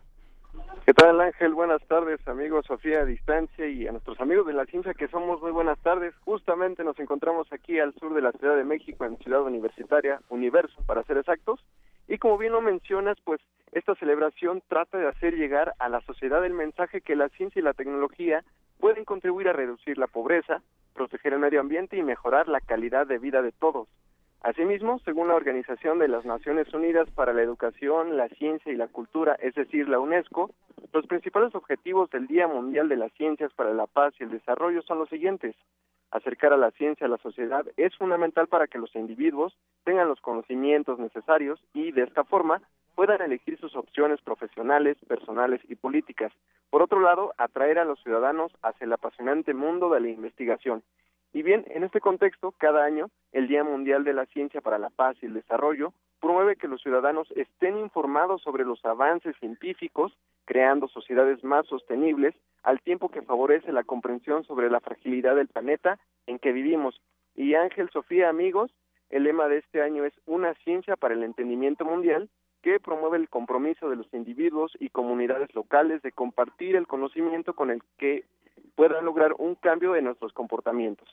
¿Qué 0.86 0.94
tal 0.94 1.20
Ángel? 1.20 1.55
Buenas 1.55 1.82
tardes, 1.86 2.27
amigos 2.27 2.65
Sofía 2.66 3.01
a 3.01 3.05
distancia 3.05 3.66
y 3.69 3.86
a 3.86 3.93
nuestros 3.93 4.19
amigos 4.19 4.47
de 4.47 4.55
la 4.55 4.65
ciencia 4.65 4.94
que 4.94 5.09
somos 5.09 5.40
muy 5.43 5.52
buenas 5.52 5.78
tardes. 5.81 6.15
Justamente 6.24 6.82
nos 6.82 6.98
encontramos 6.98 7.52
aquí 7.52 7.78
al 7.78 7.94
sur 7.94 8.15
de 8.15 8.23
la 8.23 8.32
Ciudad 8.32 8.57
de 8.57 8.65
México, 8.65 9.05
en 9.05 9.19
Ciudad 9.19 9.43
Universitaria, 9.43 10.20
Universo 10.31 10.82
para 10.86 11.05
ser 11.05 11.19
exactos. 11.19 11.61
Y 12.09 12.19
como 12.19 12.39
bien 12.39 12.52
lo 12.52 12.62
mencionas, 12.62 13.19
pues 13.24 13.40
esta 13.73 13.94
celebración 13.97 14.62
trata 14.69 14.98
de 14.98 15.07
hacer 15.07 15.35
llegar 15.35 15.74
a 15.78 15.89
la 15.89 16.01
sociedad 16.01 16.44
el 16.44 16.55
mensaje 16.55 17.02
que 17.02 17.15
la 17.15 17.28
ciencia 17.28 17.61
y 17.61 17.62
la 17.62 17.74
tecnología 17.74 18.43
pueden 18.78 19.05
contribuir 19.05 19.48
a 19.48 19.52
reducir 19.52 19.98
la 19.98 20.07
pobreza, 20.07 20.62
proteger 20.94 21.35
el 21.35 21.40
medio 21.40 21.61
ambiente 21.61 21.98
y 21.98 22.02
mejorar 22.02 22.48
la 22.48 22.61
calidad 22.61 23.07
de 23.07 23.19
vida 23.19 23.43
de 23.43 23.52
todos. 23.52 23.86
Asimismo, 24.43 24.99
según 25.05 25.29
la 25.29 25.35
Organización 25.35 25.99
de 25.99 26.09
las 26.09 26.25
Naciones 26.25 26.73
Unidas 26.73 27.11
para 27.11 27.35
la 27.35 27.43
Educación, 27.43 28.17
la 28.17 28.29
Ciencia 28.31 28.73
y 28.73 28.77
la 28.77 28.89
Cultura, 28.89 29.35
es 29.35 29.55
decir, 29.55 29.87
la 29.87 30.01
UNESCO, 30.01 30.51
los 30.95 31.07
principales 31.07 31.55
objetivos 31.55 32.09
del 32.11 32.27
Día 32.27 32.49
Mundial 32.49 32.89
de 32.89 32.97
las 32.97 33.12
Ciencias 33.12 33.53
para 33.53 33.75
la 33.75 33.87
Paz 33.87 34.15
y 34.19 34.23
el 34.23 34.31
Desarrollo 34.31 34.81
son 34.83 34.99
los 34.99 35.09
siguientes. 35.11 35.55
acercar 36.11 36.53
a 36.53 36.57
la 36.57 36.73
ciencia 36.73 37.07
a 37.07 37.11
la 37.11 37.19
sociedad 37.19 37.65
es 37.77 37.95
fundamental 37.97 38.49
para 38.49 38.67
que 38.67 38.79
los 38.79 38.93
individuos 38.97 39.57
tengan 39.85 40.09
los 40.09 40.21
conocimientos 40.21 40.99
necesarios 40.99 41.61
y 41.73 41.93
de 41.93 42.03
esta 42.03 42.25
forma 42.25 42.61
puedan 42.97 43.23
elegir 43.23 43.59
sus 43.61 43.77
opciones 43.77 44.21
profesionales, 44.21 44.97
personales 45.07 45.61
y 45.69 45.77
políticas. 45.77 46.33
Por 46.69 46.83
otro 46.83 46.99
lado, 47.01 47.33
atraer 47.39 47.79
a 47.79 47.85
los 47.85 48.03
ciudadanos 48.03 48.51
hacia 48.62 48.87
el 48.87 48.93
apasionante 48.93 49.55
mundo 49.55 49.89
de 49.91 50.01
la 50.01 50.09
investigación. 50.09 50.83
Y 51.32 51.43
bien, 51.43 51.65
en 51.69 51.85
este 51.85 52.01
contexto, 52.01 52.52
cada 52.59 52.85
año, 52.85 53.09
el 53.32 53.47
Día 53.47 53.62
Mundial 53.62 54.02
de 54.02 54.12
la 54.12 54.27
Ciencia 54.27 54.61
para 54.61 54.78
la 54.78 54.90
Paz 54.90 55.16
y 55.23 55.27
el 55.27 55.35
Desarrollo 55.35 55.93
promueve 56.20 56.57
que 56.57 56.69
los 56.69 56.82
ciudadanos 56.82 57.31
estén 57.36 57.78
informados 57.78 58.43
sobre 58.43 58.65
los 58.65 58.85
avances 58.85 59.36
científicos, 59.39 60.12
creando 60.44 60.89
sociedades 60.89 61.43
más 61.44 61.66
sostenibles, 61.66 62.35
al 62.62 62.81
tiempo 62.81 63.09
que 63.09 63.23
favorece 63.23 63.73
la 63.73 63.85
comprensión 63.85 64.44
sobre 64.44 64.70
la 64.70 64.81
fragilidad 64.81 65.36
del 65.36 65.48
planeta 65.48 65.98
en 66.27 66.39
que 66.39 66.52
vivimos. 66.52 67.01
Y 67.36 67.55
Ángel, 67.55 67.89
Sofía, 67.90 68.28
amigos, 68.28 68.70
el 69.09 69.24
lema 69.24 69.48
de 69.48 69.59
este 69.59 69.82
año 69.82 70.05
es 70.05 70.12
Una 70.27 70.55
ciencia 70.55 70.97
para 70.97 71.15
el 71.15 71.23
entendimiento 71.23 71.85
mundial, 71.85 72.28
que 72.62 72.78
promueve 72.78 73.16
el 73.16 73.28
compromiso 73.28 73.89
de 73.89 73.97
los 73.97 74.12
individuos 74.12 74.77
y 74.78 74.90
comunidades 74.90 75.55
locales 75.55 76.02
de 76.02 76.12
compartir 76.12 76.77
el 76.77 76.86
conocimiento 76.86 77.55
con 77.55 77.70
el 77.70 77.82
que 77.97 78.24
puedan 78.75 79.05
lograr 79.05 79.35
un 79.39 79.55
cambio 79.55 79.97
en 79.97 80.05
nuestros 80.05 80.33
comportamientos. 80.33 81.09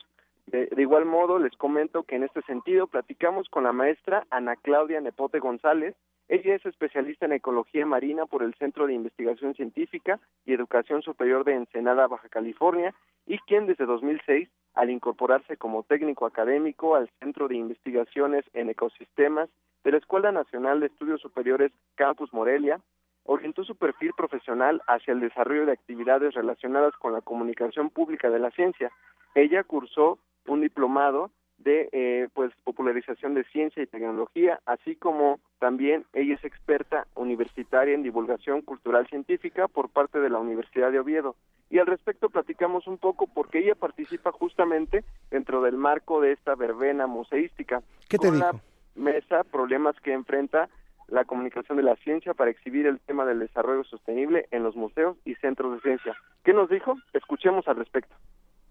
De, 0.48 0.70
igual 0.78 1.06
modo, 1.06 1.40
les 1.40 1.56
comento 1.58 2.04
que 2.04 2.16
en 2.16 2.24
este 2.24 2.42
sentido 2.44 2.88
platicamos 2.88 3.50
con 3.50 3.66
la 3.66 3.74
maestra 3.74 4.26
Ana 4.30 4.56
Claudia 4.56 5.02
Nepote 5.02 5.40
González. 5.40 5.94
Ella 6.30 6.56
es 6.56 6.66
especialista 6.66 7.26
en 7.26 7.34
ecología 7.34 7.86
marina 7.86 8.26
por 8.26 8.44
el 8.44 8.54
Centro 8.56 8.88
de 8.88 8.94
Investigación 8.94 9.56
Científica 9.56 10.20
y 10.46 10.54
Educación 10.54 11.02
Superior 11.02 11.44
de 11.44 11.56
Ensenada, 11.56 12.08
Baja 12.08 12.30
California, 12.30 12.94
y 13.26 13.40
quien 13.40 13.66
desde 13.68 13.86
2006, 13.86 14.50
al 14.74 14.90
incorporarse 14.90 15.58
como 15.58 15.84
técnico 15.84 16.26
académico 16.26 16.96
al 16.96 17.10
Centro 17.20 17.50
de 17.50 17.56
Investigaciones 17.56 18.46
en 18.54 18.70
Ecosistemas 18.70 19.50
de 19.84 19.92
la 19.92 19.98
Escuela 19.98 20.32
Nacional 20.32 20.80
de 20.80 20.88
Estudios 20.88 21.20
Superiores 21.20 21.74
Campus 21.96 22.32
Morelia, 22.34 22.80
orientó 23.28 23.64
su 23.64 23.76
perfil 23.76 24.12
profesional 24.18 24.82
hacia 24.88 25.14
el 25.14 25.20
desarrollo 25.20 25.66
de 25.66 25.74
actividades 25.74 26.34
relacionadas 26.34 26.96
con 26.96 27.14
la 27.14 27.22
comunicación 27.22 27.90
pública 27.90 28.30
de 28.30 28.40
la 28.40 28.52
ciencia. 28.52 28.92
Ella 29.36 29.64
cursó 29.64 30.18
un 30.48 30.62
diplomado 30.62 31.30
de 31.58 31.90
eh, 31.92 32.30
pues 32.34 32.52
popularización 32.64 33.34
de 33.34 33.44
ciencia 33.46 33.84
y 33.84 33.88
tecnología, 33.88 34.60
así 34.66 34.96
como 34.96 35.40
también 35.60 36.06
ella 36.14 36.36
es 36.36 36.44
experta 36.46 37.08
universitaria 37.16 37.94
en 37.94 38.04
divulgación 38.04 38.62
cultural 38.62 39.08
científica 39.08 39.68
por 39.68 39.90
parte 39.90 40.20
de 40.20 40.30
la 40.30 40.40
Universidad 40.40 40.92
de 40.92 41.00
Oviedo. 41.00 41.36
Y 41.70 41.80
al 41.80 41.88
respecto 41.88 42.30
platicamos 42.30 42.88
un 42.88 42.98
poco 42.98 43.28
porque 43.28 43.60
ella 43.60 43.76
participa 43.76 44.32
justamente 44.32 45.04
dentro 45.30 45.62
del 45.62 45.76
marco 45.76 46.22
de 46.22 46.32
esta 46.32 46.56
verbena 46.56 47.08
museística. 47.08 47.82
¿Qué 48.08 48.18
te 48.18 48.28
con 48.28 48.36
dijo? 48.36 48.52
la 48.52 48.62
mesa 48.96 49.44
problemas 49.44 50.00
que 50.00 50.14
enfrenta 50.14 50.70
la 51.08 51.26
comunicación 51.26 51.78
de 51.78 51.84
la 51.84 51.96
ciencia 51.98 52.34
para 52.34 52.52
exhibir 52.52 52.86
el 52.86 53.00
tema 53.00 53.26
del 53.26 53.40
desarrollo 53.40 53.84
sostenible 53.84 54.48
en 54.52 54.64
los 54.64 54.76
museos 54.76 55.18
y 55.26 55.36
centros 55.36 55.74
de 55.74 55.82
ciencia. 55.82 56.16
¿Qué 56.44 56.54
nos 56.54 56.70
dijo? 56.70 56.96
Escuchemos 57.14 57.68
al 57.68 57.78
respecto. 57.78 58.16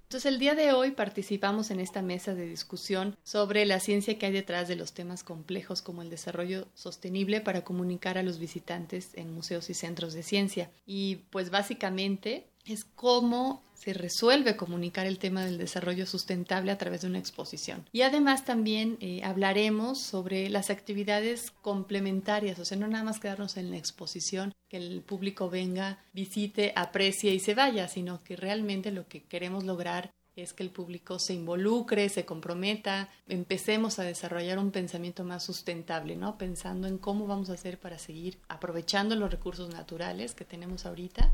Entonces 0.07 0.33
el 0.33 0.39
día 0.39 0.55
de 0.55 0.73
hoy 0.73 0.93
participamos 0.93 1.73
en 1.73 1.81
esta 1.81 2.01
mesa 2.01 2.33
de 2.33 2.47
discusión 2.47 3.17
sobre 3.25 3.67
la 3.67 3.81
ciencia 3.81 4.17
que 4.17 4.27
hay 4.27 4.33
detrás 4.33 4.69
de 4.69 4.77
los 4.77 4.95
temas 4.95 5.25
complejos 5.25 5.83
como 5.83 6.01
el 6.01 6.11
desarrollo 6.11 6.69
sostenible 6.75 7.41
para 7.41 7.65
comunicar 7.65 8.17
a 8.17 8.23
los 8.23 8.39
visitantes 8.39 9.17
en 9.19 9.35
museos 9.35 9.69
y 9.69 9.75
centros 9.75 10.15
de 10.15 10.23
ciencia. 10.23 10.71
Y 10.87 11.23
pues 11.31 11.51
básicamente 11.51 12.47
es 12.67 12.85
cómo 12.85 13.63
se 13.75 13.93
resuelve 13.93 14.57
comunicar 14.57 15.07
el 15.07 15.19
tema 15.19 15.45
del 15.45 15.59
desarrollo 15.59 16.07
sustentable 16.07 16.73
a 16.73 16.79
través 16.79 17.03
de 17.03 17.09
una 17.09 17.19
exposición. 17.19 17.89
Y 17.93 18.03
además 18.03 18.45
también 18.45 18.97
eh, 19.01 19.23
hablaremos 19.23 20.01
sobre 20.01 20.49
las 20.49 20.71
actividades 20.71 21.53
complementarias, 21.63 22.59
o 22.59 22.65
sea, 22.65 22.79
no 22.79 22.89
nada 22.89 23.05
más 23.05 23.21
quedarnos 23.21 23.57
en 23.57 23.71
la 23.71 23.77
exposición, 23.77 24.53
que 24.69 24.79
el 24.79 25.03
público 25.03 25.51
venga, 25.51 26.05
visite, 26.13 26.73
aprecie 26.75 27.33
y 27.35 27.39
se 27.39 27.55
vaya, 27.55 27.87
sino 27.87 28.23
que 28.25 28.37
realmente 28.37 28.91
lo 28.91 29.07
que 29.07 29.23
queremos 29.23 29.65
lograr 29.65 30.11
es 30.35 30.53
que 30.53 30.63
el 30.63 30.71
público 30.71 31.19
se 31.19 31.33
involucre, 31.33 32.09
se 32.09 32.27
comprometa, 32.27 33.09
empecemos 33.27 33.99
a 33.99 34.03
desarrollar 34.03 34.59
un 34.59 34.71
pensamiento 34.71 35.25
más 35.25 35.45
sustentable, 35.45 36.15
¿no? 36.15 36.37
Pensando 36.37 36.89
en 36.89 36.99
cómo 36.99 37.27
vamos 37.27 37.49
a 37.49 37.55
hacer 37.55 37.79
para 37.79 37.99
seguir 37.99 38.39
aprovechando 38.49 39.17
los 39.17 39.31
recursos 39.31 39.71
naturales 39.73 40.35
que 40.35 40.45
tenemos 40.45 40.85
ahorita 40.85 41.33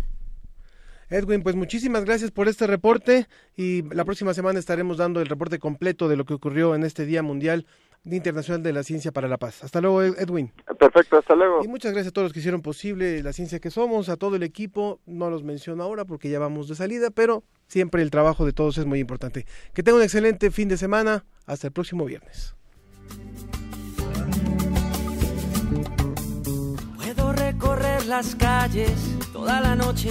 Edwin, 1.13 1.43
pues 1.43 1.57
muchísimas 1.57 2.07
gracias 2.07 2.31
por 2.31 2.49
este 2.49 2.67
reporte 2.67 3.29
y 3.55 3.83
la 3.95 4.07
próxima 4.07 4.33
semana 4.33 4.59
estaremos 4.59 4.97
dando 4.97 5.21
el 5.21 5.27
reporte 5.27 5.59
completo 5.59 6.09
de 6.09 6.17
lo 6.17 6.25
que 6.25 6.33
ocurrió 6.33 6.75
en 6.75 6.85
este 6.85 7.05
Día 7.05 7.23
Mundial 7.23 7.67
Internacional 8.05 8.63
de 8.63 8.73
la 8.73 8.83
Ciencia 8.83 9.13
para 9.13 9.29
la 9.29 9.37
Paz. 9.37 9.63
Hasta 9.63 9.83
luego, 9.83 10.03
Edwin. 10.03 10.51
Perfecto, 10.79 11.19
hasta 11.19 11.35
luego. 11.35 11.63
Y 11.63 11.69
muchas 11.69 11.93
gracias 11.93 12.11
a 12.11 12.15
todos 12.15 12.27
los 12.27 12.33
que 12.33 12.39
hicieron 12.39 12.63
posible 12.63 13.23
la 13.23 13.35
ciencia 13.35 13.61
que 13.61 13.71
somos, 13.71 14.09
a 14.09 14.17
todo 14.17 14.37
el 14.37 14.43
equipo. 14.43 15.01
No 15.05 15.29
los 15.29 15.43
menciono 15.43 15.83
ahora 15.83 16.07
porque 16.07 16.31
ya 16.31 16.39
vamos 16.39 16.67
de 16.69 16.77
salida, 16.77 17.11
pero 17.11 17.45
siempre 17.67 18.01
el 18.01 18.11
trabajo 18.11 18.47
de 18.47 18.55
todos 18.55 18.79
es 18.79 18.87
muy 18.87 18.99
importante. 18.99 19.45
Que 19.75 19.83
tengan 19.83 19.99
un 19.99 20.05
excelente 20.05 20.51
fin 20.51 20.69
de 20.69 20.79
semana. 20.79 21.27
Hasta 21.45 21.67
el 21.67 21.73
próximo 21.75 22.07
viernes. 22.07 22.55
Puedo 26.97 27.33
recorrer 27.35 27.92
las 28.07 28.35
calles 28.35 28.93
toda 29.33 29.61
la 29.61 29.75
noche 29.75 30.11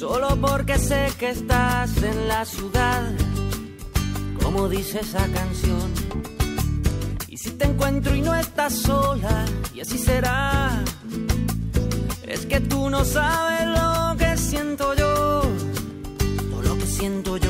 solo 0.00 0.36
porque 0.40 0.78
sé 0.78 1.12
que 1.18 1.28
estás 1.30 2.02
en 2.02 2.26
la 2.26 2.44
ciudad, 2.46 3.02
como 4.42 4.68
dice 4.68 5.00
esa 5.00 5.26
canción. 5.28 5.92
Y 7.28 7.36
si 7.36 7.50
te 7.50 7.66
encuentro 7.66 8.14
y 8.14 8.22
no 8.22 8.34
estás 8.34 8.72
sola, 8.74 9.44
y 9.74 9.80
así 9.80 9.98
será, 9.98 10.82
es 12.26 12.46
que 12.46 12.60
tú 12.60 12.88
no 12.88 13.04
sabes 13.04 13.66
lo 13.66 14.16
que 14.16 14.36
siento 14.38 14.94
yo, 14.94 15.42
o 16.56 16.62
lo 16.62 16.78
que 16.78 16.86
siento 16.86 17.36
yo. 17.36 17.49